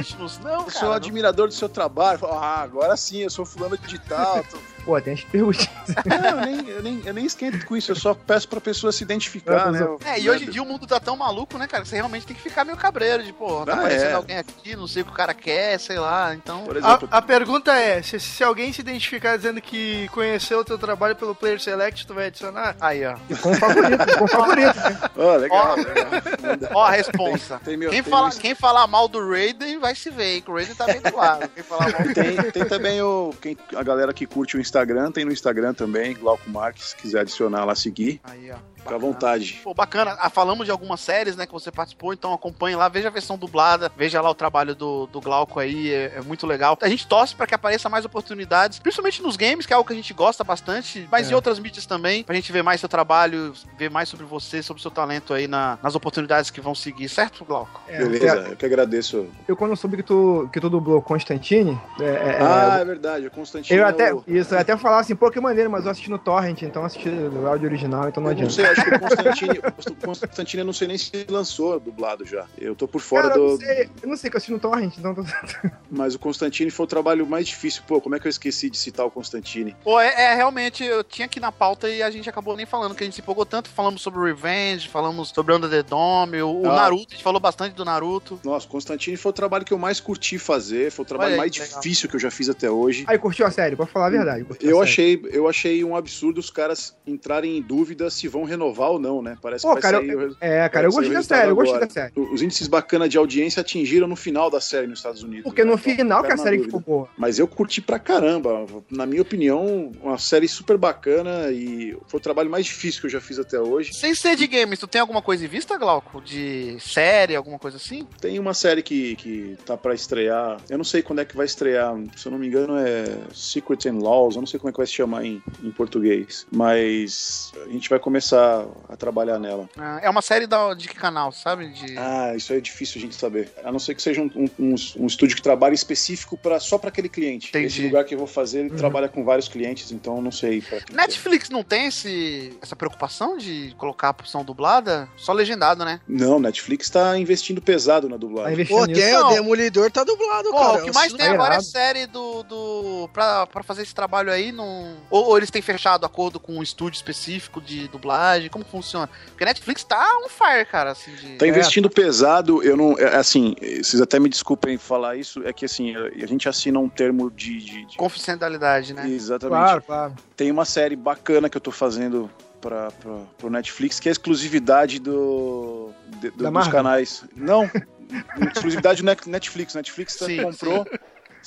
Não, 0.44 0.64
Eu 0.64 0.69
sou 0.69 0.94
admirador 0.94 1.48
do 1.48 1.53
seu 1.53 1.68
trabalho. 1.68 2.15
Eu 2.15 2.19
falo, 2.19 2.34
Ah, 2.39 2.61
agora 2.61 2.95
sim, 2.95 3.23
eu 3.23 3.30
sou 3.30 3.45
fulano 3.45 3.77
de 3.77 3.99
tal. 3.99 4.44
Tô- 4.45 4.57
Pô, 4.88 5.02
tem 5.02 5.15
as 5.15 5.22
perguntinhas. 5.22 5.69
Não, 6.06 6.30
eu 6.39 6.45
nem, 6.45 6.69
eu, 6.69 6.81
nem, 6.81 7.02
eu 7.06 7.14
nem 7.14 7.26
esquento 7.26 7.65
com 7.65 7.76
isso, 7.76 7.91
eu 7.91 7.95
só 7.98 8.14
peço 8.14 8.48
pra 8.48 8.61
pessoa 8.61 8.89
se 8.94 9.03
identificar, 9.03 9.69
né? 9.69 9.81
Eu- 9.81 9.99
É, 10.06 10.18
e 10.18 10.30
hoje 10.30 10.45
em 10.45 10.49
dia 10.49 10.64
o 10.64 10.65
mundo 10.65 10.88
tá 10.88 10.98
tão 10.98 11.18
maluco, 11.18 11.56
né, 11.57 11.67
cara, 11.67 11.85
você 11.85 11.95
realmente 11.95 12.25
tem 12.25 12.35
que 12.35 12.41
ficar 12.41 12.63
meio 12.65 12.77
cabreiro, 12.77 13.23
de, 13.23 13.34
pô, 13.34 13.65
tá 13.65 13.73
Ah, 13.73 13.75
aparecendo 13.75 14.09
é. 14.09 14.13
alguém 14.13 14.38
aqui, 14.38 14.75
não 14.75 14.88
sei 14.88 15.01
o 15.01 15.05
que 15.05 15.11
o 15.11 15.15
cara 15.15 15.34
quer, 15.34 15.79
sei 15.79 15.97
lá, 15.99 16.34
então... 16.34 16.63
Por 16.65 16.75
A, 16.75 16.79
exemplo, 16.79 17.07
a 17.11 17.21
pergunta 17.21 17.73
é: 17.73 18.01
se, 18.01 18.19
se 18.19 18.43
alguém 18.43 18.71
se 18.73 18.81
identificar 18.81 19.38
dizendo 19.38 19.61
que 19.61 20.07
conheceu 20.09 20.59
o 20.59 20.65
teu 20.65 20.77
trabalho 20.77 21.15
pelo 21.15 21.34
Player 21.35 21.59
Select, 21.59 22.05
tu 22.05 22.13
vai 22.13 22.27
adicionar? 22.27 22.75
Aí, 22.79 23.05
ó. 23.05 23.15
Com 23.41 23.53
favorito, 23.55 24.17
com 24.19 24.27
favorito. 24.27 24.77
ó, 25.17 25.35
legal, 25.35 25.71
Ó. 25.71 25.75
legal. 25.75 26.71
Ó 26.73 26.84
a 26.84 26.91
responsa. 26.91 27.59
Tem 27.63 27.77
meu- 27.77 27.89
quem, 27.91 28.01
tem 28.03 28.11
fala, 28.11 28.29
meu- 28.29 28.38
quem 28.39 28.55
falar 28.55 28.88
mal 28.88 29.07
do 29.07 29.19
Raiden 29.29 29.79
vai 29.79 29.95
se 29.95 30.09
ver, 30.09 30.35
hein, 30.35 30.41
que 30.41 30.49
o 30.51 30.53
Raiden 30.55 30.75
tá 30.75 30.85
bem 30.85 31.01
do 31.01 31.15
lado. 31.15 31.47
Quem 31.49 31.63
falar 31.63 31.91
mal 31.91 32.13
Tem, 32.13 32.51
tem 32.51 32.65
também 32.65 33.01
o, 33.01 33.34
quem, 33.41 33.57
a 33.75 33.84
galera 33.84 34.13
que 34.13 34.25
curte 34.25 34.57
o 34.57 34.59
Instagram, 34.59 35.11
tem 35.11 35.25
no 35.25 35.31
Instagram 35.31 35.73
também, 35.73 36.13
Glauco 36.15 36.49
Marques, 36.49 36.89
se 36.89 36.95
quiser 36.95 37.21
adicionar 37.21 37.63
lá, 37.65 37.75
seguir, 37.75 38.19
Aí, 38.23 38.51
ó. 38.51 38.55
Fica 38.77 38.95
à 38.95 38.97
vontade. 38.97 39.59
Pô, 39.63 39.73
bacana. 39.73 40.15
Ah, 40.19 40.29
falamos 40.29 40.65
de 40.65 40.71
algumas 40.71 40.99
séries, 41.01 41.35
né, 41.35 41.45
que 41.45 41.51
você 41.51 41.71
participou, 41.71 42.13
então 42.13 42.33
acompanhe 42.33 42.75
lá, 42.75 42.87
veja 42.87 43.07
a 43.07 43.11
versão 43.11 43.37
dublada, 43.37 43.91
veja 43.97 44.21
lá 44.21 44.29
o 44.29 44.35
trabalho 44.35 44.73
do, 44.75 45.07
do 45.07 45.19
Glauco 45.19 45.59
aí, 45.59 45.91
é, 45.91 46.13
é 46.17 46.21
muito 46.21 46.45
legal. 46.47 46.77
A 46.81 46.89
gente 46.89 47.07
torce 47.07 47.35
pra 47.35 47.45
que 47.47 47.55
apareça 47.55 47.89
mais 47.89 48.05
oportunidades, 48.05 48.79
principalmente 48.79 49.21
nos 49.21 49.35
games, 49.35 49.65
que 49.65 49.73
é 49.73 49.75
algo 49.75 49.87
que 49.87 49.93
a 49.93 49.95
gente 49.95 50.13
gosta 50.13 50.43
bastante, 50.43 51.07
mas 51.11 51.27
É. 51.27 51.31
em 51.31 51.35
outras 51.35 51.59
mídias 51.59 51.85
também, 51.85 52.23
pra 52.23 52.35
gente 52.35 52.51
ver 52.51 52.63
mais 52.63 52.79
seu 52.79 52.89
trabalho, 52.89 53.53
ver 53.77 53.89
mais 53.89 54.09
sobre 54.09 54.25
você, 54.25 54.61
sobre 54.63 54.79
o 54.79 54.81
seu 54.81 54.91
talento 54.91 55.33
aí 55.33 55.47
na- 55.47 55.77
nas 55.81 55.95
oportunidades 55.95 56.49
que 56.49 56.61
vão 56.61 56.73
seguir, 56.75 57.09
certo, 57.09 57.43
Glauco? 57.45 57.81
É, 57.87 57.97
Beleza, 57.97 58.47
eu 58.49 58.55
que 58.55 58.65
agradeço. 58.65 59.27
Eu 59.47 59.55
quando 59.57 59.75
soube 59.75 59.97
que 59.97 60.03
tu, 60.03 60.49
que 60.53 60.59
tu 60.59 60.69
dublou 60.69 61.01
Constantine, 61.01 61.79
é, 61.99 62.03
é, 62.03 62.37
Ah, 62.41 62.77
é 62.79 62.85
verdade, 62.85 63.27
o 63.27 63.31
Constantino. 63.31 63.79
eu 63.79 63.85
é 63.85 63.89
até, 63.89 64.13
o- 64.13 64.23
isso, 64.27 64.53
eu 64.53 64.59
até 64.59 64.75
falar 64.77 64.99
assim, 64.99 65.15
pô, 65.15 65.29
que 65.31 65.39
maneiro, 65.39 65.69
mas 65.69 65.85
eu 65.85 65.91
assisti 65.91 66.09
no 66.09 66.17
Torrent, 66.17 66.61
então 66.61 66.81
eu 66.81 66.85
assisti 66.85 67.09
o 67.09 67.47
áudio 67.47 67.67
original, 67.67 68.07
então 68.07 68.21
não 68.23 68.31
Eu 68.31 68.35
não 68.37 68.43
adianta. 68.47 68.76
Acho 68.77 68.89
que 68.89 68.95
o 68.95 68.99
Constantine, 68.99 69.59
o 69.59 70.05
Constantine 70.05 70.61
eu 70.61 70.65
não 70.65 70.73
sei 70.73 70.87
nem 70.87 70.97
se 70.97 71.25
lançou 71.29 71.79
dublado 71.79 72.25
já. 72.25 72.45
Eu 72.57 72.75
tô 72.75 72.87
por 72.87 73.01
fora 73.01 73.29
Cara, 73.29 73.39
eu 73.39 73.45
do. 73.45 73.51
não 73.51 73.57
sei, 73.59 73.89
eu 74.03 74.09
não 74.09 74.17
sei 74.17 74.29
que 74.29 74.35
eu 74.35 74.37
assisti 74.37 74.51
no 74.51 74.59
Torrent, 74.59 74.93
então 74.97 75.13
tô... 75.15 75.23
Mas 75.89 76.15
o 76.15 76.19
Constantine 76.19 76.69
foi 76.71 76.83
o 76.85 76.87
trabalho 76.87 77.25
mais 77.25 77.47
difícil. 77.47 77.83
Pô, 77.87 77.99
como 78.01 78.15
é 78.15 78.19
que 78.19 78.27
eu 78.27 78.29
esqueci 78.29 78.69
de 78.69 78.77
citar 78.77 79.05
o 79.05 79.11
Constantine? 79.11 79.75
Pô, 79.83 79.99
é, 79.99 80.07
é, 80.31 80.35
realmente, 80.35 80.83
eu 80.83 81.03
tinha 81.03 81.25
aqui 81.25 81.39
na 81.39 81.51
pauta 81.51 81.89
e 81.89 82.01
a 82.03 82.09
gente 82.11 82.29
acabou 82.29 82.55
nem 82.55 82.65
falando, 82.65 82.95
que 82.95 83.03
a 83.03 83.05
gente 83.05 83.15
se 83.15 83.21
empolgou 83.21 83.45
tanto, 83.45 83.69
falamos 83.69 84.01
sobre 84.01 84.21
Revenge, 84.23 84.87
falamos 84.87 85.29
sobre 85.29 85.53
Under 85.53 85.69
the 85.69 85.83
Dome, 85.83 86.41
o, 86.41 86.61
o 86.61 86.69
Ah. 86.69 86.75
Naruto, 86.75 87.07
a 87.09 87.13
gente 87.15 87.23
falou 87.23 87.39
bastante 87.39 87.73
do 87.73 87.85
Naruto. 87.85 88.39
Nossa, 88.43 88.65
o 88.65 88.69
Constantine 88.69 89.17
foi 89.17 89.29
o 89.29 89.33
trabalho 89.33 89.65
que 89.65 89.73
eu 89.73 89.77
mais 89.77 89.99
curti 89.99 90.37
fazer, 90.37 90.91
foi 90.91 91.03
o 91.03 91.07
trabalho 91.07 91.31
aí, 91.33 91.37
mais 91.37 91.51
legal. 91.57 91.79
difícil 91.79 92.09
que 92.09 92.15
eu 92.15 92.19
já 92.19 92.31
fiz 92.31 92.49
até 92.49 92.69
hoje. 92.69 93.05
Aí, 93.07 93.17
curtiu 93.17 93.45
a 93.45 93.51
série, 93.51 93.75
pode 93.75 93.91
falar 93.91 94.07
a 94.07 94.09
verdade. 94.09 94.45
Eu 94.61 94.81
achei, 94.81 95.21
eu 95.31 95.47
achei 95.47 95.83
um 95.83 95.95
absurdo 95.95 96.39
os 96.39 96.49
caras 96.49 96.95
entrarem 97.05 97.57
em 97.57 97.61
dúvida 97.61 98.09
se 98.09 98.27
vão 98.27 98.43
renovar 98.57 98.91
ou 98.91 98.99
não, 98.99 99.21
né? 99.21 99.38
Parece 99.41 99.61
Pô, 99.63 99.69
que 99.75 99.81
vai 99.81 99.81
cara, 99.81 99.97
sair 99.99 100.09
eu- 100.11 100.29
o- 100.31 100.35
é, 100.41 100.69
cara, 100.69 100.88
eu 100.88 100.91
gostei 100.91 101.13
da 101.13 101.21
série, 101.23 101.49
eu 101.49 101.55
gostei 101.55 101.75
agora. 101.75 101.85
da 101.88 101.93
série. 101.93 102.13
Os 102.15 102.41
índices 102.41 102.67
bacanas 102.67 103.09
de 103.09 103.17
audiência 103.17 103.61
atingiram 103.61 104.07
no 104.07 104.15
final 104.15 104.49
da 104.49 104.59
série 104.59 104.88
nos 104.88 104.99
Estados 104.99 105.23
Unidos. 105.23 105.43
Porque 105.43 105.63
né? 105.63 105.71
no 105.71 105.77
Então, 105.77 105.95
final 105.95 106.23
que 106.23 106.31
a 106.34 106.38
série 106.38 106.57
dúvida. 106.57 106.77
ficou 106.77 106.95
boa. 106.97 107.09
Mas 107.17 107.39
eu 107.39 107.47
curti 107.47 107.81
pra 107.81 107.99
caramba. 107.99 108.65
Na 108.89 109.05
minha 109.05 109.21
opinião, 109.21 109.91
uma 110.01 110.17
série 110.17 110.47
super 110.47 110.77
bacana 110.77 111.51
e 111.51 111.95
foi 112.07 112.19
o 112.19 112.23
trabalho 112.23 112.49
mais 112.49 112.65
difícil 112.65 113.01
que 113.01 113.07
eu 113.07 113.11
já 113.11 113.21
fiz 113.21 113.38
até 113.39 113.59
hoje. 113.59 113.93
Sem 113.93 114.13
ser 114.15 114.35
de 114.35 114.47
games, 114.47 114.79
tu 114.79 114.88
tem 114.88 114.99
alguma 115.01 115.21
coisa 115.21 115.45
em 115.45 115.47
vista, 115.47 115.77
Glauco? 115.77 116.21
De 116.21 116.77
série, 116.79 117.35
alguma 117.35 117.59
coisa 117.59 117.77
assim? 117.77 118.07
Tem 118.19 118.39
uma 118.39 118.53
série 118.53 118.81
que, 118.81 119.15
que 119.17 119.57
tá 119.65 119.77
pra 119.77 119.93
estrear. 119.93 120.57
Eu 120.69 120.77
não 120.77 120.85
sei 120.85 121.01
quando 121.01 121.19
é 121.19 121.25
que 121.25 121.35
vai 121.35 121.45
estrear. 121.45 121.95
Se 122.15 122.27
eu 122.27 122.31
não 122.31 122.39
me 122.39 122.47
engano, 122.47 122.75
é 122.77 123.05
Secrets 123.34 123.85
and 123.85 123.99
Laws. 123.99 124.35
Eu 124.35 124.41
não 124.41 124.47
sei 124.47 124.59
como 124.59 124.69
é 124.69 124.71
que 124.71 124.77
vai 124.77 124.88
se 124.88 124.93
chamar 124.93 125.25
em, 125.25 125.41
em 125.63 125.71
português. 125.71 126.45
Mas 126.51 127.51
a 127.65 127.69
gente 127.69 127.89
vai 127.89 127.99
começar 127.99 128.47
a 128.90 128.95
trabalhar 128.95 129.40
nela. 129.40 129.69
Ah, 129.78 129.99
é 130.02 130.10
uma 130.10 130.22
série 130.22 130.48
da, 130.48 130.74
de 130.74 130.88
que 130.88 130.95
canal, 130.95 131.32
sabe? 131.32 131.68
De... 131.69 131.98
Ah, 131.98 132.34
isso 132.36 132.52
aí 132.52 132.60
é 132.60 132.61
difícil 132.61 132.98
a 132.99 133.02
gente 133.02 133.15
saber. 133.15 133.52
A 133.64 133.72
não 133.72 133.80
ser 133.80 133.95
que 133.95 134.02
seja 134.02 134.22
um, 134.22 134.30
um- 134.36 134.49
um- 134.60 134.76
um 134.98 135.07
estúdio 135.07 135.36
que 135.36 135.41
trabalhe 135.41 135.76
específico 135.76 136.38
pra, 136.38 136.60
só 136.60 136.78
pra 136.78 136.90
aquele 136.90 137.10
cliente. 137.10 137.49
Entendi. 137.49 137.65
Esse 137.65 137.84
lugar 137.84 138.03
que 138.06 138.14
eu 138.14 138.18
vou 138.19 138.28
fazer, 138.28 138.60
ele 138.61 138.69
trabalha 138.72 139.07
com 139.10 139.24
vários 139.24 139.48
clientes, 139.48 139.91
então 139.91 140.18
eu 140.18 140.22
não 140.22 140.32
sei. 140.32 140.64
É. 140.72 140.82
Netflix 140.94 141.49
não 141.49 141.64
tem 141.64 141.88
esse, 141.88 142.57
essa 142.61 142.76
preocupação 142.76 143.38
de 143.38 143.74
colocar 143.78 144.07
a 144.07 144.11
opção 144.11 144.44
dublada? 144.44 145.07
Só 145.18 145.34
legendado, 145.34 145.84
né? 145.86 145.99
Não, 146.07 146.40
Netflix 146.40 146.90
tá 146.90 147.18
investindo 147.18 147.61
pesado 147.61 148.07
na 148.07 148.15
Tá 148.15 148.19
dublagem. 148.19 148.53
investindo 148.53 148.78
Pô, 148.78 148.86
tem 148.88 149.11
Não. 149.14 149.28
o 149.30 149.34
Demolidor 149.34 149.91
tá 149.91 150.03
dublado, 150.03 150.49
Porra, 150.49 150.65
cara. 150.72 150.82
o 150.82 150.86
que 150.86 150.94
mais 150.94 151.14
tem 151.14 151.26
tá 151.28 151.34
agora 151.34 151.56
é 151.56 151.61
série 151.61 152.06
do. 152.07 152.44
do 152.44 153.10
pra, 153.14 153.45
pra 153.48 153.64
fazer 153.64 153.84
esse 153.84 153.94
trabalho 153.94 154.32
aí. 154.32 154.52
Num... 154.52 154.95
Ou, 155.10 155.26
ou 155.28 155.38
eles 155.38 155.52
têm 155.52 155.61
fechado 155.61 156.06
acordo 156.06 156.40
com 156.40 156.53
um 156.57 156.64
estúdio 156.64 156.98
específico 156.98 157.61
de 157.61 157.88
dublagem? 157.88 158.18
Como 158.49 158.64
funciona? 158.64 159.09
Porque 159.30 159.43
Netflix 159.45 159.84
tá 159.84 160.05
on 160.23 160.30
fire, 160.30 160.65
cara. 160.65 160.91
assim 160.91 161.11
de. 161.15 161.35
Tá 161.38 161.47
investindo 161.47 161.89
pesado, 161.89 162.61
eu 162.64 162.77
não. 162.77 162.97
é, 162.97 163.15
Assim, 163.18 163.55
vocês 163.59 163.99
até 164.01 164.19
me 164.19 164.30
desculpem 164.30 164.77
falar 164.77 165.15
isso, 165.15 165.41
é 165.45 165.51
que 165.51 165.65
assim, 165.65 165.95
a 165.95 166.26
gente 166.27 166.47
assina 166.47 166.77
um 166.80 166.88
termo 166.89 167.31
de. 167.31 167.57
de- 167.57 167.85
de- 167.85 167.97
Confidencialidade, 167.97 168.93
né? 168.93 169.07
Exatamente. 169.09 169.57
Claro, 169.57 169.81
claro. 169.81 170.15
Tem 170.35 170.51
uma 170.51 170.65
série 170.65 170.95
bacana 170.95 171.49
que 171.49 171.57
eu 171.57 171.61
tô 171.61 171.72
fazendo 171.72 172.30
para 172.61 172.91
pro 173.38 173.49
Netflix, 173.49 173.99
que 173.99 174.09
é 174.09 174.11
a 174.11 174.14
exclusividade 174.14 174.99
do, 174.99 175.91
de- 176.19 176.30
do- 176.31 176.38
dos 176.38 176.51
Marvel? 176.51 176.72
canais. 176.72 177.23
Não, 177.35 177.69
exclusividade 178.53 179.01
do 179.01 179.05
Net- 179.05 179.30
Netflix. 179.30 179.73
Netflix 179.76 180.14
Sim, 180.14 180.41
comprou. 180.43 180.85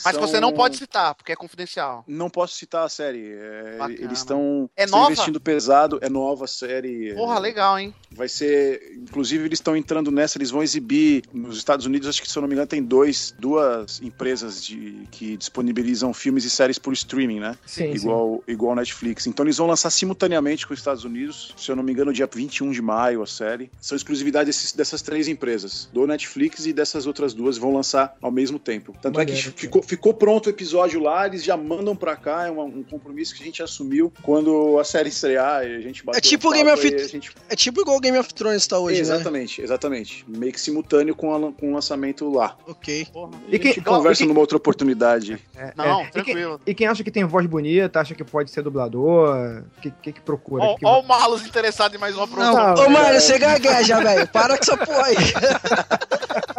Mas 0.05 0.15
São- 0.15 0.27
você 0.27 0.41
não 0.41 0.53
pode 0.53 0.77
citar, 0.77 1.15
porque 1.15 1.33
é 1.33 1.37
confidencial. 1.37 2.05
Não 2.07 2.31
posso 2.31 2.55
citar 2.55 2.85
a 2.85 2.89
série. 2.89 3.33
é, 3.33 3.79
eles 3.99 4.19
estão 4.19 4.69
É 4.77 4.85
investindo 4.85 5.41
pesado, 5.41 5.99
é 6.01 6.09
nova 6.09 6.45
a 6.45 6.49
série. 6.49 7.11
é, 7.11 7.15
Porra, 7.15 7.39
legal, 7.39 7.79
hein? 7.79 7.95
Vai 8.13 8.29
ser. 8.29 8.93
Inclusive, 8.97 9.45
eles 9.45 9.59
estão 9.59 9.77
entrando 9.77 10.11
nessa, 10.11 10.39
eles 10.39 10.51
vão 10.51 10.63
exibir. 10.63 11.23
Nos 11.33 11.57
Estados 11.59 11.87
Unidos, 11.87 12.09
acho 12.09 12.23
que 12.23 12.31
se 12.31 12.37
eu 12.37 12.41
não 12.41 12.49
me 12.49 12.55
engano, 12.55 12.67
tem 12.67 12.83
dois, 12.83 13.35
duas 13.39 14.01
empresas 14.03 14.65
de, 14.65 15.07
que 15.11 15.37
disponibilizam 15.37 16.13
filmes 16.15 16.45
e 16.45 16.51
séries 16.51 16.79
por 16.79 16.93
streaming, 16.93 17.41
né? 17.41 17.57
Sim, 17.67 17.93
igual, 17.93 18.43
igual 18.49 18.75
Netflix. 18.75 19.27
Então 19.27 19.45
eles 19.45 19.57
vão 19.59 19.67
lançar 19.67 19.91
simultaneamente 19.91 20.67
com 20.67 20.73
os 20.73 20.81
Estados 20.81 21.05
Unidos, 21.05 21.55
se 21.57 21.71
eu 21.71 21.77
não 21.77 21.83
me 21.83 21.93
engano, 21.93 22.13
dia 22.13 22.29
21 22.33 22.71
de 22.73 22.81
maio 22.83 23.23
a 23.23 23.27
série. 23.27 23.71
São 23.81 23.97
exclusividade 23.97 24.47
desses- 24.47 24.73
dessas 24.73 25.03
três 25.03 25.29
empresas, 25.29 25.89
do 25.93 26.07
Netflix 26.07 26.65
e 26.67 26.73
dessas 26.73 27.07
outras 27.07 27.35
duas, 27.35 27.59
vão 27.59 27.73
lançar 27.75 28.17
ao 28.21 28.31
mesmo 28.31 28.59
tempo. 28.59 28.95
Tanto 29.01 29.21
é 29.21 29.25
que 29.25 29.33
Maneiro, 29.33 29.80
ficou, 29.81 29.83
ficou 29.83 30.15
pronto 30.15 30.47
o 30.47 30.51
episódio 30.51 31.01
lá, 31.01 31.27
eles 31.27 31.43
já 31.45 31.57
mandam 31.57 31.95
pra 31.97 32.17
cá, 32.17 32.47
é 32.47 32.51
uma- 32.51 32.65
um 32.65 32.83
compromisso 32.83 33.35
que 33.35 33.43
a 33.43 33.45
gente 33.47 33.63
assumiu 33.63 34.13
quando 34.23 34.79
a 34.79 34.85
série 34.85 35.09
estrear 35.09 35.65
e 35.67 35.77
a 35.77 35.81
gente 35.81 36.05
bateu 36.05 36.19
É 36.19 36.21
tipo 36.21 36.49
um 36.49 36.53
Game 36.53 36.71
of 36.71 36.87
e 36.89 36.95
a 36.95 37.07
gente 37.09 37.31
É 37.49 37.57
tipo 37.57 37.81
igual 37.81 37.97
o 37.97 38.01
Game 38.01 38.19
of 38.19 38.33
Thrones 38.35 38.67
tá 38.67 38.79
hoje, 38.79 38.97
né? 38.97 39.01
exatamente, 39.03 39.61
exatamente. 39.63 40.25
Meio 40.29 40.53
que 40.53 40.61
simultâneo 40.61 41.15
com, 41.15 41.35
a- 41.35 41.53
com 41.53 41.71
o 41.71 41.75
lançamento 41.75 42.31
lá. 42.31 42.57
Ok. 42.67 43.07
E 43.49 43.57
a 43.57 43.59
gente 43.63 43.81
conversa 43.81 44.25
numa 44.25 44.41
outra 44.41 44.57
oportunidade. 44.57 45.39
Não, 45.77 46.01
É. 46.01 46.07
E 46.07 46.11
tranquilo. 46.11 46.61
quem, 46.65 46.73
e 46.73 46.75
quem 46.75 46.87
acha 46.87 47.05
que 47.05 47.11
tem 47.11 47.25
voz 47.25 47.47
bonita, 47.47 48.01
acha 48.01 48.15
que 48.15 48.25
pode 48.25 48.51
ser 48.51 48.63
dublador, 48.63 49.63
o 49.77 49.81
que, 49.81 49.91
que, 50.03 50.13
que 50.13 50.21
procura? 50.21 50.65
Ó, 50.65 50.77
Que- 50.77 50.87
ó 50.87 51.01
o 51.01 51.07
Malus 51.07 51.47
interessado 51.47 51.95
em 51.95 51.99
mais 51.99 52.15
uma 52.17 52.27
Não, 52.27 52.33
produção. 52.33 52.87
ô 52.87 52.91
mano, 52.91 53.21
você 53.21 53.39
gagueja, 53.39 54.01
velho. 54.01 54.29
Para 54.29 54.57
com 54.57 54.63
essa 54.63 54.77
porra 54.77 55.05
aí. 55.07 55.17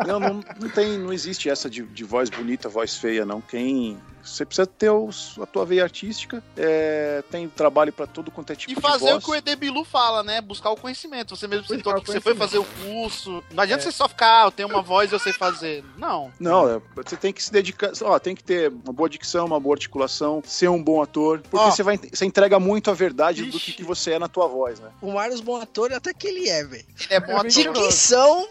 Não, 0.08 0.20
não, 0.20 0.40
não 0.60 0.70
tem, 0.70 0.98
não 0.98 1.14
existe 1.14 1.50
essa 1.50 1.70
de, 1.70 1.84
de 1.84 2.04
voz 2.04 2.30
bonita, 2.30 2.68
voz 2.70 2.96
feia, 2.98 3.11
não. 3.26 3.42
Quem. 3.42 3.98
Você 4.24 4.46
precisa 4.46 4.66
ter 4.66 4.90
os- 4.90 5.38
a 5.42 5.46
tua 5.46 5.66
veia 5.66 5.84
artística, 5.84 6.44
é, 6.58 7.24
tem 7.32 7.48
trabalho 7.48 7.92
pra 7.92 8.06
todo 8.08 8.32
quanto 8.32 8.52
é 8.52 8.56
tipo 8.56 8.72
E 8.72 8.76
de 8.76 8.82
fazer 8.82 9.12
voz. 9.12 9.16
o 9.24 9.26
que 9.26 9.32
o 9.32 9.36
Edebilu 9.36 9.84
fala, 9.84 10.24
né? 10.24 10.42
Buscar 10.42 10.70
o 10.72 10.76
conhecimento. 10.78 11.36
Você 11.36 11.48
mesmo 11.48 11.66
citou 11.68 11.94
que 12.02 12.08
você 12.12 12.20
foi 12.22 12.36
fazer 12.36 12.58
o 12.58 12.66
curso. 12.84 13.44
Não 13.52 13.64
adianta 13.64 13.84
você 13.84 13.92
só 13.92 14.08
ficar, 14.08 14.44
ah, 14.44 14.48
eu 14.48 14.52
tenho 14.52 14.70
uma 14.70 14.82
voz 14.82 15.12
e 15.12 15.16
eu 15.16 15.20
sei 15.20 15.34
fazer. 15.34 15.84
Não. 15.98 16.32
Não, 16.40 16.70
é, 16.70 16.82
você 16.96 17.16
tem 17.18 17.32
que 17.34 17.44
se 17.44 17.52
dedicar. 17.52 17.92
Ó, 18.02 18.18
tem 18.20 18.36
que 18.36 18.44
ter 18.44 18.70
uma 18.70 18.94
boa 18.94 19.10
dicção, 19.10 19.46
uma 19.46 19.60
boa 19.60 19.76
articulação, 19.76 20.42
ser 20.46 20.70
um 20.70 20.82
bom 20.82 21.02
ator. 21.02 21.40
Porque 21.50 21.66
Ó. 21.66 21.72
você, 21.72 21.84
vai, 21.84 21.98
você 21.98 22.26
entrega 22.26 22.60
muito 22.60 22.90
a 22.90 22.94
verdade 22.94 23.46
do 23.46 23.60
que, 23.60 23.74
que 23.74 23.84
você 23.84 24.12
é 24.12 24.20
na 24.20 24.28
tua 24.28 24.48
voz, 24.48 24.80
né? 24.80 24.90
O 25.02 25.12
Marlos 25.14 25.42
bom 25.42 25.60
ator 25.62 25.92
até 25.94 26.14
que 26.14 26.28
ele 26.28 26.50
é, 26.50 26.64
velho. 26.64 26.86
É 27.10 27.20
bom 27.20 27.36
ator. 27.38 27.50
Dicção. 27.50 28.48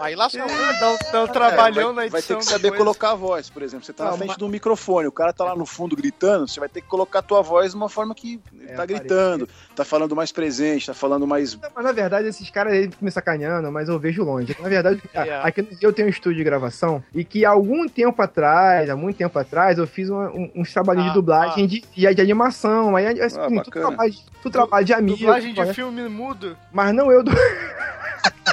Aí 0.00 0.14
lascou. 0.14 0.46
Dá 0.46 0.90
um, 0.90 0.96
dá 1.12 1.24
um 1.24 1.28
trabalhão 1.28 1.90
É, 1.90 1.94
vai, 1.94 2.04
na 2.06 2.10
vai 2.10 2.22
ter 2.22 2.34
edição 2.34 2.38
que 2.38 2.44
saber 2.44 2.76
colocar 2.76 3.12
a 3.12 3.14
voz, 3.14 3.48
por 3.50 3.62
exemplo. 3.62 3.84
Você 3.86 3.92
tá 3.92 4.04
Ah, 4.08 4.10
na 4.12 4.16
frente 4.16 4.30
uma- 4.30 4.36
do 4.36 4.48
microfone, 4.48 4.75
o 5.08 5.12
cara 5.12 5.32
tá 5.32 5.44
lá 5.44 5.56
no 5.56 5.66
fundo 5.66 5.96
gritando, 5.96 6.46
você 6.46 6.60
vai 6.60 6.68
ter 6.68 6.80
que 6.80 6.86
colocar 6.88 7.20
a 7.20 7.22
tua 7.22 7.42
voz 7.42 7.70
de 7.72 7.76
uma 7.76 7.88
forma 7.88 8.14
que 8.14 8.40
ele 8.52 8.70
É, 8.70 8.74
tá 8.74 8.86
gritando, 8.86 9.48
tá 9.74 9.84
falando 9.84 10.14
mais 10.14 10.30
presente, 10.32 10.86
tá 10.86 10.94
falando 10.94 11.26
mais. 11.26 11.56
Mas 11.74 11.84
na 11.84 11.92
verdade, 11.92 12.28
esses 12.28 12.48
caras 12.50 12.72
aí 12.74 12.82
ficam 12.84 12.98
me 13.02 13.10
sacaneando, 13.10 13.70
mas 13.72 13.88
eu 13.88 13.98
vejo 13.98 14.22
longe. 14.22 14.56
Na 14.60 14.68
verdade, 14.68 15.02
É. 15.14 15.40
aqui 15.42 15.66
eu 15.80 15.92
tenho 15.92 16.08
um 16.08 16.10
estúdio 16.10 16.38
de 16.38 16.44
gravação 16.44 17.02
e 17.14 17.24
que 17.24 17.44
há 17.44 17.50
algum 17.50 17.88
tempo 17.88 18.20
atrás, 18.22 18.88
há 18.90 18.96
muito 18.96 19.16
tempo 19.16 19.38
atrás, 19.38 19.78
eu 19.78 19.86
fiz 19.86 20.10
um- 20.10 20.16
um- 20.26 20.50
uns 20.56 20.72
trabalhos 20.72 21.04
Ah, 21.04 21.08
de 21.08 21.14
dublagem 21.14 21.66
de, 21.66 21.84
de, 21.94 22.14
de 22.14 22.20
animação. 22.20 22.94
Aí, 22.96 23.06
assim, 23.20 23.38
Ah, 23.38 23.44
tudo, 23.48 23.56
bacana. 23.56 23.86
trabalho, 23.88 24.14
tudo 24.42 24.52
trabalho 24.52 24.84
de 24.86 24.92
amigo. 24.92 25.18
Dublagem 25.18 25.54
de 25.54 25.60
né? 25.64 25.74
filme 25.74 26.08
mudo. 26.08 26.56
Mas 26.72 26.94
não 26.94 27.10
eu 27.10 27.22
do. 27.22 27.32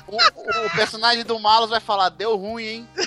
O, 0.07 0.17
o 0.17 0.69
personagem 0.75 1.23
do 1.23 1.39
Malus 1.39 1.69
vai 1.71 1.79
falar, 1.79 2.09
deu 2.09 2.35
ruim, 2.35 2.63
hein? 2.63 2.87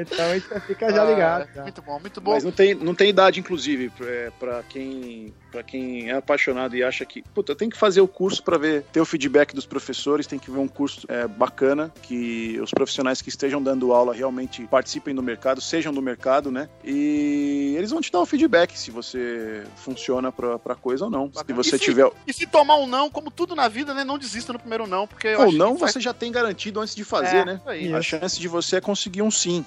Então 0.00 0.30
a 0.30 0.34
gente 0.34 0.60
fica 0.66 0.90
já 0.92 1.02
Ah, 1.02 1.10
ligado. 1.10 1.48
já. 1.54 1.62
Muito 1.62 1.82
bom, 1.82 1.98
muito 2.00 2.20
bom. 2.20 2.32
Mas 2.32 2.44
não 2.44 2.52
tem, 2.52 2.74
não 2.74 2.94
tem 2.94 3.08
idade, 3.10 3.40
inclusive, 3.40 3.90
pra 4.38 4.62
quem, 4.68 5.32
pra 5.50 5.62
quem 5.62 6.08
é 6.10 6.14
apaixonado 6.14 6.76
e 6.76 6.82
acha 6.84 7.04
que. 7.04 7.22
Puta, 7.34 7.54
tem 7.54 7.68
que 7.68 7.76
fazer 7.76 8.00
o 8.00 8.08
curso 8.08 8.42
pra 8.42 8.56
ver, 8.58 8.82
ter 8.92 9.00
o 9.00 9.04
feedback 9.04 9.54
dos 9.54 9.66
professores, 9.66 10.26
tem 10.26 10.38
que 10.38 10.50
ver 10.50 10.58
um 10.58 10.68
curso 10.68 11.06
é, 11.08 11.26
bacana, 11.26 11.92
que 12.02 12.58
os 12.62 12.70
profissionais 12.70 13.20
que 13.22 13.28
estejam 13.28 13.62
dando 13.62 13.92
aula 13.92 14.14
realmente 14.14 14.62
participem 14.66 15.14
do 15.14 15.22
mercado, 15.22 15.60
sejam 15.60 15.92
do 15.92 16.00
mercado, 16.02 16.50
né? 16.50 16.68
E 16.84 17.74
eles 17.76 17.90
vão 17.90 18.00
te 18.00 18.10
dar 18.12 18.20
o 18.20 18.26
feedback 18.26 18.78
se 18.78 18.90
você 18.90 19.64
funciona 19.76 20.30
pra, 20.30 20.58
pra 20.58 20.74
coisa 20.74 21.04
ou 21.06 21.10
não. 21.10 21.26
Se 21.28 21.34
Bacana. 21.34 21.56
você 21.62 21.76
E 21.76 21.78
se- 21.78 21.84
tiver. 21.84 22.10
E 22.26 22.32
se 22.32 22.46
tomar 22.46 22.76
um 22.76 22.86
não, 22.86 23.10
como 23.10 23.30
tudo 23.30 23.54
na 23.54 23.68
vida, 23.68 23.92
né? 23.94 24.04
Não 24.04 24.18
desista 24.18 24.52
no 24.52 24.58
primeiro 24.58 24.86
não, 24.86 25.06
porque 25.06 25.34
Ou 25.34 25.52
não, 25.52 25.76
faz- 25.78 25.92
você 25.92 26.00
já 26.00 26.12
tem 26.14 26.30
garantido 26.30 26.80
antes 26.80 26.94
de 26.94 27.04
fazer, 27.04 27.38
É, 27.38 27.44
né? 27.44 27.60
A 27.96 28.02
chance 28.02 28.38
de 28.38 28.48
você 28.48 28.76
é 28.76 28.80
conseguir 28.80 29.22
um 29.22 29.30
sim. 29.30 29.64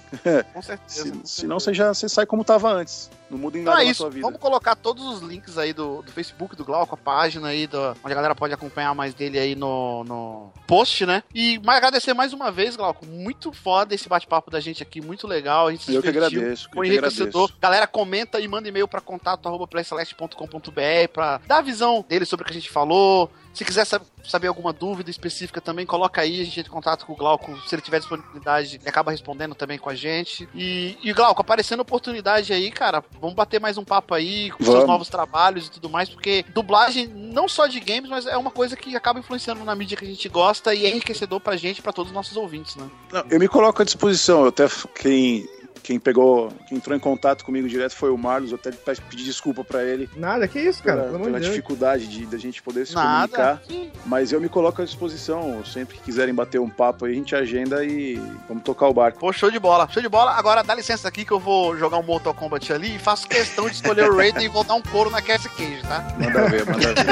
Com 0.54 0.62
certeza. 0.62 1.16
Se, 1.24 1.42
senão 1.42 1.60
você 1.60 1.74
já 1.74 1.94
você 1.94 2.08
sai 2.08 2.26
como 2.26 2.44
tava 2.44 2.72
antes. 2.72 3.10
Não 3.30 3.38
muda 3.38 3.58
em 3.58 3.62
Então 3.62 3.74
nada 3.74 3.86
é 3.86 3.88
na 3.88 3.94
sua 3.94 4.10
vida. 4.10 4.22
vamos 4.22 4.40
colocar 4.40 4.76
todos 4.76 5.06
os 5.06 5.22
links 5.22 5.58
aí 5.58 5.72
do, 5.72 6.02
do 6.02 6.12
Facebook 6.12 6.54
do 6.56 6.66
Glauco, 6.66 6.94
a 6.94 6.98
página 6.98 7.48
aí, 7.48 7.66
do, 7.66 7.80
onde 8.04 8.12
a 8.12 8.16
galera 8.16 8.36
pode 8.36 8.54
acompanhar 8.54 8.94
mais 8.94 9.14
dele 9.14 9.40
aí 9.40 9.56
no, 9.56 10.04
no 10.04 10.52
post, 10.68 11.06
né? 11.06 11.24
E 11.34 11.58
mais 11.60 11.78
agradecer 11.78 12.14
mais 12.14 12.34
uma 12.34 12.52
vez, 12.52 12.76
Glauco, 12.76 13.06
muito 13.06 13.54
foda 13.54 13.96
esse 13.96 14.10
bate-papo 14.10 14.52
da 14.52 14.60
gente 14.60 14.84
aqui, 14.84 15.00
muito 15.00 15.28
legal, 15.28 15.68
a 15.68 15.72
gente 15.72 15.86
se 15.86 15.96
Eu 15.96 16.02
que 16.02 16.10
agradeço, 16.10 16.70
Foi 16.74 16.88
que 16.88 16.94
enriquecedor. 16.94 17.52
Galera, 17.60 17.88
comenta 17.88 18.40
e 18.40 18.48
manda 18.48 18.68
e-mail 18.68 18.88
pra 18.88 19.00
contato 19.00 19.48
arroba 19.48 19.66
playceleste.com.br 19.66 21.08
pra 21.14 21.40
dar 21.48 21.60
a 21.60 21.62
visão 21.62 22.06
dele 22.08 22.26
sobre 22.26 22.44
o 22.44 22.46
que 22.46 22.52
a 22.52 22.60
gente 22.60 22.70
falou. 22.70 23.32
Se 23.54 23.66
quiser 23.66 23.86
sab- 23.86 24.04
saber 24.24 24.48
alguma 24.48 24.72
dúvida 24.72 25.10
específica 25.12 25.60
também, 25.60 25.86
coloca 25.86 26.22
aí, 26.22 26.42
a 26.42 26.44
gente 26.46 26.60
entra 26.60 26.72
em 26.72 26.74
contato 26.74 27.06
com 27.06 27.14
o 27.14 27.16
Glauco. 27.16 27.58
Se 27.68 27.76
ele 27.76 27.82
tiver 27.82 28.00
disponibilidade, 28.00 28.78
ele 28.78 28.90
acaba 28.90 29.12
respondendo 29.12 29.54
também 29.56 29.78
com 29.78 29.90
a 29.90 29.96
gente. 29.96 30.48
E, 30.56 30.98
e 31.04 31.12
Glauco, 31.14 31.42
aparecendo 31.42 31.82
oportunidade 31.82 32.54
aí, 32.54 32.72
cara, 32.72 33.04
vamos 33.20 33.36
bater 33.36 33.60
mais 33.60 33.78
um 33.78 33.84
papo 33.84 34.14
aí 34.14 34.52
com 34.52 34.64
seus 34.64 34.88
novos 34.88 35.10
trabalhos 35.10 35.68
e 35.68 35.72
tudo 35.72 35.90
mais, 35.90 36.10
porque 36.10 36.46
dublagem, 36.54 37.08
não 37.08 37.48
só 37.50 37.68
de 37.68 37.80
games, 37.80 38.10
mas 38.10 38.26
é 38.26 38.38
uma 38.38 38.52
coisa 38.52 38.76
que 38.78 38.96
acaba 38.96 39.20
influenciando 39.20 39.64
na 39.66 39.76
mídia 39.76 39.98
que 39.98 40.06
a 40.06 40.08
gente 40.08 40.30
gosta 40.30 40.74
e 40.74 40.86
é 40.86 40.90
enriquecedor 40.90 41.40
pra 41.40 41.58
gente 41.58 41.82
pra 41.82 41.92
todos 41.92 42.12
os 42.12 42.16
nossos 42.16 42.38
ouvintes, 42.38 42.76
né? 42.76 42.90
Não, 43.12 43.24
eu 43.30 43.40
me 43.40 43.48
coloco 43.48 43.82
à 43.82 43.86
disposição. 43.86 44.42
Eu 44.44 44.48
até 44.50 44.68
quem 45.00 45.48
quem 45.84 46.00
pegou, 46.00 46.52
quem 46.68 46.78
entrou 46.78 46.96
em 46.96 47.00
contato 47.00 47.44
comigo 47.44 47.68
direto 47.68 47.96
foi 47.96 48.10
o 48.10 48.18
Marlos. 48.18 48.52
Eu 48.52 48.58
até 48.58 48.72
pedi 48.72 49.24
desculpa 49.24 49.64
pra 49.64 49.84
ele 49.84 50.10
Nada, 50.16 50.48
que 50.48 50.60
isso, 50.60 50.82
cara? 50.84 51.04
pela, 51.04 51.20
pela 51.20 51.40
de 51.40 51.48
dificuldade 51.48 52.08
de 52.08 52.26
da 52.26 52.38
gente 52.38 52.62
poder 52.62 52.86
se 52.88 52.96
Nada. 52.96 53.60
comunicar. 53.68 53.92
Mas 54.06 54.32
eu 54.32 54.40
me 54.40 54.50
coloco 54.50 54.82
à 54.82 54.86
disposição. 54.86 55.64
Sempre 55.66 55.98
que 55.98 56.04
quiserem 56.04 56.34
bater 56.34 56.60
um 56.60 56.70
papo 56.70 57.06
aí, 57.06 57.12
a 57.14 57.16
gente 57.16 57.36
agenda 57.36 57.84
e 57.84 58.16
vamos 58.48 58.64
tocar 58.64 58.88
o 58.88 58.94
barco. 58.94 59.20
Pô, 59.20 59.32
show 59.34 59.52
de 59.52 59.60
bola, 59.60 59.88
show 59.90 60.02
de 60.02 60.10
bola. 60.10 60.32
Agora 60.32 60.64
dá 60.64 60.74
licença 60.76 61.08
aqui 61.08 61.26
que 61.26 61.32
eu 61.32 61.40
vou 61.40 61.78
jogar 61.78 61.98
um 61.98 62.04
Mortal 62.04 62.34
Kombat 62.34 62.72
ali 62.74 62.96
e 62.96 63.00
faço 63.00 63.28
questão 63.28 63.66
de 63.68 63.76
escolher 63.76 64.10
o 64.10 64.16
Raiden 64.16 64.46
e 64.46 64.48
vou 64.48 64.64
dar 64.64 64.76
um 64.76 64.82
couro 64.82 65.10
na 65.10 65.22
Cassie 65.22 65.50
Cage, 65.50 65.82
tá? 65.84 66.06
Manda 66.20 66.48
ver, 66.50 66.66
manda 66.66 66.94
ver. 66.94 67.06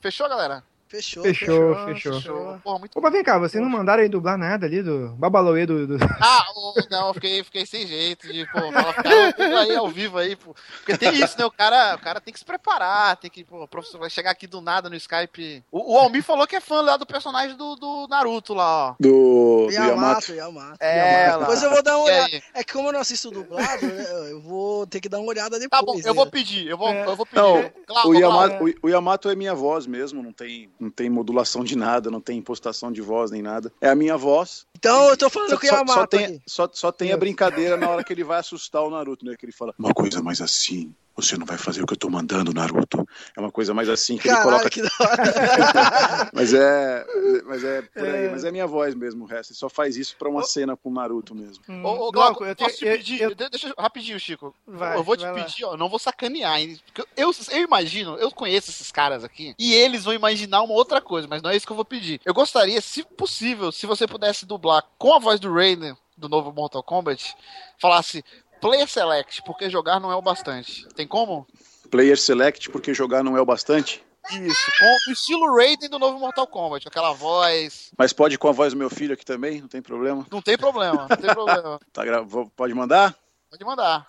Fechou, 0.00 0.28
galera? 0.28 0.64
Fechou. 0.90 1.22
Fechou, 1.22 1.76
fechou. 1.86 2.58
Porra, 2.64 2.80
muito 2.80 2.98
Opa, 2.98 3.10
vem 3.10 3.22
cá, 3.22 3.38
vocês 3.38 3.62
não 3.62 3.70
mandaram 3.70 4.02
aí 4.02 4.08
dublar 4.08 4.36
nada 4.36 4.66
ali 4.66 4.82
do 4.82 5.10
Babaloê 5.10 5.64
do. 5.64 5.86
do... 5.86 5.98
Ah, 6.20 6.44
não, 6.90 7.08
eu 7.08 7.14
fiquei, 7.14 7.44
fiquei 7.44 7.64
sem 7.64 7.86
jeito 7.86 8.26
de, 8.26 8.44
pô, 8.46 8.60
falar, 8.72 8.94
cara, 8.94 9.60
aí 9.60 9.76
ao 9.76 9.88
vivo 9.88 10.18
aí, 10.18 10.34
pô. 10.34 10.52
Porque 10.78 10.98
tem 10.98 11.14
isso, 11.14 11.38
né? 11.38 11.44
O 11.44 11.50
cara, 11.50 11.94
o 11.94 11.98
cara 12.00 12.20
tem 12.20 12.32
que 12.32 12.40
se 12.40 12.44
preparar, 12.44 13.16
tem 13.16 13.30
que, 13.30 13.44
pô, 13.44 13.62
o 13.62 13.68
professor 13.68 13.98
vai 13.98 14.10
chegar 14.10 14.32
aqui 14.32 14.48
do 14.48 14.60
nada 14.60 14.90
no 14.90 14.96
Skype. 14.96 15.62
O, 15.70 15.94
o 15.94 15.96
Almir 15.98 16.24
falou 16.24 16.44
que 16.44 16.56
é 16.56 16.60
fã 16.60 16.80
lá 16.80 16.96
do 16.96 17.06
personagem 17.06 17.56
do, 17.56 17.76
do 17.76 18.08
Naruto 18.08 18.52
lá, 18.52 18.88
ó. 18.88 18.94
Do, 18.98 19.66
do 19.68 19.72
Yamato, 19.72 20.32
Yamato. 20.32 20.32
Yamato. 20.32 20.76
É. 20.80 21.38
Depois 21.38 21.62
eu 21.62 21.70
vou 21.70 21.82
dar 21.84 21.98
uma 21.98 22.06
olhada. 22.06 22.42
É 22.52 22.64
que 22.64 22.72
como 22.72 22.88
eu 22.88 22.92
não 22.92 23.00
assisto 23.00 23.30
dublado, 23.30 23.86
né, 23.86 24.32
eu 24.32 24.40
vou 24.40 24.88
ter 24.88 25.00
que 25.00 25.08
dar 25.08 25.20
uma 25.20 25.28
olhada 25.28 25.56
depois. 25.56 25.80
Tá 25.80 25.86
bom, 25.86 25.98
eu 25.98 26.04
né? 26.04 26.12
vou 26.12 26.26
pedir, 26.26 26.66
eu 26.66 26.76
vou, 26.76 26.92
eu 26.92 27.14
vou 27.14 27.24
pedir. 27.24 27.40
Não, 27.40 27.70
Clau- 27.86 28.08
o, 28.08 28.14
Yamato, 28.14 28.64
o, 28.64 28.86
o 28.86 28.88
Yamato 28.88 29.30
é 29.30 29.36
minha 29.36 29.54
voz 29.54 29.86
mesmo, 29.86 30.20
não 30.20 30.32
tem, 30.32 30.68
não 30.80 30.90
tem 30.90 31.10
modulação 31.10 31.62
de 31.62 31.76
nada, 31.76 32.10
não 32.10 32.20
tem 32.20 32.38
impostação 32.38 32.90
de 32.90 33.00
voz 33.02 33.30
nem 33.30 33.42
nada. 33.42 33.72
É 33.80 33.90
a 33.90 33.94
minha 33.94 34.16
voz. 34.16 34.66
Então 34.76 35.08
eu 35.08 35.16
tô 35.16 35.28
falando 35.28 35.50
Só, 35.50 35.56
com 35.58 35.66
o 35.84 35.88
só- 35.94 36.06
tem, 36.06 36.42
só, 36.46 36.70
só 36.72 36.90
tem 36.92 37.12
a 37.12 37.16
brincadeira 37.16 37.76
na 37.76 37.88
hora 37.90 38.02
que 38.02 38.12
ele 38.12 38.24
vai 38.24 38.38
assustar 38.40 38.82
o 38.82 38.90
Naruto, 38.90 39.24
né? 39.26 39.36
Que 39.38 39.44
ele 39.44 39.52
fala, 39.52 39.74
uma 39.78 39.92
coisa 39.92 40.22
mais 40.22 40.40
assim, 40.40 40.92
você 41.20 41.36
não 41.36 41.46
vai 41.46 41.58
fazer 41.58 41.82
o 41.82 41.86
que 41.86 41.92
eu 41.92 41.96
tô 41.98 42.08
mandando, 42.10 42.52
Naruto. 42.52 43.06
É 43.36 43.40
uma 43.40 43.50
coisa 43.50 43.72
mais 43.74 43.88
assim 43.88 44.16
que 44.16 44.28
ele 44.28 44.36
Caralho, 44.36 44.50
coloca. 44.50 44.70
que 44.70 44.82
da 44.82 44.90
hora. 45.00 46.30
Mas 46.32 46.54
é, 46.54 47.06
mas 47.44 47.64
é 47.64 47.82
por 47.82 48.04
aí, 48.04 48.28
mas 48.30 48.44
é 48.44 48.50
minha 48.52 48.66
voz 48.66 48.94
mesmo, 48.94 49.24
o 49.24 49.26
resto. 49.26 49.50
Ele 49.52 49.58
só 49.58 49.68
faz 49.68 49.96
isso 49.96 50.16
pra 50.16 50.28
uma 50.28 50.42
cena 50.42 50.76
com 50.76 50.88
o 50.90 50.92
Naruto 50.92 51.34
mesmo. 51.34 51.62
Hum, 51.68 51.84
Ô, 51.84 51.88
ô, 51.88 52.12
Glauco, 52.12 52.12
Glauco, 52.12 52.44
eu 52.44 52.56
posso 52.56 52.78
tenho- 52.78 52.92
te 52.92 52.98
pedir? 52.98 53.20
eu- 53.22 53.34
de- 53.34 53.48
Deixa 53.50 53.68
eu- 53.68 53.74
rapidinho, 53.78 54.18
Chico. 54.20 54.54
Vai, 54.66 54.96
eu 54.96 55.02
vou 55.02 55.16
te 55.16 55.22
vai 55.22 55.32
lá. 55.32 55.44
pedir, 55.44 55.64
ó, 55.64 55.76
não 55.76 55.88
vou 55.88 55.98
sacanear, 55.98 56.60
hein? 56.60 56.78
Porque 56.86 57.02
eu, 57.16 57.30
eu 57.50 57.62
imagino, 57.62 58.16
eu 58.16 58.30
conheço 58.30 58.70
esses 58.70 58.90
caras 58.92 59.24
aqui, 59.24 59.54
e 59.58 59.74
eles 59.74 60.04
vão 60.04 60.14
imaginar 60.14 60.62
uma 60.62 60.74
outra 60.74 61.00
coisa, 61.00 61.26
mas 61.28 61.42
não 61.42 61.50
é 61.50 61.56
isso 61.56 61.66
que 61.66 61.72
eu 61.72 61.76
vou 61.76 61.84
pedir. 61.84 62.20
Eu 62.24 62.32
gostaria, 62.34 62.80
se 62.80 63.02
possível, 63.04 63.72
se 63.72 63.86
você 63.86 64.06
pudesse 64.06 64.46
dublar 64.46 64.84
com 64.98 65.14
a 65.14 65.18
voz 65.18 65.40
do 65.40 65.52
Raiden, 65.52 65.96
do 66.16 66.28
novo 66.28 66.52
Mortal 66.52 66.82
Kombat, 66.82 67.34
falasse 67.78 68.22
Player 68.60 68.88
Select, 68.88 69.42
porque 69.42 69.70
jogar 69.70 69.98
não 69.98 70.12
é 70.12 70.16
o 70.16 70.22
bastante. 70.22 70.86
Tem 70.94 71.06
como? 71.06 71.46
Player 71.90 72.18
Select, 72.18 72.70
porque 72.70 72.92
jogar 72.94 73.24
não 73.24 73.36
é 73.36 73.40
o 73.40 73.46
bastante. 73.46 74.02
Isso, 74.30 74.72
com 74.78 75.10
o 75.10 75.12
estilo 75.12 75.56
Raiden 75.56 75.88
do 75.88 75.98
novo 75.98 76.18
Mortal 76.18 76.46
Kombat, 76.46 76.86
aquela 76.86 77.12
voz. 77.12 77.90
Mas 77.96 78.12
pode 78.12 78.38
com 78.38 78.48
a 78.48 78.52
voz 78.52 78.72
do 78.72 78.78
meu 78.78 78.90
filho 78.90 79.14
aqui 79.14 79.24
também, 79.24 79.60
não 79.60 79.68
tem 79.68 79.82
problema. 79.82 80.26
Não 80.30 80.42
tem 80.42 80.56
problema, 80.56 81.06
não 81.08 81.16
tem 81.16 81.34
problema. 81.34 81.80
Tá 81.92 82.04
gra... 82.04 82.24
Pode 82.54 82.74
mandar? 82.74 83.16
Pode 83.50 83.64
mandar. 83.64 84.06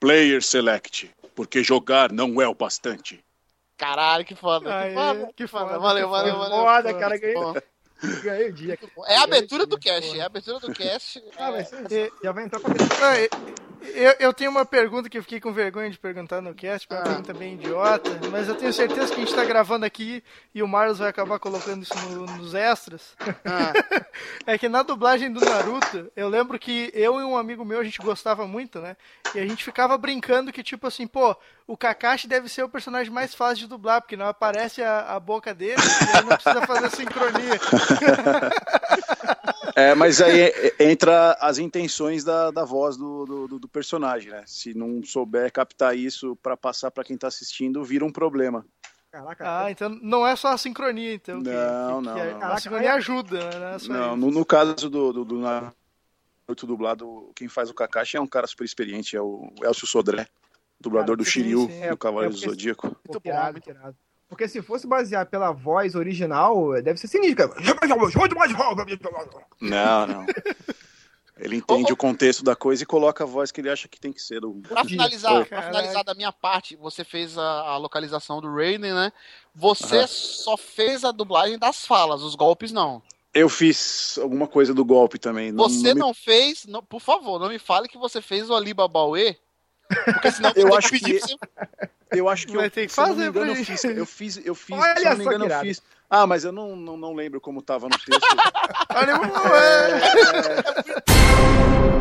Player 0.00 0.42
Select, 0.42 1.10
porque 1.34 1.62
jogar 1.62 2.12
não 2.12 2.40
é 2.40 2.48
o 2.48 2.54
bastante. 2.54 3.22
Caralho, 3.76 4.24
que 4.24 4.34
foda, 4.34 4.74
Aê, 4.74 4.88
que 4.88 4.94
foda, 4.94 5.32
que 5.36 5.46
foda. 5.46 5.64
foda, 5.66 5.78
Valeu, 5.78 6.06
que 6.06 6.10
valeu, 6.10 6.34
foda. 6.34 6.48
valeu. 6.48 6.64
Foda, 6.64 6.94
cara, 6.94 7.18
ganhei. 7.18 7.36
Ganhei 8.22 8.48
o 8.48 8.52
dia. 8.52 8.78
É 9.06 9.16
a 9.16 9.22
abertura 9.22 9.66
do 9.66 9.78
cast, 9.78 10.18
é 10.18 10.22
a 10.22 10.26
abertura 10.26 10.60
do 10.60 10.72
cast. 10.72 11.22
Ah, 11.38 11.50
vai 11.50 11.64
ser. 11.64 12.12
Já 12.22 12.32
vai 12.32 12.44
entrar 12.44 12.60
pra 12.60 12.74
Eu, 13.82 14.14
eu 14.18 14.32
tenho 14.32 14.50
uma 14.50 14.64
pergunta 14.64 15.08
que 15.08 15.16
eu 15.18 15.22
fiquei 15.22 15.40
com 15.40 15.52
vergonha 15.52 15.90
de 15.90 15.98
perguntar 15.98 16.40
no 16.40 16.54
cast, 16.54 16.86
Ah. 16.90 16.96
pra 16.96 17.02
pergunta 17.04 17.34
bem 17.34 17.54
idiota, 17.54 18.10
mas 18.30 18.48
eu 18.48 18.54
tenho 18.54 18.72
certeza 18.72 19.08
que 19.14 19.20
a 19.20 19.24
gente 19.24 19.34
tá 19.34 19.44
gravando 19.44 19.84
aqui 19.86 20.22
e 20.54 20.62
o 20.62 20.68
Marlos 20.68 20.98
vai 20.98 21.08
acabar 21.08 21.38
colocando 21.38 21.82
isso 21.82 21.94
no- 22.10 22.26
nos 22.26 22.54
extras. 22.54 23.14
Ah. 23.44 23.72
é 24.46 24.58
que 24.58 24.68
na 24.68 24.82
dublagem 24.82 25.32
do 25.32 25.40
Naruto, 25.44 26.10
eu 26.16 26.28
lembro 26.28 26.58
que 26.58 26.90
eu 26.94 27.20
e 27.20 27.24
um 27.24 27.36
amigo 27.36 27.64
meu 27.64 27.80
a 27.80 27.84
gente 27.84 27.98
gostava 28.00 28.46
muito, 28.46 28.80
né? 28.80 28.96
E 29.34 29.38
a 29.40 29.46
gente 29.46 29.64
ficava 29.64 29.96
brincando 29.98 30.52
que, 30.52 30.62
tipo 30.62 30.86
assim, 30.86 31.06
pô, 31.06 31.36
o 31.66 31.76
Kakashi 31.76 32.26
deve 32.28 32.48
ser 32.48 32.62
o 32.62 32.68
personagem 32.68 33.12
mais 33.12 33.34
fácil 33.34 33.56
de 33.58 33.66
dublar, 33.66 34.00
porque 34.00 34.16
não 34.16 34.26
aparece 34.26 34.82
a, 34.82 35.14
a 35.14 35.20
boca 35.20 35.52
dele 35.54 35.80
e 35.80 36.16
aí 36.16 36.22
não 36.24 36.28
precisa 36.36 36.66
fazer 36.66 36.90
sincronia. 36.90 37.58
É, 39.76 39.94
mas 39.94 40.20
aí 40.22 40.40
é- 40.40 40.68
é- 40.78 40.90
entra 40.90 41.32
as 41.40 41.58
intenções 41.58 42.24
da, 42.24 42.50
da 42.50 42.64
voz 42.64 42.96
do, 42.96 43.24
do, 43.26 43.58
do- 43.60 43.68
personagem, 43.68 44.30
né? 44.30 44.42
Se 44.46 44.72
não 44.72 45.02
souber 45.04 45.52
captar 45.52 45.94
isso 45.96 46.34
pra 46.36 46.56
passar 46.56 46.90
pra 46.90 47.04
quem 47.04 47.16
tá 47.16 47.28
assistindo, 47.28 47.84
vira 47.84 48.04
um 48.04 48.10
problema. 48.10 48.64
Caraca, 49.12 49.64
Ah, 49.64 49.70
então 49.70 49.88
não 50.02 50.26
é 50.26 50.34
só 50.34 50.48
a 50.48 50.58
sincronia, 50.58 51.12
então. 51.14 51.42
que- 51.42 51.50
Não, 51.50 52.00
que- 52.00 52.06
não, 52.08 52.14
que 52.14 52.20
a- 52.20 52.38
não. 52.38 52.42
A 52.52 52.58
sincronia 52.58 52.94
ajuda, 52.94 53.38
né? 53.50 53.58
Não, 53.58 53.66
é 53.68 53.78
só 53.78 53.92
Não, 53.92 54.08
isso. 54.08 54.16
no, 54.16 54.30
no 54.30 54.44
caso 54.46 54.88
do, 54.90 55.12
do, 55.12 55.24
do 55.24 55.38
Naruto 55.38 56.66
dublado, 56.66 57.30
quem 57.34 57.46
faz 57.48 57.68
o 57.70 57.74
Kakashi 57.74 58.16
é 58.16 58.20
um 58.20 58.26
cara 58.26 58.46
super 58.46 58.64
experiente, 58.64 59.14
é 59.16 59.20
o 59.20 59.52
Elcio 59.62 59.86
Sodré, 59.86 60.26
dublador 60.80 61.16
Cara, 61.16 61.16
do 61.18 61.24
sim, 61.24 61.30
Shiryu, 61.30 61.66
sim. 61.66 61.82
É, 61.82 61.90
do 61.90 61.96
Cavaleiro 61.98 62.34
é 62.34 62.38
do 62.38 62.40
Zodíaco. 62.40 62.86
Muito 62.86 63.20
bom, 63.20 63.30
muito 63.34 63.52
muito 63.52 63.70
irado. 63.70 63.96
Porque 64.28 64.48
se 64.48 64.60
fosse 64.60 64.86
basear 64.86 65.26
pela 65.26 65.52
voz 65.52 65.94
original, 65.94 66.80
deve 66.82 66.98
ser 66.98 67.06
sinistro. 67.08 67.52
Não, 69.60 70.06
não. 70.06 70.26
Ele 71.38 71.56
entende 71.56 71.92
o 71.92 71.96
contexto 71.96 72.42
da 72.42 72.56
coisa 72.56 72.82
e 72.82 72.86
coloca 72.86 73.22
a 73.22 73.26
voz 73.26 73.52
que 73.52 73.60
ele 73.60 73.68
acha 73.70 73.86
que 73.88 74.00
tem 74.00 74.10
que 74.12 74.22
ser. 74.22 74.40
Do... 74.40 74.54
Pra 74.66 74.84
finalizar, 74.84 75.44
pra 75.44 75.62
finalizar 75.62 76.02
da 76.02 76.14
minha 76.14 76.32
parte, 76.32 76.74
você 76.76 77.04
fez 77.04 77.36
a, 77.36 77.42
a 77.42 77.76
localização 77.76 78.40
do 78.40 78.52
Raiden, 78.52 78.94
né? 78.94 79.12
Você 79.54 79.98
Aham. 79.98 80.06
só 80.06 80.56
fez 80.56 81.04
a 81.04 81.12
dublagem 81.12 81.58
das 81.58 81.84
falas, 81.86 82.22
os 82.22 82.34
golpes 82.34 82.72
não. 82.72 83.02
Eu 83.34 83.50
fiz 83.50 84.18
alguma 84.20 84.48
coisa 84.48 84.72
do 84.72 84.82
golpe 84.82 85.18
também. 85.18 85.52
Você 85.52 85.92
me- 85.92 86.00
não 86.00 86.14
fez, 86.14 86.64
não- 86.64 86.82
por 86.82 87.00
favor, 87.02 87.38
não 87.38 87.50
me 87.50 87.58
fale 87.58 87.86
que 87.86 87.98
você 87.98 88.22
fez 88.22 88.48
o 88.48 88.54
Alibabauê, 88.54 89.36
porque 90.04 90.30
senão 90.32 90.52
Eu 90.56 90.74
acho 90.74 90.90
pedir 90.90 91.20
que- 91.20 91.36
pra 91.38 91.66
você. 91.80 91.90
Eu 92.12 92.28
acho 92.28 92.46
que 92.46 92.56
Vai 92.56 92.66
eu, 92.66 92.70
ter 92.70 92.86
que 92.86 92.92
se 92.92 93.00
eu 93.00 93.06
não 93.06 93.14
me 93.14 93.18
fazer 93.18 93.28
engano, 93.30 93.50
eu 93.50 93.56
fiz, 93.64 93.84
eu 93.84 94.06
fiz, 94.06 94.46
eu 94.46 94.54
fiz, 94.54 94.76
Olha 94.78 94.94
se 94.96 95.04
eu 95.06 95.10
não 95.10 95.16
me 95.18 95.24
engano, 95.24 95.46
que 95.48 95.52
eu 95.52 95.60
fiz. 95.60 95.82
Ah, 96.08 96.24
mas 96.26 96.44
eu 96.44 96.52
não, 96.52 96.76
não, 96.76 96.96
não 96.96 97.14
lembro 97.14 97.40
como 97.40 97.60
tava 97.60 97.88
no 97.88 97.98
texto. 97.98 98.22
Olha, 98.94 99.12
É, 99.56 101.06